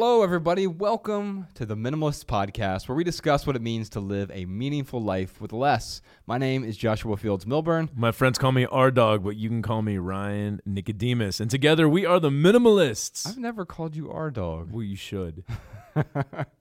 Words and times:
Hello, 0.00 0.22
everybody. 0.22 0.68
Welcome 0.68 1.48
to 1.54 1.66
the 1.66 1.74
Minimalist 1.74 2.26
Podcast, 2.26 2.86
where 2.88 2.94
we 2.94 3.02
discuss 3.02 3.48
what 3.48 3.56
it 3.56 3.62
means 3.62 3.88
to 3.88 4.00
live 4.00 4.30
a 4.32 4.44
meaningful 4.44 5.02
life 5.02 5.40
with 5.40 5.52
less. 5.52 6.02
My 6.24 6.38
name 6.38 6.62
is 6.62 6.76
Joshua 6.76 7.16
Fields 7.16 7.46
Millburn. 7.46 7.88
My 7.96 8.12
friends 8.12 8.38
call 8.38 8.52
me 8.52 8.64
R 8.64 8.92
Dog, 8.92 9.24
but 9.24 9.34
you 9.34 9.48
can 9.48 9.60
call 9.60 9.82
me 9.82 9.98
Ryan 9.98 10.60
Nicodemus. 10.64 11.40
And 11.40 11.50
together 11.50 11.88
we 11.88 12.06
are 12.06 12.20
the 12.20 12.30
Minimalists. 12.30 13.26
I've 13.26 13.38
never 13.38 13.66
called 13.66 13.96
you 13.96 14.08
R 14.08 14.30
Dog. 14.30 14.70
well, 14.70 14.84
you 14.84 14.94
should. 14.94 15.42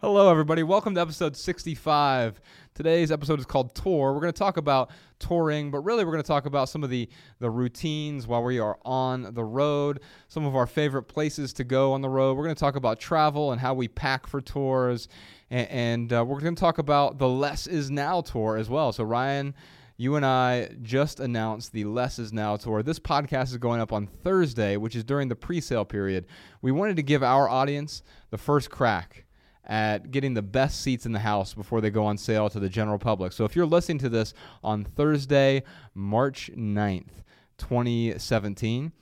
Hello, 0.00 0.28
everybody. 0.28 0.64
Welcome 0.64 0.96
to 0.96 1.00
episode 1.00 1.36
65. 1.36 2.40
Today's 2.74 3.12
episode 3.12 3.38
is 3.38 3.46
called 3.46 3.76
Tour. 3.76 4.12
We're 4.12 4.20
going 4.20 4.32
to 4.32 4.38
talk 4.38 4.56
about 4.56 4.90
touring, 5.20 5.70
but 5.70 5.82
really 5.82 6.04
we're 6.04 6.10
going 6.10 6.22
to 6.22 6.26
talk 6.26 6.46
about 6.46 6.68
some 6.68 6.82
of 6.82 6.90
the, 6.90 7.08
the 7.38 7.48
routines 7.48 8.26
while 8.26 8.42
we 8.42 8.58
are 8.58 8.76
on 8.84 9.34
the 9.34 9.44
road, 9.44 10.00
some 10.26 10.44
of 10.46 10.56
our 10.56 10.66
favorite 10.66 11.04
places 11.04 11.52
to 11.52 11.64
go 11.64 11.92
on 11.92 12.00
the 12.00 12.08
road. 12.08 12.36
We're 12.36 12.42
going 12.42 12.56
to 12.56 12.60
talk 12.60 12.74
about 12.74 12.98
travel 12.98 13.52
and 13.52 13.60
how 13.60 13.72
we 13.72 13.86
pack 13.86 14.26
for 14.26 14.40
tours. 14.40 15.06
And, 15.48 15.68
and 15.68 16.12
uh, 16.12 16.24
we're 16.26 16.40
going 16.40 16.56
to 16.56 16.60
talk 16.60 16.78
about 16.78 17.18
the 17.18 17.28
Less 17.28 17.68
Is 17.68 17.88
Now 17.88 18.22
tour 18.22 18.56
as 18.56 18.68
well. 18.68 18.90
So, 18.90 19.04
Ryan 19.04 19.54
you 19.98 20.14
and 20.16 20.26
I 20.26 20.68
just 20.82 21.20
announced 21.20 21.72
the 21.72 21.84
Less 21.84 22.18
Is 22.18 22.30
Now 22.30 22.56
tour. 22.56 22.82
This 22.82 22.98
podcast 22.98 23.44
is 23.44 23.56
going 23.56 23.80
up 23.80 23.94
on 23.94 24.06
Thursday, 24.06 24.76
which 24.76 24.94
is 24.94 25.04
during 25.04 25.28
the 25.28 25.36
pre 25.36 25.58
sale 25.58 25.86
period. 25.86 26.26
We 26.60 26.70
wanted 26.70 26.96
to 26.96 27.02
give 27.02 27.22
our 27.22 27.48
audience 27.48 28.02
the 28.28 28.36
first 28.36 28.70
crack 28.70 29.25
at 29.66 30.10
getting 30.10 30.34
the 30.34 30.42
best 30.42 30.80
seats 30.80 31.06
in 31.06 31.12
the 31.12 31.18
house 31.18 31.54
before 31.54 31.80
they 31.80 31.90
go 31.90 32.04
on 32.04 32.16
sale 32.18 32.48
to 32.50 32.60
the 32.60 32.68
general 32.68 32.98
public. 32.98 33.32
So 33.32 33.44
if 33.44 33.56
you're 33.56 33.66
listening 33.66 33.98
to 33.98 34.08
this 34.08 34.32
on 34.62 34.84
Thursday, 34.84 35.62
March 35.94 36.50
9th, 36.56 37.22
2017, 37.58 38.92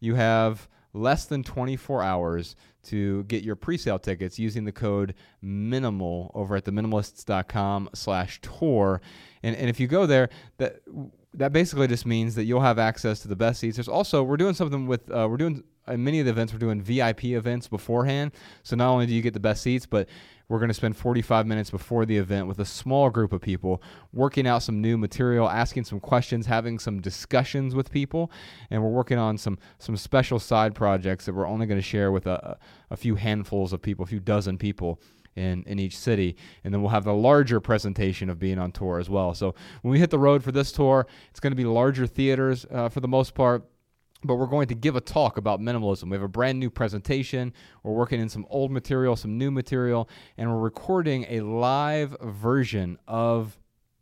you 0.00 0.14
have 0.14 0.68
less 0.92 1.26
than 1.26 1.42
24 1.42 2.02
hours 2.02 2.56
to 2.82 3.24
get 3.24 3.44
your 3.44 3.56
pre-sale 3.56 3.98
tickets 3.98 4.38
using 4.38 4.64
the 4.64 4.72
code 4.72 5.14
minimal 5.42 6.30
over 6.34 6.56
at 6.56 6.64
theminimalists.com 6.64 7.90
slash 7.94 8.40
tour 8.40 9.00
and, 9.42 9.54
and 9.56 9.68
if 9.68 9.78
you 9.78 9.86
go 9.86 10.06
there 10.06 10.30
that 10.56 10.80
that 11.34 11.52
basically 11.52 11.86
just 11.86 12.06
means 12.06 12.34
that 12.34 12.44
you'll 12.44 12.60
have 12.60 12.78
access 12.78 13.20
to 13.20 13.28
the 13.28 13.36
best 13.36 13.60
seats. 13.60 13.76
There's 13.76 13.88
also 13.88 14.22
we're 14.22 14.36
doing 14.36 14.54
something 14.54 14.86
with 14.86 15.10
uh, 15.10 15.26
we're 15.28 15.36
doing 15.36 15.62
in 15.86 16.04
many 16.04 16.20
of 16.20 16.26
the 16.26 16.30
events 16.30 16.52
we're 16.52 16.58
doing 16.58 16.80
vip 16.80 17.24
events 17.24 17.68
beforehand. 17.68 18.32
So 18.62 18.76
not 18.76 18.90
only 18.90 19.06
do 19.06 19.14
you 19.14 19.22
get 19.22 19.34
the 19.34 19.40
best 19.40 19.62
seats 19.62 19.86
but 19.86 20.08
we're 20.48 20.58
going 20.58 20.68
to 20.68 20.74
spend 20.74 20.96
45 20.96 21.46
minutes 21.46 21.70
before 21.70 22.06
the 22.06 22.16
event 22.16 22.46
with 22.46 22.58
a 22.58 22.64
small 22.64 23.10
group 23.10 23.34
of 23.34 23.42
people 23.42 23.82
working 24.14 24.46
out 24.46 24.62
some 24.62 24.80
new 24.80 24.96
material, 24.96 25.48
asking 25.48 25.84
some 25.84 26.00
questions, 26.00 26.46
having 26.46 26.78
some 26.78 27.02
discussions 27.02 27.74
with 27.74 27.90
people, 27.90 28.30
and 28.70 28.82
we're 28.82 28.88
working 28.88 29.18
on 29.18 29.36
some 29.36 29.58
some 29.78 29.96
special 29.96 30.38
side 30.38 30.74
projects 30.74 31.26
that 31.26 31.34
we're 31.34 31.46
only 31.46 31.66
going 31.66 31.78
to 31.78 31.86
share 31.86 32.10
with 32.10 32.26
a, 32.26 32.58
a 32.90 32.96
few 32.96 33.16
handfuls 33.16 33.74
of 33.74 33.82
people, 33.82 34.02
a 34.04 34.08
few 34.08 34.20
dozen 34.20 34.56
people 34.56 34.98
in, 35.38 35.62
in 35.64 35.78
each 35.78 35.96
city. 35.96 36.36
And 36.64 36.74
then 36.74 36.82
we'll 36.82 36.90
have 36.90 37.04
the 37.04 37.14
larger 37.14 37.60
presentation 37.60 38.28
of 38.28 38.38
being 38.38 38.58
on 38.58 38.72
tour 38.72 38.98
as 38.98 39.08
well. 39.08 39.34
So 39.34 39.54
when 39.82 39.92
we 39.92 39.98
hit 39.98 40.10
the 40.10 40.18
road 40.18 40.42
for 40.42 40.52
this 40.52 40.72
tour, 40.72 41.06
it's 41.30 41.40
going 41.40 41.52
to 41.52 41.56
be 41.56 41.64
larger 41.64 42.06
theaters 42.06 42.66
uh, 42.70 42.88
for 42.88 43.00
the 43.00 43.08
most 43.08 43.34
part 43.34 43.64
but 44.24 44.34
we're 44.34 44.46
going 44.46 44.66
to 44.66 44.74
give 44.74 44.96
a 44.96 45.00
talk 45.00 45.36
about 45.36 45.60
minimalism. 45.60 46.10
We 46.10 46.16
have 46.16 46.22
a 46.22 46.28
brand 46.28 46.58
new 46.58 46.70
presentation. 46.70 47.52
We're 47.84 47.92
working 47.92 48.20
in 48.20 48.28
some 48.28 48.46
old 48.50 48.72
material, 48.72 49.14
some 49.14 49.38
new 49.38 49.52
material, 49.52 50.08
and 50.36 50.50
we're 50.50 50.58
recording 50.58 51.24
a 51.28 51.40
live 51.40 52.16
version 52.20 52.98
of 53.06 53.56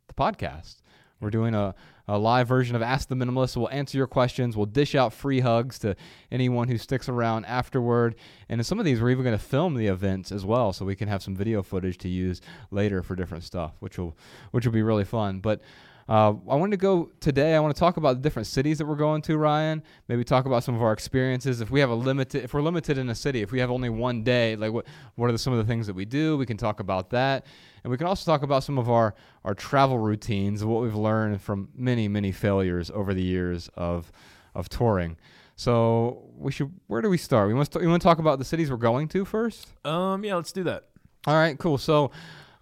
the 0.07 0.15
podcast. 0.15 0.77
We're 1.19 1.31
doing 1.31 1.55
a, 1.55 1.73
a 2.07 2.17
live 2.17 2.47
version 2.47 2.75
of 2.75 2.81
Ask 2.81 3.07
the 3.09 3.15
Minimalist. 3.15 3.57
We'll 3.57 3.69
answer 3.69 3.97
your 3.97 4.07
questions. 4.07 4.55
We'll 4.55 4.67
dish 4.67 4.93
out 4.93 5.13
free 5.13 5.39
hugs 5.39 5.79
to 5.79 5.95
anyone 6.31 6.67
who 6.67 6.77
sticks 6.77 7.09
around 7.09 7.45
afterward. 7.45 8.15
And 8.49 8.59
in 8.59 8.65
some 8.65 8.77
of 8.79 8.85
these, 8.85 9.01
we're 9.01 9.09
even 9.09 9.23
going 9.23 9.37
to 9.37 9.43
film 9.43 9.73
the 9.73 9.87
events 9.87 10.31
as 10.31 10.45
well, 10.45 10.73
so 10.73 10.85
we 10.85 10.95
can 10.95 11.07
have 11.07 11.23
some 11.23 11.35
video 11.35 11.63
footage 11.63 11.97
to 11.99 12.09
use 12.09 12.41
later 12.69 13.01
for 13.01 13.15
different 13.15 13.43
stuff, 13.43 13.73
which 13.79 13.97
will 13.97 14.15
which 14.51 14.65
will 14.65 14.73
be 14.73 14.83
really 14.83 15.05
fun. 15.05 15.39
But 15.39 15.61
uh, 16.09 16.29
I 16.49 16.55
wanted 16.55 16.71
to 16.71 16.77
go 16.77 17.11
today. 17.19 17.55
I 17.55 17.59
want 17.59 17.75
to 17.75 17.79
talk 17.79 17.97
about 17.97 18.15
the 18.15 18.21
different 18.21 18.47
cities 18.47 18.77
that 18.77 18.85
we're 18.85 18.95
going 18.95 19.21
to, 19.23 19.37
Ryan. 19.37 19.83
Maybe 20.07 20.23
talk 20.23 20.45
about 20.45 20.63
some 20.63 20.73
of 20.73 20.81
our 20.81 20.93
experiences. 20.93 21.59
If 21.59 21.69
we 21.69 21.81
have 21.81 21.89
a 21.89 21.95
limited, 21.95 22.43
if 22.43 22.53
we're 22.53 22.61
limited 22.61 22.97
in 22.97 23.09
a 23.09 23.15
city, 23.15 23.41
if 23.41 23.51
we 23.51 23.59
have 23.59 23.69
only 23.69 23.89
one 23.89 24.23
day, 24.23 24.55
like 24.55 24.71
what 24.71 24.85
what 25.15 25.27
are 25.27 25.33
the, 25.33 25.37
some 25.37 25.51
of 25.51 25.59
the 25.59 25.65
things 25.65 25.85
that 25.87 25.95
we 25.95 26.05
do? 26.05 26.37
We 26.37 26.45
can 26.45 26.55
talk 26.55 26.79
about 26.79 27.09
that, 27.09 27.45
and 27.83 27.91
we 27.91 27.97
can 27.97 28.07
also 28.07 28.31
talk 28.31 28.41
about 28.41 28.63
some 28.63 28.77
of 28.77 28.89
our 28.89 29.15
our 29.43 29.53
travel 29.53 29.97
routines, 29.97 30.63
what 30.63 30.81
we've 30.81 30.95
learned 30.95 31.41
from 31.41 31.69
many 31.75 32.07
many 32.07 32.31
failures 32.31 32.89
over 32.93 33.13
the 33.13 33.23
years 33.23 33.69
of 33.75 34.11
of 34.55 34.69
touring. 34.69 35.17
So 35.57 36.29
we 36.37 36.51
should. 36.51 36.71
Where 36.85 37.01
do 37.01 37.09
we 37.09 37.17
start? 37.17 37.47
We 37.47 37.53
want 37.53 37.69
to. 37.71 37.81
You 37.81 37.89
want 37.89 38.01
to 38.01 38.07
talk 38.07 38.19
about 38.19 38.39
the 38.39 38.45
cities 38.45 38.71
we're 38.71 38.77
going 38.77 39.09
to 39.09 39.25
first? 39.25 39.73
Um, 39.83 40.23
yeah, 40.23 40.35
let's 40.35 40.51
do 40.53 40.63
that. 40.63 40.85
All 41.25 41.33
right, 41.33 41.57
cool. 41.57 41.77
So 41.77 42.11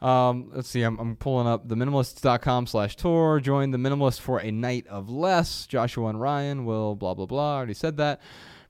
um, 0.05 0.51
let's 0.53 0.67
see. 0.69 0.83
I'm, 0.83 0.99
I'm 0.99 1.15
pulling 1.15 1.47
up 1.47 1.67
the 1.67 1.75
minimalists.com 1.75 2.67
slash 2.67 2.95
tour. 2.95 3.39
Join 3.39 3.71
the 3.71 3.77
minimalist 3.77 4.19
for 4.19 4.39
a 4.39 4.51
night 4.51 4.85
of 4.87 5.09
less. 5.09 5.65
Joshua 5.65 6.07
and 6.09 6.21
Ryan 6.21 6.65
will 6.65 6.95
blah, 6.95 7.13
blah, 7.13 7.25
blah. 7.25 7.53
I 7.53 7.57
already 7.57 7.73
said 7.73 7.97
that. 7.97 8.21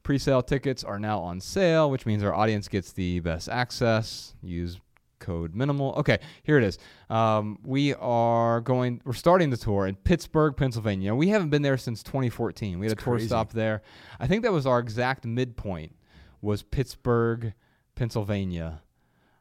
Pre 0.03 0.17
sale 0.17 0.41
tickets 0.41 0.83
are 0.83 0.99
now 0.99 1.19
on 1.19 1.41
sale, 1.41 1.89
which 1.89 2.05
means 2.05 2.23
our 2.23 2.33
audience 2.33 2.67
gets 2.67 2.91
the 2.93 3.19
best 3.19 3.49
access. 3.49 4.35
Use 4.41 4.79
code 5.19 5.55
minimal. 5.55 5.93
Okay, 5.97 6.19
here 6.43 6.57
it 6.57 6.63
is. 6.63 6.77
Um, 7.09 7.57
we 7.63 7.95
are 7.95 8.61
going, 8.61 9.01
we're 9.03 9.13
starting 9.13 9.49
the 9.49 9.57
tour 9.57 9.87
in 9.87 9.95
Pittsburgh, 9.95 10.55
Pennsylvania. 10.55 11.15
We 11.15 11.29
haven't 11.29 11.49
been 11.49 11.63
there 11.63 11.77
since 11.77 12.03
2014. 12.03 12.79
We 12.79 12.85
had 12.85 12.93
It's 12.93 13.01
a 13.01 13.03
tour 13.03 13.15
crazy. 13.15 13.27
stop 13.27 13.51
there. 13.51 13.81
I 14.19 14.27
think 14.27 14.43
that 14.43 14.51
was 14.51 14.67
our 14.67 14.77
exact 14.79 15.25
midpoint, 15.25 15.95
was 16.41 16.61
Pittsburgh, 16.61 17.53
Pennsylvania 17.95 18.81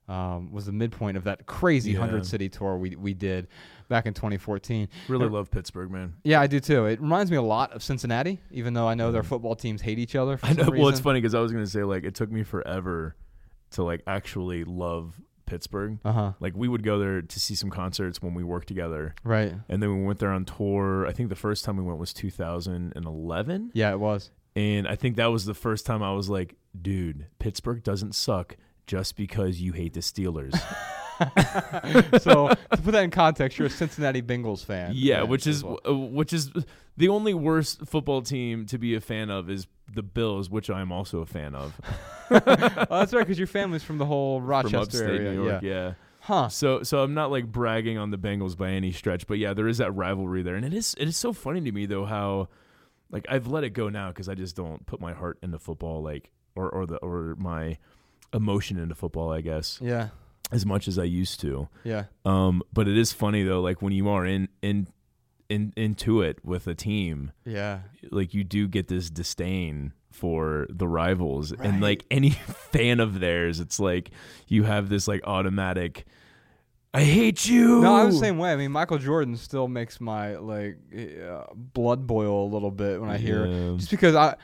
um, 0.08 0.52
was 0.52 0.66
the 0.66 0.72
midpoint 0.72 1.16
of 1.16 1.24
that 1.24 1.46
crazy 1.46 1.92
Yeah. 1.92 2.00
hundred 2.00 2.26
city 2.26 2.48
tour 2.48 2.76
we 2.76 2.94
we 2.96 3.14
did 3.14 3.48
back 3.88 4.06
in 4.06 4.14
2014. 4.14 4.88
Really 5.08 5.26
Uh, 5.26 5.30
love 5.30 5.50
Pittsburgh, 5.50 5.90
man. 5.90 6.14
Yeah, 6.24 6.40
I 6.40 6.46
do 6.46 6.60
too. 6.60 6.86
It 6.86 7.00
reminds 7.00 7.30
me 7.30 7.36
a 7.36 7.42
lot 7.42 7.72
of 7.72 7.82
Cincinnati, 7.82 8.38
even 8.50 8.74
though 8.74 8.86
I 8.88 8.94
know 8.94 9.12
their 9.12 9.22
football 9.22 9.56
teams 9.56 9.80
hate 9.82 9.98
each 9.98 10.14
other. 10.16 10.36
For 10.36 10.46
I 10.46 10.52
know. 10.52 10.68
Well, 10.70 10.88
it's 10.88 11.00
funny 11.00 11.20
because 11.20 11.34
I 11.34 11.40
was 11.40 11.52
gonna 11.52 11.66
say 11.66 11.84
like 11.84 12.04
it 12.04 12.14
took 12.14 12.30
me 12.30 12.42
forever 12.42 13.14
to 13.72 13.82
like 13.82 14.02
actually 14.06 14.64
love 14.64 15.20
Pittsburgh. 15.46 15.98
Uh 16.04 16.12
huh. 16.12 16.32
Like 16.40 16.54
we 16.56 16.68
would 16.68 16.82
go 16.82 16.98
there 16.98 17.20
to 17.22 17.40
see 17.40 17.54
some 17.54 17.70
concerts 17.70 18.22
when 18.22 18.34
we 18.34 18.42
worked 18.44 18.68
together, 18.68 19.14
Right. 19.24 19.54
and 19.68 19.82
then 19.82 19.98
we 19.98 20.04
went 20.04 20.18
there 20.18 20.30
on 20.30 20.44
tour. 20.44 21.06
I 21.06 21.12
think 21.12 21.28
the 21.28 21.34
first 21.36 21.64
time 21.64 21.76
we 21.76 21.82
went 21.82 21.98
was 21.98 22.12
2011, 22.14 23.70
Yeah, 23.74 23.90
it 23.92 24.00
was. 24.00 24.30
and 24.56 24.86
I 24.88 24.96
think 24.96 25.16
that 25.16 25.26
was 25.26 25.44
the 25.44 25.54
first 25.54 25.86
time 25.86 26.02
I 26.02 26.12
was 26.12 26.28
like, 26.30 26.56
"Dude, 26.80 27.26
Pittsburgh 27.38 27.82
doesn't 27.82 28.14
suck 28.14 28.56
just 28.86 29.16
because 29.16 29.60
you 29.60 29.72
hate 29.72 29.94
the 29.94 30.00
Steelers." 30.00 30.52
so 32.20 32.48
to 32.48 32.82
put 32.82 32.92
that 32.92 33.04
in 33.04 33.10
context, 33.10 33.58
you're 33.58 33.68
a 33.68 33.70
Cincinnati 33.70 34.22
Bengals 34.22 34.64
fan. 34.64 34.92
Yeah, 34.94 35.22
which 35.22 35.46
is 35.46 35.62
well. 35.62 35.80
uh, 35.86 35.94
which 35.94 36.32
is 36.32 36.50
the 36.96 37.08
only 37.08 37.34
worst 37.34 37.86
football 37.86 38.22
team 38.22 38.66
to 38.66 38.78
be 38.78 38.94
a 38.94 39.00
fan 39.00 39.30
of 39.30 39.48
is 39.48 39.66
the 39.92 40.02
Bills, 40.02 40.50
which 40.50 40.70
I'm 40.70 40.92
also 40.92 41.20
a 41.20 41.26
fan 41.26 41.54
of. 41.54 41.80
oh, 42.30 42.38
that's 42.38 43.12
right, 43.12 43.20
because 43.20 43.38
your 43.38 43.46
family's 43.46 43.82
from 43.82 43.98
the 43.98 44.06
whole 44.06 44.40
Rochester 44.40 45.04
area. 45.04 45.32
New 45.32 45.44
York. 45.44 45.62
yeah. 45.62 45.70
Yeah. 45.70 45.94
Huh. 46.20 46.48
So 46.48 46.82
so 46.82 47.02
I'm 47.02 47.12
not 47.12 47.30
like 47.30 47.46
bragging 47.46 47.98
on 47.98 48.10
the 48.10 48.16
Bengals 48.16 48.56
by 48.56 48.70
any 48.70 48.92
stretch, 48.92 49.26
but 49.26 49.38
yeah, 49.38 49.52
there 49.52 49.68
is 49.68 49.78
that 49.78 49.92
rivalry 49.92 50.42
there, 50.42 50.54
and 50.54 50.64
it 50.64 50.72
is 50.72 50.94
it 50.98 51.06
is 51.06 51.16
so 51.16 51.32
funny 51.32 51.60
to 51.60 51.70
me 51.70 51.84
though 51.86 52.06
how 52.06 52.48
like 53.10 53.26
I've 53.28 53.46
let 53.46 53.62
it 53.62 53.70
go 53.70 53.90
now 53.90 54.08
because 54.08 54.28
I 54.28 54.34
just 54.34 54.56
don't 54.56 54.86
put 54.86 55.00
my 55.00 55.12
heart 55.12 55.38
into 55.42 55.58
football 55.58 56.02
like 56.02 56.30
or 56.56 56.70
or 56.70 56.86
the 56.86 56.96
or 56.96 57.36
my 57.38 57.76
emotion 58.34 58.78
into 58.78 58.94
football 58.94 59.32
I 59.32 59.40
guess 59.40 59.78
Yeah. 59.80 60.08
as 60.52 60.66
much 60.66 60.88
as 60.88 60.98
I 60.98 61.04
used 61.04 61.40
to. 61.40 61.68
Yeah. 61.84 62.04
Um, 62.26 62.62
but 62.72 62.88
it 62.88 62.98
is 62.98 63.12
funny 63.12 63.42
though, 63.44 63.60
like 63.62 63.80
when 63.80 63.92
you 63.94 64.08
are 64.10 64.26
in 64.26 64.48
in 64.60 64.88
in 65.48 65.72
into 65.76 66.20
it 66.22 66.44
with 66.44 66.66
a 66.66 66.74
team, 66.74 67.30
Yeah. 67.46 67.80
like 68.10 68.34
you 68.34 68.44
do 68.44 68.66
get 68.68 68.88
this 68.88 69.08
disdain 69.10 69.92
for 70.10 70.66
the 70.70 70.86
rivals 70.88 71.52
Right. 71.52 71.68
and 71.68 71.80
like 71.80 72.04
any 72.10 72.30
fan 72.30 73.00
of 73.00 73.18
theirs 73.20 73.58
it's 73.60 73.80
like 73.80 74.10
you 74.46 74.62
have 74.62 74.88
this 74.88 75.08
like 75.08 75.20
automatic 75.26 76.06
i 76.94 77.02
hate 77.02 77.46
you 77.48 77.80
No, 77.80 77.96
I'm 77.96 78.10
the 78.12 78.16
same 78.16 78.38
way. 78.38 78.52
I 78.52 78.56
mean, 78.56 78.70
Michael 78.70 78.98
Jordan 78.98 79.36
still 79.36 79.66
makes 79.66 80.00
my 80.00 80.36
like 80.36 80.78
uh, 80.96 81.46
blood 81.54 82.06
boil 82.06 82.44
a 82.44 82.50
little 82.54 82.70
bit 82.70 83.00
when 83.00 83.10
I 83.10 83.18
hear 83.18 83.46
Yeah. 83.46 83.76
just 83.76 83.90
because 83.90 84.14
I 84.14 84.36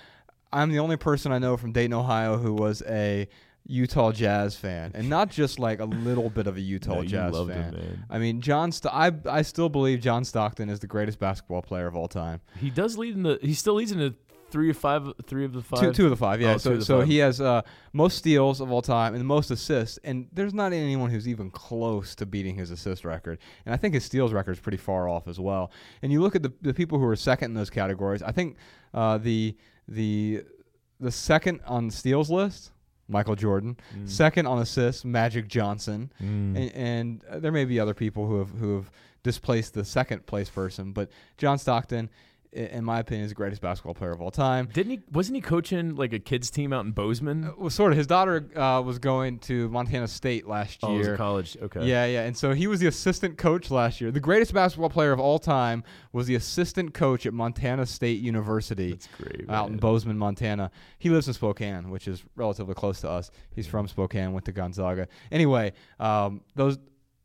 I'm 0.52 0.72
the 0.72 0.80
only 0.80 0.96
person 0.96 1.30
I 1.30 1.38
know 1.38 1.56
from 1.56 1.70
Dayton, 1.72 1.94
Ohio, 1.94 2.36
who 2.36 2.52
was 2.52 2.82
a 2.88 3.28
Utah 3.66 4.10
Jazz 4.12 4.56
fan, 4.56 4.90
and 4.94 5.08
not 5.08 5.30
just 5.30 5.58
like 5.58 5.80
a 5.80 5.84
little 5.84 6.28
bit 6.30 6.46
of 6.46 6.56
a 6.56 6.60
Utah 6.74 6.96
No, 6.96 7.04
Jazz 7.04 7.36
fan. 7.36 7.74
him. 7.74 8.04
I 8.10 8.18
mean, 8.18 8.40
John. 8.40 8.72
St- 8.72 8.92
I 8.92 9.12
I 9.28 9.42
still 9.42 9.68
believe 9.68 10.00
John 10.00 10.24
Stockton 10.24 10.68
is 10.68 10.80
the 10.80 10.86
greatest 10.86 11.18
basketball 11.18 11.62
player 11.62 11.86
of 11.86 11.94
all 11.96 12.08
time. 12.08 12.40
He 12.58 12.70
does 12.70 12.96
lead 12.98 13.14
in 13.14 13.22
the. 13.22 13.38
He 13.42 13.54
still 13.54 13.74
leads 13.74 13.92
in 13.92 13.98
the 13.98 14.14
three 14.50 14.70
of 14.70 14.76
five, 14.76 15.12
three 15.28 15.44
of 15.44 15.52
the 15.52 15.62
five. 15.62 15.78
Two, 15.78 15.92
two 15.92 16.04
of 16.04 16.10
the 16.10 16.16
five, 16.16 16.40
yeah. 16.40 16.54
Oh, 16.54 16.58
so 16.58 16.80
so 16.80 16.98
five. 17.00 17.06
he 17.08 17.18
has 17.18 17.40
uh, 17.40 17.62
most 17.92 18.18
steals 18.18 18.60
of 18.60 18.72
all 18.72 18.82
time 18.82 19.14
and 19.14 19.20
the 19.20 19.24
most 19.26 19.52
assists, 19.52 19.98
and 20.02 20.26
there's 20.32 20.52
not 20.54 20.72
anyone 20.72 21.08
who's 21.10 21.28
even 21.28 21.50
close 21.52 22.16
to 22.16 22.26
beating 22.26 22.56
his 22.56 22.72
assist 22.72 23.04
record. 23.04 23.38
And 23.64 23.72
I 23.72 23.76
think 23.76 23.94
his 23.94 24.04
steals 24.04 24.32
record 24.32 24.52
is 24.52 24.60
pretty 24.60 24.78
far 24.78 25.08
off 25.08 25.28
as 25.28 25.38
well. 25.38 25.70
And 26.02 26.10
you 26.10 26.20
look 26.20 26.34
at 26.34 26.42
the, 26.42 26.52
the 26.62 26.74
people 26.74 26.98
who 26.98 27.04
are 27.04 27.14
second 27.14 27.52
in 27.52 27.54
those 27.54 27.70
categories. 27.70 28.22
I 28.24 28.32
think 28.32 28.56
uh, 28.92 29.18
the 29.18 29.56
the 29.86 30.42
the 30.98 31.12
second 31.12 31.60
on 31.66 31.86
the 31.86 31.92
steals 31.94 32.28
list, 32.30 32.72
Michael 33.10 33.34
Jordan. 33.34 33.76
Mm. 33.94 34.08
Second 34.08 34.46
on 34.46 34.58
assists, 34.58 35.04
Magic 35.04 35.48
Johnson. 35.48 36.12
Mm. 36.22 36.56
And, 36.56 37.22
and 37.32 37.42
there 37.42 37.52
may 37.52 37.64
be 37.64 37.78
other 37.78 37.94
people 37.94 38.26
who 38.26 38.38
have 38.38 38.50
who 38.50 38.76
have 38.76 38.90
displaced 39.22 39.74
the 39.74 39.84
second 39.84 40.26
place 40.26 40.48
person, 40.48 40.92
but 40.92 41.10
John 41.36 41.58
Stockton, 41.58 42.08
in 42.52 42.84
my 42.84 42.98
opinion, 42.98 43.24
is 43.24 43.30
the 43.30 43.34
greatest 43.34 43.62
basketball 43.62 43.94
player 43.94 44.10
of 44.10 44.20
all 44.20 44.30
time. 44.30 44.68
Didn't 44.72 44.90
he? 44.92 45.00
Wasn't 45.12 45.36
he 45.36 45.40
coaching 45.40 45.94
like 45.94 46.12
a 46.12 46.18
kids 46.18 46.50
team 46.50 46.72
out 46.72 46.84
in 46.84 46.92
Bozeman? 46.92 47.44
Uh, 47.44 47.52
Well, 47.56 47.70
sort 47.70 47.92
of. 47.92 47.98
His 47.98 48.06
daughter 48.06 48.48
uh, 48.56 48.82
was 48.84 48.98
going 48.98 49.38
to 49.40 49.68
Montana 49.68 50.08
State 50.08 50.46
last 50.48 50.80
oh, 50.82 50.96
year. 50.96 51.16
college. 51.16 51.56
Okay. 51.62 51.86
Yeah, 51.86 52.06
yeah. 52.06 52.22
And 52.22 52.36
so 52.36 52.52
he 52.52 52.66
was 52.66 52.80
the 52.80 52.86
assistant 52.86 53.38
coach 53.38 53.70
last 53.70 54.00
year. 54.00 54.10
The 54.10 54.20
greatest 54.20 54.52
basketball 54.52 54.90
player 54.90 55.12
of 55.12 55.20
all 55.20 55.38
time 55.38 55.84
was 56.12 56.26
the 56.26 56.34
assistant 56.34 56.94
coach 56.94 57.26
at 57.26 57.32
Montana 57.32 57.86
State 57.86 58.20
University 58.20 58.90
That's 58.90 59.08
great. 59.18 59.48
out 59.48 59.70
in. 59.70 59.76
Bozeman, 59.76 60.18
Montana. 60.18 60.70
He 60.98 61.08
lives 61.08 61.28
in 61.28 61.34
Spokane, 61.34 61.90
which 61.90 62.08
is 62.08 62.24
relatively 62.36 62.74
close 62.74 63.00
to 63.02 63.08
us. 63.10 63.30
He's 63.54 63.66
from 63.66 63.88
Spokane, 63.88 64.32
went 64.32 64.44
to 64.46 64.52
Gonzaga. 64.52 65.08
Anyway, 65.30 65.72
um, 65.98 66.42
those. 66.54 66.78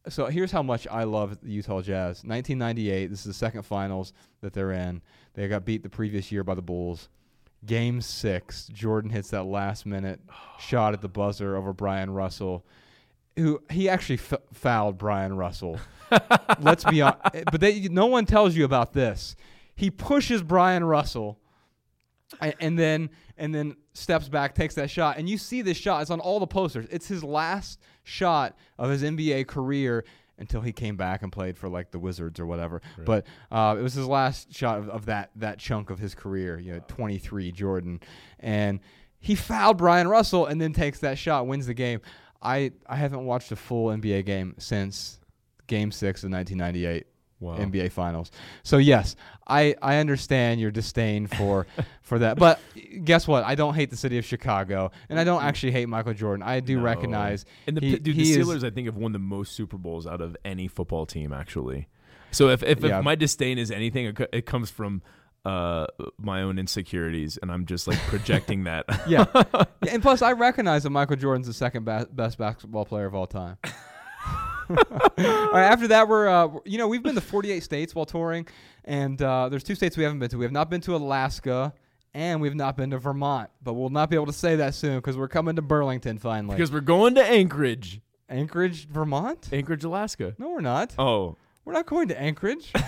So 0.10 0.28
here's 0.28 0.52
how 0.52 0.62
much 0.62 0.88
I 0.90 1.04
love 1.04 1.40
the 1.42 1.52
Utah 1.52 1.82
Jazz. 1.82 2.24
1998. 2.24 3.08
This 3.08 3.20
is 3.20 3.26
the 3.26 3.34
second 3.34 3.64
finals 3.64 4.14
that 4.42 4.54
they're 4.54 4.72
in. 4.72 5.02
They 5.34 5.48
got 5.48 5.66
beat 5.66 5.84
the 5.84 5.90
previous 5.90 6.32
year 6.32 6.44
by 6.44 6.56
the 6.56 6.62
Bulls. 6.62 7.10
Game 7.66 8.00
six, 8.02 8.68
Jordan 8.68 9.10
hits 9.10 9.32
that 9.32 9.44
last 9.44 9.86
minute 9.86 10.20
shot 10.60 10.94
at 10.94 11.02
the 11.02 11.10
buzzer 11.10 11.56
over 11.56 11.74
Bryon 11.74 12.12
Russell, 12.12 12.64
who 13.36 13.60
he 13.72 13.90
actually 13.90 14.20
f- 14.20 14.42
fouled 14.54 15.00
Bryon 15.00 15.36
Russell. 15.36 15.80
Let's 16.60 16.84
be 16.84 17.02
honest, 17.02 17.20
but 17.52 17.60
they, 17.60 17.82
no 17.90 18.06
one 18.06 18.28
tells 18.28 18.56
you 18.56 18.66
about 18.66 18.94
this. 18.94 19.36
He 19.76 19.90
pushes 19.90 20.44
Bryon 20.44 20.84
Russell, 20.84 21.40
and, 22.40 22.54
and 22.60 22.80
then 22.80 23.10
and 23.38 23.54
then 23.54 23.78
steps 23.94 24.30
back, 24.30 24.54
takes 24.54 24.76
that 24.76 24.92
shot, 24.92 25.18
and 25.18 25.28
you 25.28 25.38
see 25.40 25.64
this 25.64 25.78
shot. 25.78 26.04
It's 26.04 26.12
on 26.12 26.20
all 26.20 26.40
the 26.40 26.48
posters. 26.48 26.86
It's 26.92 27.08
his 27.08 27.24
last 27.24 27.80
shot 28.06 28.56
of 28.80 28.90
his 28.90 29.04
NBA 29.04 29.48
career 29.48 30.06
until 30.38 30.62
he 30.62 30.72
came 30.72 30.96
back 30.96 31.24
and 31.24 31.32
played 31.32 31.58
for 31.58 31.68
like 31.68 31.92
the 31.92 32.00
Wizards 32.00 32.40
or 32.40 32.46
whatever. 32.46 32.82
But 33.06 33.26
uh, 33.52 33.76
it 33.78 33.82
was 33.82 33.94
his 33.94 34.08
last 34.08 34.54
shot 34.54 34.80
of, 34.80 34.90
of 34.90 35.06
that 35.08 35.32
that 35.36 35.60
chunk 35.60 35.90
of 35.90 36.00
his 36.00 36.16
career. 36.16 36.58
You 36.60 36.74
know, 36.74 36.82
23 36.88 37.52
Jordan, 37.52 38.00
and 38.40 38.80
he 39.20 39.36
fouled 39.36 39.78
Bryon 39.78 40.08
Russell 40.08 40.46
and 40.46 40.62
then 40.62 40.72
takes 40.72 41.00
that 41.00 41.18
shot, 41.18 41.48
wins 41.48 41.68
the 41.68 41.74
game. 41.74 42.00
I 42.42 42.72
I 42.88 42.96
haven't 42.96 43.26
watched 43.26 43.52
a 43.52 43.56
full 43.56 43.88
NBA 43.88 44.26
game 44.26 44.56
since 44.58 45.20
Game 45.68 45.92
Six 45.92 46.24
of 46.24 46.32
1998 46.32 47.08
Wow. 47.46 47.58
NBA 47.58 47.92
Finals. 47.92 48.32
So 48.64 48.78
yes, 48.78 49.16
I, 49.48 49.76
I 49.82 49.98
understand 49.98 50.60
your 50.60 50.72
disdain 50.72 51.28
for 51.28 51.68
for 52.02 52.20
that. 52.20 52.38
But 52.38 52.60
guess 53.04 53.28
what? 53.28 53.44
I 53.44 53.56
don't 53.56 53.76
hate 53.76 53.90
the 53.92 53.98
city 53.98 54.18
of 54.18 54.26
Chicago, 54.26 54.92
and 55.10 55.20
I 55.20 55.24
don't 55.24 55.44
actually 55.44 55.72
hate 55.72 55.88
Michael 55.88 56.14
Jordan. 56.14 56.44
I 56.44 56.60
do 56.60 56.78
No. 56.78 56.84
recognize 56.84 57.46
And 57.68 57.78
the 57.78 57.82
he- 57.86 57.92
dude, 57.98 58.04
the 58.04 58.14
he 58.14 58.32
is- 58.34 58.38
Steelers, 58.48 58.64
I 58.64 58.70
think, 58.70 58.88
have 58.88 58.98
won 58.98 59.12
the 59.12 59.20
most 59.20 59.54
Super 59.54 59.78
Bowls 59.78 60.06
out 60.08 60.22
of 60.22 60.36
any 60.44 60.68
football 60.68 61.06
team. 61.06 61.32
Actually, 61.34 61.88
so 62.32 62.50
if 62.50 62.64
if, 62.64 62.82
Yeah. 62.84 63.00
if 63.00 63.04
my 63.04 63.16
disdain 63.16 63.58
is 63.58 63.72
anything, 63.72 64.08
it, 64.08 64.30
it 64.34 64.46
comes 64.46 64.70
from 64.72 65.02
uh, 65.46 65.86
my 66.18 66.42
own 66.42 66.58
insecurities, 66.58 67.38
and 67.40 67.52
I'm 67.52 67.68
just 67.68 67.88
like 67.88 68.00
projecting 68.08 68.64
that. 68.64 68.86
yeah. 69.08 69.26
Yeah, 69.86 69.94
and 69.94 70.02
plus 70.02 70.24
I 70.24 70.32
recognize 70.32 70.82
that 70.82 70.90
Michael 70.90 71.16
Jordan's 71.18 71.46
the 71.46 71.54
second 71.54 71.84
ba- 71.86 72.08
best 72.12 72.40
basketball 72.40 72.86
player 72.86 73.06
of 73.06 73.14
all 73.14 73.28
time. 73.28 73.58
All 74.70 74.78
right. 75.18 75.70
After 75.72 75.88
that, 75.90 76.08
we're 76.08 76.28
uh, 76.28 76.50
you 76.66 76.78
know 76.78 76.88
we've 76.88 77.04
been 77.04 77.16
to 77.16 77.22
48 77.22 77.64
states 77.64 77.94
while 77.96 78.06
touring, 78.06 78.48
and 78.84 79.22
uh, 79.22 79.50
there's 79.50 79.64
two 79.64 79.76
states 79.76 79.98
we 79.98 80.04
haven't 80.04 80.20
been 80.20 80.30
to. 80.30 80.38
We 80.38 80.46
have 80.46 80.52
not 80.52 80.70
been 80.70 80.82
to 80.82 80.96
Alaska. 80.96 81.74
And 82.14 82.40
we've 82.40 82.56
not 82.56 82.78
been 82.78 82.92
to 82.92 82.98
Vermont, 82.98 83.50
but 83.62 83.74
we'll 83.74 83.90
not 83.90 84.10
be 84.10 84.16
able 84.16 84.28
to 84.28 84.32
say 84.32 84.56
that 84.56 84.74
soon 84.74 84.96
because 85.00 85.18
we're 85.18 85.28
coming 85.28 85.58
to 85.58 85.62
Burlington 85.62 86.18
finally. 86.18 86.56
because 86.56 86.72
we're 86.72 86.80
going 86.80 87.16
to 87.16 87.22
Anchorage, 87.22 88.00
Anchorage, 88.30 88.88
Vermont? 88.88 89.50
Anchorage, 89.52 89.84
Alaska. 89.84 90.34
No, 90.38 90.52
we're 90.52 90.62
not. 90.62 90.96
Oh, 90.98 91.36
We're 91.66 91.74
not 91.74 91.88
going 91.88 92.08
to 92.10 92.20
Anchorage. 92.22 92.72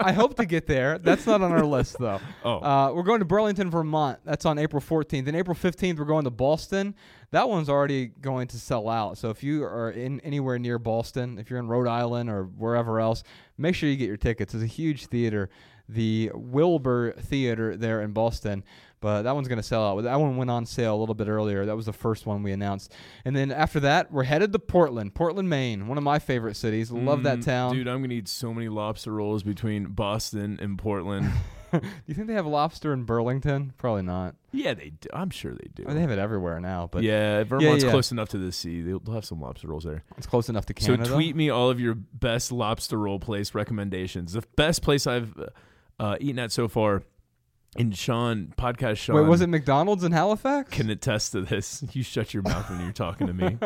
I 0.00 0.12
hope 0.12 0.36
to 0.36 0.44
get 0.46 0.66
there. 0.66 0.98
That's 0.98 1.26
not 1.26 1.42
on 1.42 1.50
our 1.50 1.64
list, 1.64 1.96
though. 1.98 2.20
oh, 2.44 2.60
Uh, 2.60 2.92
we're 2.94 3.02
going 3.02 3.18
to 3.18 3.24
Burlington, 3.24 3.70
Vermont. 3.70 4.20
That's 4.24 4.46
on 4.46 4.58
April 4.58 4.80
14th. 4.82 5.26
And 5.26 5.36
April 5.36 5.56
15th, 5.56 5.98
we're 5.98 6.04
going 6.04 6.24
to 6.24 6.30
Boston. 6.30 6.94
That 7.30 7.48
one's 7.48 7.68
already 7.68 8.06
going 8.06 8.48
to 8.48 8.58
sell 8.58 8.88
out. 8.88 9.18
So 9.18 9.30
if 9.30 9.42
you 9.42 9.64
are 9.64 9.90
in 9.90 10.20
anywhere 10.20 10.58
near 10.58 10.78
Boston, 10.78 11.38
if 11.38 11.50
you're 11.50 11.58
in 11.58 11.68
Rhode 11.68 11.88
Island 11.88 12.30
or 12.30 12.44
wherever 12.44 13.00
else, 13.00 13.22
make 13.56 13.74
sure 13.74 13.88
you 13.88 13.96
get 13.96 14.06
your 14.08 14.16
tickets. 14.16 14.54
It's 14.54 14.62
a 14.62 14.66
huge 14.66 15.06
theater, 15.06 15.50
the 15.88 16.30
Wilbur 16.34 17.12
Theater 17.18 17.76
there 17.76 18.00
in 18.02 18.12
Boston. 18.12 18.62
But 19.00 19.22
that 19.22 19.34
one's 19.34 19.46
going 19.48 19.58
to 19.58 19.62
sell 19.62 19.82
out. 19.86 20.00
That 20.02 20.18
one 20.18 20.36
went 20.36 20.50
on 20.50 20.66
sale 20.66 20.96
a 20.96 20.98
little 20.98 21.14
bit 21.14 21.28
earlier. 21.28 21.64
That 21.66 21.76
was 21.76 21.86
the 21.86 21.92
first 21.92 22.26
one 22.26 22.42
we 22.42 22.50
announced. 22.52 22.92
And 23.24 23.36
then 23.36 23.52
after 23.52 23.78
that, 23.80 24.10
we're 24.10 24.24
headed 24.24 24.52
to 24.52 24.58
Portland, 24.58 25.14
Portland, 25.14 25.48
Maine, 25.48 25.86
one 25.86 25.98
of 25.98 26.04
my 26.04 26.18
favorite 26.18 26.56
cities. 26.56 26.90
Love 26.90 27.22
that 27.22 27.38
Mm, 27.38 27.44
town. 27.44 27.74
dude. 27.76 27.86
I'm 27.88 28.02
gonna 28.02 28.14
eat 28.14 28.26
so 28.28 28.52
many 28.52 28.68
lobster 28.68 29.12
rolls 29.12 29.42
between 29.44 29.86
Boston 29.92 30.58
and 30.60 30.76
Portland. 30.78 31.30
Do 31.72 31.80
you 32.06 32.14
think 32.14 32.26
they 32.28 32.32
have 32.32 32.46
lobster 32.46 32.92
in 32.92 33.04
Burlington? 33.04 33.72
Probably 33.76 34.02
not. 34.02 34.34
yeah, 34.52 34.74
they. 34.74 34.90
Do. 34.90 35.08
I'm 35.12 35.30
sure 35.30 35.52
they 35.52 35.68
do. 35.74 35.84
Mean, 35.84 35.94
they 35.94 36.00
have 36.00 36.10
it 36.10 36.18
everywhere 36.18 36.58
now, 36.60 36.88
but 36.90 37.02
yeah, 37.04 37.44
Vermont's 37.44 37.84
yeah. 37.84 37.90
close 37.90 38.10
enough 38.10 38.30
to 38.30 38.38
the 38.38 38.50
sea. 38.50 38.80
They'll, 38.80 38.98
they'll 39.00 39.14
have 39.14 39.26
some 39.26 39.40
lobster 39.40 39.68
rolls 39.68 39.84
there. 39.84 40.02
it's 40.16 40.26
close 40.26 40.48
enough 40.48 40.66
to 40.66 40.74
Canada. 40.74 41.04
So 41.06 41.14
tweet 41.14 41.36
me 41.36 41.50
all 41.50 41.68
of 41.70 41.78
your 41.78 41.94
best 41.94 42.50
lobster 42.52 42.98
roll 42.98 43.20
place 43.20 43.54
recommendations. 43.54 44.32
The 44.32 44.42
best 44.56 44.82
place 44.82 45.06
I've 45.06 45.32
uh, 46.00 46.16
eaten 46.20 46.38
at 46.38 46.50
so 46.52 46.66
far. 46.68 47.02
And 47.76 47.96
Sean, 47.96 48.52
podcast 48.56 48.96
Sean, 48.96 49.16
Wait, 49.16 49.26
was 49.28 49.40
it 49.40 49.48
McDonald's 49.48 50.02
in 50.02 50.12
Halifax? 50.12 50.70
can 50.70 50.90
attest 50.90 51.32
to 51.32 51.42
this. 51.42 51.84
You 51.92 52.02
shut 52.02 52.32
your 52.32 52.42
mouth 52.42 52.68
when 52.70 52.80
you're 52.80 52.92
talking 52.92 53.26
to 53.26 53.34
me. 53.34 53.58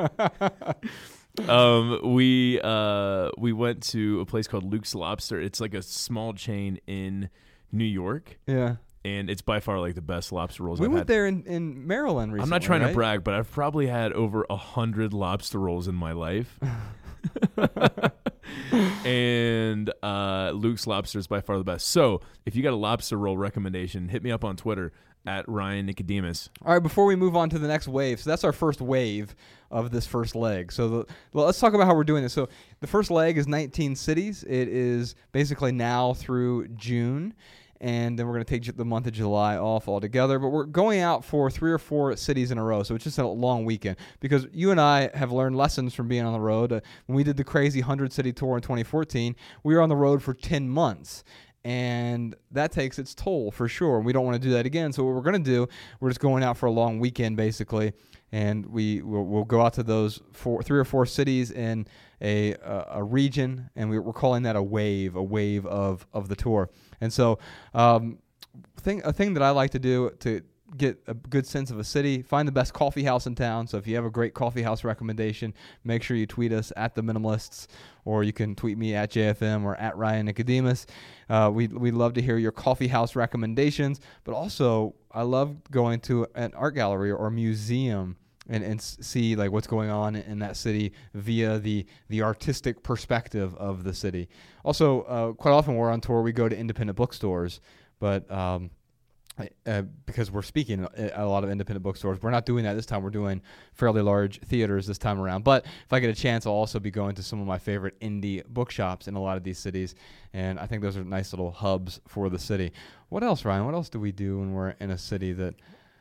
um, 1.48 2.12
we 2.14 2.60
uh, 2.62 3.30
we 3.38 3.52
went 3.52 3.82
to 3.84 4.20
a 4.20 4.26
place 4.26 4.46
called 4.46 4.64
Luke's 4.64 4.94
Lobster. 4.94 5.40
It's 5.40 5.60
like 5.60 5.74
a 5.74 5.82
small 5.82 6.34
chain 6.34 6.78
in 6.86 7.30
New 7.70 7.84
York, 7.84 8.38
yeah, 8.46 8.76
and 9.04 9.30
it's 9.30 9.40
by 9.42 9.60
far 9.60 9.78
like 9.80 9.94
the 9.94 10.02
best 10.02 10.32
lobster 10.32 10.62
rolls 10.62 10.80
we 10.80 10.86
I've 10.86 10.92
went 10.92 11.00
had. 11.00 11.06
there 11.06 11.26
in, 11.26 11.44
in 11.44 11.86
Maryland 11.86 12.32
recently. 12.32 12.44
I'm 12.44 12.50
not 12.50 12.62
trying 12.62 12.82
right? 12.82 12.88
to 12.88 12.94
brag, 12.94 13.24
but 13.24 13.34
I've 13.34 13.50
probably 13.50 13.86
had 13.86 14.12
over 14.12 14.44
a 14.50 14.56
hundred 14.56 15.14
lobster 15.14 15.58
rolls 15.58 15.88
in 15.88 15.94
my 15.94 16.12
life. 16.12 16.58
and 19.04 19.92
uh, 20.02 20.52
Luke's 20.54 20.86
Lobster 20.86 21.18
is 21.18 21.26
by 21.26 21.40
far 21.40 21.58
the 21.58 21.64
best. 21.64 21.88
So 21.88 22.20
if 22.46 22.56
you 22.56 22.62
got 22.62 22.72
a 22.72 22.76
lobster 22.76 23.18
roll 23.18 23.36
recommendation, 23.36 24.08
hit 24.08 24.22
me 24.22 24.30
up 24.30 24.44
on 24.44 24.56
Twitter 24.56 24.92
at 25.26 25.48
Ryan 25.48 25.86
Nicodemus. 25.86 26.50
All 26.64 26.74
right, 26.74 26.82
before 26.82 27.04
we 27.06 27.16
move 27.16 27.36
on 27.36 27.48
to 27.50 27.58
the 27.58 27.68
next 27.68 27.88
wave, 27.88 28.20
so 28.20 28.30
that's 28.30 28.44
our 28.44 28.52
first 28.52 28.80
wave 28.80 29.34
of 29.70 29.90
this 29.90 30.06
first 30.06 30.34
leg. 30.34 30.72
So 30.72 30.88
the, 30.88 31.06
well, 31.32 31.46
let's 31.46 31.60
talk 31.60 31.74
about 31.74 31.86
how 31.86 31.94
we're 31.94 32.04
doing 32.04 32.22
this. 32.22 32.32
So 32.32 32.48
the 32.80 32.86
first 32.86 33.10
leg 33.10 33.38
is 33.38 33.46
19 33.46 33.96
cities. 33.96 34.44
It 34.44 34.68
is 34.68 35.14
basically 35.32 35.72
now 35.72 36.14
through 36.14 36.68
June. 36.68 37.34
And 37.82 38.18
then 38.18 38.26
we're 38.26 38.34
going 38.34 38.44
to 38.44 38.58
take 38.60 38.76
the 38.76 38.84
month 38.84 39.08
of 39.08 39.12
July 39.12 39.58
off 39.58 39.88
altogether. 39.88 40.38
But 40.38 40.48
we're 40.48 40.64
going 40.64 41.00
out 41.00 41.24
for 41.24 41.50
three 41.50 41.70
or 41.70 41.78
four 41.78 42.16
cities 42.16 42.50
in 42.50 42.56
a 42.56 42.64
row. 42.64 42.84
So 42.84 42.94
it's 42.94 43.04
just 43.04 43.18
a 43.18 43.26
long 43.26 43.64
weekend. 43.64 43.96
Because 44.20 44.46
you 44.52 44.70
and 44.70 44.80
I 44.80 45.10
have 45.14 45.32
learned 45.32 45.56
lessons 45.56 45.92
from 45.92 46.08
being 46.08 46.24
on 46.24 46.32
the 46.32 46.40
road. 46.40 46.72
Uh, 46.72 46.80
when 47.06 47.16
we 47.16 47.24
did 47.24 47.36
the 47.36 47.44
crazy 47.44 47.80
100 47.80 48.12
city 48.12 48.32
tour 48.32 48.56
in 48.56 48.62
2014, 48.62 49.36
we 49.64 49.74
were 49.74 49.82
on 49.82 49.88
the 49.88 49.96
road 49.96 50.22
for 50.22 50.32
10 50.32 50.68
months 50.68 51.24
and 51.64 52.34
that 52.50 52.72
takes 52.72 52.98
its 52.98 53.14
toll 53.14 53.50
for 53.50 53.68
sure. 53.68 53.96
And 53.96 54.06
we 54.06 54.12
don't 54.12 54.24
want 54.24 54.40
to 54.40 54.48
do 54.48 54.52
that 54.54 54.66
again. 54.66 54.92
So 54.92 55.04
what 55.04 55.14
we're 55.14 55.22
going 55.22 55.42
to 55.42 55.50
do, 55.50 55.68
we're 56.00 56.10
just 56.10 56.20
going 56.20 56.42
out 56.42 56.56
for 56.56 56.66
a 56.66 56.70
long 56.70 56.98
weekend 56.98 57.36
basically, 57.36 57.92
and 58.32 58.66
we 58.66 59.02
we'll, 59.02 59.24
we'll 59.24 59.44
go 59.44 59.60
out 59.60 59.74
to 59.74 59.82
those 59.82 60.20
four, 60.32 60.62
three 60.62 60.78
or 60.78 60.84
four 60.84 61.06
cities 61.06 61.50
in 61.50 61.86
a 62.20 62.54
a, 62.54 62.86
a 62.92 63.02
region, 63.02 63.70
and 63.76 63.90
we, 63.90 63.98
we're 63.98 64.12
calling 64.12 64.42
that 64.42 64.56
a 64.56 64.62
wave, 64.62 65.14
a 65.14 65.22
wave 65.22 65.66
of 65.66 66.06
of 66.12 66.28
the 66.28 66.36
tour. 66.36 66.68
And 67.02 67.12
so, 67.12 67.38
um, 67.74 68.18
thing 68.78 69.02
a 69.04 69.12
thing 69.12 69.34
that 69.34 69.42
I 69.42 69.50
like 69.50 69.70
to 69.72 69.78
do 69.78 70.10
to 70.20 70.40
get 70.76 71.02
a 71.06 71.14
good 71.14 71.46
sense 71.46 71.70
of 71.70 71.78
a 71.78 71.84
city, 71.84 72.22
find 72.22 72.48
the 72.48 72.52
best 72.52 72.72
coffee 72.72 73.02
house 73.02 73.26
in 73.26 73.34
town. 73.34 73.66
So 73.66 73.76
if 73.76 73.86
you 73.86 73.94
have 73.96 74.04
a 74.04 74.10
great 74.10 74.32
coffee 74.32 74.62
house 74.62 74.84
recommendation, 74.84 75.52
make 75.84 76.02
sure 76.02 76.16
you 76.16 76.26
tweet 76.26 76.52
us 76.52 76.72
at 76.76 76.94
the 76.94 77.02
minimalists, 77.02 77.66
or 78.04 78.22
you 78.24 78.32
can 78.32 78.54
tweet 78.54 78.78
me 78.78 78.94
at 78.94 79.10
JFM 79.10 79.64
or 79.64 79.76
at 79.76 79.96
Ryan 79.96 80.26
Nicodemus. 80.26 80.86
Uh, 81.28 81.50
we 81.52 81.66
we 81.66 81.90
love 81.90 82.14
to 82.14 82.22
hear 82.22 82.38
your 82.38 82.52
coffee 82.52 82.88
house 82.88 83.16
recommendations, 83.16 84.00
but 84.24 84.32
also 84.32 84.94
I 85.10 85.22
love 85.22 85.56
going 85.70 86.00
to 86.00 86.26
an 86.34 86.52
art 86.54 86.74
gallery 86.74 87.10
or 87.10 87.30
museum 87.30 88.16
and 88.48 88.64
and 88.64 88.80
see 88.80 89.36
like 89.36 89.52
what's 89.52 89.66
going 89.66 89.90
on 89.90 90.16
in 90.16 90.38
that 90.40 90.56
city 90.56 90.92
via 91.14 91.58
the 91.58 91.86
the 92.08 92.22
artistic 92.22 92.82
perspective 92.82 93.54
of 93.56 93.84
the 93.84 93.94
city. 93.94 94.28
Also, 94.64 95.02
uh, 95.02 95.32
quite 95.32 95.52
often 95.52 95.76
we're 95.76 95.90
on 95.90 96.00
tour, 96.00 96.22
we 96.22 96.32
go 96.32 96.48
to 96.48 96.56
independent 96.56 96.96
bookstores, 96.96 97.60
but 98.00 98.30
um, 98.30 98.70
uh, 99.66 99.82
because 100.04 100.30
we're 100.30 100.42
speaking 100.42 100.86
at 100.96 101.12
a 101.16 101.26
lot 101.26 101.42
of 101.42 101.50
independent 101.50 101.82
bookstores, 101.82 102.20
we're 102.20 102.30
not 102.30 102.44
doing 102.44 102.64
that 102.64 102.74
this 102.74 102.84
time. 102.84 103.02
We're 103.02 103.10
doing 103.10 103.40
fairly 103.72 104.02
large 104.02 104.40
theaters 104.40 104.86
this 104.86 104.98
time 104.98 105.20
around. 105.20 105.42
But 105.44 105.64
if 105.64 105.92
I 105.92 106.00
get 106.00 106.10
a 106.10 106.14
chance, 106.14 106.46
I'll 106.46 106.52
also 106.52 106.78
be 106.78 106.90
going 106.90 107.14
to 107.14 107.22
some 107.22 107.40
of 107.40 107.46
my 107.46 107.58
favorite 107.58 107.98
indie 108.00 108.44
bookshops 108.46 109.08
in 109.08 109.14
a 109.14 109.20
lot 109.20 109.36
of 109.36 109.44
these 109.44 109.58
cities, 109.58 109.94
and 110.32 110.58
I 110.58 110.66
think 110.66 110.82
those 110.82 110.96
are 110.96 111.04
nice 111.04 111.32
little 111.32 111.50
hubs 111.50 112.00
for 112.08 112.28
the 112.28 112.38
city. 112.38 112.72
What 113.08 113.22
else, 113.22 113.44
Ryan? 113.44 113.64
What 113.64 113.74
else 113.74 113.88
do 113.88 114.00
we 114.00 114.12
do 114.12 114.40
when 114.40 114.52
we're 114.52 114.70
in 114.80 114.90
a 114.90 114.98
city 114.98 115.32
that? 115.32 115.54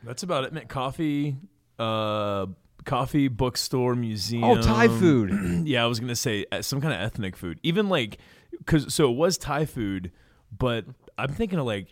That's 0.04 0.24
about 0.24 0.44
it. 0.44 0.68
Coffee, 0.68 1.36
uh, 1.82 2.46
coffee, 2.84 3.28
bookstore, 3.28 3.94
museum. 3.94 4.44
Oh, 4.44 4.60
Thai 4.60 4.88
food. 4.88 5.30
yeah, 5.66 5.82
I 5.84 5.86
was 5.86 6.00
gonna 6.00 6.16
say 6.16 6.44
uh, 6.52 6.62
some 6.62 6.80
kind 6.80 6.94
of 6.94 7.00
ethnic 7.00 7.36
food. 7.36 7.58
Even 7.62 7.88
like, 7.88 8.18
cause 8.66 8.92
so 8.94 9.10
it 9.10 9.16
was 9.16 9.38
Thai 9.38 9.64
food, 9.66 10.10
but 10.56 10.84
I'm 11.18 11.30
thinking 11.32 11.58
of 11.58 11.66
like, 11.66 11.88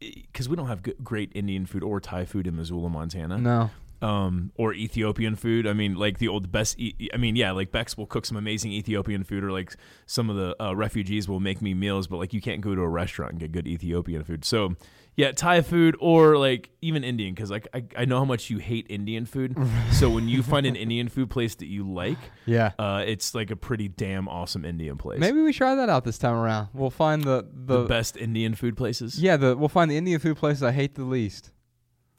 because 0.00 0.48
we 0.48 0.56
don't 0.56 0.66
have 0.66 0.82
g- 0.82 0.94
great 1.02 1.30
Indian 1.34 1.66
food 1.66 1.82
or 1.82 2.00
Thai 2.00 2.24
food 2.24 2.46
in 2.46 2.56
Missoula, 2.56 2.88
Montana. 2.90 3.38
no. 3.38 3.70
Um, 4.04 4.52
or 4.56 4.74
Ethiopian 4.74 5.34
food. 5.34 5.66
I 5.66 5.72
mean, 5.72 5.94
like 5.94 6.18
the 6.18 6.28
old 6.28 6.52
best. 6.52 6.78
E- 6.78 7.08
I 7.12 7.16
mean, 7.16 7.36
yeah, 7.36 7.52
like 7.52 7.72
Bex 7.72 7.96
will 7.96 8.06
cook 8.06 8.26
some 8.26 8.36
amazing 8.36 8.72
Ethiopian 8.72 9.24
food, 9.24 9.42
or 9.42 9.50
like 9.50 9.74
some 10.06 10.28
of 10.30 10.36
the 10.36 10.54
uh, 10.62 10.74
refugees 10.76 11.28
will 11.28 11.40
make 11.40 11.62
me 11.62 11.72
meals. 11.74 12.06
But 12.06 12.18
like, 12.18 12.32
you 12.32 12.40
can't 12.40 12.60
go 12.60 12.74
to 12.74 12.82
a 12.82 12.88
restaurant 12.88 13.32
and 13.32 13.40
get 13.40 13.52
good 13.52 13.66
Ethiopian 13.66 14.22
food. 14.24 14.44
So, 14.44 14.74
yeah, 15.16 15.32
Thai 15.32 15.62
food 15.62 15.96
or 16.00 16.36
like 16.36 16.70
even 16.82 17.02
Indian, 17.04 17.34
because 17.34 17.50
like 17.50 17.66
I, 17.72 17.84
I 17.96 18.04
know 18.04 18.18
how 18.18 18.24
much 18.24 18.50
you 18.50 18.58
hate 18.58 18.86
Indian 18.90 19.24
food. 19.26 19.56
so 19.92 20.10
when 20.10 20.28
you 20.28 20.42
find 20.42 20.66
an 20.66 20.76
Indian 20.76 21.08
food 21.08 21.30
place 21.30 21.54
that 21.56 21.66
you 21.66 21.88
like, 21.90 22.18
Yeah. 22.46 22.72
uh, 22.78 23.04
it's 23.06 23.34
like 23.34 23.50
a 23.50 23.56
pretty 23.56 23.88
damn 23.88 24.28
awesome 24.28 24.64
Indian 24.64 24.98
place. 24.98 25.20
Maybe 25.20 25.40
we 25.40 25.52
try 25.52 25.76
that 25.76 25.88
out 25.88 26.04
this 26.04 26.18
time 26.18 26.34
around. 26.34 26.68
We'll 26.74 26.90
find 26.90 27.22
the 27.22 27.46
the, 27.52 27.82
the, 27.82 27.84
best 27.86 28.16
Indian 28.16 28.54
food 28.54 28.76
places. 28.76 29.18
yeah 29.18 29.36
the 29.38 29.56
we'll 29.56 29.68
find 29.68 29.90
the 29.90 29.96
Indian 29.96 30.18
food 30.20 30.36
places 30.36 30.62
I 30.62 30.72
hate 30.72 30.94
the 30.96 31.04
least. 31.04 31.52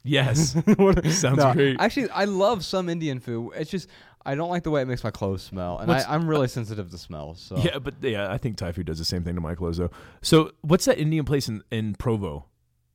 Yes. 0.05 0.53
What- 0.77 1.05
Sounds 1.07 1.37
No, 1.37 1.51
great. 1.53 1.77
Actually, 1.79 2.09
I 2.11 2.25
love 2.25 2.63
some 2.63 2.87
Indian 2.89 3.19
food. 3.19 3.51
It's 3.55 3.71
just 3.71 3.89
I 4.25 4.35
don't 4.35 4.49
like 4.49 4.63
the 4.63 4.71
way 4.71 4.81
it 4.81 4.87
makes 4.87 5.03
my 5.03 5.11
clothes 5.11 5.43
smell, 5.43 5.77
and 5.77 5.91
I, 5.91 6.03
I'm 6.07 6.27
really 6.27 6.47
sensitive 6.47 6.89
to 6.91 6.97
smells. 6.97 7.39
So 7.41 7.57
Yeah, 7.57 7.79
but 7.79 7.95
yeah, 8.01 8.31
I 8.31 8.37
think 8.37 8.57
Thai 8.57 8.71
food 8.71 8.85
does 8.87 8.97
the 8.97 9.05
same 9.05 9.23
thing 9.23 9.35
to 9.35 9.41
my 9.41 9.55
clothes 9.55 9.77
though. 9.77 9.91
So, 10.21 10.51
what's 10.61 10.85
that 10.85 10.97
Indian 10.97 11.25
place 11.25 11.47
in, 11.47 11.63
in 11.71 11.93
Provo? 11.95 12.45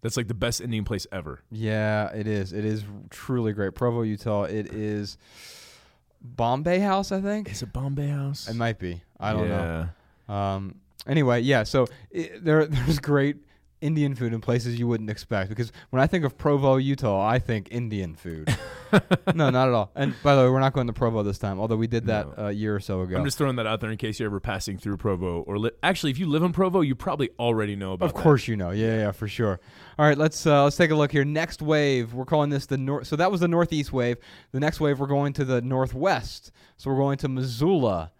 That's 0.02 0.16
like 0.16 0.28
the 0.28 0.34
best 0.34 0.60
Indian 0.60 0.84
place 0.84 1.06
ever. 1.12 1.40
yeah, 1.50 2.10
it 2.12 2.26
is. 2.26 2.52
It 2.52 2.64
is 2.64 2.84
truly 3.10 3.52
great. 3.52 3.74
Provo, 3.74 4.02
Utah. 4.02 4.44
It 4.44 4.72
is 4.72 5.18
Bombay 6.22 6.78
House, 6.78 7.12
I 7.12 7.20
think. 7.20 7.50
Is 7.50 7.62
it 7.62 7.72
Bombay 7.72 8.08
House? 8.08 8.48
It 8.48 8.56
might 8.56 8.78
be. 8.78 9.02
I 9.18 9.32
don't 9.32 9.48
know. 9.48 9.88
know. 10.28 10.34
Um. 10.34 10.74
Anyway, 11.06 11.40
yeah. 11.40 11.62
So 11.64 11.86
i 12.14 12.30
there, 12.40 12.66
there's 12.66 12.98
great 12.98 13.36
Indian 13.80 14.14
food 14.14 14.32
in 14.32 14.40
places 14.40 14.78
you 14.78 14.86
wouldn't 14.86 15.08
expect 15.10 15.48
because 15.48 15.72
when 15.90 16.02
I 16.02 16.06
think 16.06 16.24
of 16.24 16.36
Provo, 16.36 16.76
Utah, 16.76 17.26
I 17.26 17.38
think 17.38 17.68
Indian 17.70 18.14
food. 18.14 18.48
no, 19.34 19.50
not 19.50 19.68
at 19.68 19.74
all. 19.74 19.90
And 19.94 20.14
by 20.22 20.34
the 20.34 20.42
way, 20.42 20.50
we're 20.50 20.60
not 20.60 20.72
going 20.72 20.86
to 20.88 20.92
Provo 20.92 21.22
this 21.22 21.38
time, 21.38 21.58
although 21.60 21.76
we 21.76 21.86
did 21.86 22.06
that 22.06 22.36
No. 22.36 22.46
a 22.48 22.52
year 22.52 22.74
or 22.76 22.80
so 22.80 23.00
ago. 23.02 23.16
I'm 23.16 23.24
just 23.24 23.38
throwing 23.38 23.56
that 23.56 23.66
out 23.66 23.80
there 23.80 23.90
in 23.90 23.96
case 23.96 24.18
you're 24.20 24.28
ever 24.28 24.40
passing 24.40 24.76
through 24.78 24.96
Provo 24.98 25.40
or 25.42 25.58
li- 25.58 25.70
actually, 25.82 26.10
if 26.10 26.18
you 26.18 26.26
live 26.26 26.42
in 26.42 26.52
Provo, 26.52 26.80
you 26.82 26.94
probably 26.94 27.30
already 27.38 27.76
know 27.76 27.92
about. 27.92 28.06
Of 28.06 28.14
course 28.14 28.48
you 28.48 28.56
know. 28.56 28.70
Yeah, 28.70 28.96
yeah, 28.96 29.10
for 29.12 29.28
sure. 29.28 29.60
All 29.98 30.06
right, 30.06 30.18
let's 30.18 30.46
uh, 30.46 30.64
let's 30.64 30.76
take 30.76 30.90
a 30.90 30.94
look 30.94 31.12
here. 31.12 31.24
Next 31.24 31.62
wave, 31.62 32.12
we're 32.14 32.24
calling 32.24 32.50
this 32.50 32.66
the 32.66 32.78
north. 32.78 33.06
So 33.06 33.16
that 33.16 33.30
was 33.30 33.40
the 33.40 33.48
northeast 33.48 33.92
wave. 33.92 34.16
The 34.52 34.60
next 34.60 34.80
wave, 34.80 34.98
we're 35.00 35.06
going 35.06 35.32
to 35.34 35.44
the 35.44 35.60
northwest. 35.62 36.52
So 36.76 36.90
we're 36.90 36.96
going 36.98 37.18
to 37.18 37.28
Missoula, 37.28 38.12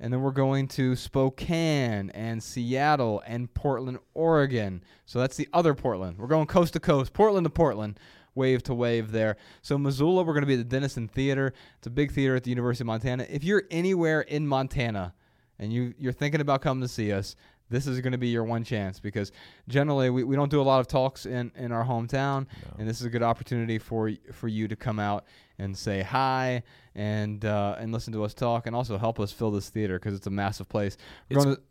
and 0.00 0.12
then 0.12 0.20
we're 0.20 0.30
going 0.30 0.68
to 0.68 0.94
Spokane 0.94 2.10
and 2.10 2.42
Seattle 2.42 3.22
and 3.26 3.52
Portland, 3.52 3.98
Oregon. 4.14 4.82
So 5.06 5.18
that's 5.18 5.36
the 5.36 5.48
other 5.52 5.74
Portland. 5.74 6.18
We're 6.18 6.28
going 6.28 6.46
coast 6.46 6.74
to 6.74 6.80
coast, 6.80 7.12
Portland 7.12 7.44
to 7.44 7.50
Portland. 7.50 7.98
Wave 8.34 8.62
to 8.62 8.74
wave 8.74 9.10
there. 9.10 9.36
So 9.62 9.76
Missoula, 9.76 10.22
we're 10.22 10.32
going 10.32 10.42
to 10.42 10.46
be 10.46 10.54
at 10.54 10.58
the 10.58 10.64
Dennison 10.64 11.08
Theater. 11.08 11.52
It's 11.78 11.88
a 11.88 11.90
big 11.90 12.12
theater 12.12 12.36
at 12.36 12.44
the 12.44 12.50
University 12.50 12.84
of 12.84 12.86
Montana. 12.86 13.26
If 13.28 13.42
you're 13.42 13.64
anywhere 13.68 14.20
in 14.20 14.46
Montana, 14.46 15.12
and 15.58 15.72
you 15.72 15.92
you're 15.98 16.12
thinking 16.12 16.40
about 16.40 16.62
coming 16.62 16.82
to 16.82 16.88
see 16.88 17.12
us, 17.12 17.34
this 17.68 17.88
is 17.88 18.00
going 18.00 18.12
to 18.12 18.18
be 18.18 18.28
your 18.28 18.44
one 18.44 18.64
chance 18.64 19.00
because 19.00 19.32
generally 19.68 20.08
we, 20.10 20.24
we 20.24 20.36
don't 20.36 20.50
do 20.50 20.60
a 20.60 20.62
lot 20.62 20.80
of 20.80 20.86
talks 20.86 21.26
in, 21.26 21.50
in 21.56 21.72
our 21.72 21.84
hometown, 21.84 22.46
and 22.78 22.88
this 22.88 23.00
is 23.00 23.06
a 23.06 23.10
good 23.10 23.22
opportunity 23.22 23.78
for 23.78 24.12
for 24.32 24.46
you 24.46 24.68
to 24.68 24.76
come 24.76 24.98
out 24.98 25.24
and 25.58 25.76
say 25.76 26.02
hi 26.02 26.62
and 26.94 27.44
uh, 27.44 27.76
and 27.78 27.92
listen 27.92 28.12
to 28.12 28.24
us 28.24 28.34
talk 28.34 28.66
and 28.66 28.74
also 28.76 28.98
help 28.98 29.18
us 29.20 29.32
fill 29.32 29.50
this 29.50 29.68
theater 29.68 29.98
because 29.98 30.14
it's 30.14 30.26
a 30.26 30.30
massive 30.30 30.68
place. 30.68 30.96
We're 31.30 31.42
going 31.42 31.56
to, 31.56 31.62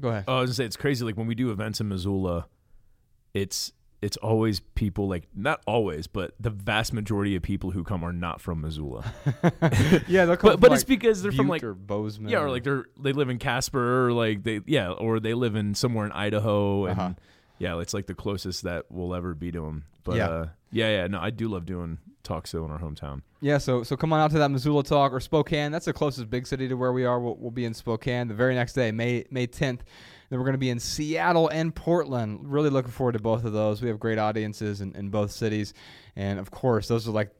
go 0.00 0.08
ahead. 0.08 0.24
Oh, 0.28 0.38
I 0.38 0.40
was 0.40 0.48
gonna 0.50 0.54
say 0.54 0.64
it's 0.64 0.76
crazy. 0.76 1.04
Like 1.04 1.16
when 1.16 1.26
we 1.26 1.34
do 1.34 1.50
events 1.50 1.80
in 1.80 1.88
Missoula, 1.88 2.46
it's 3.34 3.72
it's 4.00 4.16
always 4.18 4.60
people 4.60 5.08
like 5.08 5.26
not 5.34 5.60
always, 5.66 6.06
but 6.06 6.32
the 6.38 6.50
vast 6.50 6.92
majority 6.92 7.34
of 7.34 7.42
people 7.42 7.72
who 7.72 7.82
come 7.82 8.04
are 8.04 8.12
not 8.12 8.40
from 8.40 8.60
Missoula. 8.60 9.12
yeah, 10.06 10.24
they'll 10.24 10.36
come 10.36 10.50
but 10.50 10.52
from, 10.52 10.60
but 10.60 10.70
like, 10.70 10.76
it's 10.76 10.84
because 10.84 11.20
they're 11.22 11.32
from 11.32 11.46
Butte 11.46 11.50
like 11.50 11.64
or 11.64 11.74
Bozeman. 11.74 12.30
yeah, 12.30 12.38
or 12.40 12.50
like 12.50 12.62
they're 12.62 12.84
they 13.00 13.12
live 13.12 13.28
in 13.28 13.38
Casper, 13.38 14.06
or 14.06 14.12
like 14.12 14.44
they 14.44 14.60
yeah, 14.66 14.90
or 14.92 15.18
they 15.20 15.34
live 15.34 15.56
in 15.56 15.74
somewhere 15.74 16.06
in 16.06 16.12
Idaho, 16.12 16.86
and 16.86 16.98
Uh-huh. 16.98 17.14
yeah, 17.58 17.78
it's 17.80 17.92
like 17.92 18.06
the 18.06 18.14
closest 18.14 18.62
that 18.62 18.84
we'll 18.88 19.14
ever 19.14 19.34
be 19.34 19.50
to 19.50 19.62
them. 19.62 19.84
But 20.04 20.16
Yeah. 20.16 20.28
uh, 20.28 20.48
yeah, 20.70 20.88
yeah, 21.00 21.06
no, 21.08 21.18
I 21.18 21.30
do 21.30 21.48
love 21.48 21.66
doing 21.66 21.98
talk 22.28 22.46
show 22.46 22.64
in 22.64 22.70
our 22.70 22.78
hometown. 22.78 23.22
Yeah, 23.40 23.58
so 23.58 23.82
so 23.82 23.96
come 23.96 24.12
on 24.12 24.20
out 24.20 24.30
to 24.32 24.38
that 24.38 24.50
Missoula 24.50 24.84
talk 24.84 25.12
or 25.12 25.20
Spokane. 25.20 25.72
That's 25.72 25.86
the 25.86 25.92
closest 25.92 26.28
big 26.30 26.46
city 26.46 26.68
to 26.68 26.74
where 26.74 26.92
we 26.92 27.04
are. 27.04 27.18
We'll, 27.18 27.36
we'll 27.36 27.50
be 27.50 27.64
in 27.64 27.74
Spokane 27.74 28.28
the 28.28 28.34
very 28.34 28.54
next 28.54 28.74
day, 28.74 28.92
May 28.92 29.24
May 29.30 29.46
10th. 29.46 29.80
Then 30.30 30.38
we're 30.38 30.44
going 30.44 30.52
to 30.52 30.58
be 30.58 30.68
in 30.70 30.78
Seattle 30.78 31.48
and 31.48 31.74
Portland. 31.74 32.40
Really 32.52 32.68
looking 32.70 32.90
forward 32.92 33.12
to 33.12 33.18
both 33.18 33.44
of 33.44 33.52
those. 33.54 33.80
We 33.80 33.88
have 33.88 33.98
great 33.98 34.18
audiences 34.18 34.80
in, 34.82 34.94
in 34.94 35.08
both 35.08 35.30
cities, 35.30 35.72
and 36.16 36.38
of 36.38 36.50
course, 36.50 36.86
those 36.86 37.08
are 37.08 37.12
like 37.12 37.30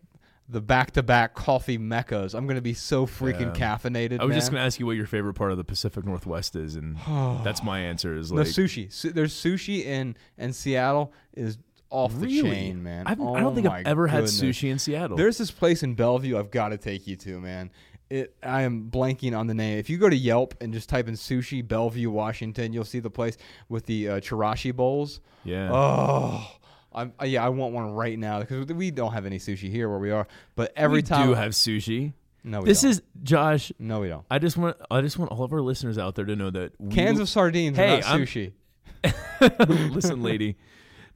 the 0.50 0.62
back-to-back 0.62 1.34
coffee 1.34 1.76
meccas. 1.76 2.34
I'm 2.34 2.46
going 2.46 2.56
to 2.56 2.62
be 2.62 2.72
so 2.72 3.04
freaking 3.06 3.54
Yeah. 3.58 3.76
caffeinated. 3.76 4.20
I 4.20 4.24
was 4.24 4.30
man. 4.30 4.38
just 4.38 4.50
gonna 4.50 4.64
ask 4.64 4.80
you 4.80 4.86
what 4.86 4.96
your 4.96 5.04
favorite 5.04 5.34
part 5.34 5.50
of 5.50 5.58
the 5.58 5.64
Pacific 5.64 6.06
Northwest 6.06 6.56
is, 6.56 6.74
and 6.76 6.96
that's 7.44 7.62
my 7.62 7.80
answer. 7.80 8.16
Is 8.16 8.32
no 8.32 8.38
like 8.38 8.46
sushi. 8.46 8.90
Su- 8.90 9.10
there's 9.12 9.34
sushi 9.34 9.84
in 9.84 10.16
in 10.38 10.54
Seattle 10.54 11.12
is 11.34 11.58
off 11.90 12.12
the 12.12 12.26
Really? 12.26 12.42
chain, 12.50 12.82
man. 12.82 13.06
I've, 13.06 13.20
I 13.20 13.24
Oh 13.24 13.40
don't 13.40 13.54
think 13.54 13.66
I've 13.66 13.86
ever 13.86 14.06
goodness. 14.08 14.40
had 14.40 14.48
sushi 14.50 14.70
in 14.70 14.78
Seattle. 14.78 15.16
There's 15.16 15.38
this 15.38 15.50
place 15.50 15.82
in 15.82 15.94
Bellevue 15.94 16.38
I've 16.38 16.50
got 16.50 16.68
to 16.70 16.76
take 16.78 17.06
you 17.06 17.16
to, 17.16 17.40
man. 17.40 17.70
It 18.10 18.34
I 18.42 18.62
am 18.62 18.90
blanking 18.90 19.36
on 19.38 19.46
the 19.48 19.54
name. 19.54 19.78
If 19.78 19.90
you 19.90 19.98
go 19.98 20.08
to 20.08 20.16
Yelp 20.16 20.54
and 20.62 20.72
just 20.72 20.88
type 20.88 21.08
in 21.08 21.14
sushi 21.14 21.66
Bellevue, 21.66 22.10
Washington, 22.10 22.72
you'll 22.72 22.84
see 22.84 23.00
the 23.00 23.10
place 23.10 23.36
with 23.68 23.84
the 23.86 24.08
uh, 24.08 24.20
chirashi 24.20 24.74
bowls. 24.74 25.20
yeah. 25.44 25.70
Oh, 25.72 26.46
I'm, 26.90 27.12
uh, 27.20 27.26
yeah, 27.26 27.44
I 27.44 27.50
want 27.50 27.74
one 27.74 27.92
right 27.92 28.18
now 28.18 28.40
because 28.40 28.66
we 28.72 28.90
don't 28.90 29.12
have 29.12 29.26
any 29.26 29.38
sushi 29.38 29.70
here 29.70 29.90
where 29.90 29.98
we 29.98 30.10
are. 30.10 30.26
But 30.56 30.72
every 30.74 30.98
we 30.98 31.02
time 31.02 31.28
we 31.28 31.34
do 31.34 31.38
have 31.38 31.52
sushi. 31.52 32.14
no, 32.42 32.60
we 32.60 32.66
This 32.68 32.80
don't. 32.80 32.92
is 32.92 33.02
Josh. 33.22 33.72
no, 33.78 34.00
we 34.00 34.08
don't. 34.08 34.24
I 34.30 34.38
just 34.38 34.56
want 34.56 34.78
I 34.90 35.02
just 35.02 35.18
want 35.18 35.30
all 35.30 35.44
of 35.44 35.52
our 35.52 35.60
listeners 35.60 35.98
out 35.98 36.14
there 36.14 36.24
to 36.24 36.34
know 36.34 36.48
that 36.48 36.72
we, 36.78 36.94
Cans 36.94 37.20
of 37.20 37.28
sardines, 37.28 37.76
Hey, 37.76 37.96
are 37.98 38.00
not 38.00 38.06
I'm- 38.06 38.20
sushi. 38.22 38.52
listen, 39.94 40.22
lady. 40.22 40.56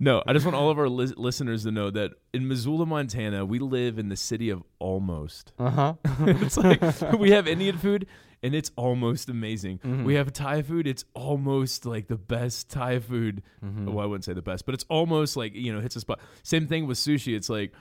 No, 0.03 0.21
I 0.27 0.33
just 0.33 0.45
want 0.45 0.57
all 0.57 0.69
of 0.69 0.81
our 0.81 0.89
lis- 0.89 1.17
listeners 1.17 1.63
to 1.63 1.71
know 1.71 1.89
that 1.89 2.11
in 2.35 2.49
Missoula, 2.49 2.87
Montana, 2.87 3.47
we 3.47 3.61
live 3.61 4.01
in 4.01 4.09
the 4.09 4.17
city 4.17 4.51
of 4.51 4.65
almost. 4.81 5.53
Uh 5.61 5.71
huh. 5.71 5.95
it's 6.27 6.57
like 6.57 6.83
we 7.21 7.31
have 7.31 7.47
Indian 7.47 7.79
food 7.79 8.09
and 8.43 8.53
it's 8.53 8.73
almost 8.75 9.29
amazing. 9.29 9.79
Mm-hmm. 9.79 10.03
We 10.03 10.15
have 10.15 10.33
Thai 10.33 10.63
food, 10.63 10.89
it's 10.89 11.05
almost 11.15 11.87
like 11.87 12.09
the 12.09 12.17
best 12.17 12.69
Thai 12.69 12.99
food. 12.99 13.45
Mm-hmm. 13.65 13.93
Well, 13.93 14.03
I 14.03 14.07
wouldn't 14.07 14.25
say 14.25 14.33
the 14.33 14.43
best, 14.43 14.67
but 14.67 14.75
it's 14.75 14.85
almost 14.89 15.37
like, 15.37 15.55
you 15.55 15.73
know, 15.73 15.81
hits 15.81 15.95
a 15.95 16.01
spot. 16.01 16.19
Same 16.43 16.67
thing 16.67 16.89
with 16.89 16.99
sushi. 16.99 17.37
It's 17.37 17.49
like 17.49 17.73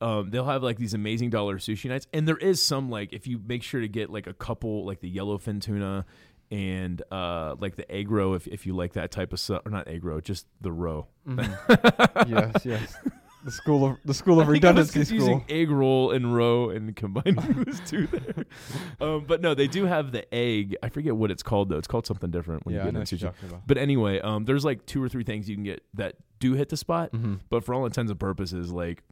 um, 0.00 0.30
they'll 0.30 0.46
have 0.46 0.62
like 0.62 0.78
these 0.78 0.94
amazing 0.94 1.28
dollar 1.28 1.58
sushi 1.58 1.90
nights, 1.90 2.06
and 2.12 2.26
there 2.26 2.38
is 2.38 2.62
some 2.62 2.88
like 2.88 3.12
if 3.12 3.26
you 3.26 3.38
make 3.46 3.62
sure 3.62 3.82
to 3.82 3.88
get 3.88 4.08
like 4.08 4.26
a 4.26 4.34
couple 4.34 4.86
like 4.86 5.00
the 5.00 5.14
yellowfin 5.14 5.60
tuna 5.60 6.06
and 6.50 7.02
uh, 7.10 7.54
like 7.58 7.76
the 7.76 7.90
egg 7.90 8.10
roe 8.10 8.34
if, 8.34 8.46
if 8.46 8.66
you 8.66 8.74
like 8.76 8.92
that 8.94 9.10
type 9.10 9.32
of 9.32 9.40
stuff 9.40 9.62
or 9.66 9.70
not 9.70 9.88
egg 9.88 10.04
roe, 10.04 10.20
just 10.20 10.46
the 10.60 10.72
roe. 10.72 11.06
yes, 12.26 12.52
yes. 12.64 12.96
The 13.44 13.52
school 13.52 13.84
of 13.86 13.96
the 14.04 14.12
school 14.14 14.40
of 14.40 14.48
I 14.48 14.52
think 14.52 14.64
I 14.64 14.72
was 14.72 14.88
redundancy 14.88 14.92
confusing 15.16 15.40
school. 15.40 15.56
egg 15.56 15.70
roll 15.70 16.10
and 16.10 16.34
roe 16.34 16.70
and 16.70 16.96
combining 16.96 17.36
those 17.64 17.78
two 17.86 18.08
there. 18.08 18.44
Um, 19.00 19.24
but 19.26 19.40
no, 19.40 19.54
they 19.54 19.68
do 19.68 19.86
have 19.86 20.10
the 20.10 20.32
egg. 20.34 20.76
I 20.82 20.88
forget 20.88 21.14
what 21.16 21.30
it's 21.30 21.44
called 21.44 21.68
though. 21.68 21.78
It's 21.78 21.86
called 21.86 22.06
something 22.06 22.30
different 22.32 22.66
when 22.66 22.74
Yeah, 22.74 22.86
you 22.86 22.90
get 22.92 22.98
what 22.98 23.12
you're 23.12 23.16
into 23.18 23.26
talking 23.26 23.48
about. 23.50 23.66
But 23.68 23.78
anyway, 23.78 24.18
um, 24.20 24.46
there's 24.46 24.64
like 24.64 24.84
two 24.86 25.00
or 25.00 25.08
three 25.08 25.22
things 25.22 25.48
you 25.48 25.54
can 25.54 25.62
get 25.62 25.84
that 25.94 26.16
do 26.40 26.54
hit 26.54 26.70
the 26.70 26.76
spot. 26.76 27.12
Mhm. 27.12 27.38
But 27.48 27.62
for 27.64 27.72
all 27.74 27.86
intents 27.86 28.10
and 28.10 28.18
purposes, 28.18 28.72
like 28.72 29.04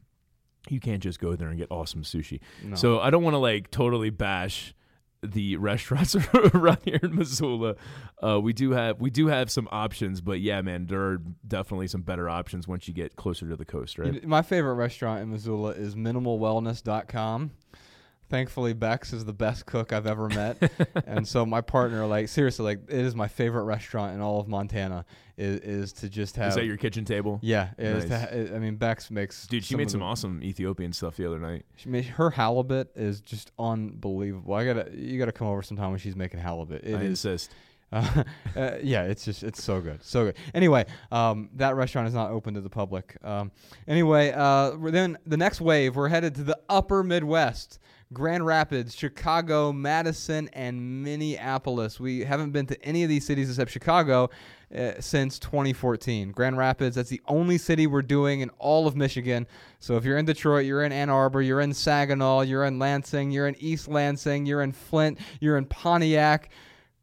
you 0.69 0.81
can't 0.81 1.01
just 1.01 1.19
go 1.21 1.35
there 1.37 1.47
and 1.47 1.57
get 1.57 1.67
awesome 1.71 2.03
sushi. 2.03 2.41
No. 2.61 2.75
So 2.75 2.99
I 2.99 3.11
don't 3.11 3.23
want 3.23 3.35
to 3.35 3.39
like 3.39 3.71
totally 3.71 4.09
bash 4.09 4.73
the 5.25 5.57
restaurants 5.57 6.15
around 6.53 6.79
here 6.85 6.99
in 7.01 7.15
Missoula. 7.15 7.75
Uh, 8.21 8.39
we 8.41 8.53
do 8.53 8.71
have 8.71 8.99
we 8.99 9.09
do 9.09 9.27
have 9.27 9.51
some 9.51 9.67
options, 9.71 10.21
but 10.21 10.39
yeah, 10.39 10.61
man, 10.61 10.87
there 10.87 11.01
are 11.01 11.21
definitely 11.47 11.87
some 11.87 12.01
better 12.01 12.29
options 12.29 12.67
once 12.67 12.87
you 12.87 12.93
get 12.93 13.15
closer 13.15 13.47
to 13.49 13.55
the 13.55 13.65
coast, 13.65 13.97
right? 13.97 14.25
My 14.25 14.41
favorite 14.41 14.75
restaurant 14.75 15.21
in 15.21 15.31
Missoula 15.31 15.71
is 15.71 15.95
minimalwellness.com. 15.95 17.51
Thankfully, 18.29 18.73
Bex 18.73 19.13
is 19.13 19.23
the 19.23 19.33
best 19.33 19.65
cook 19.67 19.93
I've 19.93 20.07
ever 20.07 20.27
met, 20.29 20.71
and 21.05 21.27
so 21.27 21.45
my 21.45 21.61
partner, 21.61 22.05
like 22.07 22.27
seriously, 22.27 22.65
like 22.65 22.79
it 22.89 22.99
is 23.05 23.15
my 23.15 23.27
favorite 23.27 23.63
restaurant 23.65 24.15
in 24.15 24.21
all 24.21 24.39
of 24.39 24.47
Montana. 24.47 25.05
Is, 25.37 25.59
is 25.59 25.93
to 25.93 26.07
just 26.09 26.37
have 26.37 26.49
Is 26.49 26.55
that 26.55 26.65
your 26.65 26.77
kitchen 26.77 27.03
table? 27.03 27.39
yeah. 27.43 27.69
It 27.77 27.85
is 27.87 28.03
to 28.05 28.09
Nice. 28.09 28.21
ha- 28.49 28.55
I 28.55 28.59
mean, 28.59 28.77
Bex 28.77 29.11
makes 29.11 29.45
Dude, 29.47 29.65
she 29.65 29.73
some 29.73 29.77
made 29.79 29.91
some 29.91 29.99
the- 29.99 30.05
awesome 30.05 30.41
Ethiopian 30.41 30.93
stuff 30.93 31.17
the 31.17 31.25
other 31.27 31.39
night. 31.39 31.65
She 31.75 31.89
made, 31.89 32.05
her 32.05 32.29
halibut 32.29 32.91
is 32.95 33.19
just 33.21 33.51
unbelievable. 33.59 34.53
I 34.53 34.65
gotta 34.65 34.89
you 34.95 35.19
gotta 35.19 35.31
come 35.33 35.47
over 35.47 35.61
sometime 35.61 35.89
when 35.91 35.99
she's 35.99 36.15
making 36.15 36.39
halibut. 36.39 36.83
It 36.85 36.95
I 36.95 36.99
is 37.01 37.09
insist. 37.09 37.51
uh, 37.91 38.23
uh, 38.55 38.71
yeah, 38.81 39.03
it's 39.03 39.25
just 39.25 39.43
it's 39.43 39.61
so 39.63 39.81
good, 39.81 40.03
so 40.03 40.25
good. 40.25 40.35
Anyway, 40.53 40.85
um, 41.11 41.49
that 41.55 41.75
restaurant 41.75 42.07
is 42.07 42.13
not 42.13 42.31
open 42.31 42.53
to 42.55 42.61
the 42.61 42.69
public. 42.69 43.17
Um, 43.23 43.51
anyway, 43.87 44.31
uh, 44.35 44.71
then 44.81 45.17
the 45.25 45.37
next 45.37 45.59
wave, 45.61 45.95
we're 45.95 46.07
headed 46.09 46.35
to 46.35 46.43
the 46.43 46.57
Upper 46.69 47.03
Midwest, 47.03 47.79
Grand 48.13 48.45
Rapids, 48.45 48.95
Chicago, 48.95 49.73
Madison, 49.73 50.49
and 50.53 51.03
Minneapolis. 51.03 51.99
We 51.99 52.23
haven't 52.23 52.51
been 52.51 52.65
to 52.67 52.81
any 52.85 53.03
of 53.03 53.09
these 53.09 53.25
cities 53.25 53.49
except 53.49 53.71
Chicago 53.71 54.29
uh, 54.75 54.91
since 54.99 55.39
2014. 55.39 56.31
Grand 56.31 56.57
Rapids, 56.57 56.95
that's 56.95 57.09
the 57.09 57.21
only 57.27 57.57
city 57.57 57.87
we're 57.87 58.01
doing 58.01 58.41
in 58.41 58.49
all 58.59 58.87
of 58.87 58.95
Michigan. 58.95 59.47
So 59.79 59.97
if 59.97 60.05
you're 60.05 60.17
in 60.17 60.25
Detroit, 60.25 60.65
you're 60.65 60.83
in 60.83 60.91
Ann 60.91 61.09
Arbor, 61.09 61.41
you're 61.41 61.61
in 61.61 61.73
Saginaw, 61.73 62.41
you're 62.41 62.65
in 62.65 62.79
Lansing, 62.79 63.31
you're 63.31 63.47
in 63.47 63.55
East 63.59 63.87
Lansing, 63.87 64.45
you're 64.45 64.61
in 64.61 64.71
Flint, 64.71 65.19
you're 65.39 65.57
in 65.57 65.65
Pontiac 65.65 66.49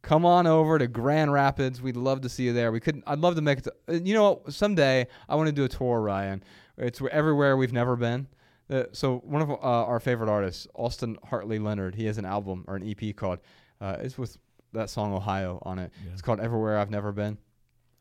come 0.02 0.26
on 0.26 0.48
over 0.48 0.78
to 0.78 0.88
Grand 0.88 1.32
Rapids. 1.32 1.80
We'd 1.80 1.96
love 1.96 2.20
to 2.22 2.28
see 2.28 2.42
you 2.42 2.52
there. 2.52 2.72
We 2.72 2.80
could. 2.80 3.02
I'd 3.06 3.20
love 3.20 3.36
to 3.36 3.40
make 3.40 3.58
it. 3.58 3.64
To, 3.64 3.74
uh, 3.88 3.92
you 3.92 4.14
know, 4.14 4.32
what? 4.32 4.52
someday 4.52 5.06
I 5.28 5.36
want 5.36 5.46
to 5.46 5.52
do 5.52 5.64
a 5.64 5.68
tour, 5.68 6.00
Ryan. 6.00 6.42
It's 6.76 7.00
everywhere 7.10 7.56
we've 7.56 7.72
never 7.72 7.96
been. 7.96 8.26
Uh, 8.70 8.84
so 8.92 9.18
one 9.18 9.42
of 9.42 9.50
uh, 9.50 9.54
our 9.54 10.00
favorite 10.00 10.28
artists, 10.30 10.66
Austin 10.74 11.16
Hartley 11.24 11.58
Leonard, 11.58 11.94
he 11.94 12.06
has 12.06 12.18
an 12.18 12.24
album 12.24 12.64
or 12.66 12.76
an 12.76 12.88
EP 12.88 13.14
called. 13.14 13.40
Uh, 13.80 13.96
it's 14.00 14.16
with 14.16 14.38
that 14.72 14.88
song 14.88 15.12
Ohio 15.12 15.58
on 15.62 15.78
it. 15.78 15.92
Yeah. 16.04 16.12
It's 16.12 16.22
called 16.22 16.40
Everywhere 16.40 16.78
I've 16.78 16.90
Never 16.90 17.12
Been. 17.12 17.38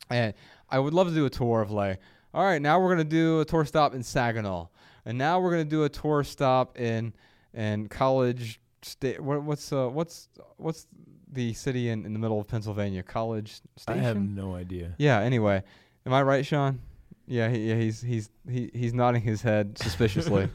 And 0.09 0.33
I 0.69 0.79
would 0.79 0.93
love 0.93 1.07
to 1.07 1.13
do 1.13 1.25
a 1.25 1.29
tour 1.29 1.61
of 1.61 1.71
like, 1.71 1.99
all 2.33 2.43
right, 2.43 2.61
now 2.61 2.79
we're 2.79 2.89
gonna 2.89 3.03
do 3.03 3.41
a 3.41 3.45
tour 3.45 3.65
stop 3.65 3.93
in 3.93 4.03
Saginaw, 4.03 4.67
and 5.05 5.17
now 5.17 5.39
we're 5.39 5.51
gonna 5.51 5.65
do 5.65 5.83
a 5.83 5.89
tour 5.89 6.23
stop 6.23 6.79
in 6.79 7.13
in 7.53 7.87
College 7.87 8.61
State. 8.81 9.19
What, 9.19 9.43
what's 9.43 9.71
uh, 9.73 9.89
what's 9.89 10.29
what's 10.57 10.87
the 11.31 11.53
city 11.53 11.89
in, 11.89 12.05
in 12.05 12.13
the 12.13 12.19
middle 12.19 12.39
of 12.39 12.47
Pennsylvania? 12.47 13.03
College 13.03 13.61
state? 13.77 13.93
I 13.93 13.97
have 13.97 14.21
no 14.21 14.55
idea. 14.55 14.95
Yeah. 14.97 15.19
Anyway, 15.19 15.63
am 16.05 16.13
I 16.13 16.23
right, 16.23 16.45
Sean? 16.45 16.79
Yeah, 17.27 17.49
he, 17.49 17.69
yeah, 17.69 17.75
he's 17.75 18.01
he's 18.01 18.29
he, 18.49 18.69
he's 18.73 18.93
nodding 18.93 19.21
his 19.21 19.41
head 19.41 19.77
suspiciously. 19.81 20.49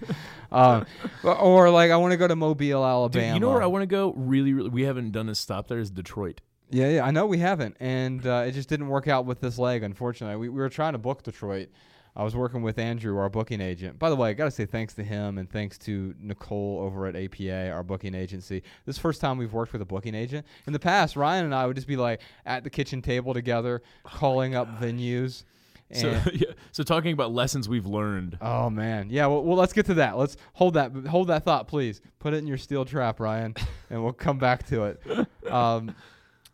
um, 0.52 0.86
or, 1.22 1.70
like 1.70 1.90
I 1.90 1.96
want 1.96 2.12
to 2.12 2.16
go 2.16 2.28
to 2.28 2.36
Mobile, 2.36 2.84
Alabama. 2.84 3.26
Dude, 3.26 3.34
you 3.34 3.40
know 3.40 3.52
where 3.52 3.62
I 3.62 3.66
want 3.66 3.82
to 3.82 3.86
go? 3.86 4.12
Really, 4.16 4.52
really, 4.52 4.70
we 4.70 4.82
haven't 4.82 5.12
done 5.12 5.28
a 5.28 5.34
stop 5.34 5.68
there. 5.68 5.78
Is 5.78 5.90
Detroit. 5.90 6.40
Yeah, 6.68 6.88
yeah, 6.88 7.04
I 7.04 7.12
know 7.12 7.26
we 7.26 7.38
haven't, 7.38 7.76
and 7.78 8.26
uh, 8.26 8.44
it 8.46 8.52
just 8.52 8.68
didn't 8.68 8.88
work 8.88 9.06
out 9.06 9.24
with 9.24 9.40
this 9.40 9.56
leg. 9.56 9.84
Unfortunately, 9.84 10.36
we, 10.36 10.48
we 10.48 10.60
were 10.60 10.68
trying 10.68 10.92
to 10.92 10.98
book 10.98 11.22
Detroit. 11.22 11.68
I 12.16 12.24
was 12.24 12.34
working 12.34 12.62
with 12.62 12.78
Andrew, 12.78 13.18
our 13.18 13.28
booking 13.28 13.60
agent. 13.60 13.98
By 13.98 14.08
the 14.08 14.16
way, 14.16 14.30
I 14.30 14.32
got 14.32 14.46
to 14.46 14.50
say 14.50 14.64
thanks 14.64 14.94
to 14.94 15.04
him 15.04 15.36
and 15.36 15.50
thanks 15.50 15.76
to 15.78 16.14
Nicole 16.18 16.78
over 16.80 17.06
at 17.06 17.14
APA, 17.14 17.70
our 17.70 17.82
booking 17.82 18.14
agency. 18.14 18.60
This 18.86 18.94
is 18.94 18.96
the 18.96 19.02
first 19.02 19.20
time 19.20 19.36
we've 19.36 19.52
worked 19.52 19.74
with 19.74 19.82
a 19.82 19.86
booking 19.86 20.14
agent. 20.14 20.46
In 20.66 20.72
the 20.72 20.78
past, 20.78 21.14
Ryan 21.14 21.44
and 21.44 21.54
I 21.54 21.66
would 21.66 21.76
just 21.76 21.86
be 21.86 21.96
like 21.96 22.22
at 22.46 22.64
the 22.64 22.70
kitchen 22.70 23.02
table 23.02 23.34
together, 23.34 23.82
calling 24.02 24.54
up 24.54 24.80
venues. 24.80 25.44
So, 25.92 26.10
yeah, 26.34 26.48
so 26.72 26.82
talking 26.82 27.12
about 27.12 27.32
lessons 27.32 27.68
we've 27.68 27.86
learned. 27.86 28.38
Oh 28.40 28.70
man, 28.70 29.08
yeah. 29.10 29.26
Well, 29.26 29.42
well, 29.44 29.56
let's 29.56 29.72
get 29.72 29.86
to 29.86 29.94
that. 29.94 30.16
Let's 30.16 30.36
hold 30.54 30.74
that 30.74 30.92
hold 31.06 31.28
that 31.28 31.44
thought, 31.44 31.68
please. 31.68 32.00
Put 32.18 32.34
it 32.34 32.38
in 32.38 32.46
your 32.46 32.58
steel 32.58 32.84
trap, 32.84 33.20
Ryan, 33.20 33.54
and 33.90 34.02
we'll 34.02 34.12
come 34.12 34.38
back 34.38 34.66
to 34.68 34.84
it. 34.84 35.50
Um, 35.50 35.94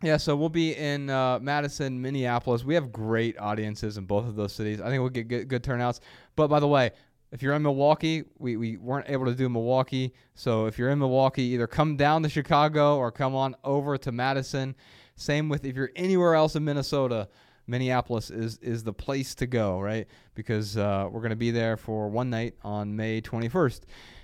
yeah, 0.02 0.16
so 0.16 0.34
we'll 0.34 0.48
be 0.48 0.74
in 0.74 1.08
uh, 1.10 1.38
Madison, 1.40 2.02
Minneapolis. 2.02 2.64
We 2.64 2.74
have 2.74 2.90
great 2.90 3.38
audiences 3.38 3.98
in 3.98 4.04
both 4.04 4.26
of 4.26 4.34
those 4.34 4.52
cities. 4.52 4.80
I 4.80 4.88
think 4.88 5.00
we'll 5.00 5.10
get 5.10 5.28
good, 5.28 5.48
good 5.48 5.62
turnouts. 5.62 6.00
But 6.34 6.48
by 6.48 6.58
the 6.58 6.66
way, 6.66 6.90
if 7.30 7.40
you're 7.40 7.54
in 7.54 7.62
Milwaukee, 7.62 8.24
we, 8.38 8.56
we 8.56 8.76
weren't 8.76 9.08
able 9.08 9.26
to 9.26 9.34
do 9.34 9.48
Milwaukee. 9.48 10.12
So 10.34 10.66
if 10.66 10.76
you're 10.76 10.90
in 10.90 10.98
Milwaukee, 10.98 11.42
either 11.44 11.68
come 11.68 11.96
down 11.96 12.22
to 12.24 12.28
Chicago 12.28 12.98
or 12.98 13.12
come 13.12 13.34
on 13.34 13.54
over 13.64 13.96
to 13.96 14.12
Madison. 14.12 14.74
Same 15.14 15.48
with 15.48 15.64
if 15.64 15.76
you're 15.76 15.92
anywhere 15.96 16.34
else 16.34 16.56
in 16.56 16.64
Minnesota. 16.64 17.28
Minneapolis 17.66 18.30
is 18.30 18.58
is 18.58 18.82
the 18.84 18.92
place 18.92 19.34
to 19.36 19.46
go, 19.46 19.80
right? 19.80 20.06
Because 20.34 20.76
uh, 20.76 21.08
we're 21.10 21.20
going 21.20 21.30
to 21.30 21.36
be 21.36 21.50
there 21.50 21.76
for 21.76 22.08
one 22.08 22.30
night 22.30 22.54
on 22.62 22.96
May 22.96 23.20
21st, 23.20 23.80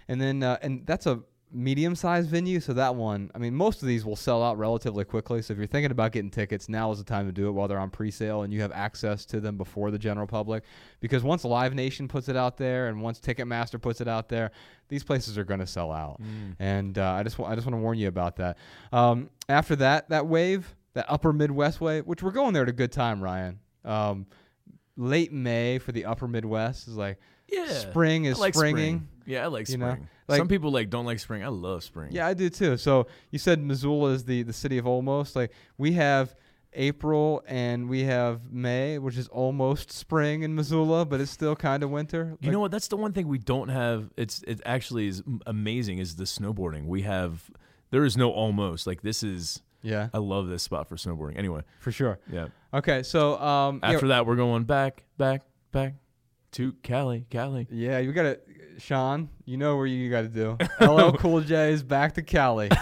and 0.09 0.21
then 0.21 0.43
uh, 0.43 0.59
and 0.63 0.87
that's 0.87 1.07
a 1.07 1.21
medium-sized 1.51 2.29
venue. 2.29 2.61
So 2.61 2.75
that 2.75 2.95
one, 2.95 3.31
I 3.35 3.39
mean, 3.39 3.55
most 3.55 3.81
of 3.81 3.89
these 3.89 4.05
will 4.05 4.17
sell 4.17 4.43
out 4.43 4.59
relatively 4.59 5.05
quickly. 5.05 5.41
So 5.41 5.53
if 5.53 5.59
you're 5.59 5.67
thinking 5.67 5.91
about 5.91 6.13
getting 6.13 6.31
tickets, 6.31 6.69
now 6.69 6.91
is 6.93 6.99
the 6.99 7.05
time 7.05 7.25
to 7.27 7.33
do 7.33 7.49
it 7.49 7.53
while 7.53 7.69
they're 7.69 7.79
on 7.79 7.89
pre-sale 7.89 8.43
and 8.43 8.53
you 8.53 8.61
have 8.61 8.73
access 8.73 9.25
to 9.27 9.41
them 9.41 9.57
before 9.57 9.91
the 9.91 9.99
general 9.99 10.27
public. 10.27 10.65
Because 11.01 11.23
once 11.23 11.45
Live 11.47 11.75
Nation 11.75 12.07
puts 12.07 12.29
it 12.29 12.37
out 12.37 12.59
there 12.59 12.89
and 12.89 13.01
once 13.01 13.19
Ticketmaster 13.19 13.81
puts 13.81 14.03
it 14.03 14.09
out 14.09 14.29
there, 14.29 14.51
these 14.89 15.03
places 15.03 15.39
are 15.39 15.45
going 15.45 15.61
to 15.61 15.67
sell 15.67 15.91
out. 15.91 16.21
And 16.59 16.99
uh, 16.99 17.13
I 17.13 17.23
just 17.23 17.39
wa- 17.39 17.49
I 17.49 17.55
just 17.55 17.67
want 17.67 17.75
to 17.77 17.83
warn 17.83 17.99
you 17.99 18.09
about 18.09 18.37
that. 18.37 18.59
Um, 18.93 19.31
after 19.49 19.75
that, 19.77 20.11
that 20.11 20.27
wave, 20.27 20.75
that 20.99 21.07
Upper 21.09 21.33
Midwest 21.33 21.81
way, 21.81 22.01
which 22.01 22.23
we're 22.23 22.33
going 22.33 22.53
there 22.55 22.65
at 22.65 22.69
a 22.69 22.73
good 22.73 22.91
time, 22.93 23.23
Ryan. 23.23 23.61
Um, 23.85 24.27
late 24.97 25.33
May 25.33 25.79
for 25.79 25.93
the 25.93 26.05
Upper 26.07 26.27
Midwest 26.27 26.89
is 26.89 26.97
like 26.97 27.19
Yeah, 27.49 27.69
spring 27.69 28.25
is 28.25 28.39
like 28.39 28.55
springing. 28.55 28.97
spring. 28.99 29.09
Yeah, 29.27 29.45
I 29.45 29.47
like 29.47 29.69
you 29.69 29.75
spring. 29.75 29.81
know? 29.81 29.97
Like- 30.27 30.39
Some 30.39 30.49
people 30.49 30.71
like 30.73 30.91
don't 30.91 31.07
like 31.07 31.21
spring. 31.21 31.43
I 31.45 31.49
love 31.49 31.85
spring. 31.85 32.11
Yeah, 32.13 32.27
I 32.27 32.35
do 32.35 32.51
too. 32.51 32.77
So 32.77 33.07
you 33.31 33.39
said 33.39 33.63
Missoula 33.63 34.11
is 34.11 34.25
the 34.25 34.43
the 34.43 34.53
city 34.53 34.77
of 34.77 34.87
almost. 34.87 35.37
Like 35.37 35.53
we 35.79 35.93
have 35.93 36.35
April 36.75 37.43
and 37.47 37.89
we 37.89 38.03
have 38.03 38.51
May, 38.53 38.99
which 38.99 39.17
is 39.17 39.29
almost 39.29 39.91
spring 39.93 40.43
in 40.43 40.55
Missoula, 40.55 41.05
but 41.07 41.21
it's 41.21 41.31
still 41.31 41.55
kind 41.57 41.83
of 41.83 41.91
winter. 41.91 42.37
You 42.41 42.51
know 42.51 42.61
what? 42.61 42.71
That's 42.73 42.89
the 42.89 42.97
one 42.97 43.13
thing 43.13 43.29
we 43.29 43.39
don't 43.39 43.69
have. 43.69 44.11
It's 44.17 44.43
it 44.49 44.61
actually 44.67 45.07
is 45.07 45.23
amazing. 45.47 45.99
Is 45.99 46.17
the 46.17 46.25
snowboarding? 46.25 46.87
We 46.87 47.03
have 47.03 47.51
there 47.91 48.05
is 48.05 48.17
no 48.17 48.31
almost 48.33 48.87
like 48.87 49.03
this 49.03 49.23
is. 49.23 49.63
Yeah, 49.83 50.09
I 50.13 50.19
love 50.19 50.49
this 50.49 50.63
spot 50.63 50.89
for 50.89 50.97
snowboarding. 50.97 51.39
Anyway, 51.39 51.63
for 51.81 51.93
sure. 51.93 52.19
yeah. 52.31 52.49
Okay, 52.75 53.03
so 53.03 53.39
um, 53.41 53.81
yeah, 53.83 53.93
After 53.93 54.09
that, 54.09 54.27
we're 54.27 54.37
going 54.37 54.65
back, 54.65 55.05
back, 55.17 55.43
back 55.73 55.95
to 56.53 56.73
Cali, 56.83 57.27
Cali. 57.31 57.67
yeah, 57.71 57.99
you 57.99 58.13
got 58.13 58.23
to, 58.23 58.41
Sean. 58.79 59.29
You 59.45 59.57
know 59.57 59.77
where 59.77 59.87
you 59.87 60.11
got 60.11 60.23
to 60.23 60.29
do. 60.29 60.57
LL 60.81 61.13
Cool 61.17 61.41
J 61.43 61.73
is 61.73 61.83
back 61.83 62.15
to 62.15 62.23
Cali. 62.23 62.71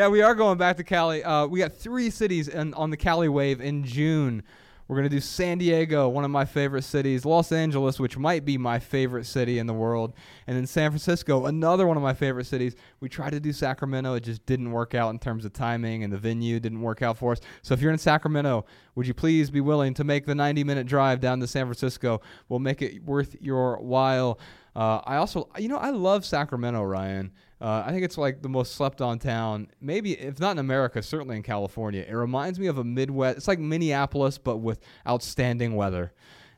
Yeah, 0.00 0.08
we 0.08 0.22
are 0.22 0.34
going 0.34 0.56
back 0.56 0.78
to 0.78 0.82
Cali. 0.82 1.22
Uh, 1.22 1.46
we 1.46 1.58
got 1.58 1.74
three 1.74 2.08
cities 2.08 2.48
in, 2.48 2.72
on 2.72 2.88
the 2.88 2.96
Cali 2.96 3.28
wave 3.28 3.60
in 3.60 3.84
June. 3.84 4.42
We're 4.88 4.96
going 4.96 5.10
to 5.10 5.14
do 5.14 5.20
San 5.20 5.58
Diego, 5.58 6.08
one 6.08 6.24
of 6.24 6.30
my 6.30 6.46
favorite 6.46 6.84
cities, 6.84 7.26
Los 7.26 7.52
Angeles, 7.52 8.00
which 8.00 8.16
might 8.16 8.46
be 8.46 8.56
my 8.56 8.78
favorite 8.78 9.26
city 9.26 9.58
in 9.58 9.66
the 9.66 9.74
world, 9.74 10.14
and 10.46 10.56
then 10.56 10.66
San 10.66 10.90
Francisco, 10.90 11.44
another 11.44 11.86
one 11.86 11.98
of 11.98 12.02
my 12.02 12.14
favorite 12.14 12.46
cities. 12.46 12.76
We 13.00 13.10
tried 13.10 13.32
to 13.32 13.40
do 13.40 13.52
Sacramento, 13.52 14.14
it 14.14 14.20
just 14.20 14.46
didn't 14.46 14.70
work 14.70 14.94
out 14.94 15.10
in 15.10 15.18
terms 15.18 15.44
of 15.44 15.52
timing, 15.52 16.02
and 16.02 16.10
the 16.10 16.16
venue 16.16 16.60
didn't 16.60 16.80
work 16.80 17.02
out 17.02 17.18
for 17.18 17.32
us. 17.32 17.40
So 17.60 17.74
if 17.74 17.82
you're 17.82 17.92
in 17.92 17.98
Sacramento, 17.98 18.64
would 18.94 19.06
you 19.06 19.12
please 19.12 19.50
be 19.50 19.60
willing 19.60 19.92
to 19.92 20.04
make 20.04 20.24
the 20.24 20.34
90 20.34 20.64
minute 20.64 20.86
drive 20.86 21.20
down 21.20 21.40
to 21.40 21.46
San 21.46 21.66
Francisco? 21.66 22.22
We'll 22.48 22.58
make 22.58 22.80
it 22.80 23.04
worth 23.04 23.36
your 23.38 23.76
while. 23.80 24.40
Uh, 24.74 25.02
I 25.04 25.16
also, 25.16 25.50
you 25.58 25.68
know, 25.68 25.76
I 25.76 25.90
love 25.90 26.24
Sacramento, 26.24 26.82
Ryan. 26.82 27.32
Uh, 27.60 27.84
I 27.86 27.92
think 27.92 28.04
it's 28.04 28.16
like 28.16 28.40
the 28.40 28.48
most 28.48 28.74
slept 28.74 29.02
on 29.02 29.18
town, 29.18 29.68
maybe 29.80 30.12
if 30.12 30.40
not 30.40 30.52
in 30.52 30.58
America, 30.58 31.02
certainly 31.02 31.36
in 31.36 31.42
California. 31.42 32.04
It 32.08 32.14
reminds 32.14 32.58
me 32.58 32.68
of 32.68 32.78
a 32.78 32.84
Midwest. 32.84 33.36
It's 33.36 33.48
like 33.48 33.58
Minneapolis, 33.58 34.38
but 34.38 34.58
with 34.58 34.80
outstanding 35.06 35.76
weather. 35.76 36.12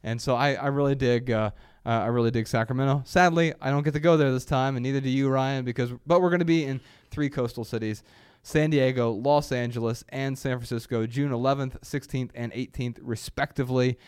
And 0.05 0.21
so 0.21 0.37
I, 0.37 0.55
I 0.55 0.69
really 0.69 0.95
dig. 0.95 1.31
Uh, 1.31 1.51
uh, 1.85 1.89
I 1.89 2.07
really 2.07 2.31
dig 2.31 2.47
Sacramento. 2.47 3.03
Sadly, 3.05 3.53
I 3.61 3.71
don't 3.71 3.83
get 3.83 3.95
to 3.95 4.01
go 4.01 4.17
there 4.17 4.31
this 4.31 4.45
time, 4.45 4.77
and 4.77 4.83
neither 4.85 5.01
do 5.01 5.09
you, 5.09 5.29
Ryan. 5.29 5.65
Because 5.65 5.93
but 6.07 6.23
we're 6.23 6.31
going 6.31 6.39
to 6.39 6.45
be 6.45 6.65
in 6.65 6.81
three 7.11 7.29
coastal 7.29 7.65
cities. 7.65 8.05
San 8.45 8.71
Diego, 8.71 9.11
Los 9.11 9.53
Angeles, 9.53 10.05
and 10.09 10.37
San 10.37 10.59
Francisco, 10.59 11.07
June 11.07 11.31
11th, 11.31 11.81
16th, 11.81 12.31
and 12.35 12.53
18th, 12.53 12.99
respectively. 13.01 13.99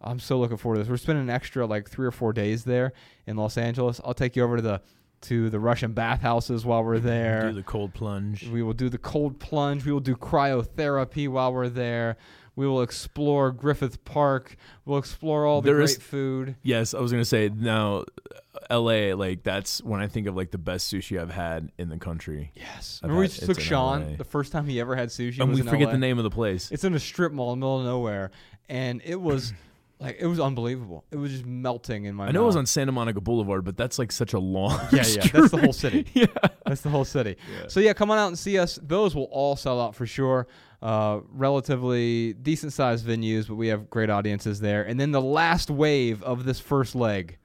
I'm 0.00 0.18
so 0.18 0.38
looking 0.38 0.56
forward 0.56 0.76
to 0.76 0.82
this. 0.82 0.90
We're 0.90 0.96
spending 0.96 1.22
an 1.24 1.30
extra 1.30 1.66
like 1.66 1.88
three 1.88 2.06
or 2.06 2.10
four 2.10 2.32
days 2.32 2.64
there 2.64 2.92
in 3.26 3.36
Los 3.36 3.56
Angeles. 3.56 4.00
I'll 4.04 4.14
take 4.14 4.36
you 4.36 4.42
over 4.42 4.56
to 4.56 4.62
the 4.62 4.80
to 5.26 5.50
the 5.50 5.58
Russian 5.60 5.92
bathhouses 5.92 6.64
while 6.64 6.82
we're 6.84 6.98
there. 6.98 7.48
Do 7.48 7.52
the 7.54 7.62
cold 7.62 7.94
plunge. 7.94 8.46
We 8.48 8.62
will 8.62 8.72
do 8.72 8.88
the 8.88 8.98
cold 8.98 9.38
plunge. 9.38 9.84
We 9.84 9.92
will 9.92 10.00
do 10.00 10.14
cryotherapy 10.16 11.28
while 11.28 11.52
we're 11.52 11.68
there. 11.68 12.16
We 12.54 12.66
will 12.66 12.80
explore 12.80 13.50
Griffith 13.52 14.02
Park. 14.04 14.56
We'll 14.86 14.98
explore 14.98 15.44
all 15.44 15.60
the 15.60 15.66
There 15.66 15.76
great 15.76 15.90
is- 15.90 15.96
food. 15.98 16.56
Yes, 16.62 16.94
I 16.94 17.00
was 17.00 17.12
gonna 17.12 17.24
say 17.24 17.50
now, 17.54 17.98
uh, 17.98 18.58
L.A. 18.70 19.12
Like 19.14 19.42
that's 19.42 19.82
when 19.82 20.00
I 20.00 20.06
think 20.08 20.26
of 20.26 20.34
like 20.36 20.50
the 20.52 20.58
best 20.58 20.90
sushi 20.92 21.20
I've 21.20 21.30
had 21.30 21.70
in 21.76 21.90
the 21.90 21.98
country. 21.98 22.52
Yes. 22.54 23.00
I've 23.02 23.10
Remember 23.10 23.20
we 23.20 23.26
had- 23.28 23.46
took 23.46 23.60
Sean 23.60 24.10
LA. 24.12 24.16
the 24.16 24.24
first 24.24 24.52
time 24.52 24.66
he 24.66 24.80
ever 24.80 24.96
had 24.96 25.10
sushi. 25.10 25.38
and 25.40 25.52
we 25.52 25.60
forget 25.60 25.88
LA. 25.88 25.92
the 25.92 25.98
name 25.98 26.16
of 26.18 26.24
the 26.24 26.30
place. 26.30 26.70
It's 26.72 26.84
in 26.84 26.94
a 26.94 26.98
strip 26.98 27.32
mall 27.32 27.52
in 27.52 27.60
the 27.60 27.66
middle 27.66 27.80
of 27.80 27.84
nowhere, 27.84 28.30
and 28.70 29.02
it 29.04 29.20
was 29.20 29.52
like 29.98 30.16
it 30.20 30.26
was 30.26 30.38
unbelievable. 30.40 31.04
It 31.10 31.16
was 31.16 31.30
just 31.32 31.46
melting 31.46 32.04
in 32.04 32.14
my. 32.14 32.26
I 32.26 32.30
know 32.30 32.42
it 32.42 32.46
was 32.46 32.56
on 32.56 32.66
Santa 32.66 32.92
Monica 32.92 33.20
Boulevard, 33.20 33.64
but 33.64 33.76
that's 33.76 33.98
like 33.98 34.12
such 34.12 34.32
a 34.34 34.38
long. 34.38 34.78
Yeah, 34.92 35.04
yeah, 35.06 35.26
that's 35.28 35.50
the 35.50 35.58
whole 35.58 35.72
city. 35.84 36.06
yeah. 36.14 36.26
That's 36.66 36.82
the 36.82 36.90
whole 36.90 37.04
city. 37.04 37.36
Yeah. 37.50 37.68
So 37.68 37.80
yeah, 37.80 37.92
come 37.92 38.10
on 38.10 38.18
out 38.18 38.26
and 38.28 38.38
see 38.38 38.58
us. 38.58 38.78
Those 38.82 39.14
will 39.14 39.24
all 39.32 39.56
sell 39.56 39.80
out 39.80 39.94
for 39.94 40.06
sure. 40.06 40.46
Uh, 40.82 41.20
relatively 41.32 42.34
decent 42.34 42.72
sized 42.72 43.06
venues, 43.06 43.48
but 43.48 43.54
we 43.54 43.68
have 43.68 43.88
great 43.88 44.10
audiences 44.10 44.60
there. 44.60 44.82
And 44.82 45.00
then 45.00 45.10
the 45.12 45.22
last 45.22 45.70
wave 45.70 46.22
of 46.22 46.44
this 46.44 46.60
first 46.60 46.94
leg, 46.94 47.38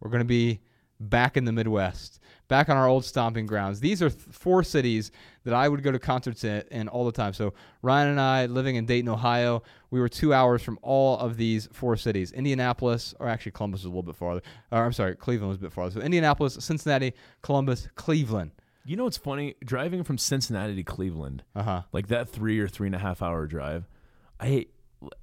we're 0.00 0.10
going 0.10 0.20
to 0.20 0.26
be 0.26 0.60
back 1.00 1.36
in 1.38 1.44
the 1.46 1.52
Midwest, 1.52 2.20
back 2.48 2.68
on 2.68 2.76
our 2.76 2.86
old 2.88 3.04
stomping 3.04 3.46
grounds. 3.46 3.80
These 3.80 4.02
are 4.02 4.10
th- 4.10 4.22
four 4.30 4.62
cities 4.62 5.10
that 5.44 5.54
I 5.54 5.68
would 5.68 5.82
go 5.82 5.92
to 5.92 5.98
concerts 5.98 6.44
in, 6.44 6.62
in 6.70 6.88
all 6.88 7.04
the 7.06 7.12
time. 7.12 7.32
So 7.34 7.54
Ryan 7.82 8.08
and 8.08 8.20
I, 8.20 8.46
living 8.46 8.76
in 8.76 8.86
Dayton, 8.86 9.08
Ohio, 9.08 9.62
we 9.90 10.00
were 10.00 10.08
two 10.08 10.34
hours 10.34 10.62
from 10.62 10.78
all 10.82 11.18
of 11.18 11.36
these 11.36 11.68
four 11.72 11.96
cities. 11.96 12.32
Indianapolis, 12.32 13.14
or 13.20 13.28
actually 13.28 13.52
Columbus 13.52 13.80
was 13.80 13.84
a 13.86 13.88
little 13.88 14.02
bit 14.02 14.16
farther. 14.16 14.42
Or 14.72 14.84
I'm 14.84 14.92
sorry, 14.92 15.14
Cleveland 15.14 15.48
was 15.50 15.58
a 15.58 15.60
bit 15.60 15.72
farther. 15.72 15.92
So 15.92 16.00
Indianapolis, 16.00 16.54
Cincinnati, 16.60 17.12
Columbus, 17.42 17.88
Cleveland. 17.94 18.50
You 18.84 18.96
know 18.96 19.04
what's 19.04 19.18
funny? 19.18 19.54
Driving 19.62 20.02
from 20.02 20.16
Cincinnati 20.16 20.74
to 20.74 20.82
Cleveland, 20.82 21.42
Uh 21.54 21.62
huh. 21.62 21.82
like 21.92 22.08
that 22.08 22.28
three 22.30 22.58
or 22.58 22.66
three 22.68 22.86
and 22.88 22.94
a 22.94 22.98
half 22.98 23.20
hour 23.22 23.46
drive, 23.46 23.84
I, 24.40 24.66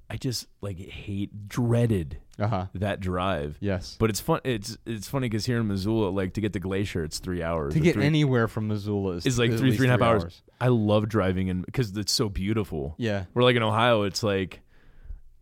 I 0.08 0.16
just 0.16 0.46
like 0.62 0.78
hate 0.78 1.48
dreaded 1.48 2.18
Uh 2.38 2.46
huh. 2.48 2.66
that 2.74 3.00
drive. 3.00 3.58
Yes. 3.60 3.96
But 3.98 4.08
it's 4.10 4.20
fun. 4.20 4.40
It's 4.44 4.78
it's 4.86 5.08
funny 5.08 5.28
because 5.28 5.44
here 5.46 5.58
in 5.60 5.68
Missoula, 5.68 6.08
like 6.08 6.32
to 6.34 6.40
get 6.40 6.52
to 6.54 6.60
Glacier, 6.60 7.04
it's 7.04 7.18
three 7.18 7.42
hours. 7.42 7.74
to 7.74 7.80
get 7.80 7.94
three, 7.94 8.04
anywhere 8.06 8.48
from 8.48 8.68
Missoula 8.68 9.14
is, 9.16 9.26
is 9.26 9.38
like 9.38 9.50
three 9.56 9.76
three 9.76 9.86
and 9.88 10.00
a 10.00 10.04
half 10.04 10.22
hours. 10.22 10.42
I 10.60 10.68
love 10.68 11.08
driving 11.08 11.48
in 11.48 11.62
because 11.62 11.96
it's 11.96 12.12
so 12.12 12.28
beautiful. 12.28 12.94
Yeah, 12.98 13.24
We're 13.34 13.42
like 13.42 13.56
in 13.56 13.62
Ohio, 13.62 14.02
it's 14.04 14.22
like 14.22 14.60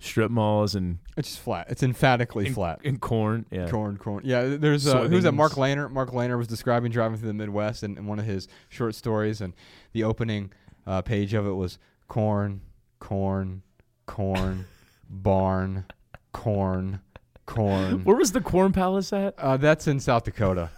strip 0.01 0.31
malls 0.31 0.75
and 0.75 0.99
it's 1.17 1.29
just 1.29 1.41
flat. 1.41 1.67
It's 1.71 1.83
emphatically 1.83 2.47
and, 2.47 2.55
flat. 2.55 2.81
and 2.85 3.01
corn. 3.01 3.47
Yeah. 3.51 3.69
Corn, 3.71 3.97
corn. 3.97 4.23
Yeah, 4.25 4.57
there's 4.57 4.87
uh, 4.87 5.03
who's 5.09 5.23
that? 5.25 5.33
Mark 5.33 5.53
Leyner. 5.53 5.89
Mark 5.91 6.11
Leyner 6.11 6.37
was 6.37 6.49
describing 6.49 6.91
driving 6.91 7.19
through 7.19 7.29
the 7.29 7.35
Midwest 7.35 7.83
in, 7.85 7.97
in 7.97 8.07
one 8.07 8.19
of 8.19 8.25
his 8.25 8.49
short 8.69 8.95
stories, 8.97 9.41
and 9.41 9.55
the 9.93 10.03
opening 10.05 10.53
uh, 10.87 11.01
page 11.03 11.33
of 11.35 11.47
it 11.47 11.53
was 11.53 11.79
corn, 12.09 12.61
corn, 12.99 13.63
corn, 14.07 14.67
barn, 15.09 15.85
corn, 16.33 17.01
corn. 17.47 18.05
Where 18.05 18.17
was 18.17 18.33
the 18.33 18.41
Corn 18.41 18.73
Palace 18.73 19.13
at? 19.13 19.35
Uh, 19.39 19.57
that's 19.57 19.87
in 19.87 20.01
South 20.01 20.25
Dakota. 20.25 20.71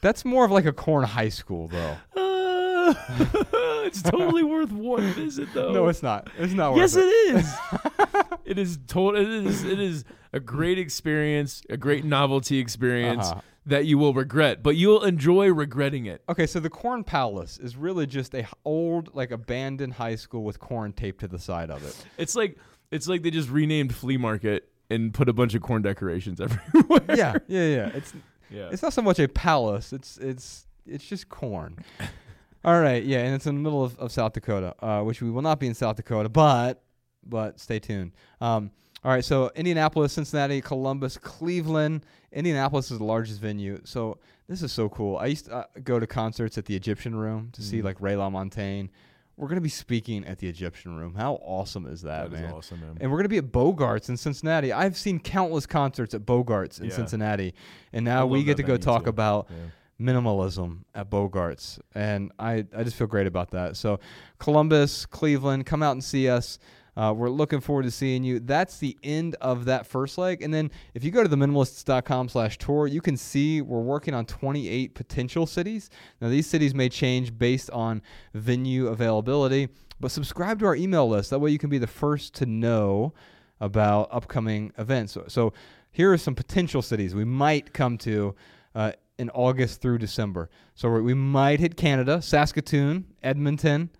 That's 0.00 0.24
more 0.24 0.44
of 0.44 0.50
like 0.50 0.66
a 0.66 0.72
corn 0.72 1.04
high 1.04 1.30
school, 1.30 1.68
though. 1.68 1.96
Uh, 2.16 2.94
it's 3.86 4.02
totally 4.02 4.42
worth 4.42 4.70
one 4.70 5.02
visit, 5.12 5.48
though. 5.54 5.72
No, 5.72 5.88
it's 5.88 6.02
not. 6.02 6.28
It's 6.38 6.52
not. 6.52 6.76
yes, 6.76 6.94
worth 6.94 7.04
it. 7.06 7.34
Yes, 7.34 7.58
it 7.98 8.04
is. 8.04 8.38
it 8.44 8.58
is 8.58 8.78
total. 8.86 9.20
It 9.20 9.46
is. 9.46 9.64
It 9.64 9.80
is 9.80 10.04
a 10.34 10.40
great 10.40 10.78
experience, 10.78 11.62
a 11.70 11.76
great 11.78 12.04
novelty 12.04 12.58
experience 12.58 13.28
Uh-huh. 13.30 13.40
That 13.66 13.86
you 13.86 13.96
will 13.96 14.12
regret, 14.12 14.62
but 14.62 14.76
you'll 14.76 15.04
enjoy 15.04 15.52
regretting 15.52 16.06
it. 16.06 16.22
Okay, 16.28 16.46
so 16.46 16.60
the 16.60 16.70
Corn 16.70 17.02
Palace 17.02 17.58
is 17.58 17.76
really 17.76 18.06
just 18.06 18.34
a 18.34 18.46
old, 18.64 19.14
like 19.14 19.30
abandoned 19.30 19.94
high 19.94 20.16
school 20.16 20.44
with 20.44 20.60
corn 20.60 20.92
taped 20.92 21.20
to 21.20 21.28
the 21.28 21.38
side 21.38 21.70
of 21.70 21.84
it. 21.84 21.96
It's 22.18 22.36
like 22.36 22.58
it's 22.90 23.08
like 23.08 23.22
they 23.22 23.30
just 23.30 23.50
renamed 23.50 23.94
flea 23.94 24.16
market 24.16 24.68
and 24.90 25.12
put 25.12 25.28
a 25.28 25.32
bunch 25.32 25.54
of 25.54 25.62
corn 25.62 25.82
decorations 25.82 26.40
everywhere. 26.40 27.02
yeah, 27.08 27.38
yeah, 27.48 27.66
yeah. 27.68 27.90
It's 27.94 28.14
yeah. 28.50 28.68
it's 28.70 28.82
not 28.82 28.92
so 28.92 29.02
much 29.02 29.18
a 29.18 29.28
palace. 29.28 29.92
It's 29.92 30.16
it's 30.18 30.66
it's 30.86 31.04
just 31.04 31.28
corn. 31.28 31.78
All 32.64 32.80
right, 32.80 33.04
yeah, 33.04 33.18
and 33.18 33.34
it's 33.34 33.46
in 33.46 33.56
the 33.56 33.60
middle 33.60 33.84
of, 33.84 33.98
of 33.98 34.10
South 34.10 34.32
Dakota, 34.32 34.74
uh, 34.82 35.02
which 35.02 35.20
we 35.20 35.30
will 35.30 35.42
not 35.42 35.60
be 35.60 35.66
in 35.66 35.74
South 35.74 35.96
Dakota, 35.96 36.28
but 36.28 36.82
but 37.26 37.60
stay 37.60 37.78
tuned. 37.78 38.12
Um, 38.40 38.70
all 39.04 39.10
right, 39.12 39.24
so 39.24 39.50
Indianapolis, 39.54 40.12
Cincinnati, 40.14 40.60
Columbus, 40.60 41.18
Cleveland. 41.18 42.04
Indianapolis 42.32 42.90
is 42.90 42.98
the 42.98 43.04
largest 43.04 43.40
venue, 43.40 43.80
so 43.84 44.18
this 44.48 44.62
is 44.62 44.72
so 44.72 44.88
cool. 44.88 45.16
I 45.18 45.26
used 45.26 45.44
to 45.46 45.54
uh, 45.56 45.64
go 45.82 46.00
to 46.00 46.06
concerts 46.06 46.58
at 46.58 46.64
the 46.66 46.74
Egyptian 46.74 47.14
Room 47.14 47.50
to 47.52 47.62
see 47.62 47.80
Mm. 47.80 47.84
like 47.84 48.00
Ray 48.00 48.14
LaMontagne. 48.14 48.88
We're 49.36 49.48
gonna 49.48 49.60
be 49.60 49.68
speaking 49.68 50.24
at 50.26 50.38
the 50.38 50.48
Egyptian 50.48 50.96
Room. 50.96 51.14
How 51.14 51.34
awesome 51.42 51.86
is 51.86 52.02
that, 52.02 52.30
that 52.30 52.36
is 52.36 52.42
man? 52.42 52.52
awesome, 52.52 52.80
man. 52.80 52.96
And 53.00 53.10
we're 53.10 53.16
going 53.18 53.24
to 53.24 53.28
be 53.28 53.38
at 53.38 53.50
Bogarts 53.50 54.08
in 54.08 54.16
Cincinnati. 54.16 54.72
I've 54.72 54.96
seen 54.96 55.18
countless 55.18 55.66
concerts 55.66 56.14
at 56.14 56.22
Bogarts 56.22 56.78
in 56.80 56.86
Yeah. 56.86 56.94
Cincinnati. 56.94 57.52
And 57.92 58.04
now 58.04 58.26
we 58.26 58.44
get 58.44 58.56
to 58.58 58.62
go 58.62 58.76
talk 58.76 59.04
too. 59.04 59.10
about 59.10 59.48
Yeah. 59.50 59.56
minimalism 60.00 60.80
at 60.94 61.10
Bogarts. 61.10 61.80
And 61.94 62.30
I, 62.38 62.64
I 62.76 62.84
just 62.84 62.96
feel 62.96 63.06
great 63.08 63.26
about 63.26 63.50
that. 63.50 63.76
So, 63.76 63.98
Columbus, 64.38 65.04
Cleveland, 65.06 65.66
come 65.66 65.82
out 65.82 65.92
and 65.92 66.04
see 66.04 66.28
us. 66.28 66.58
Uh, 66.96 67.12
we're 67.16 67.28
looking 67.28 67.60
forward 67.60 67.82
to 67.82 67.90
seeing 67.90 68.22
you. 68.22 68.38
That's 68.38 68.78
the 68.78 68.96
end 69.02 69.36
of 69.40 69.64
that 69.64 69.86
first 69.86 70.16
leg. 70.18 70.42
And 70.42 70.52
then 70.52 70.70
if 70.94 71.02
you 71.04 71.10
go 71.10 71.22
to 71.22 71.28
theminimalists.com 71.28 72.28
slash 72.28 72.58
tour, 72.58 72.86
you 72.86 73.00
can 73.00 73.16
see 73.16 73.60
we're 73.60 73.80
working 73.80 74.14
on 74.14 74.26
28 74.26 74.94
potential 74.94 75.46
cities. 75.46 75.90
Now, 76.20 76.28
these 76.28 76.46
cities 76.46 76.74
may 76.74 76.88
change 76.88 77.36
based 77.36 77.70
on 77.70 78.02
venue 78.32 78.88
availability, 78.88 79.68
but 80.00 80.10
subscribe 80.10 80.60
to 80.60 80.66
our 80.66 80.76
email 80.76 81.08
list. 81.08 81.30
That 81.30 81.40
way 81.40 81.50
you 81.50 81.58
can 81.58 81.70
be 81.70 81.78
the 81.78 81.86
first 81.86 82.34
to 82.34 82.46
know 82.46 83.12
about 83.60 84.08
upcoming 84.10 84.72
events. 84.78 85.12
So, 85.12 85.24
so 85.28 85.52
here 85.90 86.12
are 86.12 86.18
some 86.18 86.34
potential 86.34 86.82
cities 86.82 87.14
we 87.14 87.24
might 87.24 87.72
come 87.72 87.98
to 87.98 88.34
uh, 88.74 88.92
in 89.18 89.30
August 89.30 89.80
through 89.80 89.98
December. 89.98 90.50
So 90.74 90.90
we 90.90 91.00
we 91.00 91.14
might 91.14 91.60
hit 91.60 91.76
Canada, 91.76 92.20
Saskatoon, 92.20 93.06
Edmonton, 93.22 93.90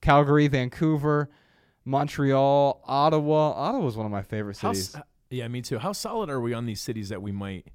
Calgary, 0.00 0.48
Vancouver, 0.48 1.28
Montreal, 1.84 2.82
Ottawa. 2.86 3.52
Ottawa 3.52 3.86
is 3.86 3.96
one 3.96 4.06
of 4.06 4.12
my 4.12 4.22
favorite 4.22 4.56
cities. 4.56 4.94
s- 4.94 5.02
yeah, 5.30 5.48
me 5.48 5.62
too. 5.62 5.78
How 5.78 5.92
solid 5.92 6.28
are 6.30 6.40
we 6.40 6.52
on 6.54 6.66
these 6.66 6.80
cities 6.80 7.08
that 7.08 7.22
we 7.22 7.32
might 7.32 7.66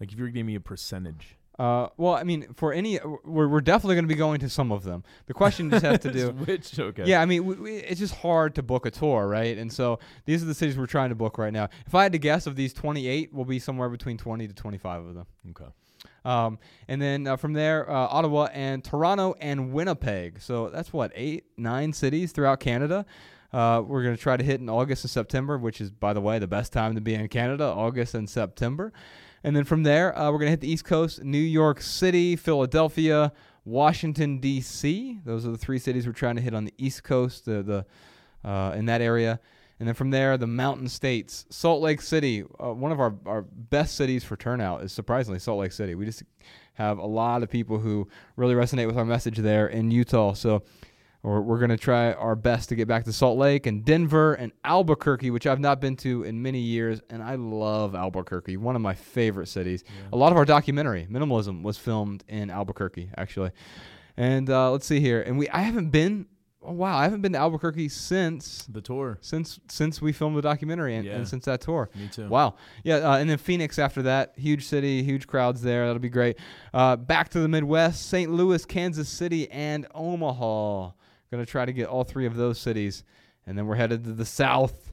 like? 0.00 0.12
If 0.12 0.18
you 0.18 0.24
were 0.24 0.30
giving 0.30 0.46
me 0.46 0.54
a 0.56 0.60
percentage, 0.60 1.36
Uh, 1.58 1.88
well, 1.96 2.12
I 2.14 2.22
mean, 2.22 2.52
for 2.54 2.70
any, 2.74 2.98
we're, 3.24 3.48
we're 3.48 3.62
definitely 3.62 3.94
going 3.94 4.04
to 4.04 4.14
be 4.14 4.18
going 4.18 4.40
to 4.40 4.50
some 4.50 4.70
of 4.70 4.84
them. 4.84 5.02
The 5.24 5.32
question 5.32 5.70
just 5.70 5.84
has 5.86 6.00
to 6.00 6.12
do. 6.20 6.32
which 6.32 6.78
okay, 6.78 7.04
Yeah, 7.06 7.22
I 7.22 7.24
mean, 7.24 7.46
we, 7.46 7.54
we, 7.54 7.76
it's 7.76 7.98
just 7.98 8.14
hard 8.16 8.54
to 8.56 8.62
book 8.62 8.84
a 8.84 8.90
tour, 8.90 9.26
right? 9.26 9.56
And 9.56 9.72
so 9.72 9.98
these 10.26 10.42
are 10.42 10.46
the 10.46 10.54
cities 10.54 10.76
we're 10.76 10.84
trying 10.84 11.08
to 11.08 11.14
book 11.14 11.38
right 11.38 11.52
now. 11.54 11.68
If 11.86 11.94
I 11.94 12.02
had 12.02 12.12
to 12.12 12.18
guess, 12.18 12.46
of 12.46 12.56
these 12.56 12.74
28, 12.74 13.32
will 13.32 13.46
be 13.46 13.58
somewhere 13.58 13.88
between 13.88 14.18
20 14.18 14.46
to 14.48 14.52
25 14.52 15.04
of 15.06 15.14
them. 15.14 15.26
okay. 15.50 15.70
Um, 16.26 16.58
and 16.88 17.00
then 17.00 17.26
uh, 17.28 17.36
from 17.36 17.52
there, 17.52 17.88
uh, 17.88 17.94
Ottawa 17.94 18.48
and 18.52 18.82
Toronto 18.82 19.36
and 19.40 19.72
Winnipeg. 19.72 20.40
So 20.40 20.70
that's 20.70 20.92
what 20.92 21.12
eight, 21.14 21.44
nine 21.56 21.92
cities 21.92 22.32
throughout 22.32 22.58
Canada. 22.58 23.06
Uh, 23.52 23.80
we're 23.86 24.02
going 24.02 24.16
to 24.16 24.20
try 24.20 24.36
to 24.36 24.42
hit 24.42 24.60
in 24.60 24.68
August 24.68 25.04
and 25.04 25.10
September, 25.10 25.56
which 25.56 25.80
is, 25.80 25.90
by 25.90 26.12
the 26.12 26.20
way, 26.20 26.40
the 26.40 26.48
best 26.48 26.72
time 26.72 26.96
to 26.96 27.00
be 27.00 27.14
in 27.14 27.26
Canada, 27.28 27.64
August 27.64 28.14
and 28.14 28.28
September. 28.28 28.92
And 29.44 29.54
then 29.54 29.62
from 29.62 29.84
there, 29.84 30.18
uh, 30.18 30.24
we're 30.32 30.38
going 30.38 30.48
to 30.48 30.50
hit 30.50 30.60
the 30.60 30.70
East 30.70 30.84
Coast, 30.84 31.22
New 31.22 31.38
York 31.38 31.80
City, 31.80 32.34
Philadelphia, 32.34 33.32
Washington 33.64 34.38
D.C. 34.38 35.20
Those 35.24 35.46
are 35.46 35.52
the 35.52 35.58
three 35.58 35.78
cities 35.78 36.08
we're 36.08 36.12
trying 36.12 36.34
to 36.36 36.42
hit 36.42 36.54
on 36.54 36.64
the 36.64 36.74
East 36.76 37.04
Coast, 37.04 37.44
the 37.44 37.62
the 37.62 38.48
uh, 38.48 38.72
in 38.72 38.86
that 38.86 39.00
area. 39.00 39.38
And 39.78 39.86
then 39.86 39.94
from 39.94 40.10
there, 40.10 40.38
the 40.38 40.46
mountain 40.46 40.88
states, 40.88 41.44
Salt 41.50 41.82
Lake 41.82 42.00
City, 42.00 42.44
uh, 42.62 42.72
one 42.72 42.92
of 42.92 43.00
our, 43.00 43.14
our 43.26 43.42
best 43.42 43.94
cities 43.96 44.24
for 44.24 44.36
turnout 44.36 44.82
is 44.82 44.92
surprisingly 44.92 45.38
Salt 45.38 45.60
Lake 45.60 45.72
City. 45.72 45.94
We 45.94 46.06
just 46.06 46.22
have 46.74 46.98
a 46.98 47.06
lot 47.06 47.42
of 47.42 47.50
people 47.50 47.78
who 47.78 48.08
really 48.36 48.54
resonate 48.54 48.86
with 48.86 48.96
our 48.96 49.04
message 49.04 49.36
there 49.38 49.66
in 49.66 49.90
Utah. 49.90 50.32
So 50.32 50.62
we're, 51.22 51.40
we're 51.40 51.58
going 51.58 51.70
to 51.70 51.76
try 51.76 52.12
our 52.12 52.34
best 52.34 52.70
to 52.70 52.74
get 52.74 52.88
back 52.88 53.04
to 53.04 53.12
Salt 53.12 53.36
Lake 53.36 53.66
and 53.66 53.84
Denver 53.84 54.34
and 54.34 54.52
Albuquerque, 54.64 55.30
which 55.30 55.46
I've 55.46 55.60
not 55.60 55.80
been 55.80 55.96
to 55.96 56.22
in 56.22 56.40
many 56.40 56.60
years. 56.60 57.00
And 57.10 57.22
I 57.22 57.34
love 57.34 57.94
Albuquerque, 57.94 58.56
one 58.56 58.76
of 58.76 58.82
my 58.82 58.94
favorite 58.94 59.48
cities. 59.48 59.84
A 60.12 60.16
lot 60.16 60.32
of 60.32 60.38
our 60.38 60.44
documentary, 60.46 61.06
Minimalism, 61.10 61.62
was 61.62 61.76
filmed 61.76 62.24
in 62.28 62.48
Albuquerque, 62.48 63.10
actually. 63.16 63.50
And 64.16 64.48
uh, 64.48 64.70
let's 64.70 64.86
see 64.86 65.00
here. 65.00 65.20
And 65.20 65.38
we 65.38 65.48
I 65.50 65.60
haven't 65.60 65.90
been 65.90 66.26
oh, 66.66 66.72
wow, 66.72 66.96
I 66.98 67.04
haven't 67.04 67.20
been 67.22 67.32
to 67.32 67.38
Albuquerque 67.38 67.88
since 67.88 68.66
The 68.66 68.80
tour. 68.80 69.18
since 69.20 69.58
since 69.68 70.02
we 70.02 70.12
filmed 70.12 70.36
the 70.36 70.42
documentary 70.42 70.96
and, 70.96 71.04
Yeah. 71.06 71.16
and 71.16 71.28
since 71.28 71.44
that 71.46 71.60
tour. 71.60 71.88
Me 71.94 72.08
too. 72.08 72.28
Wow. 72.28 72.56
Yeah, 72.84 72.96
uh, 72.96 73.16
and 73.18 73.30
then 73.30 73.38
Phoenix 73.38 73.78
after 73.78 74.02
that. 74.02 74.32
Huge 74.36 74.64
city, 74.66 75.02
huge 75.02 75.26
crowds 75.26 75.62
there. 75.62 75.86
That'll 75.86 76.00
be 76.00 76.08
great. 76.08 76.38
Uh, 76.74 76.96
back 76.96 77.28
to 77.30 77.40
the 77.40 77.48
Midwest, 77.48 78.06
St. 78.08 78.30
Louis, 78.30 78.64
Kansas 78.66 79.08
City, 79.08 79.50
and 79.50 79.86
Omaha. 79.94 80.90
Going 81.30 81.44
to 81.44 81.50
try 81.50 81.64
to 81.64 81.72
get 81.72 81.88
all 81.88 82.04
three 82.04 82.26
of 82.26 82.36
those 82.36 82.58
cities. 82.58 83.02
And 83.46 83.56
then 83.56 83.66
we're 83.66 83.76
headed 83.76 84.04
to 84.04 84.12
the 84.12 84.24
South 84.24 84.92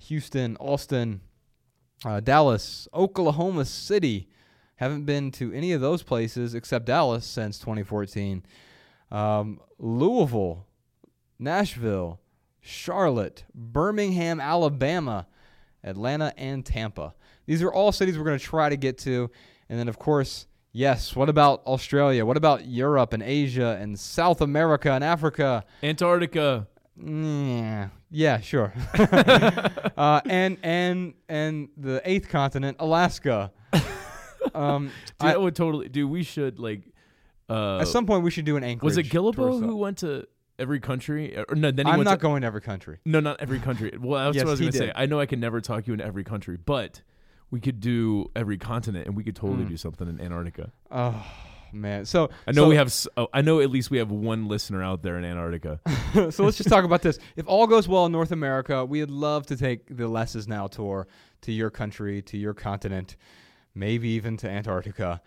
Houston, 0.00 0.56
Austin, 0.58 1.20
uh, 2.04 2.20
Dallas, 2.20 2.88
Oklahoma 2.94 3.64
City. 3.66 4.28
Haven't 4.76 5.04
been 5.04 5.30
to 5.32 5.52
any 5.52 5.72
of 5.72 5.82
those 5.82 6.02
places 6.02 6.54
except 6.54 6.86
Dallas 6.86 7.26
since 7.26 7.58
2014. 7.58 8.42
Um, 9.10 9.60
Louisville, 9.78 10.66
Nashville, 11.40 12.20
Charlotte, 12.60 13.44
Birmingham, 13.54 14.40
Alabama, 14.40 15.26
Atlanta, 15.82 16.34
and 16.36 16.64
Tampa. 16.64 17.14
These 17.46 17.62
are 17.62 17.72
all 17.72 17.90
cities 17.90 18.18
we're 18.18 18.24
going 18.24 18.38
to 18.38 18.44
try 18.44 18.68
to 18.68 18.76
get 18.76 18.98
to. 18.98 19.30
And 19.68 19.78
then, 19.78 19.88
of 19.88 19.98
course, 19.98 20.46
yes, 20.72 21.16
what 21.16 21.28
about 21.28 21.62
Australia? 21.66 22.24
What 22.26 22.36
about 22.36 22.66
Europe 22.66 23.12
and 23.12 23.22
Asia 23.22 23.78
and 23.80 23.98
South 23.98 24.40
America 24.40 24.92
and 24.92 25.02
Africa? 25.02 25.64
Antarctica. 25.82 26.68
Yeah, 26.96 27.88
yeah, 28.10 28.40
sure. 28.40 28.74
uh, 29.96 30.20
and 30.26 30.58
and 30.62 31.14
and 31.28 31.68
the 31.76 32.02
eighth 32.04 32.28
continent, 32.28 32.76
Alaska. 32.80 33.52
Um, 34.54 34.90
Dude, 35.20 35.30
I- 35.30 35.36
would 35.36 35.54
totally. 35.54 35.88
Dude, 35.90 36.10
we 36.10 36.22
should 36.22 36.58
like. 36.58 36.82
Uh, 37.48 37.78
at 37.80 37.88
some 37.88 38.06
point, 38.06 38.24
we 38.24 38.30
should 38.30 38.46
do 38.46 38.56
an 38.56 38.64
Anchorage. 38.64 38.82
was 38.82 38.96
it 38.96 39.06
Guillebeau 39.10 39.60
who 39.60 39.76
went 39.76 39.98
to 39.98 40.26
every 40.60 40.78
country? 40.80 41.36
Or 41.36 41.54
no, 41.56 41.70
then 41.70 41.86
he 41.86 41.92
I'm 41.92 41.98
went 41.98 42.06
not 42.08 42.16
to, 42.20 42.22
going 42.22 42.42
to 42.42 42.46
every 42.46 42.60
country. 42.60 42.98
No, 43.04 43.18
not 43.20 43.40
every 43.40 43.58
country. 43.58 43.92
Well, 44.00 44.26
that's 44.26 44.36
Yes, 44.36 44.44
what 44.44 44.50
I 44.50 44.52
was 44.52 44.60
gonna 44.60 44.72
say. 44.72 44.92
I 44.94 45.06
know 45.06 45.18
I 45.18 45.26
can 45.26 45.40
never 45.40 45.60
talk 45.60 45.86
you 45.86 45.92
into 45.94 46.04
every 46.04 46.24
country, 46.24 46.56
but 46.56 47.02
we 47.50 47.58
could 47.60 47.80
do 47.80 48.30
every 48.36 48.58
continent, 48.58 49.06
and 49.06 49.16
we 49.16 49.24
could 49.24 49.34
totally 49.36 49.64
Mm. 49.64 49.68
do 49.70 49.76
something 49.76 50.06
in 50.08 50.20
Antarctica. 50.20 50.70
Oh 50.90 51.24
man. 51.72 52.04
So 52.04 52.30
I 52.46 52.52
know 52.52 52.64
so- 52.64 52.68
we 52.68 52.76
have. 52.76 52.94
Oh, 53.16 53.28
I 53.32 53.42
know 53.42 53.60
at 53.60 53.70
least 53.70 53.90
we 53.90 53.98
have 53.98 54.10
one 54.10 54.46
listener 54.48 54.82
out 54.82 55.02
there 55.02 55.16
in 55.18 55.24
Antarctica. 55.24 55.80
so 56.30 56.44
let's 56.44 56.56
just 56.56 56.68
talk 56.68 56.84
about 56.84 57.02
this. 57.02 57.18
If 57.36 57.46
all 57.48 57.66
goes 57.66 57.88
well 57.88 58.06
in 58.06 58.12
North 58.12 58.32
America, 58.32 58.84
we'd 58.84 59.10
love 59.10 59.46
to 59.46 59.56
take 59.56 59.96
the 59.96 60.06
Less 60.08 60.34
Is 60.34 60.46
Now 60.46 60.66
tour 60.68 61.06
to 61.42 61.52
your 61.52 61.70
country, 61.70 62.22
to 62.22 62.36
your 62.36 62.54
continent, 62.54 63.16
maybe 63.74 64.08
even 64.10 64.36
to 64.38 64.48
Antarctica. 64.50 65.20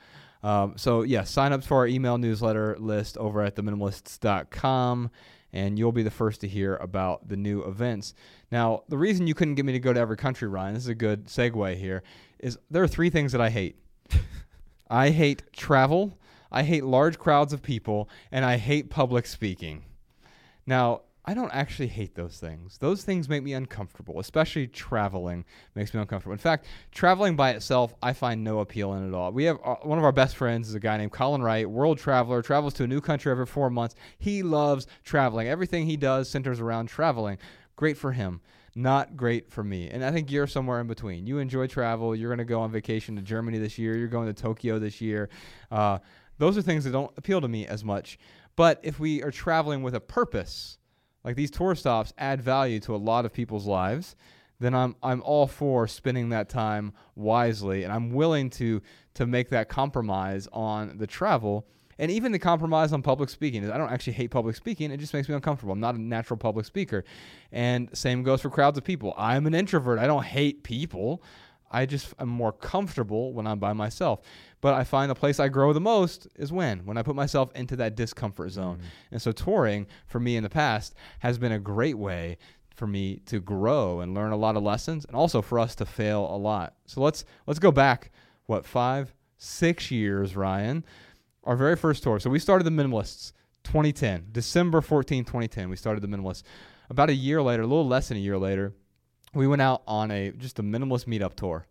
Um, 0.43 0.73
so, 0.77 1.03
yeah, 1.03 1.23
sign 1.23 1.53
up 1.53 1.63
for 1.63 1.77
our 1.77 1.87
email 1.87 2.17
newsletter 2.17 2.75
list 2.77 3.17
over 3.17 3.41
at 3.41 3.55
theminimalists.com, 3.55 5.09
and 5.53 5.79
you'll 5.79 5.93
be 5.93 6.03
the 6.03 6.11
first 6.11 6.41
to 6.41 6.47
hear 6.47 6.75
about 6.77 7.29
the 7.29 7.37
new 7.37 7.63
events. 7.63 8.13
Now, 8.51 8.83
the 8.89 8.97
reason 8.97 9.25
you 9.25 9.33
couldn't 9.33 9.55
get 9.55 9.65
me 9.65 9.73
to 9.73 9.79
go 9.79 9.93
to 9.93 9.99
every 9.99 10.17
country, 10.17 10.47
Ryan, 10.47 10.73
this 10.73 10.83
is 10.83 10.89
a 10.89 10.95
good 10.95 11.27
segue 11.27 11.77
here, 11.77 12.03
is 12.39 12.57
there 12.69 12.83
are 12.83 12.87
three 12.87 13.09
things 13.09 13.31
that 13.31 13.41
I 13.41 13.49
hate. 13.49 13.77
I 14.89 15.11
hate 15.11 15.43
travel, 15.53 16.17
I 16.51 16.63
hate 16.63 16.83
large 16.83 17.17
crowds 17.17 17.53
of 17.53 17.63
people, 17.63 18.09
and 18.31 18.43
I 18.43 18.57
hate 18.57 18.89
public 18.89 19.25
speaking. 19.25 19.85
Now, 20.65 21.01
I 21.25 21.33
don't 21.33 21.51
actually 21.53 21.87
hate 21.87 22.15
those 22.15 22.37
things. 22.37 22.77
Those 22.79 23.03
things 23.03 23.29
make 23.29 23.43
me 23.43 23.53
uncomfortable, 23.53 24.19
especially 24.19 24.67
traveling 24.67 25.45
makes 25.73 25.93
me 25.93 26.01
uncomfortable. 26.01 26.33
In 26.33 26.39
fact, 26.39 26.65
traveling 26.91 27.37
by 27.37 27.51
itself, 27.51 27.93
I 28.03 28.11
find 28.11 28.43
no 28.43 28.59
appeal 28.59 28.93
in 28.93 29.05
it 29.05 29.07
at 29.07 29.13
all. 29.13 29.31
We 29.31 29.45
have 29.45 29.57
uh, 29.63 29.75
one 29.83 29.97
of 29.97 30.03
our 30.03 30.11
best 30.11 30.35
friends 30.35 30.67
is 30.67 30.75
a 30.75 30.81
guy 30.81 30.97
named 30.97 31.13
Colin 31.13 31.41
Wright, 31.41 31.69
world 31.69 31.97
traveler, 31.97 32.41
travels 32.41 32.73
to 32.75 32.83
a 32.83 32.87
new 32.87 32.99
country 32.99 33.31
every 33.31 33.45
four 33.45 33.69
months. 33.69 33.95
He 34.19 34.43
loves 34.43 34.85
traveling. 35.05 35.47
Everything 35.47 35.85
he 35.85 35.95
does 35.95 36.29
centers 36.29 36.59
around 36.59 36.87
traveling. 36.87 37.37
Great 37.77 37.97
for 37.97 38.11
him. 38.11 38.41
Not 38.75 39.15
great 39.15 39.49
for 39.49 39.63
me. 39.63 39.89
And 39.89 40.03
I 40.03 40.11
think 40.11 40.29
you're 40.29 40.47
somewhere 40.47 40.81
in 40.81 40.87
between. 40.87 41.25
You 41.25 41.37
enjoy 41.37 41.67
travel. 41.67 42.15
You're 42.15 42.29
going 42.29 42.39
to 42.39 42.45
go 42.45 42.59
on 42.59 42.71
vacation 42.71 43.15
to 43.15 43.21
Germany 43.21 43.59
this 43.59 43.77
year. 43.77 43.95
You're 43.95 44.07
going 44.07 44.27
to 44.27 44.33
Tokyo 44.33 44.77
this 44.77 44.99
year. 44.99 45.29
Uh, 45.71 45.99
those 46.37 46.57
are 46.57 46.61
things 46.61 46.83
that 46.83 46.91
don't 46.91 47.11
appeal 47.17 47.39
to 47.39 47.47
me 47.47 47.65
as 47.65 47.85
much. 47.85 48.17
But 48.55 48.79
if 48.83 48.99
we 48.99 49.23
are 49.23 49.31
traveling 49.31 49.83
with 49.83 49.95
a 49.95 49.99
purpose, 49.99 50.79
like 51.23 51.35
these 51.35 51.51
tour 51.51 51.75
stops 51.75 52.13
add 52.17 52.41
value 52.41 52.79
to 52.81 52.95
a 52.95 52.97
lot 52.97 53.25
of 53.25 53.33
people's 53.33 53.65
lives, 53.65 54.15
then 54.59 54.73
I'm 54.73 54.95
I'm 55.03 55.21
all 55.23 55.47
for 55.47 55.87
spending 55.87 56.29
that 56.29 56.49
time 56.49 56.93
wisely, 57.15 57.83
and 57.83 57.91
I'm 57.91 58.11
willing 58.13 58.49
to 58.51 58.81
to 59.15 59.25
make 59.25 59.49
that 59.49 59.69
compromise 59.69 60.47
on 60.51 60.97
the 60.97 61.07
travel. 61.07 61.65
And 61.99 62.09
even 62.09 62.31
the 62.31 62.39
compromise 62.39 62.91
on 62.91 63.03
public 63.03 63.29
speaking. 63.29 63.63
is 63.63 63.69
I 63.69 63.77
don't 63.77 63.91
actually 63.91 64.13
hate 64.13 64.31
public 64.31 64.55
speaking. 64.55 64.89
It 64.89 64.97
just 64.99 65.13
makes 65.13 65.29
me 65.29 65.35
uncomfortable. 65.35 65.73
I'm 65.73 65.79
not 65.79 65.93
a 65.93 66.01
natural 66.01 66.37
public 66.37 66.65
speaker. 66.65 67.03
And 67.51 67.95
same 67.95 68.23
goes 68.23 68.41
for 68.41 68.49
crowds 68.49 68.79
of 68.79 68.83
people. 68.83 69.13
I'm 69.15 69.45
an 69.45 69.53
introvert. 69.53 69.99
I 69.99 70.07
don't 70.07 70.23
hate 70.23 70.63
people. 70.63 71.21
I 71.73 71.85
just 71.85 72.13
am 72.19 72.29
more 72.29 72.53
comfortable 72.53 73.33
when 73.33 73.47
I'm 73.47 73.59
by 73.59 73.73
myself. 73.73 74.21
But 74.61 74.75
I 74.75 74.83
find 74.83 75.09
the 75.09 75.15
place 75.15 75.39
I 75.39 75.49
grow 75.49 75.73
the 75.73 75.81
most 75.81 76.27
is 76.35 76.51
when 76.51 76.85
when 76.85 76.97
I 76.97 77.01
put 77.01 77.15
myself 77.15 77.51
into 77.55 77.75
that 77.77 77.95
discomfort 77.95 78.51
zone. 78.51 78.77
Mm-hmm. 78.77 78.87
And 79.11 79.21
so 79.21 79.31
touring 79.31 79.87
for 80.05 80.19
me 80.19 80.37
in 80.37 80.43
the 80.43 80.49
past 80.49 80.93
has 81.19 81.37
been 81.37 81.51
a 81.51 81.59
great 81.59 81.97
way 81.97 82.37
for 82.75 82.87
me 82.87 83.17
to 83.25 83.39
grow 83.39 83.99
and 83.99 84.13
learn 84.13 84.31
a 84.31 84.37
lot 84.37 84.55
of 84.55 84.63
lessons 84.63 85.05
and 85.05 85.15
also 85.15 85.41
for 85.41 85.59
us 85.59 85.75
to 85.75 85.85
fail 85.85 86.27
a 86.33 86.37
lot. 86.37 86.75
So 86.85 87.01
let's 87.01 87.25
let's 87.45 87.59
go 87.59 87.71
back 87.71 88.11
what 88.45 88.65
5 88.65 89.13
6 89.37 89.91
years 89.91 90.35
Ryan. 90.35 90.85
Our 91.43 91.57
very 91.57 91.75
first 91.75 92.03
tour. 92.03 92.19
So 92.19 92.29
we 92.29 92.39
started 92.39 92.63
the 92.63 92.71
Minimalists 92.71 93.33
2010, 93.63 94.27
December 94.31 94.79
14, 94.79 95.25
2010. 95.25 95.69
We 95.69 95.75
started 95.75 96.01
the 96.01 96.07
Minimalists. 96.07 96.43
About 96.89 97.09
a 97.09 97.13
year 97.13 97.41
later, 97.41 97.63
a 97.63 97.67
little 97.67 97.87
less 97.87 98.09
than 98.09 98.17
a 98.17 98.21
year 98.21 98.37
later, 98.37 98.73
we 99.33 99.47
went 99.47 99.61
out 99.61 99.81
on 99.87 100.11
a 100.11 100.31
just 100.31 100.59
a 100.59 100.63
minimalist 100.63 101.05
meetup 101.05 101.35
tour. 101.35 101.67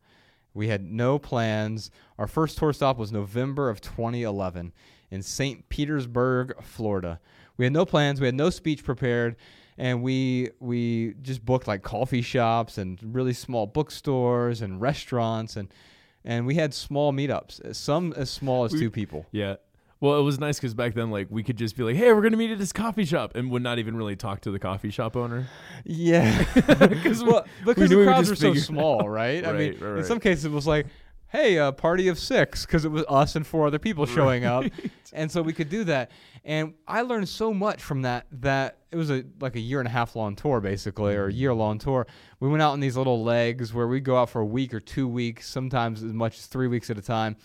We 0.54 0.68
had 0.68 0.84
no 0.84 1.18
plans. 1.18 1.90
Our 2.18 2.26
first 2.26 2.58
tour 2.58 2.72
stop 2.72 2.98
was 2.98 3.10
November 3.10 3.70
of 3.70 3.80
2011 3.80 4.72
in 5.10 5.22
St. 5.22 5.68
Petersburg, 5.68 6.54
Florida. 6.62 7.20
We 7.56 7.64
had 7.64 7.72
no 7.72 7.84
plans. 7.86 8.20
We 8.20 8.26
had 8.26 8.34
no 8.34 8.50
speech 8.50 8.84
prepared, 8.84 9.36
and 9.78 10.02
we 10.02 10.50
we 10.60 11.14
just 11.22 11.44
booked 11.44 11.66
like 11.68 11.82
coffee 11.82 12.22
shops 12.22 12.78
and 12.78 12.98
really 13.02 13.32
small 13.32 13.66
bookstores 13.66 14.60
and 14.60 14.80
restaurants 14.80 15.56
and 15.56 15.68
and 16.24 16.46
we 16.46 16.54
had 16.54 16.72
small 16.72 17.12
meetups. 17.12 17.74
Some 17.74 18.12
as 18.14 18.30
small 18.30 18.64
as 18.64 18.72
We- 18.72 18.80
two 18.80 18.90
people. 18.90 19.26
Yeah. 19.32 19.56
Well, 20.02 20.18
it 20.18 20.22
was 20.24 20.40
nice 20.40 20.58
because 20.58 20.74
back 20.74 20.94
then, 20.94 21.12
like, 21.12 21.28
we 21.30 21.44
could 21.44 21.56
just 21.56 21.76
be 21.76 21.84
like, 21.84 21.94
"Hey, 21.94 22.12
we're 22.12 22.22
gonna 22.22 22.36
meet 22.36 22.50
at 22.50 22.58
this 22.58 22.72
coffee 22.72 23.04
shop," 23.04 23.36
and 23.36 23.52
would 23.52 23.62
not 23.62 23.78
even 23.78 23.94
really 23.96 24.16
talk 24.16 24.40
to 24.40 24.50
the 24.50 24.58
coffee 24.58 24.90
shop 24.90 25.16
owner. 25.16 25.46
Yeah, 25.84 26.44
Because 26.54 27.22
well, 27.22 27.46
because 27.64 27.88
knew 27.88 28.00
the 28.00 28.04
crowds 28.06 28.28
just 28.28 28.42
are 28.42 28.52
so 28.52 28.60
small, 28.60 29.08
right? 29.08 29.46
I 29.46 29.52
mean, 29.52 29.70
Right, 29.74 29.80
right, 29.80 29.98
in 29.98 30.04
some 30.04 30.18
cases 30.18 30.44
it 30.44 30.50
was 30.50 30.66
like, 30.66 30.86
"Hey, 31.28 31.56
a 31.56 31.70
party 31.70 32.08
of 32.08 32.18
six 32.18 32.66
because 32.66 32.84
it 32.84 32.90
was 32.90 33.04
us 33.08 33.36
and 33.36 33.46
four 33.46 33.64
other 33.68 33.78
people 33.78 34.04
showing 34.04 34.44
up, 34.44 34.64
and 35.12 35.30
so 35.30 35.40
we 35.40 35.52
could 35.52 35.68
do 35.68 35.84
that. 35.84 36.10
And 36.44 36.74
I 36.88 37.02
learned 37.02 37.28
so 37.28 37.54
much 37.54 37.80
from 37.80 38.02
that. 38.02 38.26
That 38.32 38.78
it 38.90 38.96
was 38.96 39.08
a 39.08 39.22
like 39.40 39.54
a 39.54 39.60
year 39.60 39.78
and 39.78 39.86
a 39.86 39.92
half 39.92 40.16
long 40.16 40.34
tour, 40.34 40.60
basically, 40.60 41.14
or 41.14 41.26
a 41.28 41.32
year 41.32 41.54
long 41.54 41.78
tour. 41.78 42.08
We 42.40 42.48
went 42.48 42.60
out 42.60 42.72
on 42.72 42.80
these 42.80 42.96
little 42.96 43.22
legs 43.22 43.72
where 43.72 43.86
we 43.86 44.00
go 44.00 44.16
out 44.16 44.30
for 44.30 44.40
a 44.40 44.46
week 44.46 44.74
or 44.74 44.80
two 44.80 45.06
weeks, 45.06 45.48
sometimes 45.48 46.02
as 46.02 46.12
much 46.12 46.38
as 46.38 46.46
three 46.46 46.66
weeks 46.66 46.90
at 46.90 46.98
a 46.98 47.02
time, 47.02 47.36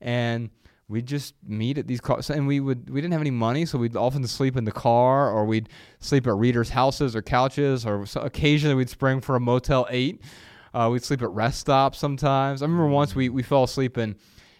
and 0.00 0.50
we'd 0.90 1.06
just 1.06 1.34
meet 1.46 1.78
at 1.78 1.86
these 1.86 2.00
cars 2.00 2.28
and 2.30 2.46
we 2.48 2.58
would 2.58 2.90
we 2.90 3.00
didn't 3.00 3.12
have 3.12 3.20
any 3.22 3.30
money 3.30 3.64
so 3.64 3.78
we'd 3.78 3.96
often 3.96 4.26
sleep 4.26 4.56
in 4.56 4.64
the 4.64 4.72
car 4.72 5.30
or 5.30 5.44
we'd 5.46 5.68
sleep 6.00 6.26
at 6.26 6.34
readers 6.34 6.70
houses 6.70 7.14
or 7.14 7.22
couches 7.22 7.86
or 7.86 8.04
so 8.04 8.20
occasionally 8.22 8.74
we'd 8.74 8.90
spring 8.90 9.20
for 9.20 9.36
a 9.36 9.40
motel 9.40 9.86
8 9.88 10.20
uh, 10.74 10.88
we'd 10.92 11.02
sleep 11.04 11.22
at 11.22 11.30
rest 11.30 11.58
stops 11.60 11.98
sometimes. 11.98 12.62
I 12.62 12.64
remember 12.66 12.86
once 12.88 13.14
we, 13.14 13.28
we 13.28 13.42
fell 13.42 13.64
asleep 13.64 13.96
in 13.98 14.16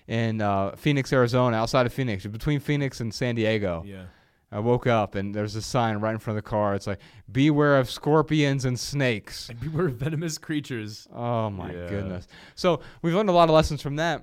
in 0.08 0.40
uh, 0.40 0.74
phoenix 0.76 1.12
arizona 1.12 1.56
outside 1.56 1.84
of 1.86 1.92
phoenix 1.92 2.24
between 2.26 2.60
phoenix 2.60 3.00
and 3.00 3.12
san 3.12 3.34
diego. 3.34 3.82
Yeah, 3.86 4.04
i 4.52 4.58
woke 4.58 4.86
up 4.88 5.14
and 5.14 5.32
there's 5.34 5.54
a 5.56 5.62
sign 5.62 5.98
right 5.98 6.12
in 6.12 6.18
front 6.18 6.36
of 6.38 6.44
the 6.44 6.48
car. 6.50 6.74
It's 6.74 6.86
like 6.88 6.98
beware 7.30 7.78
of 7.78 7.88
scorpions 7.90 8.64
and 8.64 8.78
snakes. 8.78 9.48
Like, 9.48 9.62
we 9.62 9.68
were 9.68 9.88
venomous 9.88 10.36
creatures. 10.38 11.06
Oh 11.14 11.48
my 11.50 11.72
Yeah. 11.72 11.88
goodness! 11.88 12.26
So 12.56 12.80
we've 13.02 13.14
learned 13.14 13.28
a 13.30 13.32
lot 13.40 13.48
of 13.48 13.54
lessons 13.54 13.80
from 13.82 13.96
that, 13.96 14.22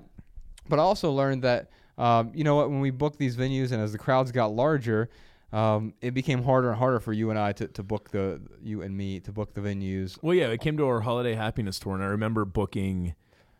but 0.68 0.78
I 0.78 0.82
also 0.82 1.10
learned 1.12 1.42
that 1.44 1.70
um, 1.98 2.30
you 2.34 2.44
know 2.44 2.54
what 2.56 2.70
when 2.70 2.80
we 2.80 2.90
booked 2.90 3.18
these 3.18 3.36
venues 3.36 3.72
and 3.72 3.82
as 3.82 3.92
the 3.92 3.98
crowds 3.98 4.32
got 4.32 4.52
larger, 4.54 5.10
um, 5.52 5.92
it 6.00 6.12
became 6.12 6.42
harder 6.44 6.70
and 6.70 6.78
harder 6.78 7.00
for 7.00 7.12
you 7.12 7.30
and 7.30 7.38
I 7.38 7.52
to, 7.52 7.66
to 7.68 7.82
book 7.82 8.10
the 8.10 8.40
you 8.62 8.80
and 8.82 8.96
me 8.96 9.20
to 9.20 9.32
book 9.32 9.52
the 9.54 9.60
venues. 9.60 10.18
Well, 10.22 10.34
yeah, 10.34 10.46
it 10.46 10.60
came 10.60 10.76
to 10.78 10.86
our 10.86 11.00
holiday 11.00 11.34
happiness 11.34 11.78
tour, 11.78 11.94
and 11.94 12.02
I 12.02 12.06
remember 12.06 12.44
booking 12.44 13.14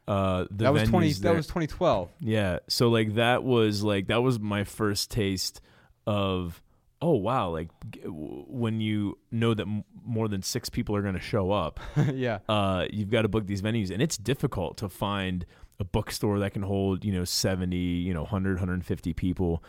uh, 0.07 0.45
the 0.51 0.65
that 0.65 0.73
was 0.73 0.83
venues 0.85 0.89
twenty. 0.91 1.13
there. 1.15 1.33
That 1.33 1.37
was 1.37 1.47
2012. 1.49 2.11
Yeah. 2.21 2.59
So 2.69 2.89
like 2.89 3.15
that 3.17 3.43
was 3.45 3.83
like 3.83 4.07
that 4.07 4.23
was 4.23 4.39
my 4.39 4.65
first 4.65 5.11
taste 5.11 5.61
of 6.07 6.63
oh 7.01 7.15
wow 7.15 7.51
like 7.51 7.69
g- 7.91 8.01
w- 8.01 8.45
when 8.49 8.81
you 8.81 9.17
know 9.31 9.55
that 9.55 9.63
m- 9.69 9.85
more 10.05 10.27
than 10.27 10.43
6 10.43 10.69
people 10.71 10.97
are 10.97 11.03
going 11.03 11.15
to 11.15 11.21
show 11.21 11.53
up 11.53 11.79
yeah. 12.13 12.39
uh 12.49 12.87
you've 12.91 13.11
got 13.11 13.23
to 13.23 13.29
book 13.29 13.47
these 13.47 13.63
venues 13.63 13.91
and 13.93 14.03
it's 14.03 14.17
difficult 14.17 14.77
to 14.79 14.89
find 14.89 15.47
a 15.81 15.85
bookstore 15.85 16.39
that 16.41 16.53
can 16.53 16.63
hold 16.63 17.05
you 17.05 17.13
know 17.13 17.25
70 17.25 17.77
you 17.77 18.13
know 18.15 18.23
100 18.23 18.55
150 18.59 19.13
people 19.15 19.63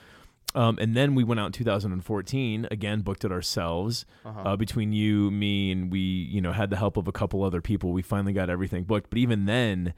Um, 0.55 0.79
and 0.81 0.95
then 0.95 1.13
we 1.13 1.23
went 1.23 1.39
out 1.39 1.45
in 1.45 1.51
2014 1.51 2.67
again, 2.71 3.01
booked 3.01 3.23
it 3.23 3.31
ourselves. 3.31 4.05
Uh-huh. 4.25 4.41
Uh, 4.41 4.55
between 4.57 4.93
you, 4.93 5.29
me, 5.29 5.71
and 5.71 5.91
we, 5.91 5.99
you 5.99 6.41
know, 6.41 6.51
had 6.53 6.71
the 6.71 6.75
help 6.77 6.97
of 6.97 7.07
a 7.07 7.11
couple 7.11 7.43
other 7.43 7.61
people. 7.61 7.91
We 7.93 8.01
finally 8.01 8.33
got 8.33 8.49
everything 8.49 8.83
booked. 8.85 9.11
But 9.11 9.19
even 9.19 9.45
then, 9.45 9.93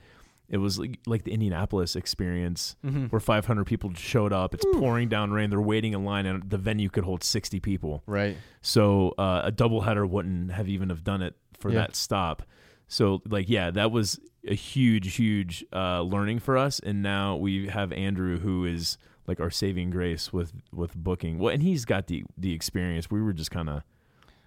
it 0.50 0.58
was 0.58 0.78
like, 0.78 1.00
like 1.08 1.24
the 1.24 1.32
Indianapolis 1.32 1.96
experience, 1.96 2.76
Mhm. 2.86 3.10
where 3.14 3.22
500 3.22 3.64
people 3.66 3.94
showed 3.94 4.34
up. 4.34 4.54
It's 4.54 4.66
pouring 4.74 5.08
down 5.08 5.32
rain. 5.32 5.52
They're 5.52 5.62
waiting 5.62 5.94
in 5.94 6.04
line, 6.04 6.26
and 6.26 6.44
the 6.50 6.58
venue 6.58 6.90
could 6.90 7.06
hold 7.06 7.24
60 7.24 7.62
people. 7.62 8.04
Right. 8.06 8.36
So 8.62 9.14
uh, 9.18 9.44
a 9.46 9.52
doubleheader 9.54 10.06
wouldn't 10.10 10.52
have 10.52 10.68
even 10.68 10.90
have 10.90 11.06
done 11.06 11.22
it 11.22 11.36
for 11.62 11.70
Yeah. 11.72 11.80
that 11.80 11.96
stop. 11.96 12.44
So 12.90 13.22
like 13.30 13.48
yeah, 13.48 13.72
that 13.72 13.90
was 13.94 14.20
a 14.48 14.56
huge, 14.56 15.16
huge 15.16 15.64
uh, 15.74 16.02
learning 16.02 16.40
for 16.40 16.58
us. 16.58 16.80
And 16.80 17.02
now 17.02 17.36
we 17.36 17.68
have 17.68 17.92
Andrew, 17.92 18.40
who 18.40 18.66
is 18.66 18.98
like 19.28 19.40
our 19.40 19.52
saving 19.52 19.92
grace 19.92 20.34
with 20.34 20.52
with 20.74 20.96
booking. 20.96 21.38
Well, 21.38 21.54
and 21.54 21.62
he's 21.64 21.86
got 21.86 22.08
the 22.08 22.24
the 22.38 22.54
experience. 22.54 23.10
We 23.12 23.22
were 23.22 23.34
just 23.34 23.52
kind 23.52 23.70
of 23.70 23.84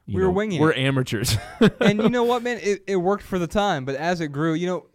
We 0.06 0.20
were 0.20 0.30
winging 0.30 0.60
We're 0.60 0.72
it. 0.72 0.78
amateurs. 0.78 1.38
and 1.80 2.02
you 2.02 2.08
know 2.08 2.24
what, 2.24 2.42
man? 2.42 2.58
It, 2.62 2.82
it 2.86 2.96
worked 2.96 3.22
for 3.22 3.38
the 3.38 3.46
time, 3.46 3.84
but 3.84 3.94
as 3.94 4.20
it 4.20 4.28
grew, 4.28 4.54
you 4.54 4.66
know, 4.66 4.86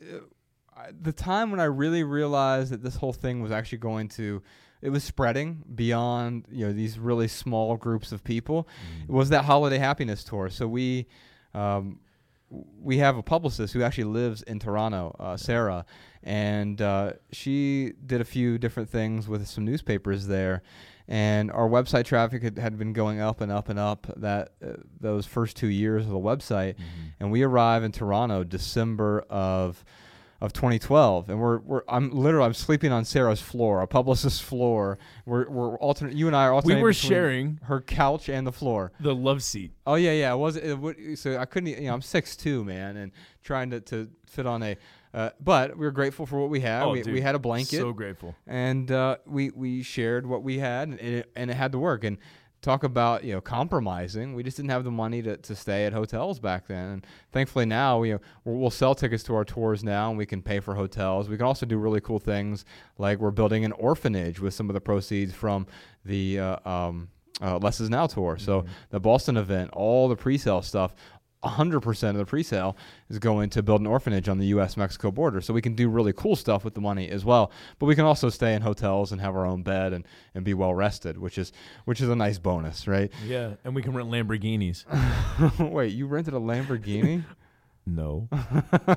uh, 0.75 0.91
the 1.01 1.13
time 1.13 1.49
when 1.51 1.59
I 1.59 1.65
really 1.65 2.03
realized 2.03 2.71
that 2.71 2.83
this 2.83 2.95
whole 2.97 3.13
thing 3.13 3.41
was 3.41 3.51
actually 3.51 3.79
going 3.79 4.09
to, 4.09 4.41
it 4.81 4.89
was 4.89 5.03
spreading 5.03 5.63
beyond, 5.75 6.45
you 6.51 6.65
know, 6.65 6.71
these 6.73 6.97
really 6.99 7.27
small 7.27 7.75
groups 7.75 8.12
of 8.12 8.23
people, 8.23 8.67
was 9.07 9.29
that 9.29 9.45
holiday 9.45 9.77
happiness 9.77 10.23
tour. 10.23 10.49
So 10.49 10.67
we, 10.67 11.07
um, 11.53 11.99
we 12.49 12.97
have 12.97 13.17
a 13.17 13.23
publicist 13.23 13.73
who 13.73 13.83
actually 13.83 14.05
lives 14.05 14.41
in 14.43 14.59
Toronto, 14.59 15.15
uh, 15.19 15.38
Sarah, 15.38 15.85
and 16.23 16.81
uh, 16.81 17.13
she 17.31 17.93
did 18.05 18.21
a 18.21 18.25
few 18.25 18.57
different 18.57 18.89
things 18.89 19.27
with 19.27 19.47
some 19.47 19.65
newspapers 19.65 20.27
there. 20.27 20.62
And 21.07 21.51
our 21.51 21.67
website 21.67 22.05
traffic 22.05 22.43
had, 22.43 22.59
had 22.59 22.77
been 22.77 22.93
going 22.93 23.19
up 23.19 23.41
and 23.41 23.51
up 23.51 23.69
and 23.69 23.79
up 23.79 24.07
that 24.17 24.49
uh, 24.63 24.73
those 24.99 25.25
first 25.25 25.57
two 25.57 25.67
years 25.67 26.05
of 26.05 26.12
the 26.12 26.19
website, 26.19 26.75
and 27.19 27.31
we 27.31 27.41
arrive 27.41 27.83
in 27.83 27.91
Toronto 27.91 28.43
December 28.43 29.25
of 29.29 29.83
of 30.41 30.54
2012, 30.54 31.30
and 31.30 31.39
we're, 31.39 31.60
we're 31.60 31.82
I'm 31.89 32.12
literally 32.12 32.45
I'm 32.45 32.54
sleeping 32.54 32.91
on 32.91 33.04
Sarah's 33.04 33.41
floor, 33.41 33.82
a 33.82 33.88
publicist's 33.88 34.39
floor. 34.39 34.97
We're 35.25 35.49
we're 35.49 35.78
alternate. 35.80 36.15
You 36.15 36.28
and 36.28 36.36
I 36.36 36.45
are 36.45 36.62
we 36.63 36.75
were 36.75 36.93
sharing 36.93 37.60
her 37.63 37.82
couch 37.82 38.30
and 38.30 38.47
the 38.47 38.52
floor. 38.54 38.91
the 38.99 39.13
love 39.13 39.43
seat. 39.43 39.71
Oh 39.86 39.95
yeah, 39.95 40.12
yeah. 40.13 40.34
It 40.34 40.38
was 40.38 40.56
it, 40.56 40.75
would- 40.80 41.19
so 41.19 41.38
I 41.38 41.45
couldn't. 41.45 41.69
You 41.69 41.88
know, 41.88 41.93
I'm 41.93 42.02
six 42.02 42.36
two, 42.38 42.63
man, 42.63 42.95
and 42.97 43.12
trying 43.43 43.69
to, 43.71 43.82
to 43.82 44.10
fit 44.28 44.45
on 44.45 44.63
a. 44.63 44.78
Uh, 45.12 45.32
but 45.43 45.75
we 45.75 45.86
were 45.88 45.91
grateful 45.91 46.25
for 46.28 46.39
what 46.39 46.52
we 46.52 46.60
had. 46.60 46.84
Oh, 46.84 46.91
we, 46.91 47.02
dude, 47.02 47.13
we 47.15 47.21
had 47.21 47.34
a 47.34 47.39
blanket, 47.39 47.78
So 47.80 47.91
grateful. 47.93 48.36
and 48.45 48.91
uh, 48.91 49.17
we 49.25 49.49
we 49.49 49.82
shared 49.82 50.25
what 50.28 50.43
we 50.43 50.60
had, 50.60 50.88
and 50.89 50.99
it, 50.99 51.32
and 51.36 51.49
it 51.49 51.56
had 51.56 51.71
to 51.71 51.80
work. 51.80 52.04
And 52.04 52.17
talk 52.62 52.84
about 52.84 53.24
you 53.24 53.34
know 53.34 53.41
compromising. 53.41 54.34
We 54.34 54.43
just 54.43 54.58
didn't 54.58 54.72
have 54.72 54.84
the 54.84 54.91
money 54.91 55.22
to, 55.22 55.38
to 55.38 55.56
stay 55.56 55.86
at 55.86 55.93
hotels 55.93 56.39
back 56.39 56.67
then. 56.67 56.89
And 56.91 57.08
thankfully 57.32 57.65
now 57.65 58.00
we 58.00 58.10
we'll, 58.43 58.58
we'll 58.58 58.69
sell 58.69 58.95
tickets 58.95 59.24
to 59.24 59.36
our 59.36 59.45
tours 59.45 59.84
now, 59.84 60.10
and 60.10 60.17
we 60.17 60.26
can 60.26 60.41
pay 60.41 60.60
for 60.60 60.76
hotels. 60.76 61.30
We 61.30 61.38
can 61.38 61.45
also 61.45 61.65
do 61.65 61.78
really 61.78 62.02
cool 62.02 62.19
things 62.19 62.65
like 62.98 63.19
we're 63.19 63.32
building 63.32 63.65
an 63.65 63.72
orphanage 63.74 64.39
with 64.39 64.54
some 64.54 64.69
of 64.69 64.74
the 64.74 64.82
proceeds 64.82 65.34
from 65.34 65.67
the. 66.06 66.39
Uh, 66.39 66.69
um, 66.69 67.10
uh, 67.41 67.58
Less 67.58 67.80
is 67.80 67.89
Now 67.89 68.06
tour. 68.06 68.38
So 68.38 68.65
the 68.89 69.00
Boston 69.00 69.38
event, 69.38 69.69
all 69.72 70.10
the 70.10 70.15
pre-sale 70.17 70.62
stuff, 70.62 70.93
100% 71.43 72.10
of 72.10 72.17
the 72.17 72.25
pre-sale 72.25 72.75
is 73.10 73.17
going 73.17 73.49
to 73.52 73.63
build 73.63 73.80
an 73.82 73.88
orphanage 73.88 74.28
on 74.28 74.39
the 74.39 74.47
U.S.-Mexico 74.47 75.13
border. 75.13 75.39
So 75.39 75.54
we 75.54 75.62
can 75.62 75.73
do 75.73 75.88
really 75.88 76.12
cool 76.12 76.36
stuff 76.36 76.65
with 76.65 76.73
the 76.73 76.82
money 76.82 77.10
as 77.10 77.23
well. 77.23 77.52
But 77.78 77.86
we 77.86 77.95
can 77.95 78.06
also 78.06 78.30
stay 78.30 78.54
in 78.56 78.62
hotels 78.62 79.12
and 79.12 79.21
have 79.21 79.36
our 79.36 79.45
own 79.45 79.63
bed 79.63 79.93
and, 79.93 80.06
and 80.36 80.43
be 80.43 80.54
well 80.54 80.73
rested, 80.73 81.17
which 81.17 81.38
is 81.38 81.52
which 81.86 82.02
is 82.02 82.10
a 82.10 82.15
nice 82.15 82.38
bonus, 82.39 82.88
right? 82.88 83.12
Yeah, 83.25 83.54
and 83.63 83.73
we 83.73 83.82
can 83.82 83.93
rent 83.93 84.10
Lamborghinis. 84.10 84.86
Wait, 85.71 85.93
you 85.93 86.08
rented 86.08 86.34
a 86.34 86.39
Lamborghini? 86.39 87.23
no. 87.86 88.28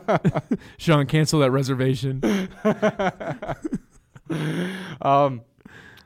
Sean, 0.78 1.07
cancel 1.07 1.40
that 1.40 1.52
reservation. 1.52 2.20
um, 5.00 5.42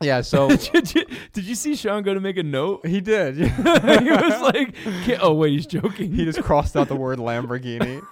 yeah. 0.00 0.20
So 0.20 0.48
did, 0.56 0.94
you, 0.94 1.04
did 1.32 1.44
you 1.44 1.54
see 1.54 1.74
Sean 1.76 2.02
go 2.02 2.14
to 2.14 2.20
make 2.20 2.36
a 2.36 2.42
note? 2.42 2.86
he 2.86 3.00
did. 3.00 3.36
he 3.36 3.42
was 3.44 4.40
like, 4.42 4.74
"Can't- 5.04 5.20
"Oh 5.22 5.34
wait, 5.34 5.52
he's 5.52 5.66
joking." 5.66 6.12
he 6.12 6.24
just 6.24 6.42
crossed 6.42 6.76
out 6.76 6.88
the 6.88 6.96
word 6.96 7.18
Lamborghini. 7.28 8.02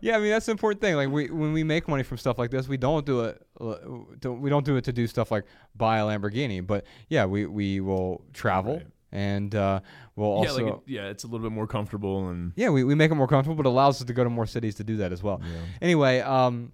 yeah, 0.00 0.16
I 0.16 0.20
mean 0.20 0.30
that's 0.30 0.46
the 0.46 0.52
important 0.52 0.80
thing. 0.80 0.96
Like 0.96 1.08
we 1.10 1.28
when 1.30 1.52
we 1.52 1.64
make 1.64 1.88
money 1.88 2.02
from 2.02 2.18
stuff 2.18 2.38
like 2.38 2.50
this, 2.50 2.68
we 2.68 2.76
don't 2.76 3.04
do 3.06 3.20
it. 3.22 3.42
uh, 3.60 3.74
Don't, 4.20 4.40
we 4.40 4.50
don't 4.50 4.64
do 4.64 4.76
it 4.76 4.84
to 4.84 4.92
do 4.92 5.06
stuff 5.06 5.30
like 5.30 5.44
buy 5.76 5.98
a 5.98 6.04
Lamborghini. 6.04 6.66
But 6.66 6.84
yeah, 7.08 7.24
we 7.26 7.46
we 7.46 7.80
will 7.80 8.24
travel 8.32 8.74
Right. 8.74 8.86
and 9.12 9.54
uh, 9.54 9.80
we'll 10.16 10.28
yeah, 10.42 10.50
also. 10.50 10.64
like 10.64 10.74
it- 10.74 10.80
yeah, 10.86 11.08
it's 11.08 11.24
a 11.24 11.26
little 11.26 11.44
bit 11.48 11.52
more 11.54 11.66
comfortable 11.66 12.28
and 12.28 12.52
yeah, 12.56 12.70
we, 12.70 12.84
we 12.84 12.94
make 12.94 13.10
it 13.10 13.14
more 13.14 13.26
comfortable, 13.28 13.56
but 13.56 13.66
it 13.68 13.70
allows 13.72 14.00
us 14.00 14.06
to 14.06 14.12
go 14.12 14.24
to 14.24 14.30
more 14.30 14.46
cities 14.46 14.74
to 14.76 14.84
do 14.84 14.96
that 14.98 15.12
as 15.12 15.22
well. 15.22 15.40
Anyway, 15.80 16.20
um, 16.20 16.72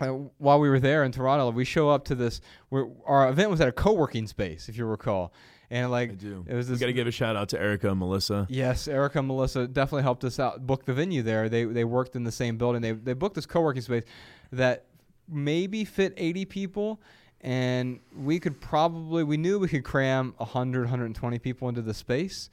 uh, 0.00 0.08
while 0.38 0.60
we 0.60 0.68
were 0.68 0.80
there 0.80 1.04
in 1.04 1.12
Toronto, 1.12 1.50
we 1.50 1.64
show 1.64 1.90
up 1.90 2.04
to 2.06 2.14
this. 2.14 2.40
Our 2.72 3.28
event 3.28 3.50
was 3.50 3.60
at 3.60 3.68
a 3.68 3.72
co-working 3.72 4.26
space, 4.26 4.68
if 4.68 4.76
you 4.76 4.84
recall, 4.84 5.32
and 5.70 5.90
like 5.90 6.10
I 6.10 6.14
do. 6.14 6.44
it 6.48 6.54
was 6.54 6.68
we 6.68 6.76
got 6.76 6.86
to 6.86 6.92
give 6.92 7.06
a 7.06 7.12
shout 7.12 7.36
out 7.36 7.48
to 7.50 7.60
Erica 7.60 7.90
and 7.90 7.98
Melissa. 7.98 8.46
Yes, 8.50 8.88
Erica 8.88 9.18
and 9.18 9.28
Melissa 9.28 9.66
definitely 9.66 10.02
helped 10.02 10.24
us 10.24 10.38
out 10.38 10.66
book 10.66 10.84
the 10.84 10.94
venue 10.94 11.22
there. 11.22 11.48
They 11.48 11.64
they 11.64 11.84
worked 11.84 12.16
in 12.16 12.24
the 12.24 12.32
same 12.32 12.56
building. 12.56 12.82
They 12.82 12.92
they 12.92 13.14
booked 13.14 13.34
this 13.34 13.46
co-working 13.46 13.82
space 13.82 14.04
that 14.52 14.84
maybe 15.28 15.84
fit 15.84 16.12
80 16.16 16.44
people 16.46 17.00
and 17.40 18.00
we 18.16 18.38
could 18.38 18.60
probably 18.60 19.24
we 19.24 19.36
knew 19.36 19.58
we 19.58 19.68
could 19.68 19.84
cram 19.84 20.34
100 20.36 20.82
120 20.82 21.38
people 21.38 21.68
into 21.68 21.82
the 21.82 21.94
space. 21.94 22.50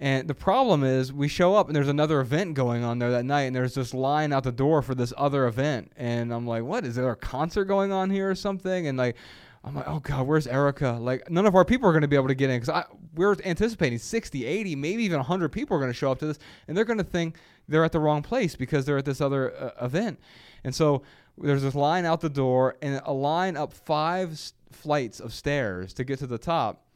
And 0.00 0.26
the 0.26 0.34
problem 0.34 0.82
is, 0.82 1.12
we 1.12 1.28
show 1.28 1.54
up 1.54 1.66
and 1.66 1.76
there's 1.76 1.88
another 1.88 2.20
event 2.20 2.54
going 2.54 2.82
on 2.82 2.98
there 2.98 3.10
that 3.10 3.26
night, 3.26 3.42
and 3.42 3.54
there's 3.54 3.74
this 3.74 3.92
line 3.92 4.32
out 4.32 4.44
the 4.44 4.52
door 4.52 4.80
for 4.80 4.94
this 4.94 5.12
other 5.16 5.46
event. 5.46 5.92
And 5.94 6.32
I'm 6.32 6.46
like, 6.46 6.62
what? 6.64 6.86
Is 6.86 6.94
there 6.94 7.10
a 7.10 7.16
concert 7.16 7.66
going 7.66 7.92
on 7.92 8.08
here 8.08 8.30
or 8.30 8.34
something? 8.34 8.86
And 8.86 8.96
like, 8.96 9.16
I'm 9.62 9.74
like, 9.74 9.86
oh 9.86 10.00
God, 10.00 10.26
where's 10.26 10.46
Erica? 10.46 10.92
Like, 10.92 11.30
none 11.30 11.44
of 11.44 11.54
our 11.54 11.66
people 11.66 11.86
are 11.86 11.92
going 11.92 12.00
to 12.00 12.08
be 12.08 12.16
able 12.16 12.28
to 12.28 12.34
get 12.34 12.48
in 12.48 12.60
because 12.60 12.84
we're 13.14 13.36
anticipating 13.44 13.98
60, 13.98 14.46
80, 14.46 14.74
maybe 14.74 15.04
even 15.04 15.18
100 15.18 15.50
people 15.50 15.76
are 15.76 15.80
going 15.80 15.92
to 15.92 15.96
show 15.98 16.10
up 16.10 16.18
to 16.20 16.26
this, 16.26 16.38
and 16.66 16.74
they're 16.74 16.86
going 16.86 16.98
to 16.98 17.04
think 17.04 17.36
they're 17.68 17.84
at 17.84 17.92
the 17.92 18.00
wrong 18.00 18.22
place 18.22 18.56
because 18.56 18.86
they're 18.86 18.96
at 18.96 19.04
this 19.04 19.20
other 19.20 19.54
uh, 19.54 19.84
event. 19.84 20.18
And 20.64 20.74
so 20.74 21.02
there's 21.36 21.62
this 21.62 21.74
line 21.74 22.06
out 22.06 22.22
the 22.22 22.30
door 22.30 22.76
and 22.80 23.02
a 23.04 23.12
line 23.12 23.58
up 23.58 23.74
five 23.74 24.40
flights 24.72 25.20
of 25.20 25.34
stairs 25.34 25.92
to 25.94 26.04
get 26.04 26.18
to 26.20 26.26
the 26.26 26.38
top 26.38 26.86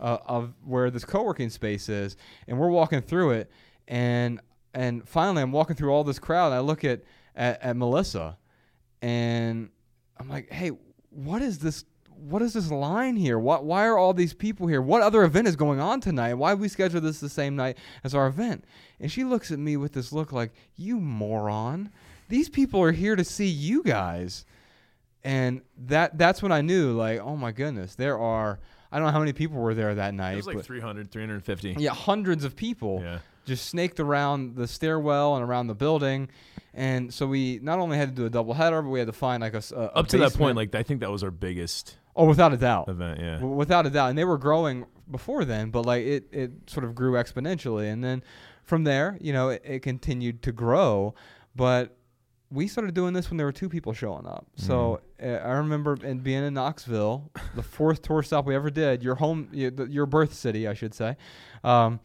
uh, 0.00 0.18
of 0.26 0.54
where 0.64 0.90
this 0.90 1.04
co-working 1.04 1.50
space 1.50 1.88
is, 1.88 2.16
and 2.48 2.58
we're 2.58 2.70
walking 2.70 3.00
through 3.00 3.32
it, 3.32 3.50
and 3.88 4.40
and 4.74 5.08
finally 5.08 5.42
I'm 5.42 5.52
walking 5.52 5.76
through 5.76 5.90
all 5.90 6.04
this 6.04 6.18
crowd, 6.18 6.46
and 6.46 6.54
I 6.54 6.60
look 6.60 6.84
at 6.84 7.02
at, 7.36 7.62
at 7.62 7.76
Melissa, 7.76 8.38
and 9.02 9.70
I'm 10.18 10.28
like, 10.28 10.50
hey, 10.50 10.72
what 11.10 11.42
is 11.42 11.58
this? 11.58 11.84
What 12.16 12.42
is 12.42 12.52
this 12.52 12.70
line 12.70 13.16
here? 13.16 13.38
What? 13.38 13.64
Why 13.64 13.86
are 13.86 13.96
all 13.96 14.12
these 14.12 14.34
people 14.34 14.66
here? 14.66 14.82
What 14.82 15.02
other 15.02 15.22
event 15.22 15.48
is 15.48 15.56
going 15.56 15.80
on 15.80 16.00
tonight? 16.00 16.34
Why 16.34 16.54
we 16.54 16.68
schedule 16.68 17.00
this 17.00 17.20
the 17.20 17.28
same 17.28 17.56
night 17.56 17.78
as 18.04 18.14
our 18.14 18.26
event? 18.26 18.64
And 18.98 19.10
she 19.10 19.24
looks 19.24 19.50
at 19.50 19.58
me 19.58 19.76
with 19.76 19.92
this 19.92 20.12
look 20.12 20.32
like, 20.32 20.52
you 20.76 21.00
moron. 21.00 21.90
These 22.28 22.48
people 22.48 22.82
are 22.82 22.92
here 22.92 23.16
to 23.16 23.24
see 23.24 23.46
you 23.46 23.82
guys 23.82 24.44
and 25.22 25.60
that 25.76 26.16
that's 26.16 26.42
when 26.42 26.52
I 26.52 26.60
knew 26.60 26.92
like 26.92 27.20
oh 27.20 27.36
my 27.36 27.52
goodness 27.52 27.94
there 27.94 28.18
are 28.18 28.58
I 28.92 28.98
don't 28.98 29.06
know 29.06 29.12
how 29.12 29.18
many 29.20 29.32
people 29.32 29.58
were 29.58 29.74
there 29.74 29.94
that 29.94 30.14
night 30.14 30.32
It 30.32 30.36
was 30.36 30.46
like 30.46 30.56
but 30.56 30.64
300, 30.66 31.10
350. 31.10 31.76
yeah 31.78 31.90
hundreds 31.94 32.44
of 32.44 32.56
people 32.56 33.00
Yeah. 33.02 33.18
just 33.44 33.66
snaked 33.66 34.00
around 34.00 34.56
the 34.56 34.66
stairwell 34.66 35.36
and 35.36 35.44
around 35.44 35.68
the 35.68 35.74
building 35.74 36.28
and 36.74 37.12
so 37.12 37.26
we 37.26 37.58
not 37.62 37.78
only 37.78 37.96
had 37.96 38.10
to 38.10 38.14
do 38.14 38.26
a 38.26 38.30
double 38.30 38.54
header 38.54 38.80
but 38.82 38.88
we 38.90 38.98
had 38.98 39.06
to 39.08 39.12
find 39.12 39.40
like 39.42 39.54
a, 39.54 39.62
a- 39.74 39.98
Up 39.98 40.06
to 40.08 40.18
that 40.18 40.34
point, 40.34 40.56
like 40.56 40.74
I 40.74 40.82
think 40.82 41.00
that 41.00 41.10
was 41.10 41.22
our 41.22 41.30
biggest 41.30 41.96
oh 42.16 42.24
without 42.26 42.52
a 42.52 42.56
doubt 42.56 42.88
event. 42.88 43.20
Yeah. 43.20 43.34
W- 43.36 43.54
without 43.54 43.86
a 43.86 43.90
doubt 43.90 44.08
and 44.10 44.18
they 44.18 44.24
were 44.24 44.38
growing 44.38 44.86
before 45.10 45.44
then 45.44 45.70
but 45.70 45.86
like 45.86 46.04
it 46.04 46.26
it 46.32 46.50
sort 46.66 46.84
of 46.84 46.94
grew 46.94 47.12
exponentially 47.12 47.92
and 47.92 48.02
then 48.04 48.22
from 48.64 48.84
there 48.84 49.16
you 49.20 49.32
know 49.32 49.48
it, 49.50 49.62
it 49.64 49.80
continued 49.82 50.42
to 50.42 50.52
grow 50.52 51.14
but 51.56 51.96
we 52.50 52.66
started 52.66 52.94
doing 52.94 53.12
this 53.12 53.30
when 53.30 53.36
there 53.36 53.46
were 53.46 53.52
two 53.52 53.68
people 53.68 53.92
showing 53.92 54.26
up. 54.26 54.46
So 54.56 55.00
uh, 55.22 55.26
i 55.26 55.52
remember 55.52 55.96
in 56.02 56.18
being 56.20 56.44
in 56.44 56.54
knoxville 56.54 57.30
the 57.54 57.62
fourth 57.62 58.02
tour 58.02 58.22
stop 58.22 58.46
we 58.46 58.54
ever 58.54 58.70
did 58.70 59.02
your 59.02 59.14
home 59.16 59.48
your, 59.52 59.70
your 59.86 60.06
birth 60.06 60.32
city 60.32 60.66
i 60.66 60.74
should 60.74 60.94
say 60.94 61.16
um, 61.64 62.00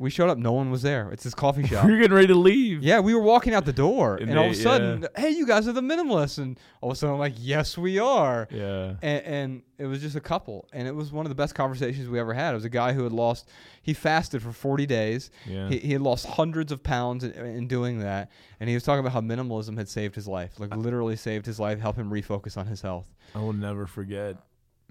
we 0.00 0.08
showed 0.10 0.30
up 0.30 0.38
no 0.38 0.50
one 0.52 0.70
was 0.70 0.80
there 0.82 1.10
it's 1.12 1.22
this 1.24 1.34
coffee 1.34 1.66
shop 1.66 1.84
were 1.84 1.96
getting 1.96 2.12
ready 2.14 2.26
to 2.26 2.34
leave. 2.34 2.82
yeah, 2.82 2.98
we 3.00 3.14
were 3.14 3.20
walking 3.22 3.52
out 3.54 3.64
the 3.66 3.72
door, 3.72 4.16
and, 4.16 4.30
And 4.30 4.38
all 4.38 4.46
of 4.46 4.52
a 4.52 4.54
they- 4.56 4.62
sudden, 4.62 5.06
hey, 5.16 5.30
you 5.30 5.46
guys 5.46 5.68
are 5.68 5.72
the 5.72 5.82
minimalists, 5.82 6.38
and 6.38 6.58
all 6.80 6.90
of 6.90 6.96
a 6.96 6.98
sudden, 6.98 7.14
I'm 7.14 7.20
like, 7.20 7.34
yes, 7.36 7.76
we 7.78 7.98
are 7.98 8.48
Yeah. 8.50 8.94
and, 9.02 9.24
and 9.24 9.62
it 9.78 9.86
was 9.86 10.00
just 10.00 10.16
a 10.16 10.20
couple 10.20 10.68
and 10.72 10.88
it 10.88 10.94
was 10.94 11.12
one 11.12 11.24
of 11.26 11.30
the 11.30 11.34
best 11.34 11.54
conversations 11.54 12.08
we 12.08 12.18
ever 12.20 12.34
had 12.34 12.50
it 12.52 12.54
was 12.54 12.64
a 12.66 12.68
guy 12.70 12.92
who 12.92 13.02
had 13.02 13.12
lost 13.12 13.48
he 13.82 13.94
fasted 13.94 14.42
for 14.42 14.52
40 14.52 14.84
days 14.86 15.30
Yeah. 15.46 15.68
he, 15.68 15.78
he 15.78 15.92
had 15.92 16.02
lost 16.02 16.26
hundreds 16.26 16.70
of 16.72 16.82
pounds 16.82 17.24
in, 17.24 17.32
in 17.32 17.66
doing 17.66 18.00
that 18.00 18.30
and 18.60 18.68
he 18.68 18.74
was 18.74 18.82
talking 18.84 19.00
about 19.00 19.12
how 19.12 19.22
minimalism 19.22 19.78
had 19.78 19.88
saved 19.88 20.14
his 20.14 20.28
life 20.28 20.60
like 20.60 20.74
literally 20.76 21.16
saved 21.16 21.46
his 21.46 21.58
life 21.58 21.80
helped 21.80 21.98
him 21.98 22.10
refocus 22.10 22.58
on 22.58 22.66
his 22.66 22.82
health 22.82 23.08
I 23.34 23.38
will 23.38 23.54
never 23.54 23.86
forget. 23.86 24.36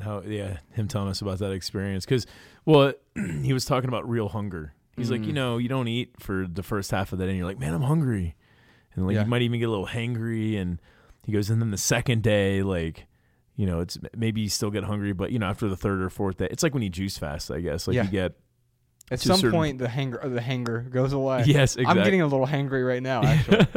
how 0.02 0.22
yeah 0.26 0.58
him 0.72 0.88
telling 0.88 1.10
us 1.10 1.22
about 1.22 1.38
that 1.40 1.52
experience 1.52 2.04
because 2.06 2.26
well 2.66 2.94
he 3.44 3.54
was 3.54 3.66
talking 3.66 3.90
about 3.90 4.10
real 4.10 4.30
hunger. 4.30 4.74
He's 5.00 5.10
like 5.12 5.22
Mm. 5.22 5.28
you 5.28 5.34
know 5.34 5.58
you 5.58 5.70
don't 5.70 5.88
eat 5.88 6.12
for 6.20 6.46
the 6.48 6.62
first 6.64 6.92
half 6.92 7.12
of 7.12 7.18
the 7.20 7.26
day 7.26 7.30
and 7.32 7.38
you're 7.38 7.48
like 7.48 7.60
man 7.60 7.74
I'm 7.74 7.82
hungry, 7.82 8.36
and 8.96 9.06
like 9.08 9.16
Yeah. 9.16 9.24
you 9.24 9.28
might 9.30 9.42
even 9.42 9.60
get 9.60 9.66
a 9.66 9.72
little 9.72 9.88
hangry 9.88 10.60
and 10.60 10.80
he 11.26 11.32
goes 11.32 11.50
and 11.50 11.62
then 11.62 11.72
the 11.72 11.78
second 11.78 12.22
day 12.24 12.62
like. 12.62 13.08
You 13.56 13.66
know, 13.66 13.82
it's 13.82 13.98
maybe 14.16 14.40
you 14.40 14.48
still 14.48 14.72
get 14.72 14.86
hungry, 14.86 15.12
but 15.12 15.34
you 15.34 15.40
know, 15.40 15.48
after 15.48 15.68
the 15.68 15.76
third 15.76 16.02
or 16.02 16.10
fourth 16.10 16.38
day, 16.38 16.48
it's 16.50 16.64
like 16.64 16.74
when 16.74 16.82
you 16.82 16.88
juice 16.90 17.18
fast, 17.18 17.52
I 17.52 17.60
guess. 17.60 17.90
Like 17.90 17.96
Yeah. 17.96 18.04
you 18.06 18.10
get 18.10 18.38
At 19.12 19.20
some 19.20 19.36
certain- 19.36 19.52
point, 19.52 19.80
the 19.80 19.90
hanger 19.90 20.22
the 20.24 20.40
hanger 20.40 20.80
goes 20.90 21.12
away. 21.12 21.44
yes, 21.46 21.76
exactly. 21.76 21.86
I'm 22.00 22.06
getting 22.06 22.22
a 22.22 22.28
little 22.28 22.48
hangry 22.48 22.88
right 22.88 23.04
now. 23.04 23.22
Actually, 23.26 23.68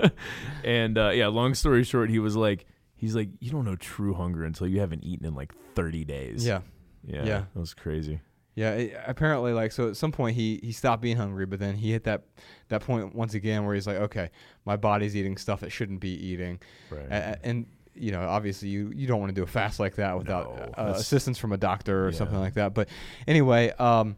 and 0.63 0.97
uh, 0.97 1.11
yeah, 1.11 1.27
long 1.27 1.55
story 1.55 1.83
short, 1.83 2.11
he 2.11 2.21
was 2.21 2.37
like, 2.37 2.65
he's 2.95 3.17
like, 3.17 3.31
you 3.41 3.51
don't 3.51 3.65
know 3.65 3.75
true 3.75 4.15
hunger 4.15 4.45
until 4.45 4.69
you 4.69 4.79
haven't 4.79 5.03
eaten 5.03 5.27
in 5.27 5.35
like 5.35 5.53
30 5.75 6.05
days. 6.05 6.47
yeah, 6.47 6.61
yeah, 7.05 7.25
yeah. 7.25 7.43
that 7.53 7.59
was 7.59 7.75
crazy. 7.75 8.21
Yeah. 8.55 8.73
It, 8.75 8.97
apparently, 9.07 9.53
like 9.53 9.73
so, 9.73 9.89
at 9.89 9.97
some 9.97 10.13
point 10.13 10.37
he 10.37 10.61
he 10.63 10.73
stopped 10.73 11.03
being 11.03 11.17
hungry, 11.17 11.47
but 11.47 11.59
then 11.59 11.75
he 11.77 11.93
hit 11.93 12.05
that 12.05 12.23
that 12.69 12.83
point 12.83 13.15
once 13.15 13.35
again 13.35 13.65
where 13.65 13.75
he's 13.75 13.87
like, 13.87 13.97
okay, 13.97 14.31
my 14.65 14.77
body's 14.77 15.17
eating 15.17 15.37
stuff 15.37 15.63
it 15.63 15.71
shouldn't 15.71 16.01
be 16.01 16.11
eating, 16.11 16.61
Right. 16.91 17.07
A- 17.11 17.39
and 17.45 17.67
you 17.95 18.11
know, 18.11 18.23
obviously 18.23 18.69
you 18.69 18.91
you 18.95 19.07
don't 19.07 19.21
want 19.21 19.31
to 19.31 19.35
do 19.35 19.43
a 19.43 19.47
fast 19.47 19.79
like 19.81 19.97
that 19.97 20.17
without 20.17 20.57
No, 20.57 20.63
uh, 20.85 20.93
assistance 20.97 21.39
from 21.39 21.53
a 21.53 21.59
doctor 21.59 22.07
or 22.07 22.11
Yeah. 22.11 22.17
something 22.19 22.39
like 22.39 22.55
that. 22.55 22.73
But 22.75 22.89
anyway, 23.27 23.71
um, 23.79 24.17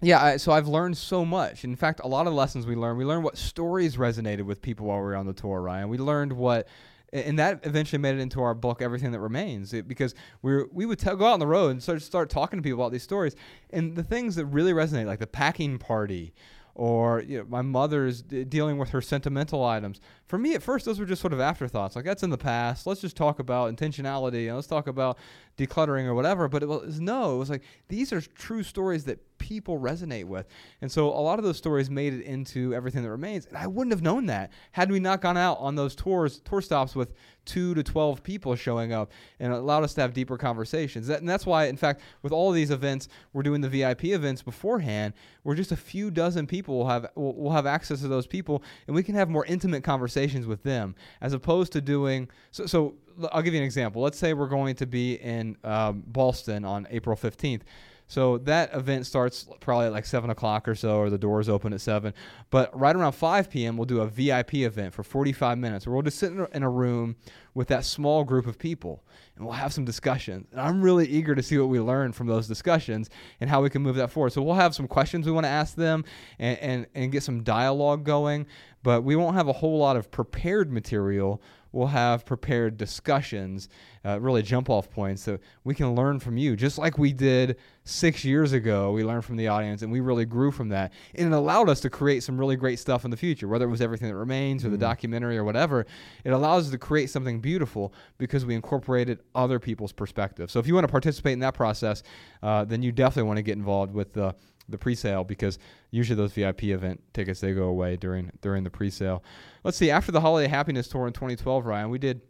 yeah. 0.00 0.22
I, 0.22 0.36
so 0.38 0.50
I've 0.52 0.66
learned 0.66 0.96
so 0.96 1.24
much. 1.24 1.64
In 1.64 1.76
fact, 1.76 2.00
a 2.02 2.08
lot 2.08 2.26
of 2.26 2.32
lessons 2.34 2.66
we 2.66 2.74
learned. 2.74 2.98
We 2.98 3.04
learned 3.04 3.22
what 3.24 3.38
stories 3.38 3.96
resonated 3.96 4.42
with 4.42 4.60
people 4.60 4.86
while 4.86 4.96
we 4.98 5.04
were 5.04 5.16
on 5.16 5.26
the 5.26 5.32
tour, 5.32 5.60
Ryan. 5.62 5.88
We 5.88 5.98
learned 5.98 6.32
what. 6.32 6.66
And 7.14 7.38
that 7.38 7.60
eventually 7.62 8.00
made 8.00 8.16
it 8.16 8.20
into 8.20 8.42
our 8.42 8.54
book, 8.54 8.82
Everything 8.82 9.12
That 9.12 9.20
Remains, 9.20 9.72
it, 9.72 9.86
because 9.86 10.16
we 10.42 10.52
were, 10.52 10.68
we 10.72 10.84
would 10.84 11.02
go 11.02 11.12
out 11.12 11.34
on 11.34 11.38
the 11.38 11.46
road 11.46 11.70
and 11.70 11.80
start 11.80 12.02
start 12.02 12.28
talking 12.28 12.58
to 12.58 12.62
people 12.62 12.80
about 12.80 12.90
these 12.90 13.04
stories, 13.04 13.36
and 13.70 13.94
the 13.94 14.02
things 14.02 14.34
that 14.34 14.46
really 14.46 14.72
resonate, 14.72 15.06
like 15.06 15.20
the 15.20 15.26
packing 15.28 15.78
party, 15.78 16.34
or 16.74 17.20
you 17.20 17.38
know, 17.38 17.44
my 17.48 17.62
mother's 17.62 18.20
d- 18.20 18.42
dealing 18.42 18.78
with 18.78 18.90
her 18.90 19.00
sentimental 19.00 19.64
items. 19.64 20.00
For 20.26 20.38
me, 20.38 20.54
at 20.54 20.62
first, 20.62 20.86
those 20.86 20.98
were 20.98 21.06
just 21.06 21.20
sort 21.20 21.32
of 21.32 21.38
afterthoughts. 21.38 21.94
Like 21.94 22.04
that's 22.04 22.24
in 22.24 22.30
the 22.30 22.38
past. 22.38 22.84
Let's 22.84 23.00
just 23.00 23.16
talk 23.16 23.38
about 23.38 23.74
intentionality 23.74 24.48
and 24.48 24.56
let's 24.56 24.66
talk 24.66 24.88
about 24.88 25.16
decluttering 25.56 26.04
or 26.04 26.14
whatever. 26.14 26.48
But 26.48 26.62
it 26.62 26.68
was 26.68 27.00
no. 27.00 27.36
It 27.36 27.38
was 27.38 27.50
like 27.50 27.62
these 27.88 28.12
are 28.12 28.20
true 28.20 28.62
stories 28.62 29.04
that 29.04 29.18
people 29.38 29.78
resonate 29.78 30.24
with, 30.24 30.46
and 30.80 30.90
so 30.90 31.08
a 31.08 31.20
lot 31.20 31.38
of 31.38 31.44
those 31.44 31.56
stories 31.56 31.90
made 31.90 32.14
it 32.14 32.22
into 32.22 32.74
everything 32.74 33.02
that 33.02 33.10
remains. 33.10 33.46
And 33.46 33.56
I 33.56 33.66
wouldn't 33.66 33.92
have 33.92 34.02
known 34.02 34.26
that 34.26 34.52
had 34.72 34.90
we 34.90 35.00
not 35.00 35.20
gone 35.20 35.36
out 35.36 35.58
on 35.58 35.74
those 35.74 35.94
tours, 35.94 36.40
tour 36.40 36.60
stops 36.60 36.94
with 36.94 37.14
two 37.44 37.74
to 37.74 37.82
twelve 37.82 38.22
people 38.22 38.56
showing 38.56 38.92
up, 38.92 39.12
and 39.38 39.52
allowed 39.52 39.84
us 39.84 39.94
to 39.94 40.00
have 40.00 40.12
deeper 40.12 40.38
conversations. 40.38 41.06
That, 41.06 41.20
and 41.20 41.28
that's 41.28 41.46
why, 41.46 41.66
in 41.66 41.76
fact, 41.76 42.00
with 42.22 42.32
all 42.32 42.48
of 42.48 42.54
these 42.54 42.70
events, 42.70 43.08
we're 43.32 43.42
doing 43.42 43.60
the 43.60 43.68
VIP 43.68 44.06
events 44.06 44.42
beforehand. 44.42 45.14
Where 45.42 45.54
just 45.54 45.72
a 45.72 45.76
few 45.76 46.10
dozen 46.10 46.46
people 46.46 46.78
will 46.78 46.88
have 46.88 47.06
will, 47.14 47.34
will 47.34 47.52
have 47.52 47.66
access 47.66 48.00
to 48.00 48.08
those 48.08 48.26
people, 48.26 48.62
and 48.86 48.96
we 48.96 49.02
can 49.02 49.14
have 49.14 49.28
more 49.28 49.44
intimate 49.46 49.84
conversations 49.84 50.46
with 50.46 50.62
them, 50.62 50.94
as 51.20 51.32
opposed 51.32 51.72
to 51.72 51.80
doing. 51.80 52.28
So, 52.50 52.66
so 52.66 52.94
I'll 53.32 53.42
give 53.42 53.54
you 53.54 53.60
an 53.60 53.64
example. 53.64 54.02
Let's 54.02 54.18
say 54.18 54.34
we're 54.34 54.48
going 54.48 54.74
to 54.76 54.86
be 54.86 55.14
in 55.14 55.56
um, 55.64 56.02
Boston 56.06 56.64
on 56.64 56.86
April 56.90 57.16
fifteenth. 57.16 57.64
So 58.06 58.36
that 58.38 58.74
event 58.74 59.06
starts 59.06 59.48
probably 59.60 59.86
at 59.86 59.92
like 59.92 60.04
seven 60.04 60.28
o'clock 60.28 60.68
or 60.68 60.74
so, 60.74 60.98
or 60.98 61.08
the 61.08 61.16
doors 61.16 61.48
open 61.48 61.72
at 61.72 61.80
seven. 61.80 62.12
But 62.50 62.78
right 62.78 62.94
around 62.94 63.12
five 63.12 63.48
p.m., 63.48 63.78
we'll 63.78 63.86
do 63.86 64.02
a 64.02 64.06
VIP 64.06 64.56
event 64.56 64.92
for 64.92 65.02
forty-five 65.02 65.56
minutes, 65.56 65.86
where 65.86 65.94
we'll 65.94 66.02
just 66.02 66.18
sit 66.18 66.30
in 66.30 66.62
a, 66.62 66.68
room 66.68 67.16
with 67.54 67.68
that 67.68 67.84
small 67.84 68.22
group 68.22 68.46
of 68.46 68.58
people, 68.58 69.02
and 69.36 69.44
we'll 69.44 69.54
have 69.54 69.72
some 69.72 69.86
discussions. 69.86 70.46
And 70.52 70.60
I'm 70.60 70.82
really 70.82 71.06
eager 71.06 71.34
to 71.34 71.42
see 71.42 71.56
what 71.56 71.68
we 71.68 71.80
learn 71.80 72.12
from 72.12 72.26
those 72.26 72.46
discussions 72.46 73.08
and 73.40 73.48
how 73.48 73.62
we 73.62 73.70
can 73.70 73.80
move 73.80 73.96
that 73.96 74.10
forward. 74.10 74.34
So 74.34 74.42
we'll 74.42 74.54
have 74.54 74.74
some 74.74 74.86
questions 74.86 75.24
we 75.24 75.32
want 75.32 75.44
to 75.46 75.50
ask 75.50 75.74
them, 75.74 76.04
and 76.38 76.58
and, 76.58 76.86
and 76.94 77.10
get 77.10 77.22
some 77.22 77.42
dialogue 77.42 78.04
going. 78.04 78.46
But 78.82 79.02
we 79.02 79.16
won't 79.16 79.34
have 79.34 79.48
a 79.48 79.52
whole 79.54 79.78
lot 79.78 79.96
of 79.96 80.10
prepared 80.10 80.70
material 80.70 81.40
we'll 81.74 81.88
have 81.88 82.24
prepared 82.24 82.76
discussions, 82.76 83.68
uh, 84.04 84.20
really 84.20 84.42
jump 84.42 84.70
off 84.70 84.88
points 84.90 85.24
that 85.24 85.40
we 85.64 85.74
can 85.74 85.94
learn 85.94 86.20
from 86.20 86.36
you, 86.36 86.54
just 86.54 86.78
like 86.78 86.98
we 86.98 87.12
did 87.12 87.56
six 87.82 88.24
years 88.24 88.52
ago. 88.52 88.92
We 88.92 89.02
learned 89.02 89.24
from 89.24 89.36
the 89.36 89.48
audience 89.48 89.82
and 89.82 89.90
we 89.90 90.00
really 90.00 90.24
grew 90.24 90.52
from 90.52 90.68
that. 90.68 90.92
And 91.14 91.32
it 91.32 91.36
allowed 91.36 91.68
us 91.68 91.80
to 91.80 91.90
create 91.90 92.22
some 92.22 92.38
really 92.38 92.56
great 92.56 92.78
stuff 92.78 93.04
in 93.04 93.10
the 93.10 93.16
future, 93.16 93.48
whether 93.48 93.64
it 93.64 93.70
was 93.70 93.80
Everything 93.80 94.08
That 94.08 94.14
Remains 94.16 94.64
or 94.64 94.70
the 94.70 94.78
documentary 94.78 95.36
or 95.36 95.44
whatever. 95.44 95.84
It 96.22 96.30
allows 96.30 96.66
us 96.66 96.70
to 96.70 96.78
create 96.78 97.10
something 97.10 97.40
beautiful 97.40 97.92
because 98.18 98.46
we 98.46 98.54
incorporated 98.54 99.18
other 99.34 99.58
people's 99.58 99.92
perspectives. 99.92 100.52
So 100.52 100.60
if 100.60 100.66
you 100.68 100.74
want 100.74 100.86
to 100.86 100.90
participate 100.90 101.32
in 101.32 101.40
that 101.40 101.54
process, 101.54 102.04
uh, 102.42 102.64
then 102.64 102.82
you 102.82 102.92
definitely 102.92 103.26
want 103.26 103.38
to 103.38 103.42
get 103.42 103.56
involved 103.56 103.92
with 103.92 104.12
the 104.12 104.34
the 104.68 104.78
pre-sale 104.78 105.24
because 105.24 105.58
usually 105.90 106.16
those 106.16 106.32
VIP 106.32 106.64
event 106.64 107.02
tickets 107.12 107.40
they 107.40 107.52
go 107.52 107.64
away 107.64 107.96
during 107.96 108.30
during 108.40 108.64
the 108.64 108.70
pre-sale. 108.70 109.22
Let's 109.62 109.76
see. 109.76 109.90
After 109.90 110.10
the 110.12 110.20
Holiday 110.20 110.48
Happiness 110.48 110.88
Tour 110.88 111.06
in 111.06 111.12
2012, 111.12 111.66
Ryan, 111.66 111.90
we 111.90 111.98
did 111.98 112.20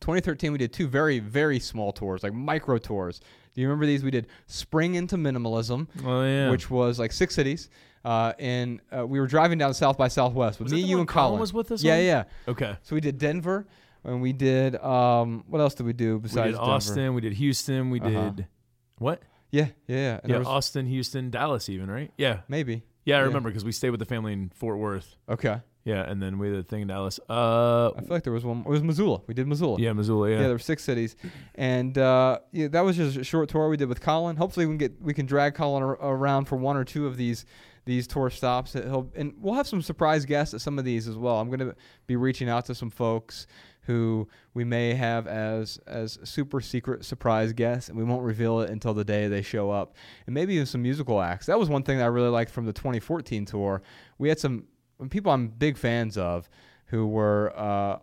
2013. 0.00 0.52
We 0.52 0.58
did 0.58 0.72
two 0.72 0.86
very 0.88 1.18
very 1.18 1.58
small 1.58 1.92
tours, 1.92 2.22
like 2.22 2.32
micro 2.34 2.78
tours. 2.78 3.20
Do 3.54 3.60
you 3.60 3.66
remember 3.68 3.86
these? 3.86 4.02
We 4.02 4.10
did 4.10 4.28
Spring 4.46 4.94
into 4.94 5.16
Minimalism, 5.16 5.86
Oh 6.04 6.22
yeah. 6.24 6.50
which 6.50 6.70
was 6.70 6.98
like 6.98 7.12
six 7.12 7.34
cities. 7.34 7.68
Uh, 8.04 8.32
and 8.40 8.80
uh, 8.96 9.06
we 9.06 9.20
were 9.20 9.28
driving 9.28 9.58
down 9.58 9.72
South 9.74 9.96
by 9.96 10.08
Southwest 10.08 10.58
with 10.58 10.64
Was 10.66 10.72
me, 10.72 10.80
you, 10.80 10.98
and 10.98 11.06
Colin 11.06 11.28
Colin. 11.28 11.40
was 11.40 11.52
with 11.52 11.70
us 11.70 11.84
Yeah, 11.84 11.94
on? 11.98 12.02
yeah. 12.02 12.24
okay. 12.48 12.76
So 12.82 12.96
we 12.96 13.00
did 13.00 13.16
Denver, 13.18 13.64
and 14.02 14.20
we 14.20 14.32
did 14.32 14.74
um, 14.76 15.44
what 15.46 15.60
else 15.60 15.74
did 15.74 15.86
we 15.86 15.92
do 15.92 16.18
besides 16.18 16.36
We 16.36 16.42
did 16.52 16.56
Denver? 16.58 16.70
Austin. 16.72 17.14
We 17.14 17.20
did 17.20 17.32
Houston. 17.34 17.90
We 17.90 18.00
Uh-huh. 18.00 18.30
did 18.30 18.46
what? 18.98 19.22
Yeah, 19.52 19.68
yeah, 19.86 19.96
yeah. 19.96 20.20
And 20.22 20.30
yeah, 20.32 20.38
was- 20.38 20.46
Austin, 20.48 20.86
Houston, 20.86 21.30
Dallas, 21.30 21.68
even 21.68 21.90
right? 21.90 22.10
Yeah, 22.18 22.40
maybe. 22.48 22.82
yeah. 23.04 23.16
I 23.16 23.20
Yeah. 23.20 23.26
remember 23.26 23.50
because 23.50 23.64
we 23.64 23.72
stayed 23.72 23.90
with 23.90 24.00
the 24.00 24.06
family 24.06 24.32
in 24.32 24.50
Fort 24.54 24.78
Worth. 24.78 25.16
Okay. 25.28 25.60
Yeah, 25.84 26.08
and 26.08 26.22
then 26.22 26.38
we 26.38 26.48
did 26.48 26.60
a 26.60 26.62
thing 26.62 26.82
in 26.82 26.88
Dallas. 26.88 27.18
Uh, 27.28 27.88
I 27.96 28.00
feel 28.00 28.06
like 28.10 28.22
there 28.22 28.32
was 28.32 28.44
one. 28.44 28.60
It 28.60 28.68
was 28.68 28.82
Missoula. 28.84 29.20
We 29.26 29.34
did 29.34 29.48
Missoula. 29.48 29.80
yeah, 29.80 29.92
Missoula. 29.92 30.28
Yeah, 30.30 30.36
Yeah, 30.36 30.42
there 30.42 30.52
were 30.52 30.58
six 30.60 30.84
cities, 30.84 31.16
and 31.56 31.98
uh, 31.98 32.38
yeah, 32.52 32.68
that 32.68 32.82
was 32.84 32.96
just 32.96 33.16
a 33.16 33.24
short 33.24 33.48
tour 33.48 33.68
we 33.68 33.76
did 33.76 33.88
with 33.88 34.00
Colin. 34.00 34.36
Hopefully, 34.36 34.64
we 34.66 34.70
can 34.72 34.78
get 34.78 35.02
we 35.02 35.12
can 35.12 35.26
drag 35.26 35.54
Colin 35.56 35.82
ar- 35.82 35.98
around 36.00 36.44
for 36.44 36.54
one 36.54 36.76
or 36.76 36.84
two 36.84 37.06
of 37.08 37.16
these 37.16 37.44
these 37.84 38.06
tour 38.06 38.30
stops. 38.30 38.74
That 38.74 38.84
He'll, 38.84 39.10
and 39.16 39.34
we'll 39.40 39.54
have 39.54 39.66
some 39.66 39.82
surprise 39.82 40.24
guests 40.24 40.54
at 40.54 40.60
some 40.60 40.78
of 40.78 40.84
these 40.84 41.08
as 41.08 41.16
well. 41.16 41.40
I'm 41.40 41.48
going 41.48 41.58
to 41.58 41.74
be 42.06 42.14
reaching 42.14 42.48
out 42.48 42.64
to 42.66 42.76
some 42.76 42.88
folks 42.90 43.48
who 43.82 44.28
we 44.54 44.64
may 44.64 44.94
have 44.94 45.26
as 45.26 45.78
as 45.86 46.18
super 46.24 46.60
secret 46.60 47.04
surprise 47.04 47.52
guests, 47.52 47.88
and 47.88 47.98
we 47.98 48.04
won't 48.04 48.22
reveal 48.22 48.60
it 48.60 48.70
until 48.70 48.94
the 48.94 49.04
day 49.04 49.28
they 49.28 49.42
show 49.42 49.70
up. 49.70 49.94
And 50.26 50.34
maybe 50.34 50.54
even 50.54 50.66
some 50.66 50.82
musical 50.82 51.20
acts. 51.20 51.46
That 51.46 51.58
was 51.58 51.68
one 51.68 51.82
thing 51.82 51.98
that 51.98 52.04
I 52.04 52.08
really 52.08 52.28
liked 52.28 52.50
from 52.50 52.66
the 52.66 52.72
2014 52.72 53.44
tour. 53.44 53.82
We 54.18 54.28
had 54.28 54.38
some 54.38 54.64
people 55.10 55.32
I'm 55.32 55.48
big 55.48 55.76
fans 55.76 56.16
of 56.16 56.48
who 56.86 57.06
were 57.06 57.52
uh, 57.56 57.98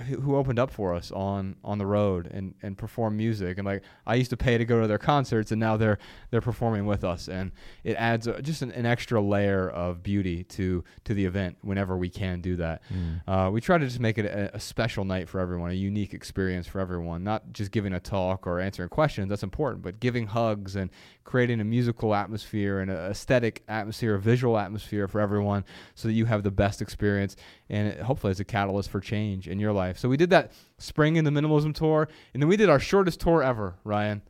who 0.00 0.36
opened 0.36 0.58
up 0.58 0.70
for 0.70 0.94
us 0.94 1.10
on 1.12 1.56
on 1.64 1.78
the 1.78 1.86
road 1.86 2.28
and 2.32 2.54
and 2.62 2.76
perform 2.76 3.16
music 3.16 3.58
and 3.58 3.66
like 3.66 3.82
I 4.06 4.14
used 4.16 4.30
to 4.30 4.36
pay 4.36 4.58
to 4.58 4.64
go 4.64 4.80
to 4.80 4.86
their 4.86 4.98
concerts 4.98 5.52
and 5.52 5.60
now 5.60 5.76
they're 5.76 5.98
they're 6.30 6.40
performing 6.40 6.86
with 6.86 7.04
us 7.04 7.28
and 7.28 7.52
it 7.84 7.94
adds 7.96 8.26
a, 8.26 8.40
just 8.42 8.62
an, 8.62 8.72
an 8.72 8.86
extra 8.86 9.20
layer 9.20 9.68
of 9.68 10.02
beauty 10.02 10.44
to 10.44 10.84
to 11.04 11.14
the 11.14 11.24
event 11.24 11.56
whenever 11.62 11.96
we 11.96 12.08
can 12.08 12.40
do 12.40 12.56
that. 12.56 12.82
Uh, 13.26 13.50
we 13.52 13.60
try 13.60 13.78
to 13.78 13.84
just 13.86 14.00
make 14.00 14.18
it 14.18 14.26
a, 14.26 14.54
a 14.56 14.60
special 14.60 15.04
night 15.04 15.28
for 15.28 15.40
everyone, 15.40 15.70
a 15.70 15.74
unique 15.74 16.14
experience 16.14 16.66
for 16.66 16.80
everyone, 16.80 17.22
not 17.24 17.52
just 17.52 17.70
giving 17.70 17.92
a 17.92 18.00
talk 18.00 18.46
or 18.46 18.60
answering 18.60 18.88
questions. 18.88 19.28
That's 19.28 19.42
important, 19.42 19.82
but 19.82 20.00
giving 20.00 20.26
hugs 20.26 20.76
and 20.76 20.90
creating 21.24 21.60
a 21.60 21.64
musical 21.64 22.14
atmosphere 22.14 22.80
and 22.80 22.90
an 22.90 22.96
aesthetic 22.96 23.62
atmosphere, 23.68 24.14
a 24.14 24.20
visual 24.20 24.58
atmosphere 24.58 25.08
for 25.08 25.20
everyone, 25.20 25.64
so 25.94 26.08
that 26.08 26.14
you 26.14 26.26
have 26.26 26.42
the 26.42 26.50
best 26.50 26.82
experience 26.82 27.36
and 27.70 27.88
it, 27.88 28.00
hopefully 28.00 28.30
it's 28.30 28.40
a 28.40 28.44
catalyst 28.44 28.90
for 28.90 29.00
change 29.00 29.48
in 29.48 29.58
your 29.58 29.72
life. 29.72 29.83
So 29.92 30.08
we 30.08 30.16
did 30.16 30.30
that 30.30 30.52
spring 30.78 31.16
in 31.16 31.24
the 31.24 31.30
minimalism 31.30 31.74
tour, 31.74 32.08
and 32.32 32.42
then 32.42 32.48
we 32.48 32.56
did 32.56 32.68
our 32.68 32.80
shortest 32.80 33.20
tour 33.20 33.42
ever, 33.42 33.74
Ryan, 33.84 34.22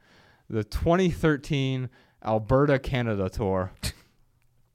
the 0.51 0.65
2013 0.65 1.89
Alberta 2.25 2.79
Canada 2.79 3.29
tour. 3.29 3.73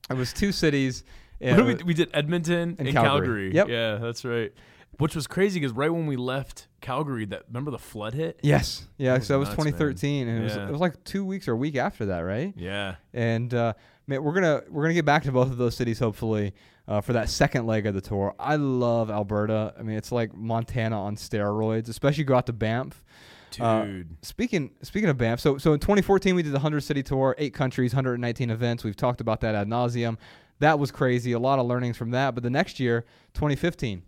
it 0.09 0.15
was 0.17 0.33
two 0.33 0.51
cities. 0.51 1.03
What 1.39 1.55
did 1.57 1.65
we, 1.65 1.83
we 1.83 1.93
did 1.93 2.09
Edmonton 2.13 2.75
And 2.77 2.87
and, 2.87 2.91
Calgary. 2.91 3.51
Calgary. 3.51 3.55
Yep. 3.55 3.67
Yeah, 3.69 3.95
that's 3.95 4.25
right. 4.25 4.51
Which 4.97 5.15
was 5.15 5.27
crazy 5.27 5.59
because 5.59 5.73
right 5.73 5.91
when 5.91 6.07
we 6.07 6.17
left 6.17 6.67
Calgary, 6.81 7.23
that 7.27 7.43
remember 7.47 7.71
the 7.71 7.79
flood 7.79 8.13
hit? 8.13 8.39
Yes, 8.43 8.85
yeah. 8.97 9.17
That 9.17 9.23
so 9.23 9.33
that 9.33 9.39
was 9.39 9.47
nuts, 9.49 9.57
man. 9.59 9.73
2013, 9.73 10.27
and 10.27 10.39
it 10.39 10.43
was 10.43 10.55
it 10.57 10.69
was 10.69 10.81
like 10.81 11.01
two 11.05 11.23
weeks 11.23 11.47
or 11.47 11.53
a 11.53 11.55
week 11.55 11.77
after 11.77 12.07
that, 12.07 12.19
right? 12.19 12.53
Yeah. 12.57 12.95
And 13.13 13.53
uh, 13.53 13.73
man, 14.09 14.23
we're 14.23 14.33
gonna 14.33 14.63
we're 14.69 14.83
gonna 14.83 14.95
get 14.95 15.05
back 15.05 15.23
to 15.23 15.31
both 15.31 15.49
of 15.49 15.57
those 15.57 15.75
cities 15.75 15.99
hopefully 15.99 16.53
uh, 16.87 16.99
for 16.99 17.13
that 17.13 17.29
second 17.29 17.67
leg 17.67 17.85
of 17.85 17.93
the 17.93 18.01
tour. 18.01 18.35
I 18.39 18.55
love 18.55 19.09
Alberta. 19.11 19.73
I 19.79 19.83
mean, 19.83 19.95
it's 19.95 20.11
like 20.11 20.35
Montana 20.35 20.99
on 20.99 21.15
steroids, 21.15 21.87
especially 21.87 22.23
go 22.23 22.35
out 22.35 22.47
to 22.47 22.53
Banff. 22.53 23.03
Uh, 23.59 23.83
Dude. 23.83 24.25
Speaking 24.25 24.71
speaking 24.81 25.09
of 25.09 25.17
Banff, 25.17 25.39
so 25.39 25.57
so 25.57 25.73
in 25.73 25.79
2014 25.79 26.35
we 26.35 26.43
did 26.43 26.51
the 26.51 26.57
100 26.57 26.81
city 26.81 27.03
tour, 27.03 27.35
eight 27.37 27.53
countries, 27.53 27.93
119 27.93 28.49
events. 28.49 28.83
We've 28.83 28.95
talked 28.95 29.21
about 29.21 29.41
that 29.41 29.55
ad 29.55 29.67
nauseum. 29.67 30.17
That 30.59 30.77
was 30.77 30.91
crazy. 30.91 31.31
A 31.31 31.39
lot 31.39 31.59
of 31.59 31.67
learnings 31.67 31.95
from 31.95 32.11
that. 32.11 32.35
But 32.35 32.43
the 32.43 32.49
next 32.49 32.79
year, 32.79 33.05
2015, 33.35 34.03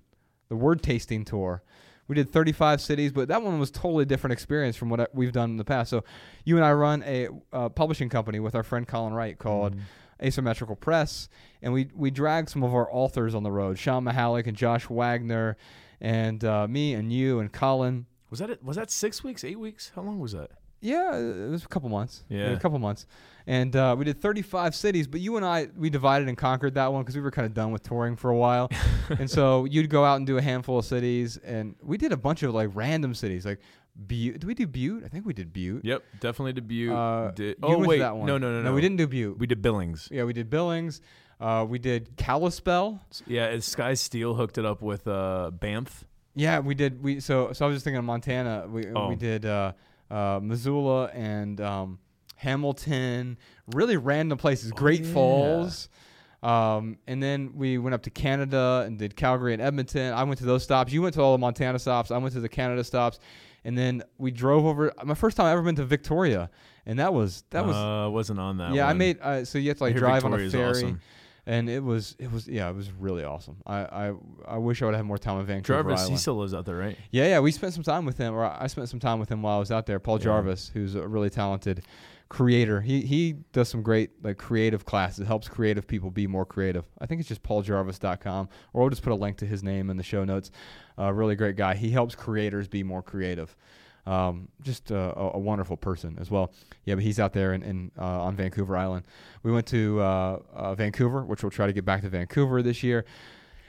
the 0.50 0.56
word 0.56 0.84
tasting 0.84 1.24
tour. 1.24 1.64
We 2.08 2.16
did 2.16 2.30
35 2.32 2.82
cities, 2.82 3.12
but 3.12 3.28
that 3.30 3.42
one 3.42 3.60
was 3.60 3.72
totally 3.72 4.06
different 4.06 4.34
experience 4.34 4.76
from 4.76 4.90
what 4.90 5.14
we've 5.14 5.32
done 5.32 5.52
in 5.52 5.58
the 5.58 5.64
past. 5.64 5.90
So 5.90 6.04
you 6.44 6.58
and 6.58 6.66
I 6.66 6.74
run 6.74 7.04
a 7.04 7.30
uh, 7.54 7.70
publishing 7.70 8.10
company 8.10 8.40
with 8.40 8.56
our 8.56 8.64
friend 8.64 8.88
Colin 8.88 9.14
Wright 9.14 9.38
called 9.38 9.76
Asymmetrical 10.22 10.76
Press, 10.76 11.30
and 11.62 11.74
we 11.74 11.90
we 11.96 12.12
dragged 12.12 12.50
some 12.50 12.64
of 12.64 12.74
our 12.74 12.88
authors 12.92 13.34
on 13.34 13.44
the 13.44 13.52
road, 13.52 13.80
Shawn 13.80 14.04
Mihalik 14.04 14.48
and 14.48 14.56
Josh 14.56 14.90
Wagner, 14.90 15.58
and 16.00 16.44
uh, 16.44 16.68
me 16.68 16.94
and 16.94 17.12
you 17.12 17.40
and 17.40 17.52
Colin. 17.52 18.06
Was 18.30 18.40
that 18.40 18.50
it? 18.50 18.64
Was 18.64 18.78
that 18.78 18.92
six 18.92 19.24
weeks? 19.24 19.44
Eight 19.44 19.60
weeks? 19.60 19.92
How 19.96 20.02
long 20.02 20.20
was 20.20 20.34
that? 20.34 20.52
Yeah, 20.82 21.16
it 21.16 21.50
was 21.50 21.64
a 21.64 21.68
couple 21.68 21.90
months. 21.90 22.24
Yeah. 22.28 22.50
a 22.52 22.60
couple 22.60 22.80
months, 22.80 23.06
and 23.46 23.76
uh, 23.76 23.96
we 23.98 24.04
did 24.06 24.20
35 24.22 24.74
cities. 24.76 25.08
But 25.08 25.22
you 25.22 25.38
and 25.38 25.46
I, 25.46 25.68
we 25.78 25.90
divided 25.90 26.28
and 26.28 26.38
conquered 26.38 26.74
that 26.76 26.92
one 26.92 27.04
because 27.04 27.16
we 27.16 27.22
were 27.22 27.32
kind 27.32 27.46
of 27.46 27.54
done 27.54 27.72
with 27.72 27.84
touring 27.84 28.16
for 28.16 28.30
a 28.32 28.36
while, 28.38 28.70
and 29.10 29.30
so 29.30 29.66
you'd 29.66 29.90
go 29.90 30.04
out 30.04 30.16
and 30.18 30.26
do 30.28 30.38
a 30.38 30.42
handful 30.42 30.80
of 30.80 30.86
cities, 30.86 31.38
and 31.38 31.76
we 31.84 31.98
did 31.98 32.12
a 32.12 32.18
bunch 32.18 32.42
of 32.44 32.54
like 32.54 32.70
random 32.74 33.14
cities, 33.14 33.46
like 33.46 33.60
Butte. 34.08 34.40
Did 34.40 34.44
we 34.46 34.54
do 34.56 34.66
Butte? 34.68 35.04
I 35.06 35.08
think 35.08 35.26
we 35.26 35.34
did 35.34 35.54
Butte. 35.54 35.86
Yep, 35.86 36.04
definitely 36.20 36.54
debut. 36.54 36.94
Uh, 36.94 37.32
did, 37.32 37.58
oh 37.62 37.78
wait, 37.78 38.00
that 38.00 38.16
one. 38.16 38.26
no, 38.26 38.38
no, 38.38 38.52
no, 38.52 38.58
no. 38.64 38.70
no, 38.70 38.74
we 38.76 38.82
didn't 38.82 38.98
do 38.98 39.06
Butte. 39.08 39.38
We 39.38 39.46
did 39.48 39.62
Billings. 39.62 40.08
yeah, 40.12 40.24
we 40.24 40.34
did 40.34 40.50
Billings. 40.50 41.00
Uh, 41.40 41.66
we 41.68 41.78
did 41.80 42.16
Kalispell. 42.18 43.00
Yeah, 43.28 43.60
Skye 43.60 43.96
Steele 43.96 44.34
hooked 44.36 44.58
it 44.58 44.66
up 44.66 44.82
with 44.82 45.08
uh, 45.08 45.52
Banff. 45.52 46.06
Yeah, 46.36 46.60
we 46.60 46.74
did. 46.76 47.04
We 47.04 47.20
so 47.20 47.52
so 47.54 47.66
I 47.66 47.68
was 47.68 47.76
just 47.76 47.84
thinking 47.84 47.98
of 48.00 48.06
Montana. 48.06 48.66
We 48.70 48.88
Oh. 48.96 49.10
we 49.10 49.16
did 49.16 49.46
uh, 49.46 49.74
uh, 50.12 50.40
Missoula 50.42 51.06
and 51.14 51.60
um, 51.62 52.00
Hamilton. 52.36 53.38
Really 53.68 53.98
random 53.98 54.38
places. 54.38 54.72
Great 54.72 55.02
Oh, 55.02 55.06
yeah. 55.08 55.14
Falls. 55.14 55.90
Um, 56.44 56.98
and 57.08 57.22
then 57.22 57.54
we 57.56 57.78
went 57.78 57.94
up 57.94 58.02
to 58.04 58.10
Canada 58.10 58.84
and 58.86 58.98
did 58.98 59.16
Calgary 59.16 59.54
and 59.54 59.62
Edmonton. 59.62 60.14
I 60.14 60.24
went 60.24 60.40
to 60.40 60.46
those 60.46 60.64
stops. 60.64 60.92
You 60.92 61.02
went 61.02 61.14
to 61.14 61.22
all 61.22 61.34
the 61.34 61.38
Montana 61.38 61.78
stops. 61.78 62.10
I 62.12 62.18
went 62.18 62.34
to 62.34 62.40
the 62.40 62.50
Canada 62.50 62.84
stops. 62.84 63.20
And 63.64 63.78
then 63.78 64.02
we 64.18 64.32
drove 64.32 64.66
over. 64.66 64.92
My 65.04 65.14
first 65.14 65.38
time 65.38 65.46
I 65.46 65.52
ever 65.52 65.62
been 65.62 65.76
to 65.76 65.86
Victoria, 65.86 66.50
and 66.88 66.98
that 66.98 67.14
was 67.14 67.44
that 67.52 67.64
was 67.64 67.76
uh, 67.76 68.10
wasn't 68.10 68.40
on 68.40 68.58
that. 68.58 68.74
yeah. 68.74 68.88
I 68.88 68.94
made 68.94 69.20
uh, 69.22 69.46
so 69.46 69.60
you 69.60 69.70
have 69.70 69.78
to 69.78 69.84
like 69.84 69.96
drive 69.96 70.26
on 70.26 70.34
a 70.34 70.50
ferry, 70.50 70.70
awesome. 70.72 71.00
And 71.46 71.70
it 71.70 71.84
was 71.84 72.16
it 72.20 72.32
was 72.32 72.48
yeah 72.48 72.70
it 72.70 72.76
was 72.76 72.92
really 72.92 73.24
awesome. 73.24 73.58
I 73.66 73.80
I, 73.80 74.14
I 74.48 74.58
wish 74.58 74.82
I 74.82 74.86
would 74.86 74.94
have 74.94 75.00
had 75.00 75.06
more 75.08 75.18
time 75.18 75.40
in 75.40 75.46
Vancouver 75.46 75.82
Jarvis. 75.84 76.00
Island. 76.02 76.12
He 76.14 76.18
still 76.18 76.36
lives 76.38 76.54
out 76.54 76.66
there, 76.66 76.78
right? 76.78 76.98
Yeah, 77.12 77.26
yeah, 77.28 77.40
we 77.40 77.52
spent 77.52 77.74
some 77.74 77.84
time 77.84 78.06
with 78.06 78.18
him, 78.18 78.34
or 78.34 78.44
I 78.46 78.68
spent 78.68 78.90
some 78.90 79.00
time 79.00 79.20
with 79.20 79.30
him 79.30 79.42
while 79.42 79.58
I 79.58 79.60
was 79.60 79.72
out 79.72 79.86
there. 79.86 80.00
Paul 80.00 80.18
Yeah. 80.18 80.26
Jarvis, 80.26 80.72
who's 80.74 80.96
a 80.96 81.08
really 81.08 81.30
talented 81.30 81.84
creator. 82.30 82.80
He 82.80 83.02
he 83.02 83.34
does 83.52 83.68
some 83.70 83.82
great 83.82 84.12
like 84.24 84.38
creative 84.38 84.86
classes. 84.86 85.28
Helps 85.28 85.48
creative 85.50 85.86
people 85.88 86.12
be 86.12 86.28
more 86.28 86.46
creative. 86.46 86.86
I 87.00 87.06
think 87.06 87.20
it's 87.20 87.28
just 87.28 87.44
pauljarvis.com, 87.44 88.48
or 88.74 88.82
we'll 88.82 88.90
just 88.90 89.02
put 89.04 89.12
a 89.12 89.16
link 89.16 89.38
to 89.38 89.46
his 89.46 89.64
name 89.64 89.90
in 89.90 89.98
the 89.98 90.04
show 90.04 90.24
notes. 90.24 90.52
Uh, 90.98 91.12
really 91.12 91.36
great 91.36 91.56
guy. 91.56 91.74
He 91.76 91.90
helps 91.92 92.16
creators 92.16 92.68
be 92.68 92.84
more 92.84 93.02
creative. 93.02 93.56
Um, 94.06 94.48
just 94.64 94.90
a, 94.90 95.16
a, 95.16 95.38
wonderful 95.38 95.78
person 95.78 96.18
as 96.20 96.32
well. 96.32 96.52
Yeah, 96.86 96.96
but 96.96 97.04
he's 97.04 97.20
out 97.20 97.34
there 97.34 97.54
in, 97.54 97.62
in 97.62 97.92
uh, 98.00 98.24
on 98.24 98.36
Vancouver 98.36 98.76
Island. 98.76 99.06
We 99.44 99.52
went 99.52 99.68
to 99.68 100.02
uh, 100.02 100.40
uh, 100.54 100.76
Vancouver, 100.76 101.24
which 101.24 101.44
we'll 101.44 101.52
try 101.52 101.68
to 101.68 101.74
get 101.74 101.86
back 101.86 102.02
to 102.02 102.10
Vancouver 102.10 102.64
this 102.64 102.82
year. 102.82 103.06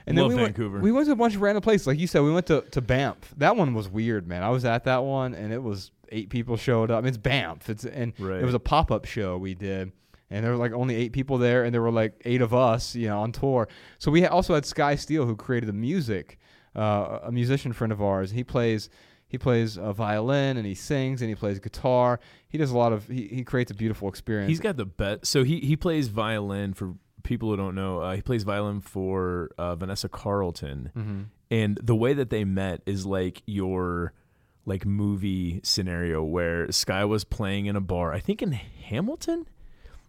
And 0.07 0.16
Love 0.16 0.30
then 0.30 0.39
we 0.39 0.45
Vancouver. 0.45 0.76
Went, 0.76 0.85
we 0.85 0.93
went 0.93 1.07
to 1.07 1.12
a 1.12 1.16
bunch 1.16 1.35
of 1.35 1.43
random 1.43 1.62
places, 1.62 1.87
like 1.87 1.99
you 1.99 2.07
said. 2.07 2.22
We 2.22 2.33
went 2.33 2.47
to, 2.47 2.62
to 2.62 2.80
Banff. 2.80 3.35
That 3.37 3.57
one 3.57 3.74
was 3.74 3.89
weird, 3.89 4.26
man. 4.26 4.43
I 4.43 4.49
was 4.49 4.64
at 4.64 4.85
that 4.85 5.05
one, 5.05 5.35
and 5.35 5.53
it 5.53 5.62
was 5.62 5.91
eight 6.11 6.30
people 6.30 6.57
showed 6.57 6.91
up. 6.91 6.99
I 6.99 7.01
mean, 7.03 7.09
it's 7.09 7.18
Banff. 7.18 7.68
It's 7.68 7.85
and 7.85 8.12
Right. 8.18 8.41
it 8.41 8.45
was 8.45 8.55
a 8.55 8.61
pop 8.61 8.91
up 8.91 9.05
show 9.05 9.37
we 9.39 9.55
did, 9.55 9.93
and 10.30 10.45
there 10.45 10.53
were 10.53 10.59
like 10.59 10.72
only 10.72 10.95
eight 10.95 11.12
people 11.12 11.39
there, 11.39 11.64
and 11.64 11.74
there 11.74 11.83
were 11.83 11.93
like 11.93 12.20
eight 12.24 12.43
of 12.43 12.55
us, 12.55 12.95
you 12.95 13.09
know, 13.09 13.20
on 13.20 13.33
tour. 13.33 13.68
So 13.99 14.11
we 14.11 14.24
also 14.26 14.55
had 14.55 14.64
Skye 14.64 14.97
Steele, 14.97 15.26
who 15.26 15.37
created 15.37 15.68
the 15.68 15.74
music, 15.74 16.39
uh, 16.74 17.20
a 17.22 17.33
musician 17.33 17.72
friend 17.72 17.93
of 17.93 18.03
ours. 18.03 18.30
He 18.30 18.45
plays 18.45 18.89
he 19.33 19.39
plays 19.39 19.76
a 19.76 19.93
violin 19.93 20.57
and 20.59 20.64
he 20.64 20.74
sings 20.74 21.20
and 21.22 21.28
he 21.28 21.35
plays 21.35 21.59
guitar. 21.59 22.20
He 22.49 22.59
does 22.59 22.70
a 22.70 22.78
lot 22.78 22.93
of 22.93 23.09
he, 23.09 23.26
he 23.26 23.43
creates 23.43 23.72
a 23.72 23.74
beautiful 23.74 24.09
experience. 24.09 24.49
He's 24.51 24.61
got 24.61 24.76
the 24.76 24.87
best. 24.87 25.26
So 25.26 25.43
he 25.43 25.59
he 25.59 25.74
plays 25.74 26.07
violin 26.09 26.74
for 26.74 26.95
people 27.24 27.49
who 27.51 27.57
don't 27.57 27.74
know. 27.74 28.01
Uh, 28.01 28.14
he 28.14 28.22
plays 28.22 28.45
violin 28.45 28.80
for 28.80 29.51
uh, 29.59 29.74
Vanessa 29.74 30.09
Carlton, 30.09 30.91
Mhm. 30.97 31.24
and 31.51 31.78
the 31.83 31.97
way 31.97 32.12
that 32.14 32.30
they 32.30 32.45
met 32.45 32.83
is 32.87 33.05
like 33.07 33.43
your 33.47 34.12
like 34.66 34.87
movie 34.87 35.61
scenario 35.64 36.22
where 36.22 36.70
Skye 36.70 37.05
was 37.05 37.24
playing 37.24 37.66
in 37.66 37.74
a 37.74 37.80
bar. 37.80 38.12
I 38.12 38.20
think 38.20 38.43
in 38.43 38.53
Hamilton. 38.53 39.47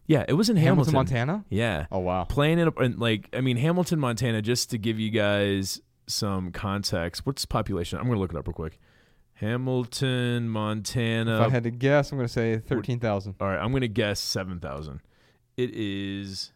Yeah, 0.06 0.26
it 0.28 0.34
was 0.34 0.50
in 0.50 0.58
Hamilton, 0.58 0.94
Hamilton, 0.94 1.16
Montana. 1.28 1.46
Yeah, 1.50 1.86
Oh 1.92 2.00
wow. 2.00 2.26
playing 2.26 2.60
in 2.60 2.68
a, 2.68 2.72
and 2.72 3.00
like 3.00 3.30
I 3.34 3.40
mean 3.42 3.56
Hamilton, 3.58 4.00
Montana. 4.00 4.42
Just 4.42 4.70
to 4.72 4.78
give 4.78 5.00
you 5.00 5.10
guys 5.10 5.82
some 6.08 6.52
context, 6.52 7.26
what's 7.26 7.44
the 7.44 7.48
population? 7.48 7.98
I'm 8.00 8.08
gonna 8.08 8.20
look 8.20 8.32
it 8.34 8.38
up 8.38 8.46
real 8.48 8.54
quick. 8.54 8.80
Hamilton, 9.44 10.50
Montana. 10.50 11.42
if 11.42 11.48
I 11.48 11.50
had 11.50 11.64
to 11.64 11.72
guess, 11.72 12.12
I'm 12.12 12.18
going 12.18 12.28
to 12.28 12.34
say 12.34 12.58
thirteen 12.60 13.00
thousand. 13.00 13.36
All 13.40 13.48
right, 13.48 13.60
I'm 13.60 13.72
gonna 13.72 13.88
guess 13.88 14.20
seven 14.20 14.60
thousand. 14.60 15.02
It 15.58 15.72
is 15.74 16.52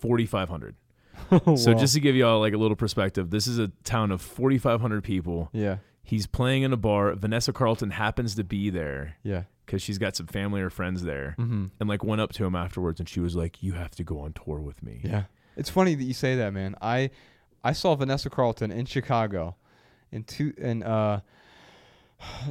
forty 0.00 0.26
five 0.26 0.48
hundred. 0.48 0.76
So 1.56 1.72
just 1.74 1.94
to 1.94 2.00
give 2.00 2.14
you 2.14 2.26
all 2.26 2.40
like 2.40 2.52
a 2.52 2.58
little 2.58 2.76
perspective, 2.76 3.30
this 3.30 3.46
is 3.46 3.58
a 3.58 3.68
town 3.84 4.12
of 4.12 4.20
forty 4.20 4.58
five 4.58 4.80
hundred 4.80 5.02
people. 5.02 5.48
yeah, 5.52 5.78
He's 6.02 6.26
playing 6.26 6.62
in 6.62 6.72
a 6.72 6.76
bar. 6.76 7.14
Vanessa 7.14 7.52
Carlton 7.52 7.90
happens 7.90 8.34
to 8.36 8.44
be 8.44 8.70
there 8.70 9.16
yeah. 9.24 9.44
because 9.64 9.82
she's 9.82 9.98
got 9.98 10.14
some 10.14 10.26
family 10.26 10.60
or 10.60 10.70
friends 10.70 11.02
there, 11.02 11.34
Mm-hmm. 11.38 11.66
and 11.80 11.88
like 11.88 12.04
went 12.04 12.20
up 12.20 12.32
to 12.34 12.44
him 12.44 12.54
afterwards, 12.54 13.00
and 13.00 13.08
she 13.08 13.18
was 13.20 13.34
like, 13.34 13.62
"You 13.62 13.72
have 13.72 13.92
to 13.92 14.04
go 14.04 14.20
on 14.20 14.34
tour 14.34 14.60
with 14.60 14.82
me." 14.82 15.00
Yeah. 15.02 15.24
It's 15.56 15.70
funny 15.70 15.94
that 15.94 16.04
you 16.04 16.12
say 16.14 16.36
that, 16.36 16.52
man. 16.52 16.76
I 16.82 17.10
I 17.64 17.72
saw 17.72 17.94
Vanessa 17.96 18.28
Carlton 18.30 18.70
in 18.70 18.84
Chicago 18.84 19.56
in 20.12 20.22
two 20.22 20.52
in 20.58 20.82
uh 20.82 21.20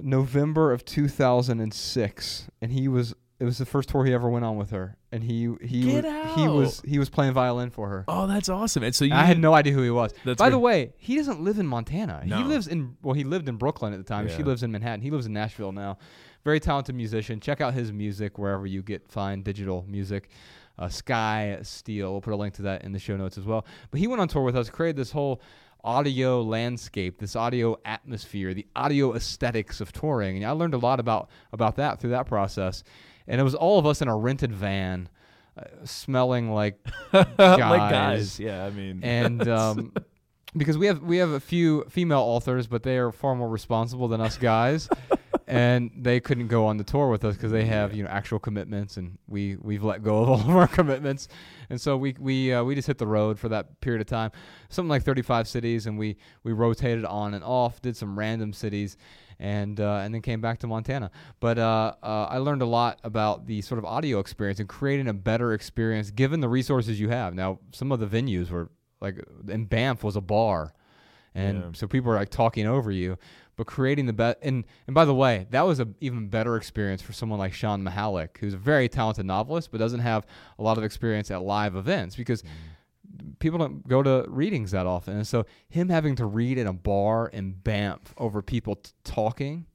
November 0.01 0.72
of 0.72 0.86
2006 0.86 2.47
and 2.61 2.72
he 2.72 2.88
was 2.88 3.13
it 3.38 3.43
was 3.43 3.57
the 3.57 3.66
first 3.66 3.89
tour 3.89 4.05
he 4.05 4.13
ever 4.13 4.30
went 4.30 4.45
on 4.45 4.55
with 4.57 4.70
her 4.70 4.97
and 5.11 5.24
he 5.24 5.53
he 5.61 5.84
Get 5.91 6.05
wa- 6.05 6.36
he 6.36 6.47
was 6.47 6.82
he 6.86 6.99
was 6.99 7.09
playing 7.09 7.34
violin 7.34 7.70
for 7.70 7.89
her. 7.89 8.05
Oh, 8.07 8.28
that's 8.28 8.47
awesome. 8.49 8.84
And 8.84 8.95
so 8.95 9.05
you, 9.05 9.13
I 9.13 9.24
had 9.24 9.39
no 9.39 9.53
idea 9.53 9.74
who 9.74 9.82
he 9.82 9.89
was. 9.89 10.13
That's 10.24 10.39
By 10.39 10.49
the 10.49 10.59
way, 10.59 10.93
he 10.97 11.18
doesn't 11.18 11.41
live 11.41 11.59
in 11.59 11.68
Montana. 11.68 12.22
He 12.24 12.43
lives 12.43 12.68
in 12.68 12.95
well, 13.01 13.13
he 13.13 13.24
lived 13.24 13.49
in 13.49 13.57
Brooklyn 13.57 13.93
at 13.93 13.97
the 13.97 14.03
time. 14.05 14.30
She 14.30 14.43
lives 14.43 14.63
in 14.63 14.72
Manhattan. 14.72 15.01
He 15.01 15.11
lives 15.11 15.26
in 15.26 15.34
Nashville 15.34 15.72
now. 15.72 15.97
Very 16.43 16.59
talented 16.59 16.95
musician. 16.95 17.39
Check 17.39 17.59
out 17.59 17.74
his 17.74 17.91
music 17.91 18.38
wherever 18.38 18.68
you 18.68 18.84
get 18.84 19.07
fine 19.09 19.41
digital 19.41 19.84
music. 19.88 20.30
Uh, 20.78 20.89
Skye 20.89 21.57
Steele. 21.63 22.11
We'll 22.11 22.22
put 22.22 22.34
a 22.34 22.36
link 22.36 22.53
to 22.55 22.61
that 22.63 22.84
in 22.84 22.91
the 22.91 22.99
show 22.99 23.16
notes 23.16 23.38
as 23.38 23.45
well. 23.45 23.66
But 23.91 23.99
he 23.99 24.07
went 24.07 24.22
on 24.22 24.28
tour 24.28 24.43
with 24.43 24.55
us, 24.55 24.70
created 24.70 24.97
this 24.97 25.11
whole 25.11 25.41
audio 25.86 26.41
landscape, 26.41 27.19
this 27.19 27.36
audio 27.36 27.77
atmosphere, 27.86 28.53
the 28.53 28.67
audio 28.75 29.13
aesthetics 29.13 29.79
of 29.79 29.93
touring, 29.93 30.38
and 30.38 30.45
I 30.45 30.51
learned 30.51 30.73
a 30.73 30.79
lot 30.79 30.99
about 30.99 31.29
about 31.53 31.77
that 31.77 31.99
through 31.99 32.09
that 32.09 32.25
process. 32.25 32.83
And 33.27 33.39
it 33.39 33.43
was 33.43 33.55
all 33.55 33.79
of 33.79 33.86
us 33.86 34.01
in 34.01 34.07
a 34.07 34.15
rented 34.15 34.51
van, 34.51 35.07
uh, 35.57 35.63
smelling 35.83 36.51
like 36.51 36.86
like 37.13 37.38
guys. 37.38 37.59
guys. 37.59 38.39
Yeah, 38.39 38.65
I 38.65 38.71
mean, 38.71 39.01
and 39.03 39.47
um, 39.47 39.93
because 40.57 40.77
we 40.77 40.88
have 40.88 41.01
we 41.01 41.17
have 41.17 41.31
a 41.31 41.39
few 41.39 41.86
female 41.89 42.19
authors, 42.19 42.67
but 42.67 42.83
they 42.83 42.97
are 42.97 43.11
far 43.11 43.36
more 43.36 43.49
responsible 43.49 44.07
than 44.07 44.21
us 44.21 44.38
guys, 44.38 44.89
and 45.47 45.91
they 45.95 46.19
couldn't 46.19 46.47
go 46.47 46.65
on 46.65 46.77
the 46.77 46.83
tour 46.83 47.09
with 47.09 47.23
us 47.23 47.35
because 47.35 47.51
they 47.51 47.65
have 47.65 47.93
you 47.93 48.03
know 48.03 48.09
actual 48.09 48.39
commitments, 48.39 48.97
and 48.97 49.17
we 49.27 49.55
we've 49.61 49.83
let 49.83 50.03
go 50.03 50.21
of 50.23 50.29
all 50.29 50.39
of 50.39 50.49
our 50.49 50.67
commitments, 50.67 51.27
and 51.69 51.79
so 51.79 51.95
we 51.97 52.15
we 52.19 52.53
uh, 52.53 52.63
we 52.63 52.75
just 52.75 52.87
hit 52.87 52.97
the 52.97 53.07
road 53.07 53.37
for 53.39 53.49
that 53.49 53.79
period 53.81 54.01
of 54.01 54.07
time, 54.07 54.31
something 54.69 54.89
like 54.89 55.03
35 55.03 55.47
cities, 55.47 55.85
and 55.87 55.97
we 55.97 56.17
we 56.43 56.53
rotated 56.53 57.05
on 57.05 57.33
and 57.33 57.43
off, 57.43 57.81
did 57.81 57.95
some 57.97 58.17
random 58.17 58.53
cities. 58.53 58.97
And 59.37 59.81
uh, 59.81 59.95
and 60.01 60.13
then 60.15 60.21
came 60.21 60.39
back 60.39 60.59
to 60.59 60.67
Montana, 60.67 61.11
but 61.41 61.57
uh, 61.57 61.95
uh, 62.01 62.27
I 62.29 62.37
learned 62.37 62.61
a 62.61 62.65
lot 62.65 63.01
about 63.03 63.47
the 63.47 63.61
sort 63.63 63.79
of 63.79 63.83
audio 63.83 64.19
experience 64.19 64.61
and 64.61 64.69
creating 64.69 65.09
a 65.09 65.13
better 65.13 65.51
experience 65.51 66.09
given 66.09 66.39
the 66.39 66.47
resources 66.47 67.01
you 67.01 67.09
have. 67.09 67.33
Now, 67.33 67.59
some 67.73 67.91
of 67.91 67.99
the 67.99 68.07
venues 68.07 68.49
were 68.49 68.69
like 69.01 69.21
in 69.49 69.65
Banff 69.65 70.05
was 70.05 70.15
a 70.15 70.21
bar, 70.21 70.73
and 71.33 71.57
Yeah. 71.57 71.69
so 71.73 71.85
people 71.85 72.11
were 72.11 72.15
like 72.15 72.29
talking 72.29 72.65
over 72.65 72.91
you. 72.91 73.17
But 73.57 73.67
creating 73.67 74.05
the 74.05 74.13
best, 74.13 74.39
and 74.41 74.65
and 74.87 74.93
by 74.93 75.05
the 75.05 75.15
way, 75.15 75.47
that 75.51 75.61
was 75.61 75.79
a 75.79 75.87
even 76.01 76.27
better 76.27 76.57
experience 76.57 77.01
for 77.01 77.13
someone 77.13 77.39
like 77.39 77.53
Shawn 77.53 77.83
Mihalik, 77.83 78.37
who's 78.39 78.53
a 78.53 78.57
very 78.57 78.89
talented 78.89 79.25
novelist, 79.25 79.71
but 79.71 79.77
doesn't 79.77 80.01
have 80.01 80.25
a 80.59 80.63
lot 80.63 80.77
of 80.77 80.83
experience 80.83 81.31
at 81.31 81.41
live 81.41 81.75
events 81.75 82.15
because 82.15 82.43
people 83.39 83.59
don't 83.59 83.87
go 83.87 84.03
to 84.03 84.25
readings 84.27 84.71
that 84.71 84.85
often. 84.85 85.15
And 85.15 85.27
so 85.27 85.45
him 85.69 85.89
having 85.89 86.15
to 86.17 86.25
read 86.25 86.57
in 86.57 86.67
a 86.67 86.73
bar 86.73 87.27
in 87.27 87.53
Banff 87.53 88.13
over 88.17 88.41
people 88.41 88.75
t- 88.75 88.91
talking, 89.03 89.65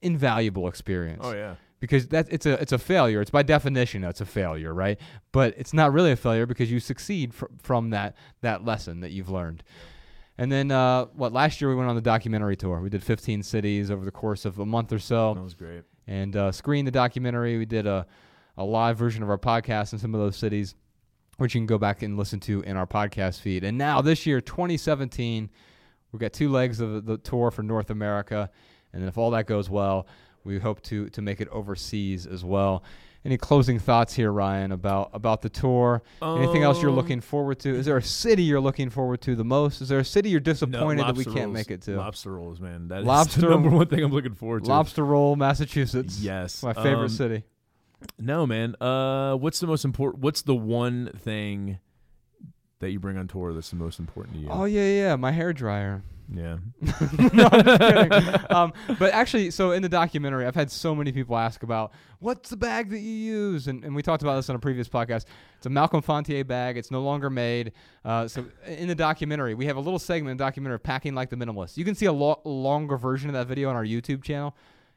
invaluable 0.00 0.68
experience 0.68 1.22
oh 1.24 1.34
yeah, 1.34 1.56
because 1.80 2.08
that 2.08 2.26
it's 2.30 2.46
a 2.46 2.52
it's 2.60 2.72
a 2.72 2.78
failure. 2.78 3.20
It's 3.20 3.30
by 3.30 3.42
definition 3.42 4.04
it's 4.04 4.20
a 4.20 4.26
failure, 4.26 4.72
right? 4.72 4.98
But 5.32 5.54
it's 5.56 5.74
not 5.74 5.92
really 5.92 6.12
a 6.12 6.16
failure 6.16 6.46
because 6.46 6.70
you 6.70 6.80
succeed 6.80 7.34
fr- 7.34 7.46
from 7.62 7.90
that 7.90 8.16
that 8.40 8.64
lesson 8.64 9.00
that 9.00 9.10
you've 9.10 9.30
learned. 9.30 9.62
And 10.36 10.50
then 10.50 10.70
uh, 10.70 11.06
what? 11.14 11.32
Last 11.32 11.60
year 11.60 11.70
we 11.70 11.76
went 11.76 11.88
on 11.88 11.94
the 11.94 12.02
documentary 12.02 12.56
tour. 12.56 12.80
We 12.80 12.90
did 12.90 13.02
15 13.02 13.42
cities 13.42 13.90
over 13.90 14.04
the 14.04 14.10
course 14.10 14.44
of 14.44 14.58
a 14.58 14.66
month 14.66 14.92
or 14.92 14.98
so, 14.98 15.34
that 15.34 15.42
was 15.42 15.54
great. 15.54 15.82
and 16.06 16.34
uh, 16.34 16.50
screened 16.52 16.86
the 16.86 16.92
documentary. 16.92 17.56
We 17.58 17.66
did 17.66 17.86
a 17.86 18.06
a 18.56 18.64
live 18.64 18.96
version 18.96 19.22
of 19.22 19.30
our 19.30 19.38
podcast 19.38 19.92
in 19.92 19.98
some 19.98 20.14
of 20.14 20.20
those 20.20 20.36
cities, 20.36 20.74
which 21.38 21.54
you 21.54 21.60
can 21.60 21.66
go 21.66 21.78
back 21.78 22.02
and 22.02 22.16
listen 22.16 22.38
to 22.40 22.62
in 22.62 22.76
our 22.76 22.86
podcast 22.86 23.40
feed. 23.40 23.64
And 23.64 23.76
now 23.76 24.00
this 24.00 24.26
year, 24.26 24.40
2017, 24.40 25.50
We've 26.14 26.20
got 26.20 26.32
two 26.32 26.48
legs 26.48 26.78
of 26.78 26.92
the, 26.92 27.00
the 27.00 27.18
tour 27.18 27.50
for 27.50 27.64
North 27.64 27.90
America, 27.90 28.48
and 28.92 29.02
then 29.02 29.08
if 29.08 29.18
all 29.18 29.32
that 29.32 29.46
goes 29.48 29.68
well, 29.68 30.06
we 30.44 30.60
hope 30.60 30.80
to 30.82 31.08
to 31.08 31.20
make 31.20 31.40
it 31.40 31.48
overseas 31.48 32.24
as 32.24 32.44
well. 32.44 32.84
Any 33.26 33.38
closing 33.38 33.78
thoughts 33.78 34.12
here, 34.14 34.30
Ryan, 34.30 34.70
about 34.70 35.08
about 35.14 35.40
the 35.40 35.48
tour? 35.48 36.02
Anything 36.20 36.62
else 36.62 36.82
you're 36.82 36.90
Um, 36.90 36.96
looking 36.96 37.22
forward 37.22 37.58
to? 37.60 37.70
Is 37.74 37.86
there 37.86 37.96
a 37.96 38.02
city 38.02 38.42
you're 38.42 38.60
looking 38.60 38.90
forward 38.90 39.22
to 39.22 39.34
the 39.34 39.44
most? 39.44 39.80
Is 39.80 39.88
there 39.88 39.98
a 39.98 40.04
city 40.04 40.28
you're 40.28 40.40
No, 40.40 40.44
disappointed 40.52 41.06
that 41.06 41.16
we 41.16 41.24
can't 41.24 41.50
make 41.52 41.70
it 41.70 41.80
to? 41.82 41.96
Lobster 41.96 42.32
rolls, 42.34 42.60
man. 42.60 42.88
That 42.88 43.00
is 43.00 43.06
Lobster- 43.06 43.40
the 43.42 43.48
number 43.48 43.70
one 43.70 43.86
thing 43.86 44.02
I'm 44.04 44.12
looking 44.12 44.34
forward 44.34 44.64
to. 44.64 44.68
Lobster 44.70 45.04
Roll, 45.04 45.36
Massachusetts. 45.36 46.20
Yes. 46.20 46.62
my 46.62 46.74
favorite 46.74 47.04
Um, 47.04 47.08
city. 47.08 47.44
No, 48.18 48.46
man. 48.46 48.76
Uh, 48.78 49.36
what's 49.36 49.58
the 49.60 49.66
most 49.66 49.86
important? 49.86 50.22
What's 50.22 50.42
the 50.42 50.54
one 50.54 51.10
thing 51.16 51.78
that 52.84 52.92
you 52.92 53.00
bring 53.00 53.16
on 53.18 53.26
tour 53.26 53.52
that's 53.52 53.70
the 53.70 53.76
most 53.76 53.98
important 53.98 54.36
to 54.36 54.40
you? 54.42 54.48
Oh 54.50 54.64
yeah, 54.64 54.86
yeah, 54.86 55.16
my 55.16 55.32
hair 55.32 55.52
dryer. 55.52 56.02
yeah. 56.32 56.56
no, 57.32 57.48
I'm 57.50 57.64
just 57.64 57.80
kidding. 57.80 58.40
Um, 58.54 58.72
but 58.98 59.12
actually, 59.12 59.50
so 59.50 59.72
in 59.72 59.82
the 59.82 59.88
documentary, 59.88 60.46
I've 60.46 60.54
had 60.54 60.70
so 60.70 60.94
many 60.94 61.10
people 61.12 61.36
ask 61.36 61.62
about 61.62 61.92
what's 62.20 62.50
the 62.50 62.56
bag 62.56 62.88
that 62.90 63.00
you 63.00 63.10
use, 63.10 63.66
and, 63.68 63.84
and 63.84 63.94
we 63.94 64.02
talked 64.02 64.22
about 64.22 64.36
this 64.36 64.48
on 64.48 64.56
a 64.56 64.58
previous 64.60 64.88
podcast. 64.88 65.24
It's 65.56 65.66
a 65.66 65.70
Malcolm 65.70 66.02
Fontier 66.02 66.46
bag. 66.46 66.76
It's 66.76 66.90
no 66.90 67.02
longer 67.02 67.30
made. 67.30 67.72
Uh, 68.04 68.28
so 68.28 68.44
in 68.66 68.86
the 68.88 68.94
documentary, 68.94 69.54
we 69.54 69.66
have 69.66 69.76
a 69.76 69.80
little 69.80 69.98
segment 69.98 70.30
in 70.30 70.36
the 70.36 70.44
documentary 70.44 70.76
of 70.76 70.82
packing 70.82 71.14
like 71.14 71.30
the 71.30 71.36
minimalist. 71.36 71.76
You 71.76 71.84
can 71.84 71.94
see 71.94 72.06
a 72.06 72.12
lo- 72.12 72.40
longer 72.44 72.96
version 72.96 73.28
of 73.28 73.34
that 73.34 73.46
video 73.46 73.68
on 73.70 73.76
our 73.76 73.84
YouTube 73.84 74.22
channel. 74.22 74.54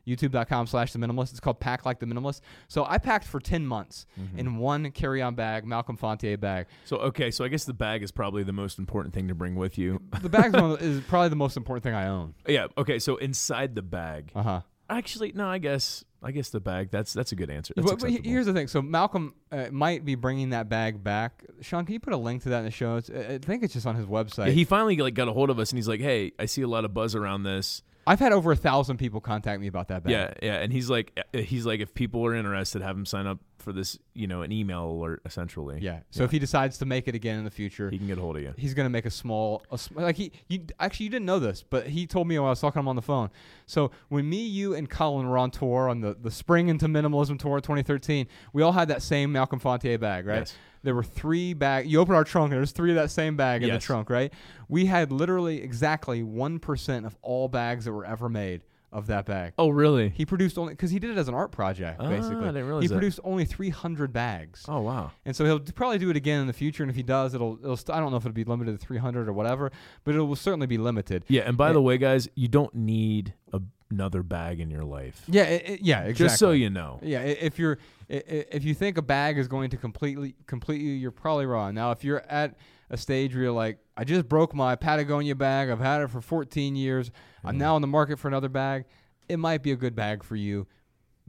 YouTube.com 0.08 0.68
slash 0.68 0.94
the 0.94 1.00
minimalist. 1.00 1.32
It's 1.32 1.40
called 1.40 1.60
Pack 1.60 1.86
Like 1.86 2.00
the 2.00 2.06
Minimalist. 2.06 2.42
So 2.68 2.86
I 2.86 2.98
packed 2.98 3.26
for 3.26 3.40
10 3.40 3.66
months 3.68 4.06
Mm-hmm. 4.20 4.40
in 4.40 4.58
one 4.58 4.92
carry 4.92 5.22
on 5.22 5.36
bag, 5.36 5.66
Malcolm 5.66 5.98
Fontier 5.98 6.40
bag. 6.40 6.68
So 6.86 6.98
okay, 6.98 7.30
so 7.32 7.44
I 7.44 7.50
guess 7.50 7.66
the 7.66 7.74
bag 7.74 8.02
is 8.04 8.12
probably 8.12 8.44
the 8.44 8.54
most 8.54 8.80
important 8.80 9.14
thing 9.14 9.28
to 9.28 9.36
bring 9.36 9.56
with 9.56 9.78
you. 9.78 10.02
The 10.22 10.30
bag 10.30 10.52
is 10.82 11.02
probably 11.02 11.30
the 11.30 11.36
most 11.36 11.58
important 11.58 11.84
thing 11.84 11.94
I 11.94 12.08
own. 12.08 12.34
yeah. 12.48 12.68
Okay. 12.78 13.00
So 13.00 13.18
inside 13.18 13.76
the 13.76 13.82
bag, 13.82 14.32
Uh 14.36 14.44
huh. 14.44 14.62
actually, 14.90 15.32
no. 15.34 15.48
I 15.48 15.58
guess 15.60 16.04
I 16.24 16.32
guess 16.32 16.50
the 16.50 16.60
bag. 16.60 16.90
That's 16.92 17.14
that's 17.14 17.32
a 17.32 17.36
good 17.36 17.50
answer. 17.52 17.74
But, 17.76 18.00
but 18.00 18.10
here's 18.10 18.48
the 18.48 18.54
thing. 18.54 18.68
So 18.68 18.82
Malcolm 18.82 19.36
uh, 19.52 19.68
might 19.72 20.04
be 20.04 20.16
bringing 20.16 20.50
that 20.50 20.68
bag 20.70 21.04
back. 21.04 21.44
Sean, 21.62 21.86
can 21.86 21.94
you 21.94 22.00
put 22.00 22.14
a 22.14 22.18
link 22.18 22.42
to 22.44 22.50
that 22.50 22.60
in 22.60 22.66
the 22.66 22.72
show 22.72 22.98
I 22.98 23.38
think 23.38 23.64
it's 23.64 23.74
just 23.74 23.86
on 23.86 23.96
his 23.96 24.06
website. 24.08 24.48
Yeah, 24.48 24.54
he 24.54 24.66
finally 24.66 24.98
like 24.98 25.14
got 25.14 25.28
a 25.28 25.34
hold 25.34 25.50
of 25.52 25.60
us 25.60 25.72
and 25.72 25.78
he's 25.78 25.88
like, 25.88 26.02
"Hey, 26.02 26.32
I 26.40 26.46
see 26.46 26.64
a 26.64 26.68
lot 26.68 26.86
of 26.86 26.94
buzz 26.94 27.14
around 27.16 27.44
this. 27.44 27.84
I've 28.08 28.20
had 28.20 28.32
over 28.32 28.52
a 28.52 28.56
thousand 28.56 28.98
people 28.98 29.22
contact 29.22 29.62
me 29.62 29.68
about 29.68 29.90
that 29.90 30.04
bag. 30.04 30.12
Yeah, 30.12 30.34
yeah." 30.42 30.56
And 30.56 30.72
he's 30.72 30.90
like, 30.90 31.20
uh, 31.34 31.40
"He's 31.40 31.66
like, 31.66 31.80
if 31.80 31.94
people 31.94 32.26
are 32.26 32.34
interested, 32.34 32.82
have 32.82 32.96
him 32.96 33.06
sign 33.06 33.28
up 33.28 33.40
for 33.68 33.74
this, 33.74 34.00
you 34.14 34.28
know, 34.28 34.44
an 34.44 34.52
email 34.54 34.86
alert 34.90 35.22
essentially. 35.26 35.80
Yeah. 35.82 36.00
So 36.10 36.24
if 36.24 36.32
he 36.32 36.40
decides 36.40 36.78
to 36.78 36.86
make 36.86 37.10
it 37.10 37.16
again 37.16 37.38
in 37.38 37.44
the 37.44 37.52
future, 37.52 37.90
he 37.90 37.98
can 37.98 38.08
get 38.08 38.18
a 38.18 38.22
hold 38.22 38.38
of 38.38 38.42
you. 38.42 38.54
he's 38.56 38.74
gonna 38.74 38.90
make 38.90 39.06
a 39.06 39.12
small, 39.12 39.62
a 39.70 39.78
sm- 39.78 40.00
like 40.00 40.16
he, 40.16 40.32
you 40.48 40.62
actually 40.80 41.06
you 41.06 41.10
didn't 41.10 41.26
know 41.26 41.40
this, 41.40 41.66
but 41.70 41.88
he 41.88 42.08
told 42.08 42.28
me 42.30 42.40
when 42.40 42.48
I 42.48 42.52
was 42.52 42.62
talking 42.62 42.76
to 42.76 42.80
him 42.80 42.88
on 42.88 42.96
the 42.96 43.02
phone. 43.02 43.30
So 43.66 43.92
when 44.08 44.30
me, 44.30 44.46
you, 44.46 44.74
and 44.74 44.90
Colin 44.90 45.28
were 45.28 45.38
on 45.38 45.52
tour 45.52 45.90
on 45.90 46.00
the 46.00 46.16
the 46.18 46.32
Spring 46.32 46.70
into 46.70 46.88
Minimalism 46.88 47.38
tour 47.38 47.60
2013, 47.60 48.28
we 48.54 48.62
all 48.62 48.72
had 48.72 48.88
that 48.88 49.02
same 49.02 49.34
Malcolm 49.34 49.60
Fontier 49.60 50.00
bag, 50.00 50.26
right? 50.26 50.40
Yes. 50.40 50.56
There 50.88 50.96
were 50.96 51.04
three 51.04 51.54
bag. 51.54 51.86
You 51.92 52.00
open 52.00 52.16
our 52.16 52.24
trunk, 52.24 52.52
and 52.54 52.58
there's 52.60 52.72
three 52.72 52.92
of 52.92 52.96
that 52.96 53.12
same 53.12 53.36
bag 53.36 53.62
in 53.62 53.70
the 53.70 53.78
trunk, 53.80 54.10
right? 54.10 54.32
We 54.70 54.86
had 54.86 55.12
literally 55.12 55.62
exactly 55.62 56.24
one 56.24 56.60
percent 56.60 57.06
of 57.06 57.18
all 57.22 57.50
bags 57.50 57.84
that 57.86 57.92
were 57.92 58.06
ever 58.06 58.30
made 58.30 58.64
of 58.94 59.08
that 59.08 59.26
bag. 59.26 59.52
Oh, 59.58 59.68
really? 59.68 60.08
He 60.08 60.26
produced 60.26 60.58
only 60.58 60.72
because 60.72 60.92
he 60.92 60.98
did 60.98 61.10
it 61.10 61.18
as 61.18 61.28
an 61.28 61.34
art 61.34 61.52
project, 61.52 61.98
Ah, 62.00 62.08
basically. 62.08 62.38
I 62.38 62.48
didn't 62.54 62.66
realize 62.68 62.84
he 62.84 62.88
that. 62.88 62.94
produced 62.94 63.20
only 63.26 63.44
300 63.44 64.14
bags. 64.14 64.64
Oh, 64.70 64.80
wow. 64.80 65.12
And 65.26 65.36
so 65.36 65.44
he'll 65.44 65.60
probably 65.60 65.98
do 65.98 66.10
it 66.10 66.16
again 66.16 66.40
in 66.40 66.48
the 66.48 66.54
future. 66.54 66.84
And 66.84 66.90
if 66.90 66.96
he 66.96 67.04
does, 67.04 67.34
it'll, 67.34 67.60
it'll 67.62 67.76
st- 67.76 67.94
I 67.96 68.00
don't 68.00 68.12
know 68.12 68.18
if 68.18 68.24
it'll 68.26 68.34
be 68.34 68.46
limited 68.46 68.80
to 68.80 68.86
300 68.88 69.28
or 69.28 69.34
whatever, 69.34 69.74
but 70.06 70.16
it 70.16 70.22
will 70.22 70.38
certainly 70.38 70.68
be 70.68 70.78
limited. 70.78 71.26
Yeah, 71.28 71.42
and 71.42 71.58
by 71.58 71.74
the 71.74 71.82
way, 71.82 71.98
guys, 71.98 72.30
you 72.36 72.48
don't 72.48 72.74
need 72.74 73.34
a, 73.52 73.60
another 73.90 74.24
bag 74.24 74.60
in 74.60 74.70
your 74.70 74.84
life. 74.84 75.24
Yeah, 75.28 75.44
it, 75.44 75.70
it- 75.70 75.82
yeah, 75.82 76.02
exactly. 76.02 76.26
Just 76.26 76.40
so 76.40 76.52
you 76.52 76.70
know. 76.70 77.00
Yeah, 77.02 77.22
if 77.22 77.60
you're 77.60 77.78
if 78.10 78.64
you 78.64 78.74
think 78.74 78.98
a 78.98 79.02
bag 79.02 79.38
is 79.38 79.48
going 79.48 79.70
to 79.72 79.78
completely 79.78 80.36
complete 80.46 80.82
you, 80.82 80.92
you're 80.92 81.12
probably 81.12 81.46
wrong. 81.46 81.76
Now, 81.76 81.92
if 81.92 82.04
you're 82.04 82.24
at 82.30 82.56
a 82.90 82.98
stage 82.98 83.34
where 83.34 83.44
you're 83.44 83.52
like, 83.52 83.80
I 83.98 84.04
just 84.04 84.30
broke 84.30 84.54
my 84.54 84.76
Patagonia 84.76 85.36
bag. 85.36 85.70
I've 85.70 85.80
had 85.80 86.02
it 86.02 86.10
for 86.10 86.22
14 86.22 86.76
years. 86.76 87.12
I'm 87.44 87.56
mm. 87.56 87.60
now 87.60 87.76
in 87.76 87.82
the 87.82 87.88
market 87.88 88.18
for 88.18 88.28
another 88.28 88.50
bag. 88.50 88.86
It 89.28 89.38
might 89.38 89.62
be 89.62 89.72
a 89.72 89.76
good 89.76 89.94
bag 89.94 90.24
for 90.24 90.38
you, 90.38 90.68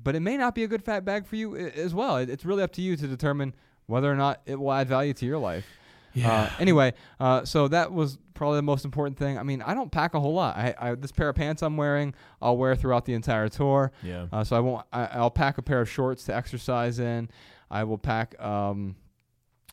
but 0.00 0.14
it 0.14 0.20
may 0.20 0.36
not 0.36 0.54
be 0.54 0.62
a 0.62 0.68
good 0.68 0.84
fat 0.84 1.04
bag 1.04 1.26
for 1.26 1.34
you 1.34 1.56
as 1.56 1.94
well. 1.94 2.16
It's 2.18 2.44
really 2.44 2.62
up 2.62 2.72
to 2.74 2.82
you 2.82 2.96
to 2.96 3.06
determine 3.08 3.54
whether 3.86 4.10
or 4.10 4.14
not 4.14 4.40
it 4.46 4.60
will 4.60 4.72
add 4.72 4.88
value 4.88 5.14
to 5.14 5.26
your 5.26 5.38
life. 5.38 5.66
Uh, 6.24 6.50
anyway, 6.58 6.94
uh, 7.20 7.44
so 7.44 7.68
that 7.68 7.92
was 7.92 8.18
probably 8.34 8.56
the 8.58 8.62
most 8.62 8.84
important 8.84 9.18
thing. 9.18 9.36
I 9.38 9.42
mean, 9.42 9.62
I 9.62 9.74
don't 9.74 9.90
pack 9.90 10.14
a 10.14 10.20
whole 10.20 10.34
lot. 10.34 10.56
I, 10.56 10.74
I 10.78 10.94
this 10.94 11.12
pair 11.12 11.28
of 11.28 11.36
pants 11.36 11.62
I'm 11.62 11.76
wearing, 11.76 12.14
I'll 12.40 12.56
wear 12.56 12.76
throughout 12.76 13.04
the 13.04 13.14
entire 13.14 13.48
tour. 13.48 13.92
Yeah. 14.02 14.26
Uh, 14.32 14.44
so 14.44 14.56
I 14.56 14.60
won't. 14.60 14.86
I, 14.92 15.06
I'll 15.06 15.30
pack 15.30 15.58
a 15.58 15.62
pair 15.62 15.80
of 15.80 15.90
shorts 15.90 16.24
to 16.24 16.34
exercise 16.34 16.98
in. 16.98 17.28
I 17.70 17.84
will 17.84 17.98
pack. 17.98 18.40
Um, 18.42 18.96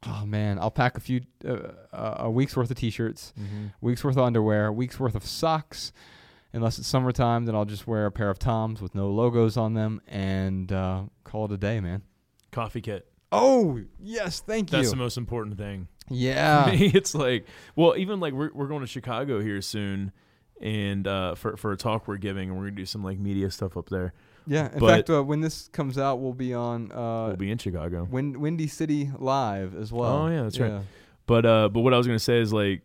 oh 0.07 0.25
man, 0.25 0.59
I'll 0.59 0.71
pack 0.71 0.97
a 0.97 0.99
few 0.99 1.21
uh, 1.47 1.57
uh, 1.93 2.15
a 2.19 2.29
week's 2.31 2.55
worth 2.57 2.69
of 2.71 2.77
t-shirts, 2.77 3.33
Mm-hmm. 3.39 3.67
week's 3.81 4.03
worth 4.03 4.17
of 4.17 4.23
underwear, 4.23 4.71
week's 4.71 4.99
worth 4.99 5.15
of 5.15 5.25
socks. 5.25 5.91
Unless 6.53 6.79
it's 6.79 6.87
summertime, 6.87 7.45
then 7.45 7.53
I'll 7.53 7.65
just 7.65 7.85
wear 7.85 8.05
a 8.05 8.11
pair 8.11 8.29
of 8.29 8.39
Toms 8.39 8.81
with 8.81 8.95
no 8.95 9.09
logos 9.09 9.57
on 9.57 9.73
them 9.73 10.01
and 10.07 10.71
uh, 10.71 11.01
call 11.25 11.43
it 11.45 11.51
a 11.51 11.57
day, 11.57 11.81
man. 11.81 12.01
Coffee 12.53 12.79
kit. 12.79 13.07
Oh 13.31 13.81
yes, 13.99 14.39
thank 14.39 14.69
That's 14.69 14.71
you. 14.71 14.77
That's 14.83 14.91
the 14.91 14.95
most 14.95 15.17
important 15.17 15.57
thing. 15.57 15.89
Yeah. 16.09 16.65
Me, 16.71 16.87
it's 16.93 17.15
like, 17.15 17.45
well, 17.75 17.95
even 17.97 18.19
like 18.19 18.33
we're 18.33 18.51
we're 18.53 18.67
going 18.67 18.81
to 18.81 18.87
Chicago 18.87 19.39
here 19.41 19.61
soon, 19.61 20.11
and 20.61 21.07
uh, 21.07 21.35
for 21.35 21.57
for 21.57 21.71
a 21.71 21.77
talk 21.77 22.07
we're 22.07 22.17
giving, 22.17 22.49
and 22.49 22.57
we're 22.57 22.65
gonna 22.65 22.75
do 22.77 22.85
some 22.85 23.03
like 23.03 23.19
media 23.19 23.49
stuff 23.51 23.75
up 23.77 23.89
there. 23.89 24.13
Yeah. 24.47 24.71
In 24.71 24.79
But- 24.79 24.87
fact, 24.89 25.09
uh, 25.09 25.23
when 25.23 25.41
this 25.41 25.69
comes 25.69 25.97
out, 25.97 26.19
we'll 26.19 26.33
be 26.33 26.53
on 26.53 26.91
uh, 26.91 27.27
we'll 27.27 27.35
be 27.37 27.51
in 27.51 27.57
Chicago. 27.57 28.07
Win- 28.09 28.39
Windy 28.39 28.67
City 28.67 29.09
Live 29.17 29.75
as 29.75 29.91
well. 29.91 30.23
Oh, 30.23 30.27
yeah, 30.27 30.43
that's 30.43 30.59
right. 30.59 30.81
But 31.25 31.45
uh, 31.45 31.69
but 31.69 31.81
what 31.81 31.93
I 31.93 31.97
was 31.97 32.05
gonna 32.05 32.19
say 32.19 32.39
is 32.39 32.53
like, 32.53 32.81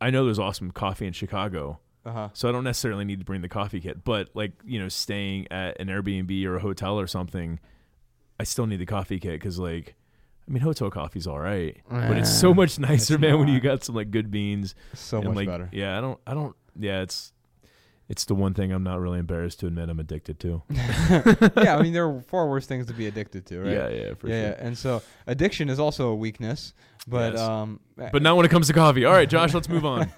I 0.00 0.10
know 0.10 0.24
there's 0.24 0.38
awesome 0.38 0.70
coffee 0.70 1.06
in 1.06 1.12
Chicago, 1.12 1.80
Uh 2.04 2.12
huh. 2.12 2.28
so 2.34 2.48
I 2.48 2.52
don't 2.52 2.62
necessarily 2.64 3.04
need 3.04 3.18
to 3.18 3.24
bring 3.24 3.40
the 3.42 3.48
coffee 3.48 3.80
kit. 3.80 4.04
But 4.04 4.28
like 4.34 4.52
you 4.64 4.78
know, 4.78 4.88
staying 4.88 5.48
at 5.50 5.80
an 5.80 5.88
Airbnb 5.88 6.44
or 6.44 6.56
a 6.56 6.60
hotel 6.60 7.00
or 7.00 7.08
something, 7.08 7.58
I 8.38 8.44
still 8.44 8.66
need 8.66 8.76
the 8.78 8.86
coffee 8.86 9.18
kit 9.18 9.40
because 9.40 9.58
like. 9.58 9.96
I 10.48 10.52
mean, 10.52 10.62
hotel 10.62 10.90
coffee's 10.90 11.26
all 11.26 11.40
right, 11.40 11.76
but 11.90 12.16
it's 12.16 12.32
so 12.32 12.54
much 12.54 12.78
nicer, 12.78 13.18
man, 13.18 13.38
when 13.38 13.48
you 13.48 13.58
got 13.58 13.82
some 13.82 13.94
like 13.96 14.10
good 14.10 14.30
beans. 14.30 14.74
So 14.94 15.18
and, 15.18 15.28
much 15.28 15.36
like, 15.36 15.48
better. 15.48 15.68
Yeah, 15.72 15.98
I 15.98 16.00
don't, 16.00 16.20
I 16.26 16.34
don't. 16.34 16.54
Yeah, 16.78 17.02
it's, 17.02 17.32
it's 18.08 18.24
the 18.26 18.36
one 18.36 18.54
thing 18.54 18.70
I'm 18.70 18.84
not 18.84 19.00
really 19.00 19.18
embarrassed 19.18 19.58
to 19.60 19.66
admit 19.66 19.88
I'm 19.88 19.98
addicted 19.98 20.38
to. 20.40 20.62
yeah, 20.70 21.76
I 21.76 21.82
mean 21.82 21.92
there 21.92 22.08
are 22.08 22.20
far 22.20 22.48
worse 22.48 22.66
things 22.66 22.86
to 22.86 22.92
be 22.92 23.08
addicted 23.08 23.46
to, 23.46 23.60
right? 23.60 23.72
Yeah, 23.72 23.88
yeah, 23.88 24.14
for 24.14 24.28
yeah, 24.28 24.34
sure. 24.34 24.50
yeah. 24.50 24.54
And 24.58 24.78
so 24.78 25.02
addiction 25.26 25.68
is 25.68 25.80
also 25.80 26.08
a 26.08 26.14
weakness, 26.14 26.74
but 27.06 27.34
Yes. 27.34 27.40
um, 27.40 27.78
But 27.96 28.22
not 28.22 28.36
when 28.36 28.44
it 28.44 28.50
comes 28.50 28.66
to 28.66 28.72
coffee. 28.72 29.04
All 29.04 29.12
right, 29.12 29.28
Josh, 29.28 29.54
let's 29.54 29.68
move 29.68 29.86
on. 29.86 30.06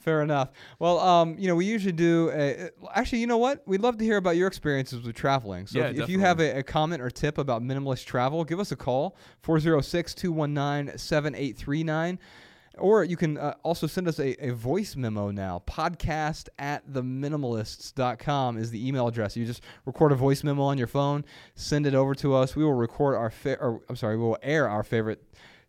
fair 0.00 0.22
enough. 0.22 0.50
Well, 0.78 0.98
um, 0.98 1.36
you 1.38 1.48
know, 1.48 1.54
we 1.54 1.64
usually 1.64 1.92
do. 1.92 2.30
A, 2.34 2.70
actually, 2.94 3.20
you 3.20 3.26
know 3.26 3.38
what? 3.38 3.62
We'd 3.66 3.80
love 3.80 3.96
to 3.98 4.04
hear 4.04 4.16
about 4.16 4.36
your 4.36 4.48
experiences 4.48 5.04
with 5.06 5.14
traveling. 5.16 5.66
So 5.66 5.78
Yeah, 5.78 5.86
if, 5.90 6.00
if 6.00 6.08
you 6.08 6.20
have 6.20 6.40
a, 6.40 6.58
a 6.58 6.62
comment 6.62 7.00
or 7.00 7.10
tip 7.10 7.38
about 7.38 7.62
minimalist 7.62 8.04
travel, 8.06 8.44
give 8.44 8.60
us 8.60 8.72
a 8.72 8.76
call 8.76 9.16
406-219-7839. 9.44 12.18
Or 12.78 13.04
you 13.04 13.18
can 13.18 13.36
uh, 13.36 13.52
also 13.62 13.86
send 13.86 14.08
us 14.08 14.18
a, 14.18 14.46
a 14.46 14.54
voice 14.54 14.96
memo 14.96 15.30
now. 15.30 15.62
Podcast 15.66 16.48
at 16.58 16.90
theminimalists.com 16.90 18.56
is 18.56 18.70
the 18.70 18.86
email 18.88 19.06
address. 19.06 19.36
You 19.36 19.44
just 19.44 19.62
record 19.84 20.10
a 20.10 20.14
voice 20.14 20.42
memo 20.42 20.62
on 20.62 20.78
your 20.78 20.86
phone, 20.86 21.22
send 21.54 21.86
it 21.86 21.94
over 21.94 22.14
to 22.16 22.34
us. 22.34 22.56
We 22.56 22.64
will 22.64 22.72
record 22.72 23.14
our, 23.16 23.28
fa- 23.30 23.58
or 23.60 23.82
I'm 23.90 23.96
sorry, 23.96 24.16
we 24.16 24.22
will 24.24 24.38
air 24.42 24.70
our 24.70 24.82
favorite 24.82 25.22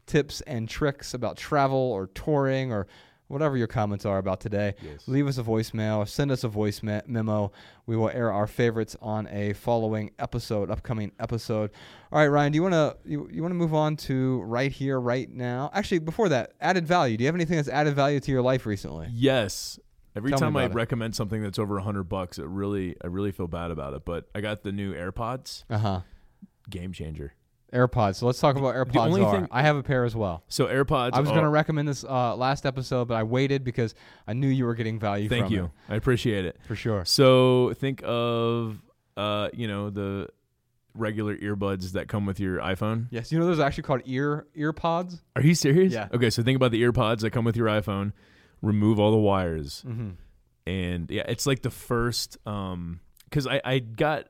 tips 0.06 0.41
and 0.41 0.68
tricks 0.70 1.14
about 1.14 1.38
travel 1.38 1.78
or 1.78 2.08
touring 2.08 2.72
or 2.72 2.88
whatever 3.28 3.58
your 3.58 3.68
comments 3.68 4.06
are 4.06 4.20
about 4.20 4.39
today. 4.41 4.76
Yes. 4.82 5.08
Leave 5.08 5.26
us 5.28 5.38
a 5.39 5.43
voicemail 5.43 5.99
or 5.99 6.06
send 6.06 6.30
us 6.30 6.43
a 6.43 6.47
voice 6.47 6.84
me- 6.84 7.01
memo. 7.08 7.51
We 7.88 7.95
will 7.95 8.10
air 8.10 8.32
our 8.32 8.45
favorites 8.45 8.95
on 9.01 9.28
a 9.30 9.54
following 9.54 10.12
episode, 10.20 10.70
upcoming 10.70 11.12
episode. 11.20 11.72
All 12.12 12.20
right, 12.20 12.28
Ryan, 12.28 12.51
do 12.51 12.58
you 12.58 12.62
want 12.64 12.74
to 12.74 12.95
you, 13.06 13.28
you 13.32 13.41
want 13.41 13.51
to 13.51 13.58
move 13.58 13.74
on 13.74 13.95
to 13.97 14.41
right 14.43 14.72
here, 14.72 14.99
right 14.99 15.28
now? 15.30 15.72
Actually, 15.74 15.99
before 15.99 16.30
that, 16.30 16.51
added 16.62 16.86
value. 16.86 17.18
Do 17.18 17.24
you 17.24 17.28
have 17.28 17.36
anything 17.36 17.56
that's 17.56 17.70
added 17.70 17.95
value 17.95 18.20
to 18.20 18.32
your 18.32 18.41
life 18.43 18.66
recently? 18.68 19.08
Yes. 19.12 19.80
Every 20.16 20.30
Tell 20.30 20.38
time 20.39 20.56
I 20.56 20.66
it. 20.66 20.74
recommend 20.76 21.16
something 21.16 21.41
that's 21.41 21.58
over 21.58 21.78
a 21.78 21.82
hundred 21.82 22.04
bucks, 22.04 22.38
it 22.38 22.45
really, 22.45 22.95
I 23.04 23.08
really 23.08 23.32
feel 23.32 23.47
bad 23.47 23.72
about 23.72 23.95
it. 23.95 24.06
But 24.06 24.30
I 24.36 24.41
got 24.41 24.62
the 24.62 24.72
new 24.72 24.93
AirPods, 24.93 25.64
Uh 25.72 25.78
huh. 25.80 26.01
game 26.70 26.91
changer. 26.93 27.34
AirPods. 27.74 28.15
So 28.15 28.26
let's 28.28 28.39
talk 28.39 28.55
about 28.55 28.76
AirPods. 28.76 28.97
only 29.07 29.21
are. 29.24 29.32
thing- 29.32 29.47
I 29.51 29.63
have 29.63 29.76
a 29.76 29.84
pair 29.84 30.05
as 30.05 30.15
well. 30.15 30.43
So 30.47 30.67
AirPods. 30.67 31.11
I 31.13 31.19
was 31.19 31.30
going 31.30 31.43
to 31.43 31.49
recommend 31.49 31.88
this 31.88 32.03
uh, 32.03 32.36
last 32.36 32.65
episode, 32.65 33.07
but 33.09 33.15
I 33.15 33.24
waited 33.24 33.63
because 33.63 33.95
I 34.28 34.34
knew 34.34 34.47
you 34.47 34.65
were 34.65 34.76
getting 34.76 34.99
value. 34.99 35.28
Thank 35.30 35.49
you. 35.49 35.65
it, 35.65 35.71
I 35.89 35.95
appreciate 35.95 36.45
it. 36.45 36.57
for 36.67 36.76
sure. 36.76 37.03
So 37.05 37.74
think 37.76 38.01
of, 38.05 38.82
uh, 39.17 39.49
you 39.53 39.67
know, 39.67 39.89
the 39.89 40.30
regular 40.95 41.36
earbuds 41.38 41.93
that 41.93 42.07
come 42.07 42.26
with 42.28 42.39
your 42.39 42.59
iPhone. 42.59 43.07
Yes, 43.09 43.32
you 43.32 43.39
know 43.39 43.45
those 43.47 43.59
are 43.59 43.63
actually 43.63 43.84
called 43.84 44.01
ear 44.05 44.45
ear 44.55 44.71
pods. 44.74 45.21
Are 45.36 45.41
you 45.41 45.55
serious? 45.55 45.91
Yeah. 45.91 46.07
Okay, 46.13 46.30
so 46.30 46.43
think 46.43 46.55
about 46.55 46.71
the 46.71 46.84
earpods 46.84 47.21
that 47.21 47.32
come 47.32 47.43
with 47.45 47.57
your 47.57 47.67
iPhone. 47.67 48.13
remove 48.61 48.99
all 48.99 49.11
the 49.11 49.17
wires, 49.17 49.84
Mm-hmm. 49.88 50.09
and 50.67 51.09
yeah, 51.11 51.24
it's 51.28 51.45
like 51.47 51.63
the 51.63 51.71
first 51.71 52.38
um 52.47 52.99
because 53.26 53.47
I 53.47 53.59
I 53.65 53.80
got 53.80 54.26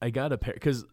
I 0.00 0.10
got 0.10 0.32
a 0.32 0.38
pair 0.38 0.54
because 0.54 0.84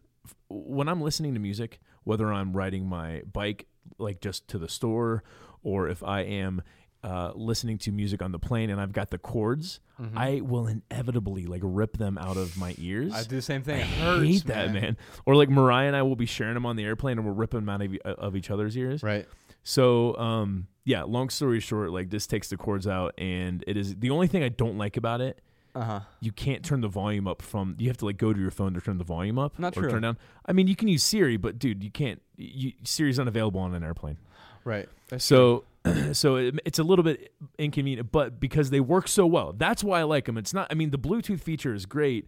when 0.50 0.88
I'm 0.88 1.00
listening 1.00 1.34
to 1.34 1.40
music, 1.40 1.80
whether 2.04 2.32
I'm 2.32 2.52
riding 2.52 2.86
my 2.86 3.22
bike 3.32 3.66
like 3.98 4.20
just 4.20 4.48
to 4.48 4.58
the 4.58 4.68
store 4.68 5.22
or 5.62 5.88
if 5.88 6.02
I 6.02 6.20
am 6.22 6.62
uh, 7.02 7.32
listening 7.34 7.78
to 7.78 7.92
music 7.92 8.20
on 8.20 8.32
the 8.32 8.38
plane 8.38 8.68
and 8.68 8.80
I've 8.80 8.92
got 8.92 9.10
the 9.10 9.18
chords, 9.18 9.80
I 10.16 10.40
will 10.40 10.66
inevitably 10.66 11.44
like 11.44 11.60
rip 11.62 11.98
them 11.98 12.16
out 12.16 12.38
of 12.38 12.56
my 12.56 12.74
ears. 12.78 13.12
Mm-hmm. 13.12 13.20
I 13.20 13.22
do 13.24 13.36
the 13.36 13.42
same 13.42 13.62
thing. 13.62 13.82
I 13.82 13.84
hurts, 13.84 14.26
hate 14.26 14.46
that, 14.46 14.72
man. 14.72 14.96
Or 15.26 15.36
like 15.36 15.50
Mariah 15.50 15.88
and 15.88 15.96
I 15.96 16.02
will 16.02 16.16
be 16.16 16.26
sharing 16.26 16.54
them 16.54 16.64
on 16.64 16.76
the 16.76 16.84
airplane 16.84 17.18
and 17.18 17.26
we'll 17.26 17.34
rip 17.34 17.50
them 17.50 17.68
out 17.68 17.82
of, 17.82 17.92
e- 17.92 18.00
of 18.04 18.34
each 18.34 18.50
other's 18.50 18.76
ears. 18.78 19.02
Right. 19.02 19.26
So, 19.62 20.16
um, 20.16 20.68
yeah, 20.84 21.02
long 21.02 21.28
story 21.28 21.60
short, 21.60 21.90
like 21.90 22.08
this 22.08 22.26
takes 22.26 22.48
the 22.48 22.56
chords 22.56 22.86
out, 22.86 23.12
and 23.18 23.62
it 23.66 23.76
is 23.76 23.96
the 23.96 24.08
only 24.08 24.26
thing 24.26 24.42
I 24.42 24.48
don't 24.48 24.78
like 24.78 24.96
about 24.96 25.20
it. 25.20 25.40
Uh 25.74 25.84
huh. 25.84 26.00
You 26.20 26.32
can't 26.32 26.64
turn 26.64 26.80
the 26.80 26.88
volume 26.88 27.28
up 27.28 27.42
from. 27.42 27.76
You 27.78 27.88
have 27.88 27.96
to 27.98 28.04
like 28.04 28.16
go 28.16 28.32
to 28.32 28.40
your 28.40 28.50
phone 28.50 28.74
to 28.74 28.80
turn 28.80 28.98
the 28.98 29.04
volume 29.04 29.38
up 29.38 29.58
Not 29.58 29.76
or 29.76 29.82
true. 29.82 29.90
turn 29.90 30.02
down. 30.02 30.18
I 30.46 30.52
mean, 30.52 30.66
you 30.66 30.74
can 30.74 30.88
use 30.88 31.02
Siri, 31.04 31.36
but 31.36 31.58
dude, 31.58 31.84
you 31.84 31.90
can't. 31.90 32.20
You, 32.36 32.72
Siri's 32.84 33.20
unavailable 33.20 33.60
on 33.60 33.74
an 33.74 33.84
airplane. 33.84 34.16
Right. 34.64 34.88
That's 35.08 35.24
So, 35.24 35.64
so 36.12 36.36
it, 36.36 36.58
it's 36.64 36.78
a 36.78 36.82
little 36.82 37.02
bit 37.04 37.32
inconvenient, 37.58 38.10
but 38.12 38.40
because 38.40 38.70
they 38.70 38.80
work 38.80 39.06
so 39.08 39.26
well, 39.26 39.52
that's 39.56 39.82
why 39.84 40.00
I 40.00 40.02
like 40.02 40.24
them. 40.26 40.36
It's 40.36 40.52
not. 40.52 40.66
I 40.70 40.74
mean, 40.74 40.90
the 40.90 40.98
Bluetooth 40.98 41.40
feature 41.40 41.72
is 41.72 41.86
great, 41.86 42.26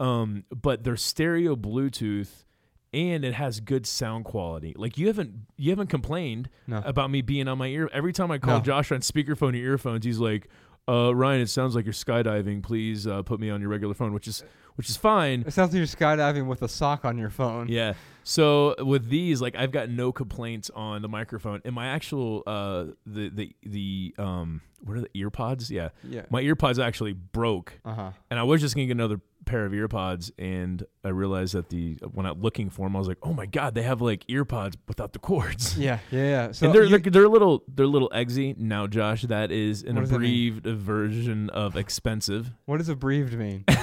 um, 0.00 0.44
but 0.50 0.84
they're 0.84 0.96
stereo 0.96 1.56
Bluetooth, 1.56 2.44
and 2.92 3.24
it 3.24 3.34
has 3.34 3.58
good 3.60 3.86
sound 3.86 4.24
quality. 4.24 4.72
Like 4.76 4.96
you 4.98 5.08
haven't 5.08 5.32
you 5.56 5.70
haven't 5.70 5.88
complained 5.88 6.48
No. 6.68 6.80
about 6.84 7.10
me 7.10 7.22
being 7.22 7.48
on 7.48 7.58
my 7.58 7.66
ear. 7.66 7.90
Every 7.92 8.12
time 8.12 8.30
I 8.30 8.38
call 8.38 8.58
No. 8.58 8.62
Josh 8.62 8.92
on 8.92 9.00
speakerphone 9.00 9.52
or 9.54 9.56
earphones, 9.56 10.04
he's 10.04 10.18
like. 10.20 10.48
Uh, 10.88 11.14
Ryan, 11.14 11.40
it 11.40 11.48
sounds 11.48 11.74
like 11.74 11.86
you're 11.86 11.94
skydiving. 11.94 12.62
Please 12.62 13.06
uh, 13.06 13.22
put 13.22 13.40
me 13.40 13.50
on 13.50 13.60
your 13.60 13.70
regular 13.70 13.94
phone, 13.94 14.12
which 14.12 14.28
is 14.28 14.44
which 14.76 14.90
is 14.90 14.96
fine. 14.96 15.44
It 15.46 15.52
sounds 15.52 15.72
like 15.72 15.78
you're 15.78 15.86
skydiving 15.86 16.46
with 16.46 16.62
a 16.62 16.68
sock 16.68 17.04
on 17.04 17.16
your 17.16 17.30
phone. 17.30 17.68
Yeah. 17.68 17.94
So 18.24 18.74
with 18.78 19.08
these, 19.08 19.40
like 19.40 19.54
I've 19.56 19.70
got 19.72 19.88
no 19.88 20.12
complaints 20.12 20.70
on 20.74 21.00
the 21.02 21.08
microphone. 21.08 21.62
And 21.64 21.74
my 21.74 21.86
actual 21.86 22.42
uh 22.46 22.86
the 23.06 23.28
the 23.30 23.56
the 23.62 24.14
um 24.18 24.60
what 24.82 24.96
are 24.98 25.00
the 25.00 25.10
ear 25.14 25.30
pods? 25.30 25.70
Yeah. 25.70 25.90
Yeah. 26.02 26.22
My 26.30 26.40
ear 26.40 26.56
pods 26.56 26.78
actually 26.78 27.12
broke. 27.12 27.78
Uh 27.84 27.94
huh. 27.94 28.10
And 28.30 28.38
I 28.38 28.42
was 28.42 28.60
just 28.60 28.74
gonna 28.74 28.86
get 28.86 28.92
another 28.92 29.20
pair 29.44 29.64
of 29.66 29.72
earpods 29.72 30.30
and 30.38 30.84
I 31.04 31.08
realized 31.08 31.54
that 31.54 31.68
the 31.68 31.96
when 32.12 32.26
I'm 32.26 32.40
looking 32.40 32.70
for 32.70 32.86
them 32.86 32.96
I 32.96 32.98
was 32.98 33.08
like, 33.08 33.18
"Oh 33.22 33.32
my 33.32 33.46
god, 33.46 33.74
they 33.74 33.82
have 33.82 34.00
like 34.00 34.26
earpods 34.26 34.74
without 34.88 35.12
the 35.12 35.18
cords." 35.18 35.76
Yeah. 35.84 35.98
Yeah. 36.10 36.22
Yeah. 36.22 36.52
So 36.52 36.66
and 36.66 36.74
they're, 36.74 36.84
you- 36.84 36.98
they're 36.98 37.10
they're 37.10 37.24
a 37.24 37.28
little 37.28 37.62
they're 37.68 37.84
a 37.86 37.88
little 37.88 38.10
eggsy. 38.14 38.56
Now, 38.56 38.86
Josh, 38.86 39.22
that 39.22 39.50
is 39.52 39.82
an 39.82 39.94
What 39.96 40.00
does 40.02 40.10
that 40.10 40.18
mean? 40.20 40.58
abbreviated 40.58 40.78
version 40.80 41.50
of 41.50 41.76
expensive. 41.76 42.50
what 42.66 42.78
does 42.78 42.88
abbreviated 42.88 43.38
mean? 43.38 43.64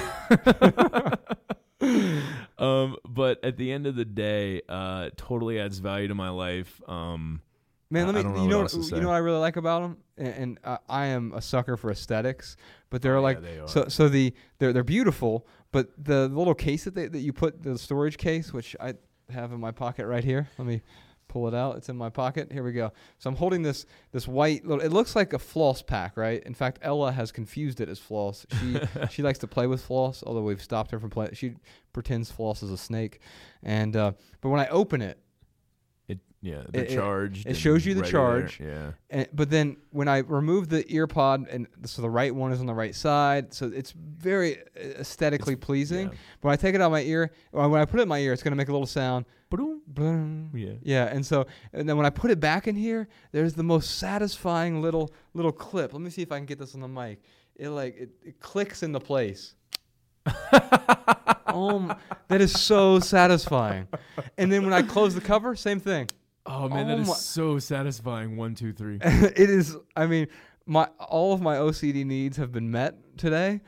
um, 2.58 2.96
but 3.08 3.42
at 3.44 3.56
the 3.56 3.72
end 3.72 3.86
of 3.86 3.96
the 3.96 4.04
day, 4.04 4.62
uh, 4.68 5.10
totally 5.16 5.58
adds 5.60 5.78
value 5.78 6.08
to 6.08 6.14
my 6.14 6.28
life. 6.30 6.80
Um, 6.88 7.40
Man, 7.90 8.06
let 8.06 8.14
me. 8.14 8.22
know 8.22 8.42
you 8.42 8.48
know, 8.48 8.66
you 8.68 9.00
know 9.00 9.08
what 9.08 9.14
I 9.14 9.18
really 9.18 9.38
like 9.38 9.56
about 9.56 9.82
them, 9.82 9.96
and, 10.22 10.34
and 10.34 10.58
uh, 10.64 10.78
I 10.88 11.06
am 11.06 11.32
a 11.34 11.42
sucker 11.42 11.76
for 11.76 11.90
aesthetics. 11.90 12.56
But 12.90 13.02
they're 13.02 13.16
Oh, 13.16 13.20
yeah, 13.20 13.22
like, 13.22 13.42
they 13.42 13.60
so 13.66 13.88
so 13.88 14.08
the 14.08 14.34
they're 14.58 14.72
they're 14.72 14.84
beautiful, 14.84 15.46
but 15.70 15.88
the 16.02 16.28
little 16.28 16.54
case 16.54 16.84
that 16.84 16.94
they, 16.94 17.08
that 17.08 17.20
you 17.20 17.32
put 17.32 17.62
the 17.62 17.78
storage 17.78 18.18
case, 18.18 18.52
which 18.52 18.76
I 18.80 18.94
have 19.30 19.52
in 19.52 19.60
my 19.60 19.70
pocket 19.70 20.06
right 20.06 20.24
here. 20.24 20.48
Let 20.58 20.66
me 20.66 20.82
pull 21.28 21.48
it 21.48 21.54
out. 21.54 21.76
It's 21.78 21.88
in 21.88 21.96
my 21.96 22.10
pocket. 22.10 22.52
Here 22.52 22.62
we 22.62 22.72
go. 22.72 22.92
So 23.18 23.30
I'm 23.30 23.36
holding 23.36 23.62
this 23.62 23.86
this 24.12 24.28
white 24.28 24.66
little. 24.66 24.84
It 24.84 24.92
looks 24.92 25.16
like 25.16 25.32
a 25.32 25.38
floss 25.38 25.80
pack, 25.82 26.16
right? 26.16 26.42
In 26.44 26.54
fact, 26.54 26.78
Ella 26.82 27.12
has 27.12 27.32
confused 27.32 27.80
it 27.80 27.88
as 27.88 27.98
floss. 27.98 28.46
She 28.60 28.78
she 29.10 29.22
likes 29.22 29.38
to 29.40 29.46
play 29.46 29.66
with 29.66 29.82
floss, 29.82 30.22
although 30.26 30.42
we've 30.42 30.62
stopped 30.62 30.90
her 30.90 31.00
from 31.00 31.10
playing. 31.10 31.34
She 31.34 31.54
pretends 31.92 32.30
floss 32.30 32.62
is 32.62 32.70
a 32.70 32.78
snake, 32.78 33.20
and 33.62 33.96
uh, 33.96 34.12
but 34.40 34.50
when 34.50 34.60
I 34.60 34.68
open 34.68 35.00
it. 35.02 35.18
Yeah, 36.42 36.64
they're 36.70 36.82
It- 36.84 36.90
it- 36.90 36.94
it 37.46 37.56
shows 37.56 37.86
you 37.86 37.94
the 37.94 38.02
charge. 38.10 38.60
Yeah, 38.60 38.92
And, 39.10 39.28
but 39.32 39.48
then 39.48 39.76
when 39.90 40.08
I 40.08 40.18
remove 40.18 40.68
the 40.68 40.84
ear 40.92 41.06
pod, 41.06 41.46
and 41.48 41.66
so 41.84 42.02
the 42.02 42.10
right 42.10 42.34
one 42.34 42.52
is 42.52 42.60
on 42.60 42.66
the 42.66 42.74
right 42.74 42.94
side, 42.94 43.54
so 43.54 43.68
it's 43.68 43.92
very 43.92 44.58
uh, 44.60 45.00
aesthetically 45.00 45.54
pleasing. 45.56 46.08
yeah. 46.08 46.14
But 46.40 46.48
when 46.48 46.52
I 46.52 46.56
take 46.56 46.74
it 46.74 46.80
out 46.80 46.86
of 46.86 46.92
my 46.92 47.02
ear, 47.02 47.30
or 47.52 47.68
when 47.68 47.80
I 47.80 47.84
put 47.84 48.00
it 48.00 48.02
in 48.02 48.08
my 48.08 48.18
ear, 48.18 48.32
it's 48.32 48.42
gonna 48.42 48.56
make 48.56 48.68
a 48.68 48.72
little 48.72 48.86
sound. 48.86 49.24
Yeah. 50.54 50.72
Yeah, 50.82 51.04
and 51.14 51.24
so 51.24 51.46
and 51.72 51.88
then 51.88 51.96
when 51.96 52.06
I 52.06 52.10
put 52.10 52.30
it 52.30 52.40
back 52.40 52.66
in 52.66 52.74
here, 52.74 53.06
there's 53.32 53.54
the 53.54 53.62
most 53.62 53.98
satisfying 53.98 54.82
little 54.82 55.12
little 55.34 55.52
clip. 55.52 55.92
Let 55.92 56.02
me 56.02 56.10
see 56.10 56.22
if 56.22 56.32
I 56.32 56.38
can 56.38 56.46
get 56.46 56.58
this 56.58 56.74
on 56.74 56.80
the 56.80 56.88
mic. 56.88 57.20
It 57.54 57.68
like 57.68 57.96
it, 57.96 58.10
it 58.24 58.40
clicks 58.40 58.82
into 58.82 58.98
place. 58.98 59.54
oh, 61.48 61.94
that 62.28 62.40
is 62.40 62.52
so 62.58 62.98
satisfying. 63.00 63.88
And 64.38 64.50
then 64.50 64.64
when 64.64 64.72
I 64.72 64.82
close 64.82 65.14
the 65.14 65.20
cover, 65.20 65.54
same 65.56 65.80
thing. 65.80 66.08
Oh 66.46 66.68
man, 66.68 66.86
Oh 66.86 66.88
that 66.88 66.98
is 67.00 67.08
my- 67.08 67.14
so 67.14 67.58
satisfying. 67.58 68.36
One, 68.36 68.54
two, 68.54 68.72
three. 68.72 68.98
it 69.02 69.38
is 69.50 69.76
i 69.96 70.06
mean 70.06 70.26
my 70.66 70.86
all 70.98 71.32
of 71.32 71.40
my 71.40 71.56
ocd 71.56 72.04
needs 72.06 72.36
have 72.36 72.52
been 72.52 72.70
met 72.70 72.94
today 73.16 73.60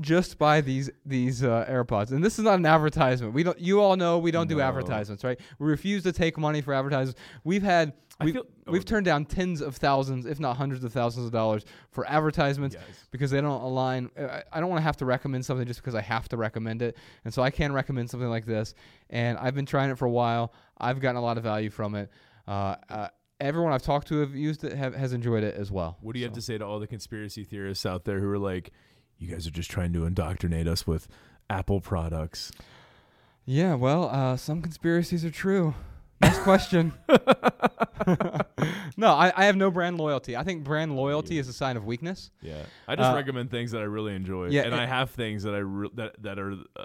just 0.00 0.38
by 0.38 0.60
these 0.62 0.90
these 1.04 1.42
uh, 1.44 1.66
airpods. 1.68 2.10
And 2.10 2.24
this 2.24 2.38
is 2.38 2.44
not 2.44 2.58
an 2.58 2.66
advertisement. 2.66 3.34
We 3.34 3.42
don't 3.42 3.58
you 3.58 3.80
all 3.80 3.96
know 3.96 4.18
we 4.18 4.30
don't 4.30 4.48
do 4.48 4.60
advertisements 4.60 5.24
right? 5.24 5.38
We 5.58 5.66
refuse 5.66 6.02
to 6.04 6.12
take 6.12 6.38
money 6.38 6.60
for 6.62 6.72
advertisements. 6.72 7.20
We've 7.44 7.62
had 7.62 7.92
we've, 8.24 8.34
feel- 8.34 8.46
oh, 8.66 8.72
we've 8.72 8.84
turned 8.84 9.04
down 9.06 9.24
tens 9.24 9.60
of 9.60 9.76
thousands 9.76 10.26
if 10.26 10.38
not 10.40 10.56
hundreds 10.56 10.84
of 10.84 10.92
thousands 10.92 11.26
of 11.26 11.32
dollars 11.32 11.64
for 11.90 12.06
advertisements 12.08 12.76
Yes. 12.78 12.84
because 13.10 13.30
they 13.30 13.40
don't 13.40 13.60
align 13.62 14.10
I- 14.18 14.42
I 14.52 14.60
don't 14.60 14.68
want 14.68 14.78
to 14.80 14.84
have 14.84 14.96
to 14.98 15.04
recommend 15.06 15.44
something 15.44 15.66
just 15.66 15.80
because 15.80 15.94
I 15.94 16.00
have 16.02 16.28
to 16.30 16.36
recommend 16.36 16.82
it. 16.82 16.96
And 17.24 17.32
so 17.32 17.42
I 17.42 17.50
can 17.50 17.72
recommend 17.72 18.10
something 18.10 18.28
like 18.28 18.46
this 18.46 18.74
and 19.10 19.38
I've 19.38 19.54
been 19.54 19.66
trying 19.66 19.90
it 19.90 19.98
for 19.98 20.04
a 20.06 20.10
while. 20.10 20.52
I've 20.78 21.00
gotten 21.00 21.16
a 21.16 21.22
lot 21.22 21.36
of 21.38 21.42
value 21.42 21.70
from 21.70 21.94
it. 21.94 22.10
Uh, 22.48 22.76
uh, 22.88 23.08
everyone 23.40 23.72
I've 23.72 23.82
talked 23.82 24.08
to 24.08 24.20
have 24.20 24.34
used 24.34 24.64
it 24.64 24.72
have, 24.72 24.94
has 24.94 25.12
enjoyed 25.12 25.42
it 25.44 25.54
as 25.54 25.70
well. 25.70 25.96
What 26.00 26.12
do 26.14 26.18
you 26.18 26.26
have 26.26 26.34
to 26.34 26.42
say 26.42 26.58
to 26.58 26.64
all 26.66 26.78
the 26.80 26.86
conspiracy 26.86 27.44
theorists 27.44 27.86
out 27.86 28.04
there 28.04 28.20
who 28.20 28.28
are 28.30 28.38
like, 28.38 28.70
"You 29.18 29.28
guys 29.28 29.46
are 29.46 29.50
just 29.50 29.70
trying 29.70 29.92
to 29.94 30.04
indoctrinate 30.04 30.66
us 30.66 30.86
with 30.86 31.08
Apple 31.48 31.80
products"? 31.80 32.50
yeah 33.46 33.74
well 33.74 34.08
uh, 34.10 34.36
some 34.36 34.60
conspiracies 34.62 35.24
are 35.24 35.30
true 35.30 35.74
next 36.20 36.38
question 36.40 36.92
no 38.96 39.08
I, 39.12 39.32
I 39.36 39.44
have 39.46 39.56
no 39.56 39.70
brand 39.70 39.98
loyalty 39.98 40.36
I 40.36 40.42
think 40.44 40.64
brand 40.64 40.96
loyalty 40.96 41.38
is 41.38 41.48
a 41.48 41.52
sign 41.52 41.76
of 41.76 41.84
weakness 41.84 42.30
Yeah, 42.42 42.62
I 42.88 42.96
just 42.96 43.10
Uh, 43.10 43.14
recommend 43.14 43.50
things 43.50 43.70
that 43.72 43.80
I 43.80 43.84
really 43.84 44.14
enjoy. 44.14 44.48
yeah, 44.48 44.62
and 44.62 44.72
and- 44.72 44.80
I 44.82 44.86
have 44.86 45.10
things 45.10 45.42
that 45.44 45.54
I 45.54 45.58
re- 45.58 45.90
that 45.94 46.22
that 46.22 46.38
are 46.38 46.52
uh, 46.52 46.84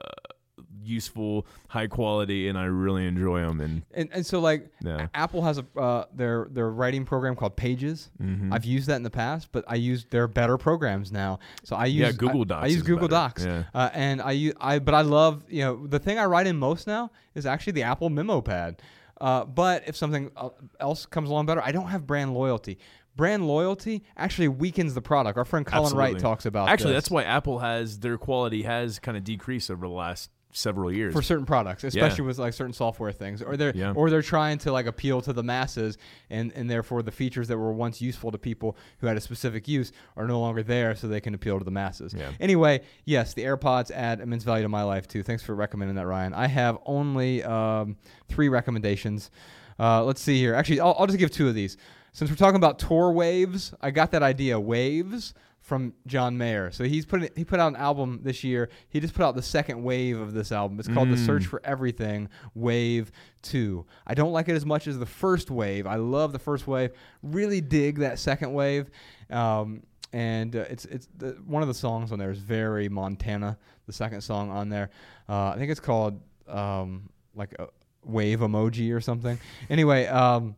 useful, 0.83 1.45
high 1.67 1.87
quality, 1.87 2.47
and 2.47 2.57
I 2.57 2.65
really 2.65 3.05
enjoy 3.07 3.41
them. 3.41 3.59
And 3.59 3.81
and, 3.93 4.09
and 4.13 4.25
so 4.25 4.39
like 4.39 4.69
Yeah. 4.83 5.07
Apple 5.13 5.41
has 5.41 5.57
a 5.57 5.65
uh, 5.79 6.05
their 6.13 6.47
their 6.51 6.69
writing 6.69 7.05
program 7.05 7.35
called 7.35 7.55
Pages. 7.55 8.09
Mhm. 8.21 8.53
I've 8.53 8.65
used 8.65 8.87
that 8.87 8.95
in 8.97 9.03
the 9.03 9.09
past, 9.09 9.49
but 9.51 9.65
I 9.67 9.75
use 9.75 10.05
their 10.09 10.27
better 10.27 10.57
programs 10.57 11.11
now. 11.11 11.39
So 11.63 11.75
I 11.75 11.85
use 11.85 12.01
Yeah, 12.01 12.11
Google 12.13 12.41
I- 12.41 12.45
Docs 12.45 12.63
I, 12.63 12.67
use 12.67 12.75
is 12.77 12.83
Google 12.83 13.07
better. 13.07 13.27
Docs, 13.29 13.45
Yeah. 13.45 13.63
uh, 13.73 13.89
and 13.93 14.21
I 14.21 14.31
use 14.31 14.53
I 14.61 14.79
but 14.79 14.93
I 14.93 15.01
love 15.01 15.43
you 15.49 15.61
know 15.63 15.87
the 15.87 15.99
thing 15.99 16.19
I 16.19 16.25
write 16.25 16.47
in 16.47 16.57
most 16.57 16.87
now 16.87 17.11
is 17.33 17.45
actually 17.45 17.73
the 17.73 17.83
Apple 17.83 18.09
Memo 18.09 18.41
Pad. 18.41 18.81
Uh, 19.19 19.45
but 19.45 19.83
if 19.87 19.95
something 19.95 20.31
else 20.79 21.05
comes 21.05 21.29
along 21.29 21.45
better, 21.45 21.61
I 21.63 21.71
don't 21.71 21.87
have 21.87 22.05
brand 22.05 22.33
loyalty. 22.33 22.79
Brand 23.15 23.47
loyalty 23.47 24.03
actually 24.17 24.49
weakens 24.49 24.93
the 24.93 25.01
product. 25.01 25.37
Our 25.37 25.45
friend 25.45 25.65
Colin 25.65 25.95
Wright 25.95 26.19
talks 26.19 26.45
about 26.45 26.67
Actually, 26.67 26.93
this 26.93 27.03
that's 27.05 27.11
why 27.11 27.23
Apple 27.23 27.59
has 27.59 27.99
their 27.99 28.17
quality 28.17 28.63
has 28.63 28.99
kind 28.99 29.17
of 29.17 29.23
decreased 29.23 29.71
over 29.71 29.87
the 29.87 29.93
last 29.93 30.29
several 30.55 30.91
years. 30.91 31.13
for 31.13 31.21
certain 31.21 31.45
products, 31.45 31.83
especially 31.83 32.23
with 32.25 32.37
like 32.37 32.53
certain 32.53 32.73
software 32.73 33.11
things, 33.11 33.41
or 33.41 33.57
they're 33.57 33.73
Yeah. 33.75 33.91
or 33.95 34.09
they're 34.09 34.21
trying 34.21 34.57
to 34.59 34.71
like 34.71 34.85
appeal 34.85 35.21
to 35.21 35.33
the 35.33 35.43
masses, 35.43 35.97
and 36.29 36.51
and 36.53 36.69
therefore 36.69 37.03
the 37.03 37.11
features 37.11 37.47
that 37.49 37.57
were 37.57 37.73
once 37.73 38.01
useful 38.01 38.31
to 38.31 38.37
people 38.37 38.77
who 38.99 39.07
had 39.07 39.17
a 39.17 39.21
specific 39.21 39.67
use 39.67 39.91
are 40.15 40.27
no 40.27 40.39
longer 40.39 40.63
there, 40.63 40.95
so 40.95 41.07
they 41.07 41.21
can 41.21 41.33
appeal 41.33 41.59
to 41.59 41.65
the 41.65 41.71
masses. 41.71 42.13
Yeah. 42.17 42.31
Anyway, 42.39 42.81
yes, 43.03 43.33
the 43.33 43.43
AirPods 43.43 43.91
add 43.91 44.21
immense 44.21 44.43
value 44.43 44.63
to 44.63 44.69
my 44.69 44.83
life 44.83 45.07
too. 45.07 45.23
Thanks 45.23 45.43
for 45.43 45.53
recommending 45.55 45.95
that, 45.97 46.07
Ryan. 46.07 46.33
I 46.33 46.47
have 46.47 46.77
only 46.85 47.43
um, 47.43 47.97
three 48.29 48.49
recommendations. 48.49 49.29
Uh, 49.77 50.03
let's 50.03 50.21
see 50.21 50.39
here. 50.39 50.55
Actually, 50.55 50.79
I'll, 50.79 50.95
I'll 50.97 51.07
just 51.07 51.19
give 51.19 51.31
two 51.31 51.47
of 51.49 51.53
these. 51.55 51.75
Since 52.13 52.29
we're 52.29 52.37
talking 52.37 52.55
about 52.55 52.79
tour 52.79 53.11
waves, 53.11 53.73
I 53.81 53.91
got 53.91 54.11
that 54.11 54.23
idea. 54.23 54.57
Waves 54.57 55.33
from 55.65 55.93
John 56.05 56.37
Mayer. 56.37 56.69
So 56.71 56.83
he's 56.83 57.07
put 57.07 57.35
he 57.35 57.43
put 57.43 57.59
out 57.59 57.69
an 57.69 57.75
album 57.75 58.19
this 58.21 58.43
year. 58.43 58.69
He 58.87 58.99
just 58.99 59.15
put 59.15 59.23
out 59.25 59.35
the 59.35 59.41
second 59.41 59.81
wave 59.83 60.19
of 60.19 60.31
this 60.33 60.51
album. 60.51 60.79
It's 60.79 60.87
called 60.87 61.09
The 61.09 61.15
Mm. 61.15 61.25
Search 61.25 61.47
for 61.47 61.59
Everything 61.63 62.29
Wave 62.53 63.11
2. 63.41 63.83
I 64.05 64.13
don't 64.13 64.31
like 64.31 64.47
it 64.47 64.53
as 64.55 64.63
much 64.63 64.85
as 64.85 64.99
the 64.99 65.07
first 65.07 65.49
wave. 65.49 65.87
I 65.87 65.95
love 65.95 66.33
the 66.33 66.39
first 66.39 66.67
wave. 66.67 66.91
Really 67.23 67.61
dig 67.61 67.97
that 67.99 68.19
second 68.19 68.53
wave. 68.53 68.91
Um, 69.31 69.81
and 70.13 70.55
uh, 70.55 70.65
it's 70.69 70.85
it's 70.85 71.07
the, 71.17 71.29
one 71.47 71.63
of 71.63 71.67
the 71.67 71.73
songs 71.73 72.11
on 72.11 72.19
there 72.19 72.29
is 72.29 72.37
very 72.37 72.87
Montana. 72.87 73.57
The 73.87 73.93
second 73.93 74.21
song 74.21 74.51
on 74.51 74.69
there, 74.69 74.91
uh, 75.27 75.49
I 75.49 75.57
think 75.57 75.71
it's 75.71 75.79
called 75.79 76.21
um, 76.47 77.09
like 77.33 77.53
a 77.57 77.69
wave 78.03 78.39
emoji 78.41 78.93
or 78.95 79.01
something. 79.01 79.39
Anyway, 79.69 80.05
um, 80.05 80.55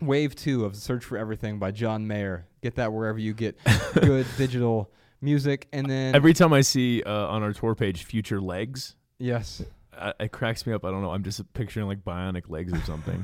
Wave 0.00 0.34
two 0.34 0.64
of 0.64 0.76
Search 0.76 1.04
for 1.04 1.16
Everything 1.18 1.58
by 1.58 1.70
John 1.70 2.06
Mayer. 2.06 2.46
Get 2.62 2.76
that 2.76 2.92
wherever 2.92 3.18
you 3.18 3.34
get 3.34 3.58
good 3.94 4.26
digital 4.36 4.90
music. 5.20 5.68
And 5.72 5.88
then 5.88 6.14
Every 6.14 6.32
time 6.32 6.52
I 6.52 6.62
see 6.62 7.02
uh, 7.02 7.12
on 7.12 7.42
our 7.42 7.52
tour 7.52 7.74
page 7.74 8.04
"Future 8.04 8.40
Legs," 8.40 8.96
yes, 9.18 9.62
uh, 9.96 10.12
it 10.18 10.32
cracks 10.32 10.66
me 10.66 10.72
up. 10.72 10.84
I 10.84 10.90
don't 10.90 11.02
know. 11.02 11.10
I'm 11.10 11.22
just 11.22 11.52
picturing 11.52 11.86
like 11.86 12.02
bionic 12.04 12.48
legs 12.48 12.72
or 12.72 12.80
something. 12.82 13.22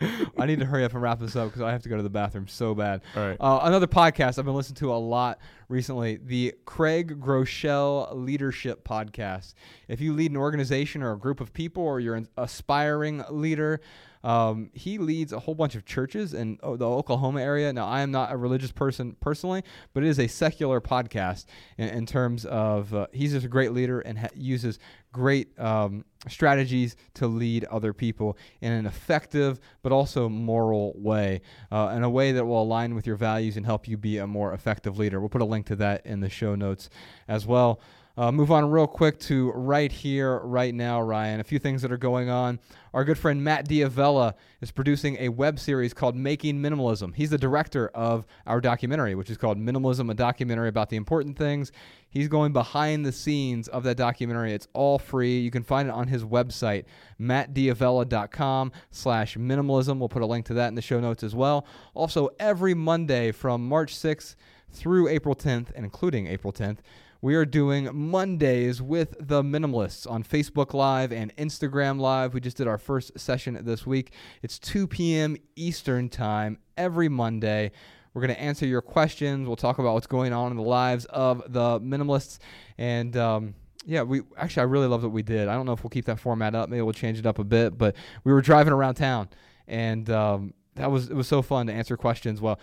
I 0.38 0.46
need 0.46 0.58
to 0.58 0.64
hurry 0.64 0.84
up 0.84 0.92
and 0.92 1.02
wrap 1.02 1.20
this 1.20 1.36
up 1.36 1.48
because 1.48 1.62
I 1.62 1.70
have 1.70 1.82
to 1.82 1.88
go 1.88 1.96
to 1.96 2.02
the 2.02 2.10
bathroom 2.10 2.48
so 2.48 2.74
bad. 2.74 3.02
All 3.14 3.26
right. 3.26 3.36
Uh, 3.38 3.60
another 3.62 3.86
podcast 3.86 4.38
I've 4.38 4.44
been 4.44 4.54
listening 4.54 4.76
to 4.76 4.92
a 4.92 4.96
lot 4.96 5.38
recently, 5.68 6.16
the 6.16 6.54
Craig 6.64 7.20
Groeschel 7.20 8.12
Leadership 8.14 8.84
Podcast. 8.84 9.54
If 9.86 10.00
you 10.00 10.12
lead 10.12 10.32
an 10.32 10.36
organization 10.36 11.02
or 11.02 11.12
a 11.12 11.18
group 11.18 11.40
of 11.40 11.52
people, 11.52 11.84
or 11.84 12.00
you're 12.00 12.16
an 12.16 12.28
aspiring 12.36 13.22
leader, 13.30 13.80
um, 14.24 14.70
he 14.72 14.98
leads 14.98 15.32
a 15.32 15.38
whole 15.38 15.54
bunch 15.54 15.74
of 15.74 15.84
churches 15.84 16.34
in 16.34 16.58
oh, 16.62 16.76
the 16.76 16.88
Oklahoma 16.88 17.42
area. 17.42 17.72
Now, 17.72 17.86
I 17.86 18.00
am 18.00 18.10
not 18.10 18.32
a 18.32 18.36
religious 18.36 18.72
person 18.72 19.16
personally, 19.20 19.62
but 19.94 20.02
it 20.02 20.08
is 20.08 20.18
a 20.18 20.26
secular 20.26 20.80
podcast 20.80 21.46
in, 21.76 21.88
in 21.88 22.06
terms 22.06 22.44
of 22.44 22.94
uh, 22.94 23.06
he's 23.12 23.32
just 23.32 23.46
a 23.46 23.48
great 23.48 23.72
leader 23.72 24.00
and 24.00 24.18
ha- 24.18 24.28
uses 24.34 24.78
great 25.12 25.58
um, 25.58 26.04
strategies 26.28 26.96
to 27.14 27.26
lead 27.26 27.64
other 27.66 27.92
people 27.92 28.36
in 28.60 28.72
an 28.72 28.86
effective 28.86 29.58
but 29.82 29.92
also 29.92 30.28
moral 30.28 30.92
way, 30.96 31.40
uh, 31.72 31.92
in 31.96 32.02
a 32.02 32.10
way 32.10 32.32
that 32.32 32.44
will 32.44 32.62
align 32.62 32.94
with 32.94 33.06
your 33.06 33.16
values 33.16 33.56
and 33.56 33.64
help 33.64 33.88
you 33.88 33.96
be 33.96 34.18
a 34.18 34.26
more 34.26 34.52
effective 34.52 34.98
leader. 34.98 35.20
We'll 35.20 35.28
put 35.28 35.42
a 35.42 35.46
link 35.46 35.66
to 35.66 35.76
that 35.76 36.04
in 36.04 36.20
the 36.20 36.28
show 36.28 36.54
notes 36.54 36.90
as 37.26 37.46
well. 37.46 37.80
Uh, 38.18 38.32
move 38.32 38.50
on 38.50 38.68
real 38.68 38.88
quick 38.88 39.16
to 39.20 39.52
right 39.52 39.92
here, 39.92 40.40
right 40.40 40.74
now, 40.74 41.00
Ryan. 41.00 41.38
A 41.38 41.44
few 41.44 41.60
things 41.60 41.82
that 41.82 41.92
are 41.92 41.96
going 41.96 42.28
on. 42.28 42.58
Our 42.92 43.04
good 43.04 43.16
friend 43.16 43.44
Matt 43.44 43.68
D'Avella 43.68 44.34
is 44.60 44.72
producing 44.72 45.16
a 45.20 45.28
web 45.28 45.60
series 45.60 45.94
called 45.94 46.16
Making 46.16 46.60
Minimalism. 46.60 47.14
He's 47.14 47.30
the 47.30 47.38
director 47.38 47.90
of 47.94 48.26
our 48.44 48.60
documentary, 48.60 49.14
which 49.14 49.30
is 49.30 49.36
called 49.36 49.56
Minimalism, 49.56 50.10
a 50.10 50.14
documentary 50.14 50.68
about 50.68 50.88
the 50.88 50.96
important 50.96 51.38
things. 51.38 51.70
He's 52.10 52.26
going 52.26 52.52
behind 52.52 53.06
the 53.06 53.12
scenes 53.12 53.68
of 53.68 53.84
that 53.84 53.96
documentary. 53.96 54.52
It's 54.52 54.66
all 54.72 54.98
free. 54.98 55.38
You 55.38 55.52
can 55.52 55.62
find 55.62 55.88
it 55.88 55.94
on 55.94 56.08
his 56.08 56.24
website, 56.24 56.86
mattdavella.com 57.20 58.72
slash 58.90 59.36
minimalism. 59.36 60.00
We'll 60.00 60.08
put 60.08 60.22
a 60.22 60.26
link 60.26 60.44
to 60.46 60.54
that 60.54 60.66
in 60.66 60.74
the 60.74 60.82
show 60.82 60.98
notes 60.98 61.22
as 61.22 61.36
well. 61.36 61.68
Also, 61.94 62.30
every 62.40 62.74
Monday 62.74 63.30
from 63.30 63.68
March 63.68 63.94
6th 63.94 64.34
through 64.72 65.06
April 65.06 65.36
10th, 65.36 65.68
and 65.76 65.84
including 65.84 66.26
April 66.26 66.52
10th, 66.52 66.78
we 67.20 67.34
are 67.34 67.44
doing 67.44 67.88
Mondays 67.92 68.80
with 68.80 69.16
the 69.18 69.42
Minimalists 69.42 70.08
on 70.08 70.22
Facebook 70.22 70.72
Live 70.72 71.12
and 71.12 71.34
Instagram 71.36 71.98
Live. 71.98 72.32
We 72.32 72.40
just 72.40 72.56
did 72.56 72.68
our 72.68 72.78
first 72.78 73.18
session 73.18 73.58
this 73.62 73.84
week. 73.84 74.12
It's 74.42 74.56
2 74.60 74.86
p.m. 74.86 75.36
Eastern 75.56 76.08
Time 76.08 76.58
every 76.76 77.08
Monday. 77.08 77.72
We're 78.14 78.22
going 78.22 78.34
to 78.34 78.40
answer 78.40 78.66
your 78.66 78.82
questions. 78.82 79.48
We'll 79.48 79.56
talk 79.56 79.80
about 79.80 79.94
what's 79.94 80.06
going 80.06 80.32
on 80.32 80.52
in 80.52 80.56
the 80.56 80.62
lives 80.62 81.06
of 81.06 81.42
the 81.48 81.80
minimalists. 81.80 82.38
And 82.78 83.16
um, 83.16 83.54
yeah, 83.84 84.02
we 84.02 84.22
actually, 84.36 84.60
I 84.60 84.64
really 84.66 84.86
love 84.86 85.02
what 85.02 85.10
we 85.10 85.24
did. 85.24 85.48
I 85.48 85.54
don't 85.54 85.66
know 85.66 85.72
if 85.72 85.82
we'll 85.82 85.90
keep 85.90 86.04
that 86.04 86.20
format 86.20 86.54
up. 86.54 86.68
Maybe 86.68 86.82
we'll 86.82 86.92
change 86.92 87.18
it 87.18 87.26
up 87.26 87.40
a 87.40 87.44
bit. 87.44 87.76
But 87.76 87.96
we 88.22 88.32
were 88.32 88.42
driving 88.42 88.72
around 88.72 88.94
town, 88.94 89.28
and 89.66 90.08
um, 90.08 90.54
that 90.76 90.90
was 90.90 91.10
it 91.10 91.14
was 91.14 91.26
so 91.26 91.42
fun 91.42 91.66
to 91.66 91.72
answer 91.72 91.96
questions. 91.96 92.40
Well, 92.40 92.60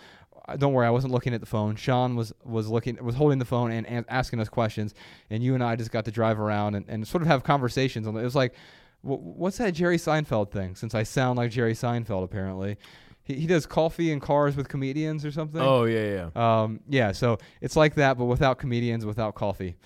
don't 0.54 0.72
worry, 0.72 0.86
I 0.86 0.90
wasn't 0.90 1.12
looking 1.12 1.34
at 1.34 1.40
the 1.40 1.46
phone. 1.46 1.74
Sean 1.74 2.14
was 2.14 2.32
was 2.44 2.68
looking 2.68 3.02
was 3.04 3.16
holding 3.16 3.38
the 3.40 3.44
phone 3.44 3.72
and, 3.72 3.86
and 3.86 4.04
asking 4.08 4.38
us 4.38 4.48
questions, 4.48 4.94
and 5.30 5.42
you 5.42 5.54
and 5.54 5.64
I 5.64 5.74
just 5.74 5.90
got 5.90 6.04
to 6.04 6.12
drive 6.12 6.38
around 6.38 6.76
and, 6.76 6.84
and 6.88 7.06
sort 7.08 7.22
of 7.22 7.26
have 7.28 7.42
conversations. 7.42 8.06
On 8.06 8.16
it. 8.16 8.20
it 8.20 8.24
was 8.24 8.36
like, 8.36 8.54
wh- 9.02 9.18
what's 9.38 9.58
that 9.58 9.72
Jerry 9.74 9.96
Seinfeld 9.98 10.52
thing? 10.52 10.76
Since 10.76 10.94
I 10.94 11.02
sound 11.02 11.36
like 11.38 11.50
Jerry 11.50 11.74
Seinfeld, 11.74 12.22
apparently. 12.22 12.76
He, 13.24 13.34
he 13.34 13.46
does 13.48 13.66
coffee 13.66 14.12
and 14.12 14.22
cars 14.22 14.54
with 14.54 14.68
comedians 14.68 15.24
or 15.24 15.32
something. 15.32 15.60
oh 15.60 15.84
yeah, 15.84 16.28
yeah. 16.36 16.60
Um, 16.62 16.78
yeah, 16.88 17.10
so 17.10 17.38
it's 17.60 17.74
like 17.74 17.96
that, 17.96 18.16
but 18.16 18.26
without 18.26 18.58
comedians, 18.58 19.04
without 19.04 19.34
coffee. 19.34 19.76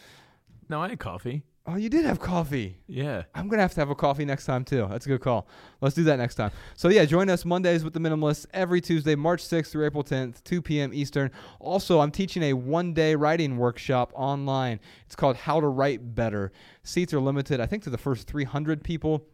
No, 0.68 0.82
I 0.82 0.88
had 0.90 0.98
coffee. 0.98 1.42
Oh, 1.72 1.76
you 1.76 1.88
did 1.88 2.04
have 2.04 2.18
coffee. 2.18 2.78
Yeah. 2.88 3.22
I'm 3.32 3.46
gonna 3.46 3.62
have 3.62 3.74
to 3.74 3.80
have 3.80 3.90
a 3.90 3.94
coffee 3.94 4.24
next 4.24 4.44
time 4.44 4.64
too. 4.64 4.88
That's 4.90 5.06
a 5.06 5.08
good 5.08 5.20
call. 5.20 5.46
Let's 5.80 5.94
do 5.94 6.02
that 6.04 6.16
next 6.16 6.34
time. 6.34 6.50
So 6.74 6.88
yeah, 6.88 7.04
join 7.04 7.30
us 7.30 7.44
Mondays 7.44 7.84
with 7.84 7.92
the 7.92 8.00
Minimalists 8.00 8.44
every 8.52 8.80
Tuesday, 8.80 9.14
March 9.14 9.44
6th 9.44 9.70
through 9.70 9.86
April 9.86 10.02
10th, 10.02 10.42
2 10.42 10.62
p.m. 10.62 10.92
Eastern. 10.92 11.30
Also, 11.60 12.00
I'm 12.00 12.10
teaching 12.10 12.42
a 12.42 12.54
one-day 12.54 13.14
writing 13.14 13.56
workshop 13.56 14.12
online. 14.16 14.80
It's 15.06 15.14
called 15.14 15.36
How 15.36 15.60
to 15.60 15.68
Write 15.68 16.16
Better. 16.16 16.50
Seats 16.82 17.14
are 17.14 17.20
limited, 17.20 17.60
I 17.60 17.66
think, 17.66 17.84
to 17.84 17.90
the 17.90 17.98
first 17.98 18.26
300 18.26 18.82
people. 18.82 19.26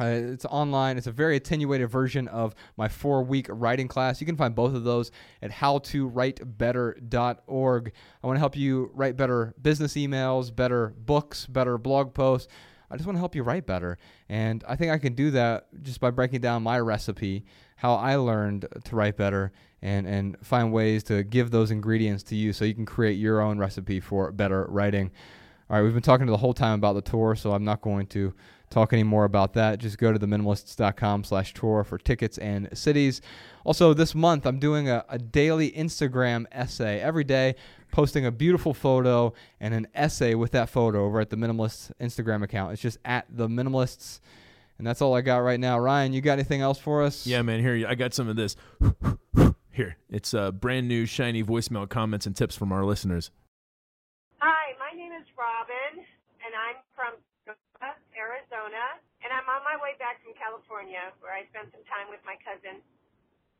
Uh, 0.00 0.32
it's 0.32 0.46
online. 0.46 0.96
It's 0.96 1.06
a 1.06 1.12
very 1.12 1.36
attenuated 1.36 1.90
version 1.90 2.26
of 2.28 2.54
my 2.78 2.88
four 2.88 3.22
week 3.22 3.48
writing 3.50 3.86
class. 3.86 4.18
You 4.20 4.26
can 4.26 4.36
find 4.36 4.54
both 4.54 4.74
of 4.74 4.84
those 4.84 5.10
at 5.42 5.50
howtowritebetter.org. 5.50 7.92
I 8.22 8.26
want 8.26 8.36
to 8.36 8.40
help 8.40 8.56
you 8.56 8.90
write 8.94 9.18
better 9.18 9.52
business 9.60 9.92
emails, 9.94 10.54
better 10.54 10.94
books, 10.96 11.44
better 11.46 11.76
blog 11.76 12.14
posts. 12.14 12.48
I 12.90 12.96
just 12.96 13.06
want 13.06 13.16
to 13.16 13.20
help 13.20 13.34
you 13.34 13.42
write 13.42 13.66
better. 13.66 13.98
And 14.28 14.64
I 14.66 14.74
think 14.74 14.90
I 14.90 14.96
can 14.98 15.14
do 15.14 15.30
that 15.32 15.66
just 15.82 16.00
by 16.00 16.10
breaking 16.10 16.40
down 16.40 16.62
my 16.62 16.80
recipe, 16.80 17.44
how 17.76 17.92
I 17.94 18.16
learned 18.16 18.66
to 18.84 18.96
write 18.96 19.18
better, 19.18 19.52
and, 19.82 20.06
and 20.06 20.38
find 20.42 20.72
ways 20.72 21.02
to 21.04 21.22
give 21.22 21.50
those 21.50 21.70
ingredients 21.70 22.22
to 22.24 22.34
you 22.34 22.54
so 22.54 22.64
you 22.64 22.74
can 22.74 22.86
create 22.86 23.18
your 23.18 23.42
own 23.42 23.58
recipe 23.58 24.00
for 24.00 24.32
better 24.32 24.64
writing. 24.70 25.10
All 25.68 25.76
right, 25.76 25.84
we've 25.84 25.92
been 25.92 26.02
talking 26.02 26.26
the 26.26 26.36
whole 26.36 26.54
time 26.54 26.80
about 26.80 26.94
the 26.94 27.02
tour, 27.02 27.36
so 27.36 27.52
I'm 27.52 27.64
not 27.64 27.80
going 27.80 28.08
to 28.08 28.34
talk 28.70 28.92
any 28.92 29.02
more 29.02 29.24
about 29.24 29.54
that. 29.54 29.78
Just 29.78 29.98
go 29.98 30.12
to 30.12 30.18
theminimalists.com 30.18 31.24
slash 31.24 31.52
tour 31.54 31.84
for 31.84 31.98
tickets 31.98 32.38
and 32.38 32.68
cities. 32.72 33.20
Also, 33.64 33.92
this 33.92 34.14
month, 34.14 34.46
I'm 34.46 34.58
doing 34.58 34.88
a, 34.88 35.04
a 35.08 35.18
daily 35.18 35.72
Instagram 35.72 36.46
essay 36.52 37.00
every 37.00 37.24
day, 37.24 37.56
posting 37.90 38.24
a 38.24 38.30
beautiful 38.30 38.72
photo 38.72 39.32
and 39.58 39.74
an 39.74 39.88
essay 39.94 40.34
with 40.34 40.52
that 40.52 40.70
photo 40.70 41.04
over 41.04 41.20
at 41.20 41.30
the 41.30 41.36
Minimalists 41.36 41.90
Instagram 42.00 42.42
account. 42.42 42.72
It's 42.72 42.82
just 42.82 42.98
at 43.04 43.26
the 43.28 43.48
Minimalists. 43.48 44.20
And 44.78 44.86
that's 44.86 45.02
all 45.02 45.14
I 45.14 45.20
got 45.20 45.38
right 45.38 45.60
now. 45.60 45.78
Ryan, 45.78 46.12
you 46.14 46.22
got 46.22 46.34
anything 46.34 46.62
else 46.62 46.78
for 46.78 47.02
us? 47.02 47.26
Yeah, 47.26 47.42
man. 47.42 47.60
Here, 47.60 47.86
I 47.86 47.94
got 47.94 48.14
some 48.14 48.28
of 48.28 48.36
this. 48.36 48.56
Here, 49.72 49.96
it's 50.08 50.32
uh, 50.32 50.52
brand 50.52 50.88
new, 50.88 51.06
shiny 51.06 51.44
voicemail 51.44 51.88
comments 51.88 52.24
and 52.26 52.34
tips 52.34 52.56
from 52.56 52.72
our 52.72 52.84
listeners. 52.84 53.30
Hi, 54.38 54.72
my 54.78 54.96
name 54.96 55.12
is 55.12 55.26
Robin, 55.36 56.00
and 56.00 56.52
I'm 56.56 56.76
from 56.96 57.20
Arizona, 58.20 59.00
and 59.24 59.32
I'm 59.32 59.48
on 59.48 59.64
my 59.64 59.80
way 59.80 59.96
back 59.96 60.20
from 60.20 60.29
California, 60.40 61.12
where 61.20 61.36
I 61.36 61.44
spent 61.52 61.68
some 61.70 61.84
time 61.84 62.08
with 62.08 62.24
my 62.24 62.40
cousin, 62.40 62.80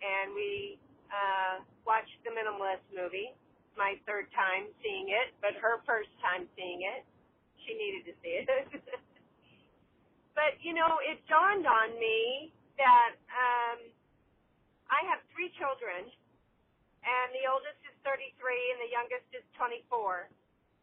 and 0.00 0.32
we 0.32 0.80
uh, 1.12 1.60
watched 1.84 2.16
the 2.24 2.32
Minimalist 2.32 2.82
movie. 2.90 3.36
My 3.76 4.00
third 4.08 4.32
time 4.32 4.72
seeing 4.80 5.12
it, 5.12 5.36
but 5.44 5.52
her 5.60 5.84
first 5.84 6.10
time 6.24 6.48
seeing 6.56 6.82
it. 6.88 7.04
She 7.68 7.76
needed 7.76 8.08
to 8.08 8.14
see 8.24 8.34
it. 8.40 8.48
but 10.38 10.56
you 10.64 10.72
know, 10.72 10.98
it 11.04 11.20
dawned 11.28 11.68
on 11.68 11.92
me 12.00 12.50
that 12.80 13.14
um, 13.28 13.78
I 14.88 15.04
have 15.12 15.20
three 15.36 15.52
children, 15.60 16.08
and 17.04 17.28
the 17.36 17.44
oldest 17.44 17.78
is 17.84 17.94
33, 18.02 18.32
and 18.72 18.78
the 18.80 18.90
youngest 18.90 19.28
is 19.36 19.44
24 19.60 20.32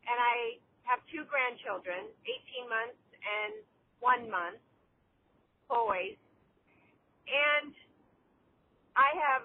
and 0.08 0.18
I 0.18 0.58
have 0.88 1.04
two 1.12 1.28
grandchildren, 1.28 2.08
18 2.24 2.72
months 2.72 3.04
and 3.20 3.54
one 4.00 4.24
month, 4.32 4.64
boys. 5.68 6.18
And 7.28 7.76
I 8.96 9.14
have 9.20 9.44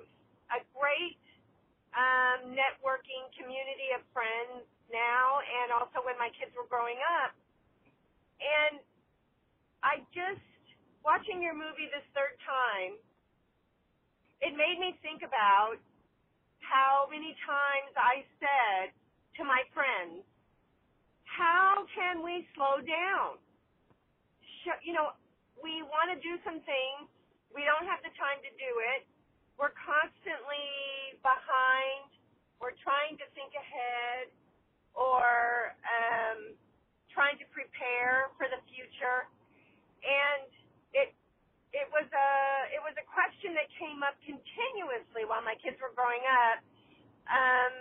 a 0.55 0.61
great 0.73 1.21
um, 1.93 2.55
networking 2.55 3.29
community 3.37 3.93
of 3.93 4.01
friends 4.15 4.65
now, 4.89 5.43
and 5.43 5.75
also 5.75 6.01
when 6.07 6.17
my 6.17 6.33
kids 6.39 6.55
were 6.57 6.69
growing 6.71 6.99
up. 7.23 7.35
And 8.41 8.81
I 9.83 10.03
just, 10.15 10.43
watching 11.03 11.43
your 11.43 11.55
movie 11.55 11.91
this 11.91 12.07
third 12.15 12.39
time, 12.47 12.97
it 14.43 14.55
made 14.55 14.79
me 14.79 14.99
think 15.03 15.23
about 15.23 15.79
how 16.63 17.07
many 17.11 17.35
times 17.47 17.93
I 17.99 18.27
said 18.39 18.95
to 19.39 19.43
my 19.45 19.63
friends, 19.75 20.23
how 21.27 21.87
can 21.95 22.23
we 22.23 22.47
slow 22.55 22.83
down? 22.83 23.39
You 24.87 24.95
know, 24.95 25.15
we 25.63 25.81
want 25.87 26.11
to 26.11 26.19
do 26.19 26.37
some 26.43 26.61
things. 26.67 27.09
We 27.55 27.65
don't 27.65 27.87
have 27.87 28.03
the 28.03 28.13
time 28.19 28.43
to 28.43 28.53
do 28.59 28.71
it. 28.95 29.07
We're 29.57 29.75
constantly 29.79 31.17
behind. 31.23 32.11
We're 32.59 32.77
trying 32.83 33.17
to 33.19 33.27
think 33.35 33.55
ahead 33.55 34.31
or 34.93 35.75
um, 35.87 36.55
trying 37.11 37.39
to 37.39 37.47
prepare 37.55 38.33
for 38.37 38.47
the 38.51 38.61
future. 38.69 39.31
And 40.03 40.51
it 40.93 41.15
it 41.73 41.89
was 41.95 42.07
a 42.11 42.31
it 42.75 42.83
was 42.83 42.95
a 42.99 43.07
question 43.07 43.55
that 43.55 43.71
came 43.79 44.03
up 44.03 44.19
continuously 44.27 45.25
while 45.25 45.43
my 45.43 45.55
kids 45.63 45.79
were 45.79 45.95
growing 45.95 46.23
up 46.27 46.59
um, 47.31 47.75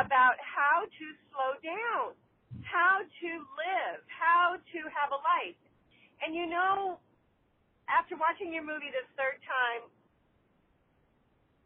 about 0.00 0.40
how 0.40 0.88
to 0.88 1.04
slow 1.30 1.54
down 1.60 2.16
how 2.64 3.00
to 3.04 3.30
live, 3.56 4.00
how 4.08 4.56
to 4.56 4.78
have 4.92 5.10
a 5.12 5.20
life. 5.20 5.58
And 6.24 6.34
you 6.34 6.46
know, 6.46 6.98
after 7.88 8.16
watching 8.20 8.52
your 8.52 8.64
movie 8.64 8.92
this 8.92 9.08
third 9.16 9.40
time, 9.48 9.88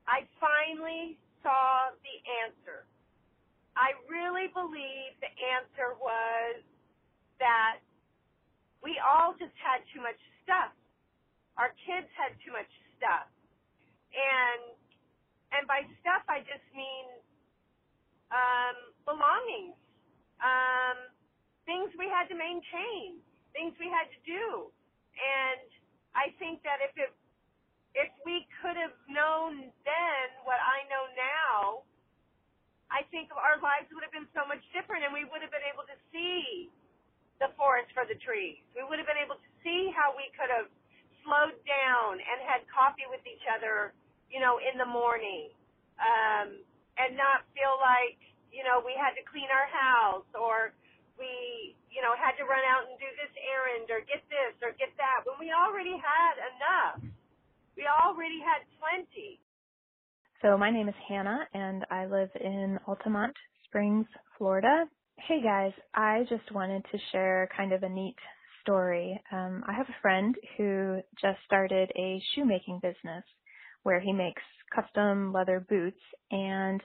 I 0.07 0.27
finally 0.39 1.19
saw 1.43 1.91
the 2.03 2.17
answer. 2.47 2.87
I 3.75 3.97
really 4.07 4.51
believe 4.55 5.19
the 5.19 5.33
answer 5.59 5.99
was 5.99 6.63
that 7.39 7.83
we 8.83 8.99
all 9.03 9.35
just 9.39 9.55
had 9.59 9.83
too 9.95 10.03
much 10.03 10.19
stuff. 10.43 10.75
Our 11.59 11.75
kids 11.87 12.07
had 12.15 12.35
too 12.43 12.53
much 12.53 12.69
stuff. 12.99 13.31
And 14.13 14.77
and 15.53 15.65
by 15.69 15.85
stuff 16.01 16.23
I 16.29 16.45
just 16.45 16.65
mean 16.77 17.07
um 18.31 18.77
belongings. 19.09 19.79
Um 20.43 21.11
things 21.65 21.95
we 21.97 22.11
had 22.11 22.27
to 22.29 22.37
maintain, 22.37 23.23
things 23.55 23.73
we 23.79 23.89
had 23.89 24.11
to 24.11 24.21
do. 24.27 24.69
And 25.17 25.82
I 26.13 26.33
think 26.39 26.63
that 26.65 26.81
if 26.85 26.93
it 26.97 27.13
if 27.93 28.09
we 28.25 28.49
could 28.61 28.77
have 28.81 28.97
known 29.05 29.69
then 29.85 30.27
what 30.49 30.57
I 30.57 30.89
know 30.89 31.05
now, 31.13 31.85
I 32.89 33.05
think 33.13 33.29
our 33.37 33.61
lives 33.61 33.89
would 33.93 34.01
have 34.01 34.13
been 34.13 34.29
so 34.33 34.49
much 34.49 34.65
different 34.73 35.05
and 35.05 35.13
we 35.13 35.29
would 35.29 35.45
have 35.45 35.53
been 35.53 35.67
able 35.69 35.85
to 35.85 35.97
see 36.09 36.73
the 37.37 37.53
forest 37.57 37.93
for 37.93 38.09
the 38.09 38.17
trees. 38.25 38.61
We 38.73 38.81
would 38.85 38.97
have 38.97 39.09
been 39.09 39.21
able 39.21 39.37
to 39.37 39.51
see 39.61 39.93
how 39.93 40.17
we 40.17 40.33
could 40.33 40.49
have 40.49 40.73
slowed 41.21 41.57
down 41.69 42.17
and 42.17 42.39
had 42.49 42.65
coffee 42.73 43.05
with 43.13 43.21
each 43.29 43.45
other, 43.49 43.93
you 44.33 44.41
know, 44.41 44.57
in 44.57 44.81
the 44.81 44.89
morning. 44.89 45.53
Um, 46.01 46.65
and 46.99 47.17
not 47.17 47.45
feel 47.57 47.77
like, 47.81 48.21
you 48.53 48.65
know, 48.65 48.85
we 48.85 48.93
had 48.97 49.17
to 49.17 49.25
clean 49.25 49.49
our 49.49 49.69
house 49.71 50.29
or 50.37 50.77
we, 51.19 51.77
you 51.91 52.01
know, 52.01 52.15
had 52.17 52.37
to 52.41 52.45
run 52.45 52.63
out 52.65 52.89
and 52.89 52.97
do 52.99 53.09
this 53.21 53.33
errand 53.41 53.89
or 53.93 54.01
get 54.05 54.25
this 54.29 54.55
or 54.65 54.73
get 54.77 54.93
that 54.97 55.25
when 55.25 55.37
we 55.41 55.53
already 55.53 55.97
had 55.97 56.35
enough. 56.57 57.01
We 57.77 57.89
already 57.89 58.41
had 58.41 58.65
plenty. 58.77 59.41
So 60.43 60.59
my 60.59 60.71
name 60.71 60.89
is 60.89 60.95
Hannah 61.09 61.47
and 61.55 61.87
I 61.91 62.07
live 62.07 62.31
in 62.41 62.79
Altamonte 62.89 63.39
Springs, 63.65 64.07
Florida. 64.37 64.85
Hey 65.17 65.41
guys, 65.43 65.73
I 65.95 66.25
just 66.29 66.51
wanted 66.53 66.85
to 66.91 66.99
share 67.13 67.49
kind 67.57 67.73
of 67.73 67.83
a 67.83 67.89
neat 67.89 68.17
story. 68.63 69.21
Um, 69.31 69.63
I 69.67 69.73
have 69.73 69.89
a 69.89 70.01
friend 70.03 70.35
who 70.57 71.01
just 71.21 71.39
started 71.47 71.91
a 71.97 72.21
shoemaking 72.35 72.81
business 72.83 73.25
where 73.83 74.01
he 74.01 74.13
makes 74.13 74.43
custom 74.75 75.33
leather 75.33 75.65
boots 75.69 76.01
and 76.31 76.83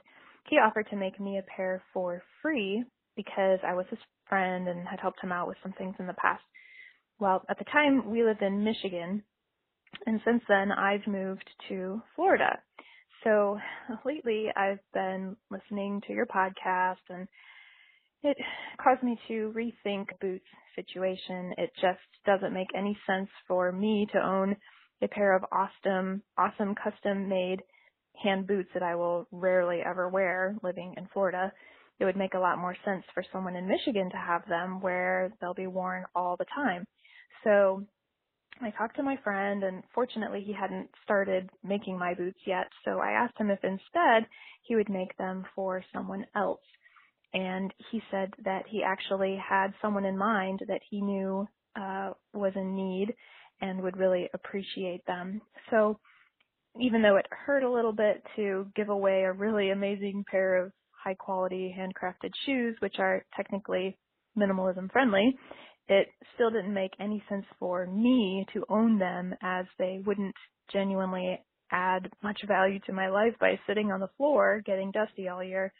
he 0.48 0.56
offered 0.56 0.88
to 0.90 0.96
make 0.96 1.18
me 1.20 1.38
a 1.38 1.56
pair 1.56 1.82
for 1.92 2.22
free 2.42 2.84
because 3.16 3.58
I 3.66 3.74
was 3.74 3.86
his 3.90 3.98
friend 4.28 4.68
and 4.68 4.86
had 4.86 5.00
helped 5.00 5.22
him 5.22 5.32
out 5.32 5.48
with 5.48 5.56
some 5.62 5.72
things 5.72 5.94
in 5.98 6.06
the 6.06 6.14
past. 6.14 6.42
Well, 7.18 7.44
at 7.48 7.58
the 7.58 7.64
time 7.64 8.10
we 8.10 8.22
lived 8.22 8.42
in 8.42 8.64
Michigan 8.64 9.22
and 10.06 10.20
since 10.24 10.42
then 10.48 10.70
I've 10.72 11.06
moved 11.06 11.48
to 11.68 12.02
Florida. 12.14 12.58
So 13.24 13.58
lately 14.04 14.46
I've 14.54 14.80
been 14.94 15.36
listening 15.50 16.02
to 16.06 16.12
your 16.12 16.26
podcast 16.26 16.96
and 17.08 17.26
it 18.22 18.36
caused 18.82 19.02
me 19.02 19.18
to 19.28 19.52
rethink 19.56 20.06
Boots' 20.20 20.44
situation. 20.74 21.54
It 21.56 21.70
just 21.80 22.00
doesn't 22.26 22.52
make 22.52 22.68
any 22.76 22.98
sense 23.06 23.28
for 23.46 23.70
me 23.72 24.06
to 24.12 24.18
own 24.18 24.56
a 25.02 25.08
pair 25.08 25.34
of 25.34 25.44
awesome, 25.52 26.22
awesome 26.36 26.74
custom 26.74 27.28
made 27.28 27.62
hand 28.22 28.46
boots 28.46 28.70
that 28.74 28.82
I 28.82 28.96
will 28.96 29.28
rarely 29.30 29.80
ever 29.84 30.08
wear 30.08 30.56
living 30.62 30.94
in 30.96 31.08
Florida. 31.12 31.52
It 32.00 32.04
would 32.04 32.16
make 32.16 32.34
a 32.34 32.38
lot 32.38 32.58
more 32.58 32.76
sense 32.84 33.04
for 33.12 33.24
someone 33.32 33.56
in 33.56 33.68
Michigan 33.68 34.10
to 34.10 34.16
have 34.16 34.46
them 34.48 34.80
where 34.80 35.32
they'll 35.40 35.54
be 35.54 35.66
worn 35.66 36.04
all 36.14 36.36
the 36.36 36.46
time. 36.54 36.86
So 37.44 37.84
I 38.60 38.70
talked 38.70 38.96
to 38.96 39.02
my 39.02 39.16
friend 39.22 39.62
and 39.62 39.82
fortunately 39.94 40.42
he 40.44 40.52
hadn't 40.52 40.88
started 41.04 41.50
making 41.62 41.98
my 41.98 42.14
boots 42.14 42.38
yet, 42.46 42.68
so 42.84 42.98
I 42.98 43.12
asked 43.12 43.38
him 43.38 43.50
if 43.50 43.62
instead 43.62 44.28
he 44.62 44.76
would 44.76 44.88
make 44.88 45.16
them 45.16 45.44
for 45.54 45.82
someone 45.92 46.26
else. 46.34 46.60
And 47.34 47.72
he 47.90 48.00
said 48.10 48.32
that 48.44 48.64
he 48.68 48.82
actually 48.82 49.36
had 49.36 49.74
someone 49.82 50.04
in 50.04 50.16
mind 50.16 50.62
that 50.68 50.80
he 50.88 51.00
knew 51.00 51.46
uh, 51.76 52.12
was 52.32 52.52
in 52.56 52.74
need 52.74 53.14
and 53.60 53.82
would 53.82 53.96
really 53.96 54.28
appreciate 54.34 55.04
them. 55.06 55.40
So 55.70 55.98
even 56.80 57.02
though 57.02 57.16
it 57.16 57.26
hurt 57.30 57.62
a 57.64 57.70
little 57.70 57.92
bit 57.92 58.22
to 58.36 58.66
give 58.74 58.88
away 58.88 59.22
a 59.22 59.32
really 59.32 59.70
amazing 59.70 60.24
pair 60.30 60.64
of 60.64 60.72
high 61.02 61.14
quality 61.14 61.74
handcrafted 61.76 62.32
shoes, 62.46 62.76
which 62.80 62.96
are 62.98 63.24
technically 63.36 63.96
minimalism 64.36 64.90
friendly, 64.90 65.36
it 65.88 66.08
still 66.34 66.50
didn't 66.50 66.74
make 66.74 66.92
any 67.00 67.22
sense 67.28 67.46
for 67.58 67.86
me 67.86 68.46
to 68.52 68.64
own 68.68 68.98
them 68.98 69.34
as 69.42 69.64
they 69.78 70.00
wouldn't 70.04 70.34
genuinely 70.72 71.40
add 71.70 72.10
much 72.22 72.38
value 72.46 72.78
to 72.86 72.92
my 72.92 73.08
life 73.08 73.34
by 73.40 73.58
sitting 73.66 73.90
on 73.90 74.00
the 74.00 74.10
floor 74.16 74.62
getting 74.64 74.90
dusty 74.90 75.28
all 75.28 75.42
year. 75.42 75.72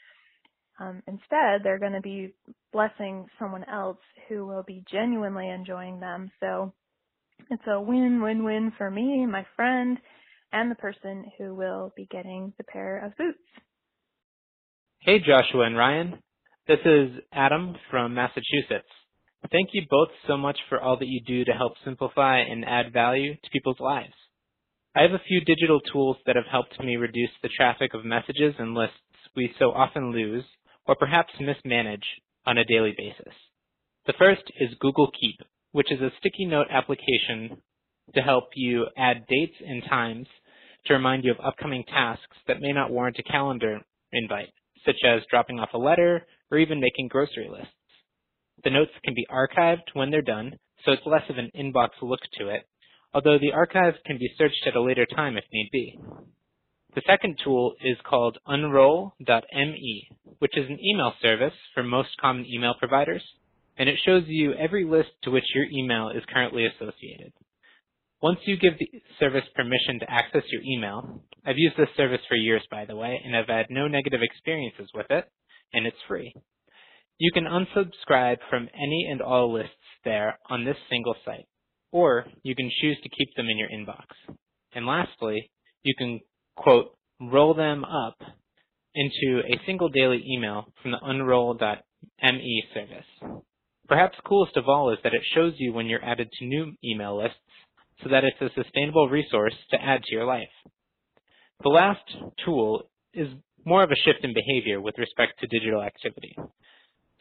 Um, 0.81 1.03
instead, 1.07 1.63
they're 1.63 1.79
going 1.79 1.93
to 1.93 2.01
be 2.01 2.35
blessing 2.73 3.27
someone 3.39 3.65
else 3.65 3.99
who 4.29 4.47
will 4.47 4.63
be 4.63 4.85
genuinely 4.91 5.49
enjoying 5.49 5.99
them. 5.99 6.31
So 6.41 6.73
it's 7.51 7.67
a 7.67 7.81
win-win-win 7.81 8.73
for 8.79 8.91
me, 8.91 9.27
my 9.27 9.45
friend, 9.57 9.99
and 10.53 10.71
the 10.71 10.77
person 10.77 11.25
who 11.37 11.55
will 11.55 11.93
be 11.97 12.07
getting 12.11 12.53
the 12.59 12.65
pair 12.65 13.05
of 13.05 13.17
boots. 13.17 13.39
Hey, 15.09 15.21
Joshua 15.21 15.65
and 15.65 15.75
Ryan. 15.75 16.19
This 16.67 16.81
is 16.85 17.09
Adam 17.33 17.75
from 17.91 18.13
Massachusetts. 18.13 18.93
Thank 19.51 19.71
you 19.73 19.87
both 19.89 20.11
so 20.27 20.37
much 20.37 20.59
for 20.69 20.79
all 20.79 20.99
that 20.99 21.09
you 21.09 21.23
do 21.27 21.47
to 21.47 21.53
help 21.53 21.73
simplify 21.83 22.41
and 22.41 22.63
add 22.63 22.93
value 22.93 23.33
to 23.33 23.51
people's 23.51 23.81
lives. 23.81 24.13
I 24.95 25.01
have 25.01 25.13
a 25.13 25.23
few 25.27 25.41
digital 25.41 25.81
tools 25.81 26.19
that 26.27 26.37
have 26.37 26.45
helped 26.51 26.79
me 26.85 26.97
reduce 26.97 27.31
the 27.43 27.49
traffic 27.49 27.95
of 27.95 28.05
messages 28.05 28.57
and 28.59 28.75
lists 28.75 28.99
we 29.35 29.51
so 29.59 29.71
often 29.71 30.13
lose 30.13 30.45
or 30.87 30.95
perhaps 30.95 31.33
mismanage 31.41 32.05
on 32.45 32.59
a 32.59 32.67
daily 32.67 32.93
basis. 32.95 33.33
The 34.07 34.13
first 34.19 34.43
is 34.61 34.77
Google 34.79 35.11
Keep, 35.19 35.41
which 35.73 35.91
is 35.91 36.03
a 36.03 36.13
sticky 36.19 36.45
note 36.45 36.67
application 36.71 37.57
to 38.15 38.21
help 38.21 38.51
you 38.57 38.85
add 38.99 39.27
dates 39.27 39.57
and 39.67 39.83
times 39.89 40.27
to 40.85 40.93
remind 40.93 41.25
you 41.25 41.31
of 41.31 41.41
upcoming 41.43 41.85
tasks 41.85 42.37
that 42.47 42.61
may 42.61 42.73
not 42.75 42.91
warrant 42.91 43.19
a 43.19 43.23
calendar 43.23 43.81
invite, 44.13 44.53
such 44.89 45.05
as 45.05 45.21
dropping 45.31 45.59
off 45.61 45.69
a 45.75 45.79
letter 45.79 46.27
or 46.51 46.57
even 46.57 46.81
making 46.81 47.09
grocery 47.09 47.49
lists. 47.51 47.69
The 48.65 48.71
notes 48.71 48.91
can 49.05 49.15
be 49.15 49.27
archived 49.31 49.93
when 49.93 50.11
they're 50.11 50.23
done, 50.23 50.57
so 50.85 50.93
it's 50.93 51.03
less 51.05 51.29
of 51.29 51.37
an 51.37 51.51
inbox 51.55 51.91
look 52.01 52.21
to 52.39 52.49
it, 52.49 52.67
although 53.13 53.39
the 53.39 53.53
archive 53.53 53.95
can 54.07 54.17
be 54.17 54.33
searched 54.39 54.67
at 54.67 54.77
a 54.77 54.83
later 54.83 55.05
time 55.05 55.37
if 55.37 55.45
need 55.53 55.69
be. 55.71 55.99
The 56.95 57.03
second 57.07 57.39
tool 57.45 57.75
is 57.85 57.99
called 58.09 58.39
unroll.me, 58.47 60.09
which 60.39 60.57
is 60.57 60.71
an 60.71 60.79
email 60.83 61.13
service 61.21 61.53
for 61.75 61.83
most 61.83 62.09
common 62.19 62.47
email 62.47 62.75
providers, 62.79 63.23
and 63.77 63.89
it 63.89 63.99
shows 64.05 64.25
you 64.27 64.55
every 64.55 64.85
list 64.85 65.11
to 65.23 65.31
which 65.31 65.45
your 65.55 65.67
email 65.71 66.09
is 66.09 66.23
currently 66.33 66.65
associated. 66.67 67.33
Once 68.21 68.39
you 68.47 68.57
give 68.57 68.73
the 68.79 69.01
service 69.21 69.45
permission 69.55 70.01
to 70.01 70.11
access 70.11 70.43
your 70.51 70.63
email, 70.63 71.23
I've 71.47 71.59
used 71.59 71.77
this 71.77 71.89
service 71.97 72.21
for 72.29 72.35
years 72.35 72.63
by 72.71 72.85
the 72.85 72.97
way, 72.97 73.21
and 73.25 73.37
I've 73.37 73.47
had 73.47 73.67
no 73.71 73.87
negative 73.87 74.21
experiences 74.23 74.91
with 74.93 75.07
it, 75.11 75.25
and 75.73 75.87
it's 75.87 75.97
free. 76.09 76.35
You 77.19 77.31
can 77.33 77.45
unsubscribe 77.45 78.39
from 78.51 78.69
any 78.75 79.09
and 79.11 79.23
all 79.23 79.53
lists 79.53 79.73
there 80.05 80.39
on 80.51 80.65
this 80.65 80.77
single 80.91 81.15
site, 81.25 81.47
or 81.93 82.27
you 82.43 82.57
can 82.57 82.71
choose 82.81 82.99
to 83.03 83.09
keep 83.09 83.29
them 83.37 83.49
in 83.49 83.59
your 83.59 83.69
inbox. 83.69 84.07
And 84.75 84.87
lastly, 84.87 85.51
you 85.85 85.95
can, 85.97 86.21
quote, 86.57 86.97
roll 87.21 87.55
them 87.55 87.85
up 87.85 88.17
into 88.95 89.43
a 89.47 89.65
single 89.65 89.89
daily 89.91 90.25
email 90.29 90.73
from 90.83 90.91
the 90.91 91.01
unroll.me 91.03 92.65
service. 92.75 93.43
Perhaps 93.89 94.19
coolest 94.27 94.57
of 94.57 94.69
all 94.69 94.93
is 94.93 94.99
that 95.03 95.15
it 95.15 95.23
shows 95.35 95.55
you 95.57 95.73
when 95.73 95.87
you're 95.87 96.05
added 96.05 96.31
to 96.33 96.45
new 96.45 96.73
email 96.85 97.17
lists 97.17 97.39
so 98.03 98.11
that 98.11 98.25
it's 98.25 98.41
a 98.41 98.63
sustainable 98.63 99.09
resource 99.09 99.55
to 99.71 99.83
add 99.83 100.03
to 100.05 100.15
your 100.15 100.25
life. 100.25 100.49
The 101.63 101.71
last 101.71 102.05
tool 102.45 102.89
is 103.13 103.29
more 103.65 103.83
of 103.83 103.91
a 103.91 103.97
shift 104.05 104.25
in 104.25 104.33
behavior 104.33 104.81
with 104.81 104.97
respect 104.99 105.41
to 105.41 105.47
digital 105.47 105.83
activity. 105.83 106.37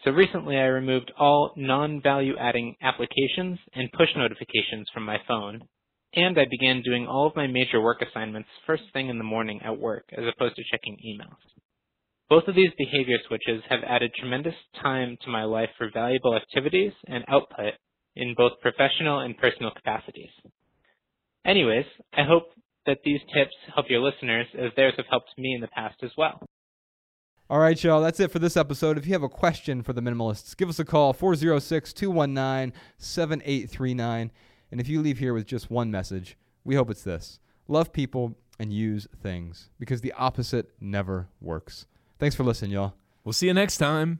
So 0.03 0.11
recently 0.11 0.57
I 0.57 0.65
removed 0.65 1.11
all 1.17 1.53
non-value 1.55 2.37
adding 2.37 2.75
applications 2.81 3.57
and 3.73 3.91
push 3.91 4.09
notifications 4.15 4.87
from 4.93 5.03
my 5.03 5.17
phone, 5.27 5.61
and 6.13 6.39
I 6.39 6.45
began 6.49 6.81
doing 6.83 7.07
all 7.07 7.27
of 7.27 7.35
my 7.35 7.47
major 7.47 7.81
work 7.81 8.01
assignments 8.01 8.49
first 8.65 8.83
thing 8.93 9.09
in 9.09 9.17
the 9.17 9.23
morning 9.23 9.59
at 9.63 9.79
work 9.79 10.05
as 10.11 10.23
opposed 10.25 10.55
to 10.55 10.63
checking 10.71 10.97
emails. 11.05 11.35
Both 12.29 12.47
of 12.47 12.55
these 12.55 12.71
behavior 12.77 13.17
switches 13.27 13.63
have 13.69 13.79
added 13.87 14.11
tremendous 14.13 14.55
time 14.81 15.17
to 15.23 15.29
my 15.29 15.45
life 15.45 15.69
for 15.77 15.89
valuable 15.91 16.35
activities 16.35 16.91
and 17.07 17.23
output 17.27 17.73
in 18.15 18.35
both 18.37 18.59
professional 18.61 19.19
and 19.19 19.37
personal 19.37 19.71
capacities. 19.71 20.31
Anyways, 21.47 21.85
I 22.13 22.23
hope 22.23 22.49
that 22.85 22.99
these 23.03 23.21
tips 23.33 23.55
help 23.73 23.87
your 23.89 24.01
listeners 24.01 24.47
as 24.57 24.71
theirs 24.75 24.93
have 24.97 25.05
helped 25.09 25.31
me 25.37 25.53
in 25.53 25.61
the 25.61 25.67
past 25.67 25.95
as 26.03 26.11
well. 26.17 26.45
All 27.49 27.59
right, 27.59 27.81
y'all. 27.81 28.01
That's 28.01 28.19
it 28.19 28.31
for 28.31 28.39
this 28.39 28.57
episode. 28.57 28.97
If 28.97 29.05
you 29.05 29.13
have 29.13 29.23
a 29.23 29.29
question 29.29 29.81
for 29.81 29.93
the 29.93 30.01
minimalists, 30.01 30.55
give 30.57 30.67
us 30.67 30.79
a 30.79 30.85
call 30.85 31.13
406 31.13 31.93
219 31.93 32.73
7839. 32.97 34.31
And 34.69 34.81
if 34.81 34.89
you 34.89 35.01
leave 35.01 35.19
here 35.19 35.33
with 35.33 35.45
just 35.45 35.71
one 35.71 35.89
message, 35.89 36.37
we 36.65 36.75
hope 36.75 36.89
it's 36.89 37.03
this 37.03 37.39
love 37.69 37.93
people 37.93 38.35
and 38.59 38.73
use 38.73 39.07
things 39.21 39.69
because 39.79 40.01
the 40.01 40.13
opposite 40.13 40.71
never 40.81 41.29
works. 41.39 41.85
Thanks 42.19 42.35
for 42.35 42.43
listening, 42.43 42.71
y'all. 42.71 42.95
We'll 43.23 43.33
see 43.33 43.47
you 43.47 43.53
next 43.53 43.77
time. 43.77 44.19